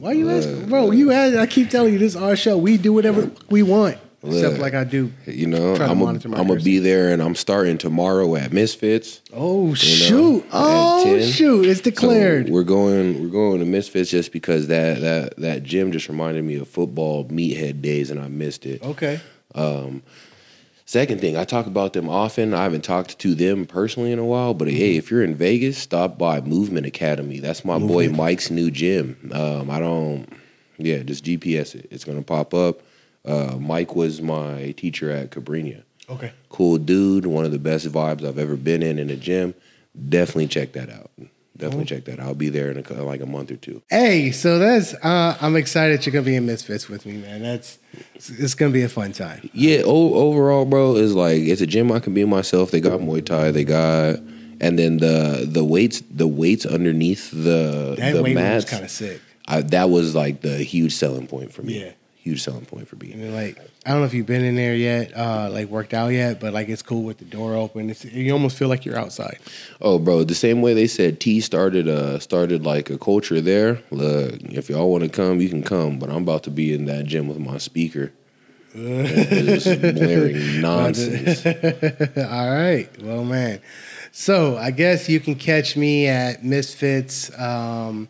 Why 0.00 0.12
you 0.12 0.28
asking, 0.30 0.68
bro? 0.68 0.90
You 0.90 1.12
ask, 1.12 1.36
I 1.36 1.46
keep 1.46 1.70
telling 1.70 1.92
you 1.92 2.00
this 2.00 2.16
is 2.16 2.20
our 2.20 2.34
show. 2.34 2.58
We 2.58 2.76
do 2.76 2.92
whatever 2.92 3.30
we 3.50 3.62
want, 3.62 3.98
except 4.24 4.58
like 4.58 4.74
I 4.74 4.84
do. 4.84 5.12
You 5.26 5.46
know, 5.46 5.74
I'm 5.76 5.98
gonna 5.98 6.60
be 6.60 6.78
there, 6.78 7.12
and 7.12 7.20
I'm 7.22 7.34
starting 7.34 7.78
tomorrow 7.78 8.34
at 8.36 8.52
Misfits. 8.52 9.20
Oh 9.32 9.74
shoot! 9.74 10.44
at 10.44 10.50
Oh 10.52 11.20
shoot! 11.20 11.66
It's 11.66 11.80
declared. 11.80 12.46
So 12.48 12.52
we're 12.52 12.62
going. 12.64 13.22
We're 13.22 13.28
going 13.30 13.60
to 13.60 13.66
Misfits 13.66 14.10
just 14.10 14.32
because 14.32 14.68
that 14.68 15.00
that 15.00 15.36
that 15.38 15.62
gym 15.62 15.92
just 15.92 16.08
reminded 16.08 16.44
me 16.44 16.56
of 16.56 16.68
football 16.68 17.24
meathead 17.26 17.82
days, 17.82 18.10
and 18.10 18.20
I 18.20 18.28
missed 18.28 18.66
it. 18.66 18.82
okay. 18.82 19.20
Second 20.84 21.20
thing, 21.22 21.38
I 21.38 21.44
talk 21.44 21.66
about 21.66 21.94
them 21.94 22.08
often. 22.08 22.52
I 22.52 22.64
haven't 22.64 22.84
talked 22.84 23.18
to 23.20 23.34
them 23.34 23.64
personally 23.64 24.12
in 24.12 24.18
a 24.18 24.26
while, 24.26 24.52
but 24.52 24.68
Mm-hmm. 24.68 24.76
hey, 24.76 24.96
if 24.96 25.10
you're 25.10 25.22
in 25.22 25.34
Vegas, 25.34 25.78
stop 25.78 26.18
by 26.18 26.40
Movement 26.42 26.84
Academy. 26.86 27.38
That's 27.38 27.64
my 27.64 27.78
boy 27.78 28.10
Mike's 28.10 28.50
new 28.50 28.70
gym. 28.70 29.30
Um, 29.32 29.70
I 29.70 29.78
don't, 29.78 30.26
yeah, 30.76 30.98
just 31.02 31.24
GPS 31.24 31.74
it. 31.76 31.88
It's 31.90 32.04
gonna 32.04 32.20
pop 32.22 32.52
up. 32.52 32.82
Uh, 33.24 33.56
Mike 33.60 33.94
was 33.94 34.20
my 34.20 34.72
teacher 34.76 35.10
at 35.10 35.30
Cabrini. 35.30 35.82
Okay. 36.10 36.32
Cool 36.48 36.78
dude, 36.78 37.26
one 37.26 37.44
of 37.44 37.52
the 37.52 37.58
best 37.58 37.86
vibes 37.90 38.26
I've 38.26 38.38
ever 38.38 38.56
been 38.56 38.82
in 38.82 38.98
in 38.98 39.08
a 39.10 39.16
gym. 39.16 39.54
Definitely 40.08 40.48
check 40.48 40.72
that 40.72 40.90
out. 40.90 41.10
Definitely 41.56 41.84
check 41.84 42.06
that 42.06 42.18
out. 42.18 42.26
I'll 42.26 42.34
be 42.34 42.48
there 42.48 42.70
in 42.70 42.78
a, 42.84 43.02
like 43.04 43.20
a 43.20 43.26
month 43.26 43.50
or 43.52 43.56
two. 43.56 43.82
Hey, 43.88 44.32
so 44.32 44.58
that's 44.58 44.94
uh, 44.94 45.36
I'm 45.40 45.54
excited 45.54 46.04
you're 46.04 46.12
gonna 46.12 46.24
be 46.24 46.34
in 46.34 46.46
Misfits 46.46 46.88
with 46.88 47.06
me, 47.06 47.12
man. 47.18 47.42
That's 47.42 47.78
it's 48.16 48.54
gonna 48.54 48.72
be 48.72 48.82
a 48.82 48.88
fun 48.88 49.12
time. 49.12 49.48
Yeah, 49.52 49.82
o- 49.84 50.14
overall, 50.14 50.64
bro, 50.64 50.96
is 50.96 51.14
like 51.14 51.40
it's 51.42 51.60
a 51.60 51.66
gym 51.66 51.92
I 51.92 52.00
can 52.00 52.14
be 52.14 52.24
myself. 52.24 52.70
They 52.72 52.80
got 52.80 52.98
Muay 53.00 53.24
Thai, 53.24 53.50
they 53.52 53.64
got, 53.64 54.16
and 54.60 54.78
then 54.78 54.96
the 54.96 55.46
the 55.48 55.62
weights 55.62 56.02
the 56.10 56.26
weights 56.26 56.66
underneath 56.66 57.30
the 57.30 57.94
That 57.98 58.14
the 58.14 58.22
weight 58.22 58.34
mats. 58.34 58.64
kind 58.68 58.82
of 58.84 58.90
sick. 58.90 59.20
I, 59.46 59.60
that 59.60 59.90
was 59.90 60.14
like 60.16 60.40
the 60.40 60.56
huge 60.58 60.94
selling 60.94 61.26
point 61.28 61.52
for 61.52 61.62
me. 61.62 61.80
Yeah. 61.84 61.92
Huge 62.22 62.42
selling 62.42 62.64
point 62.64 62.88
for. 62.88 62.96
And 63.02 63.22
then, 63.22 63.34
like 63.34 63.58
I 63.84 63.90
don't 63.90 64.00
know 64.00 64.06
if 64.06 64.14
you've 64.14 64.26
been 64.26 64.44
in 64.44 64.54
there 64.54 64.76
yet, 64.76 65.16
uh, 65.16 65.50
like 65.50 65.68
worked 65.68 65.92
out 65.92 66.08
yet, 66.08 66.38
but 66.38 66.52
like 66.52 66.68
it's 66.68 66.82
cool 66.82 67.02
with 67.02 67.18
the 67.18 67.24
door 67.24 67.54
open. 67.54 67.90
It's, 67.90 68.04
you 68.04 68.32
almost 68.32 68.56
feel 68.56 68.68
like 68.68 68.84
you're 68.84 68.98
outside. 68.98 69.38
Oh, 69.80 69.98
bro, 69.98 70.22
the 70.22 70.34
same 70.34 70.62
way 70.62 70.72
they 70.72 70.86
said 70.86 71.20
T 71.20 71.40
started 71.40 71.88
uh 71.88 72.18
started 72.20 72.64
like 72.64 72.90
a 72.90 72.98
culture 72.98 73.40
there. 73.40 73.82
Look, 73.90 74.34
if 74.42 74.70
y'all 74.70 74.90
want 74.90 75.04
to 75.04 75.10
come, 75.10 75.40
you 75.40 75.48
can 75.48 75.62
come, 75.62 75.98
but 75.98 76.10
I'm 76.10 76.22
about 76.22 76.44
to 76.44 76.50
be 76.50 76.72
in 76.72 76.86
that 76.86 77.06
gym 77.06 77.28
with 77.28 77.38
my 77.38 77.58
speaker. 77.58 78.12
Just 78.74 79.82
blaring 79.82 80.62
nonsense. 80.62 81.44
All 82.16 82.50
right. 82.50 82.88
Well, 83.02 83.24
man. 83.24 83.60
So 84.12 84.56
I 84.56 84.70
guess 84.70 85.08
you 85.08 85.20
can 85.20 85.34
catch 85.34 85.76
me 85.76 86.06
at 86.06 86.42
Misfits. 86.44 87.36
Um, 87.38 88.08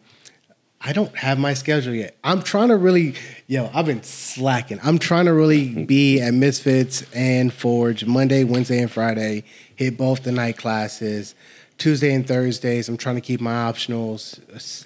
I 0.84 0.92
don't 0.92 1.14
have 1.16 1.38
my 1.38 1.54
schedule 1.54 1.94
yet. 1.94 2.16
I'm 2.24 2.42
trying 2.42 2.68
to 2.68 2.76
really, 2.76 3.14
yo, 3.46 3.70
I've 3.72 3.86
been 3.86 4.02
slacking. 4.02 4.80
I'm 4.82 4.98
trying 4.98 5.26
to 5.26 5.32
really 5.32 5.84
be 5.84 6.20
at 6.20 6.34
Misfits 6.34 7.04
and 7.14 7.52
Forge 7.52 8.04
Monday, 8.04 8.42
Wednesday, 8.42 8.80
and 8.80 8.90
Friday. 8.90 9.44
Hit 9.76 9.96
both 9.96 10.24
the 10.24 10.32
night 10.32 10.56
classes. 10.56 11.36
Tuesday 11.78 12.12
and 12.12 12.26
Thursdays, 12.26 12.88
I'm 12.88 12.96
trying 12.96 13.16
to 13.16 13.20
keep 13.20 13.40
my 13.40 13.52
optionals, 13.52 14.38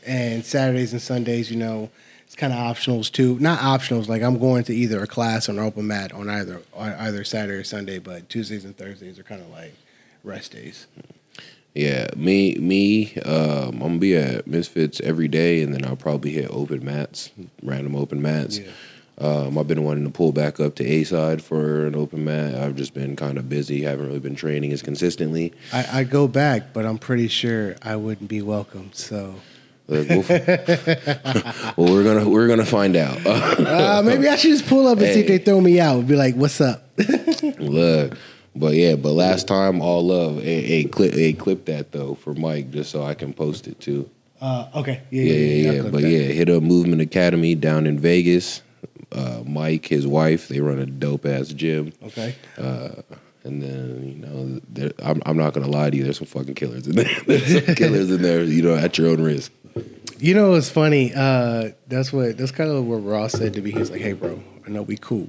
and 0.06 0.44
Saturdays 0.44 0.92
and 0.92 1.02
Sundays, 1.02 1.50
you 1.50 1.56
know, 1.58 1.90
it's 2.24 2.34
kind 2.34 2.52
of 2.52 2.58
optionals 2.58 3.12
too. 3.12 3.38
Not 3.38 3.58
optionals, 3.58 4.08
like 4.08 4.22
I'm 4.22 4.38
going 4.38 4.64
to 4.64 4.74
either 4.74 5.02
a 5.02 5.06
class 5.06 5.48
or 5.48 5.52
an 5.52 5.58
open 5.58 5.86
mat 5.86 6.12
on 6.12 6.30
either 6.30 6.62
on 6.72 6.92
either 6.92 7.22
Saturday 7.24 7.58
or 7.58 7.64
Sunday, 7.64 7.98
but 7.98 8.28
Tuesdays 8.30 8.64
and 8.64 8.76
Thursdays 8.76 9.18
are 9.18 9.24
kind 9.24 9.42
of 9.42 9.50
like 9.50 9.74
rest 10.24 10.52
days. 10.52 10.86
Yeah, 11.76 12.08
me, 12.16 12.54
me. 12.54 13.14
Um, 13.16 13.74
I'm 13.74 13.78
gonna 13.78 13.98
be 13.98 14.16
at 14.16 14.46
Misfits 14.46 14.98
every 15.02 15.28
day, 15.28 15.60
and 15.60 15.74
then 15.74 15.84
I'll 15.84 15.94
probably 15.94 16.30
hit 16.30 16.48
open 16.50 16.82
mats, 16.82 17.30
random 17.62 17.94
open 17.94 18.22
mats. 18.22 18.58
Yeah. 18.58 18.68
Um, 19.18 19.58
I've 19.58 19.68
been 19.68 19.84
wanting 19.84 20.04
to 20.04 20.10
pull 20.10 20.32
back 20.32 20.58
up 20.58 20.74
to 20.76 20.84
A 20.86 21.04
side 21.04 21.42
for 21.42 21.86
an 21.86 21.94
open 21.94 22.24
mat. 22.24 22.54
I've 22.54 22.76
just 22.76 22.94
been 22.94 23.14
kind 23.14 23.36
of 23.38 23.48
busy, 23.48 23.82
haven't 23.82 24.06
really 24.06 24.18
been 24.20 24.34
training 24.36 24.72
as 24.72 24.82
consistently. 24.82 25.52
I, 25.72 26.00
I 26.00 26.04
go 26.04 26.26
back, 26.28 26.72
but 26.72 26.86
I'm 26.86 26.98
pretty 26.98 27.28
sure 27.28 27.76
I 27.82 27.96
wouldn't 27.96 28.28
be 28.28 28.40
welcome. 28.40 28.90
So 28.94 29.34
we'll, 29.86 30.06
well, 30.28 31.92
we're 31.92 32.04
gonna 32.04 32.28
we're 32.28 32.48
gonna 32.48 32.64
find 32.64 32.96
out. 32.96 33.24
uh, 33.26 34.02
maybe 34.02 34.28
I 34.28 34.36
should 34.36 34.50
just 34.50 34.66
pull 34.66 34.86
up 34.86 34.98
and 34.98 35.12
see 35.12 35.20
if 35.20 35.26
they 35.26 35.38
throw 35.38 35.60
me 35.60 35.78
out 35.78 35.98
and 35.98 36.08
be 36.08 36.16
like, 36.16 36.34
"What's 36.36 36.60
up?" 36.60 36.88
Look, 37.58 38.16
but 38.56 38.74
yeah, 38.74 38.96
but 38.96 39.12
last 39.12 39.46
time, 39.48 39.80
all 39.80 40.06
love. 40.06 40.42
Hey, 40.42 40.84
clip, 40.84 41.14
hey, 41.14 41.32
clip 41.32 41.64
that 41.66 41.92
though 41.92 42.14
for 42.14 42.34
Mike, 42.34 42.70
just 42.70 42.90
so 42.90 43.02
I 43.04 43.14
can 43.14 43.32
post 43.32 43.66
it 43.68 43.78
too. 43.80 44.08
Uh, 44.40 44.68
okay, 44.74 45.02
yeah, 45.10 45.22
Yeah, 45.22 45.32
yeah, 45.32 45.68
I'll 45.70 45.76
yeah. 45.76 45.82
But 45.90 46.02
that. 46.02 46.08
yeah, 46.10 46.18
hit 46.18 46.50
up 46.50 46.62
Movement 46.62 47.00
Academy 47.02 47.54
down 47.54 47.86
in 47.86 47.98
Vegas. 47.98 48.62
Uh, 49.12 49.42
Mike, 49.46 49.86
his 49.86 50.06
wife, 50.06 50.48
they 50.48 50.60
run 50.60 50.78
a 50.78 50.86
dope 50.86 51.24
ass 51.26 51.48
gym. 51.48 51.92
okay. 52.04 52.34
Uh, 52.58 53.02
And 53.44 53.62
then 53.62 54.02
you 54.04 54.14
know, 54.16 54.90
I'm, 55.02 55.22
I'm 55.24 55.36
not 55.36 55.54
gonna 55.54 55.68
lie 55.68 55.88
to 55.90 55.96
you. 55.96 56.02
There's 56.02 56.18
some 56.18 56.26
fucking 56.26 56.54
killers 56.56 56.86
in 56.88 56.96
there. 56.96 57.08
There's 57.26 57.64
some 57.64 57.74
killers 57.76 58.10
in 58.10 58.20
there. 58.20 58.42
You 58.42 58.60
know, 58.62 58.74
at 58.74 58.98
your 58.98 59.06
own 59.08 59.22
risk. 59.22 59.52
You 60.18 60.34
know, 60.34 60.54
it's 60.54 60.68
funny. 60.70 61.12
Uh, 61.14 61.70
that's 61.86 62.12
what 62.12 62.36
that's 62.36 62.50
kind 62.50 62.70
of 62.70 62.84
what 62.86 62.96
Ross 62.96 63.32
said 63.32 63.54
to 63.54 63.62
me. 63.62 63.70
He's 63.70 63.90
like, 63.90 64.00
"Hey, 64.00 64.14
bro, 64.14 64.42
I 64.66 64.70
know 64.70 64.82
we 64.82 64.96
cool, 64.96 65.28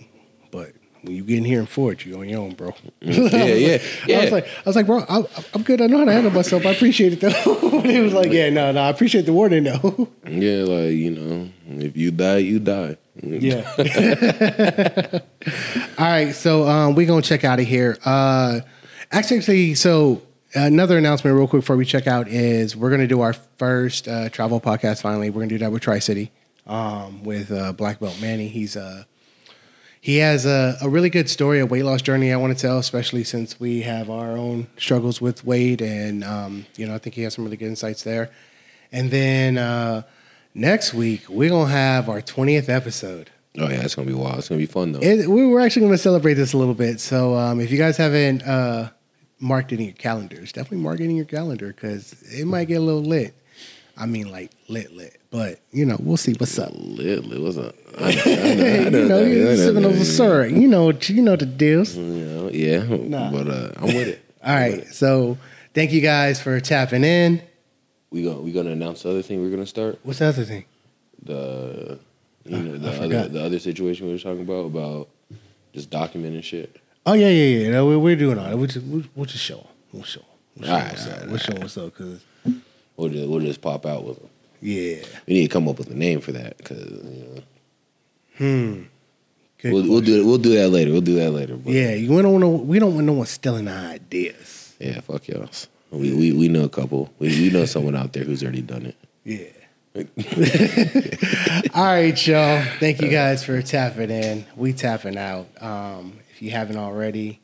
when 1.08 1.16
you 1.16 1.24
get 1.24 1.38
in 1.38 1.46
here 1.46 1.60
in 1.60 1.66
Fort, 1.66 2.06
you 2.06 2.20
on 2.20 2.30
your 2.30 2.42
own, 2.42 2.54
bro." 2.54 2.74
Yeah, 3.02 3.46
yeah, 3.46 3.78
I 4.04 4.06
yeah. 4.08 4.22
was 4.22 4.32
like, 4.32 4.46
I 4.46 4.64
was 4.66 4.76
like, 4.76 4.86
bro, 4.86 5.06
I, 5.08 5.24
I'm 5.54 5.64
good. 5.64 5.82
I 5.82 5.88
know 5.88 6.00
how 6.00 6.06
to 6.06 6.12
handle 6.12 6.32
myself. 6.32 6.66
I 6.66 6.72
appreciate 6.72 7.14
it 7.14 7.22
though. 7.22 7.80
he 7.82 8.00
was 8.00 8.14
like, 8.14 8.32
yeah, 8.32 8.50
no, 8.50 8.72
no, 8.72 8.82
I 8.82 8.90
appreciate 8.90 9.26
the 9.26 9.34
warning 9.34 9.64
though. 9.64 10.10
Yeah, 10.28 10.64
like 10.64 10.92
you 10.92 11.12
know, 11.12 11.50
if 11.84 11.96
you 11.96 12.12
die, 12.12 12.40
you 12.40 12.60
die. 12.60 12.98
Yeah. 13.24 13.64
All 15.98 16.06
right, 16.06 16.36
so 16.36 16.68
um, 16.68 16.96
we're 16.96 17.08
gonna 17.08 17.22
check 17.22 17.44
out 17.44 17.60
of 17.60 17.66
here. 17.66 17.98
Uh, 18.04 18.60
actually, 19.12 19.74
so 19.76 20.22
another 20.54 20.98
announcement, 20.98 21.36
real 21.36 21.48
quick, 21.48 21.62
before 21.62 21.78
we 21.78 21.86
check 21.86 22.08
out, 22.08 22.28
is 22.28 22.76
we're 22.76 22.92
gonna 22.92 23.08
do 23.08 23.22
our 23.22 23.34
first 23.34 24.08
uh, 24.08 24.30
travel 24.30 24.60
podcast. 24.60 25.02
Finally, 25.02 25.30
we're 25.30 25.42
gonna 25.42 25.50
do 25.50 25.58
that 25.60 25.72
with 25.72 25.82
Tri 25.82 26.00
City 26.00 26.32
um, 26.68 27.24
with 27.24 27.52
uh, 27.52 27.74
Black 27.74 28.00
Belt 28.00 28.18
Manny. 28.22 28.48
He's 28.48 28.76
uh, 28.76 29.04
he 30.08 30.20
has 30.20 30.46
a, 30.46 30.78
a 30.82 30.88
really 30.88 31.10
good 31.10 31.30
story, 31.30 31.60
a 31.60 31.66
weight 31.66 31.84
loss 31.84 32.02
journey. 32.02 32.32
I 32.32 32.38
want 32.38 32.58
to 32.58 32.62
tell, 32.62 32.78
especially 32.78 33.26
since 33.26 33.60
we 33.60 33.82
have 33.82 34.10
our 34.10 34.38
own 34.38 34.68
struggles 34.78 35.20
with 35.20 35.44
weight, 35.44 35.82
and 35.82 36.24
um, 36.24 36.66
you 36.78 36.88
know, 36.88 36.96
I 36.96 36.98
think 36.98 37.16
he 37.16 37.24
has 37.24 37.34
some 37.34 37.44
really 37.44 37.58
good 37.58 37.68
insights 37.68 38.04
there. 38.04 38.32
And 38.90 39.12
then 39.12 39.58
uh, 39.58 40.04
next 40.56 40.94
week 40.94 41.26
we're 41.28 41.50
gonna 41.50 41.70
have 41.70 42.08
our 42.08 42.22
twentieth 42.22 42.70
episode. 42.70 43.32
Oh 43.60 43.68
yeah, 43.68 43.82
it's 43.82 43.96
gonna 43.96 44.08
be 44.08 44.14
wild. 44.14 44.38
It's 44.38 44.48
gonna 44.48 44.60
be 44.60 44.66
fun 44.66 44.94
though. 44.94 45.02
It, 45.02 45.28
we 45.28 45.42
are 45.54 45.60
actually 45.60 45.82
going 45.82 45.92
to 45.92 45.98
celebrate 45.98 46.36
this 46.36 46.54
a 46.54 46.58
little 46.58 46.74
bit. 46.74 47.02
So 47.02 47.36
um, 47.36 47.60
if 47.60 47.70
you 47.70 47.78
guys 47.78 47.98
haven't 47.98 48.44
uh, 48.44 48.92
marked 49.42 49.74
it 49.74 49.80
in 49.82 49.88
your 49.88 49.96
calendars, 49.96 50.54
definitely 50.54 50.86
mark 50.86 51.02
it 51.02 51.10
in 51.10 51.18
your 51.18 51.26
calendar 51.26 51.74
because 51.74 52.14
it 52.32 52.46
might 52.46 52.70
get 52.70 52.76
a 52.76 52.80
little 52.80 53.04
lit. 53.04 53.36
I 53.98 54.06
mean, 54.06 54.32
like 54.32 54.52
lit, 54.68 54.94
lit. 54.94 55.20
But 55.32 55.60
you 55.72 55.86
know, 55.86 55.98
we'll 56.00 56.18
see 56.18 56.34
what's 56.38 56.58
up. 56.60 56.72
Lit, 56.76 57.26
lit, 57.26 57.42
what's 57.42 57.58
up? 57.58 57.76
I, 58.00 58.12
I 58.12 58.14
know, 58.14 58.66
I 58.66 58.78
you 58.84 58.90
know 58.92 59.08
know, 59.08 59.26
you're 59.26 59.46
know 59.46 59.56
sipping 59.56 59.84
yeah. 59.98 60.04
syrup. 60.04 60.52
You 60.52 60.68
know, 60.68 60.92
you 60.92 61.22
know 61.22 61.36
the 61.36 61.46
deals. 61.46 61.96
You 61.96 62.04
know, 62.04 62.50
yeah, 62.50 62.84
Nah. 62.84 63.32
but 63.32 63.48
uh, 63.48 63.72
I'm 63.78 63.88
with 63.88 64.08
it. 64.08 64.24
All 64.44 64.54
right. 64.56 64.86
So 64.88 65.38
thank 65.74 65.92
you 65.92 66.02
guys 66.02 66.40
for 66.42 66.60
tapping 66.60 67.04
in. 67.04 67.42
We 68.12 68.24
gonna 68.24 68.40
we 68.40 68.52
gonna 68.52 68.70
announce 68.72 69.04
the 69.04 69.10
other 69.10 69.22
thing 69.22 69.42
we're 69.42 69.50
gonna 69.50 69.66
start 69.66 70.00
What's 70.04 70.20
the 70.20 70.28
other 70.28 70.46
thing? 70.46 70.64
the 71.24 72.00
you 72.46 72.58
know 72.58 72.78
the 72.78 72.90
other 73.04 73.28
the 73.28 73.44
other 73.44 73.60
situation 73.60 74.08
we 74.08 74.14
were 74.14 74.20
talking 74.20 74.42
about 74.42 74.66
about 74.66 75.10
just 75.74 75.90
documenting 75.90 76.44
shit. 76.44 76.78
Oh 77.06 77.14
yeah, 77.14 77.30
yeah, 77.30 77.64
yeah. 77.64 77.70
No, 77.72 77.86
we're, 77.88 78.00
we're 78.00 78.16
doing 78.16 78.38
all 78.38 78.46
that. 78.50 78.58
We'll 78.58 78.68
just, 78.68 78.86
we'll, 78.86 79.04
we'll 79.16 79.26
just 79.26 79.44
show. 79.44 79.66
We'll 79.92 80.04
show. 80.04 80.22
We'll 80.56 80.68
show 80.68 80.74
'em 80.74 80.76
All 80.76 80.80
right, 80.82 80.92
what's 80.92 81.08
up. 81.08 81.20
right, 81.20 81.30
We'll 81.30 81.38
show 81.40 81.54
what's 81.56 81.78
up 81.78 81.86
because 81.98 82.24
We'll 82.98 83.10
just 83.10 83.28
we'll 83.30 83.40
just 83.40 83.62
pop 83.62 83.86
out 83.86 84.04
with 84.04 84.20
them. 84.20 84.30
yeah. 84.62 84.98
We 85.28 85.36
need 85.36 85.48
to 85.48 85.54
come 85.54 85.68
up 85.68 85.78
with 85.78 85.90
a 85.92 85.96
name 85.96 86.20
for 86.20 86.32
that 86.34 86.58
because 86.58 86.84
you 86.86 87.24
know, 87.36 87.42
Hmm. 88.38 88.84
Good 89.60 89.74
we'll, 89.74 89.88
we'll 89.88 90.02
do 90.02 90.26
we'll 90.26 90.38
do 90.38 90.54
that 90.56 90.70
later. 90.70 90.92
We'll 90.92 91.02
do 91.02 91.16
that 91.16 91.32
later. 91.32 91.56
But 91.58 91.74
Yeah, 91.74 91.94
you 91.94 92.08
don't 92.22 92.32
want 92.32 92.44
to. 92.44 92.48
We 92.50 92.78
don't 92.80 92.94
want 92.94 93.06
no 93.08 93.14
one 93.14 93.26
stealing 93.28 93.68
our 93.68 93.90
ideas. 93.92 94.76
yeah, 94.80 95.00
fuck 95.02 95.28
y'all. 95.28 95.50
We, 95.90 96.14
we 96.14 96.32
we 96.34 96.48
know 96.50 96.64
a 96.66 96.70
couple. 96.70 97.12
We 97.18 97.30
we 97.30 97.50
know 97.50 97.66
someone 97.66 97.96
out 97.96 98.14
there 98.14 98.24
who's 98.24 98.44
already 98.44 98.62
done 98.62 98.86
it. 98.88 98.96
Yeah. 99.24 99.46
All 101.74 101.86
right, 101.86 102.28
y'all. 102.28 102.64
Thank 102.80 103.02
you 103.02 103.10
guys 103.10 103.44
for 103.44 103.60
tapping 103.64 104.12
in. 104.12 104.46
We 104.56 104.74
tapping 104.74 105.18
out. 105.18 105.48
Um, 105.60 106.20
if 106.32 106.42
you 106.42 106.52
haven't 106.52 106.78
already, 106.78 107.40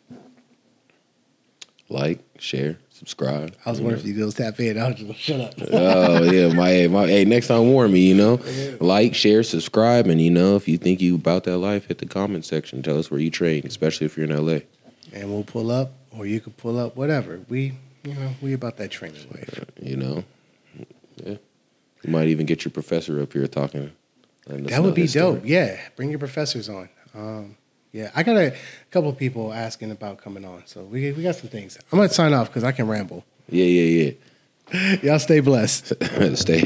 Like, 1.89 2.19
share, 2.37 2.77
subscribe. 2.93 3.55
I 3.65 3.71
was 3.71 3.81
wondering 3.81 4.01
if 4.01 4.07
you 4.07 4.13
girls 4.13 4.35
tap 4.35 4.59
in. 4.59 4.77
I 4.77 4.87
was 4.87 4.95
just 4.95 5.19
shut 5.19 5.41
up. 5.41 5.53
oh 5.71 6.23
yeah, 6.23 6.53
my 6.53 6.87
my 6.87 7.07
hey, 7.07 7.25
next 7.25 7.47
time 7.47 7.69
warn 7.71 7.91
me, 7.91 8.07
you 8.07 8.15
know. 8.15 8.39
Like, 8.79 9.15
share, 9.15 9.43
subscribe, 9.43 10.07
and 10.07 10.21
you 10.21 10.31
know, 10.31 10.55
if 10.55 10.67
you 10.67 10.77
think 10.77 11.01
you 11.01 11.15
about 11.15 11.43
that 11.45 11.57
life, 11.57 11.87
hit 11.87 11.97
the 11.97 12.05
comment 12.05 12.45
section. 12.45 12.81
Tell 12.81 12.97
us 12.97 13.11
where 13.11 13.19
you 13.19 13.29
train, 13.29 13.65
especially 13.65 14.05
if 14.05 14.17
you're 14.17 14.29
in 14.29 14.45
LA. 14.45 14.59
And 15.11 15.31
we'll 15.31 15.43
pull 15.43 15.71
up, 15.71 15.91
or 16.11 16.25
you 16.25 16.39
can 16.39 16.53
pull 16.53 16.79
up, 16.79 16.95
whatever. 16.95 17.41
We, 17.49 17.73
you 18.03 18.13
know, 18.13 18.31
we 18.41 18.53
about 18.53 18.77
that 18.77 18.91
training 18.91 19.27
life. 19.31 19.65
You 19.81 19.97
know. 19.97 20.23
Yeah. 21.17 21.35
You 22.03 22.11
might 22.11 22.27
even 22.27 22.45
get 22.45 22.65
your 22.65 22.71
professor 22.71 23.21
up 23.21 23.31
here 23.33 23.47
talking 23.47 23.91
That 24.47 24.83
would 24.83 24.95
be 24.95 25.07
dope. 25.07 25.41
Yeah, 25.45 25.79
bring 25.95 26.09
your 26.09 26.19
professors 26.19 26.69
on. 26.69 26.89
Um, 27.15 27.55
yeah, 27.93 28.09
I 28.15 28.23
got 28.23 28.37
a 28.37 28.55
couple 28.89 29.09
of 29.11 29.17
people 29.17 29.53
asking 29.53 29.91
about 29.91 30.17
coming 30.17 30.43
on, 30.43 30.63
so 30.65 30.81
we 30.81 31.11
we 31.13 31.21
got 31.23 31.35
some 31.35 31.49
things. 31.49 31.77
I'm 31.91 31.99
gonna 31.99 32.09
sign 32.09 32.33
off 32.33 32.47
because 32.47 32.63
I 32.63 32.71
can 32.71 32.87
ramble. 32.87 33.23
Yeah, 33.47 33.65
yeah, 33.65 34.11
yeah. 34.71 34.97
Y'all 35.03 35.19
stay 35.19 35.39
blessed. 35.39 35.93
Stay. 36.37 36.61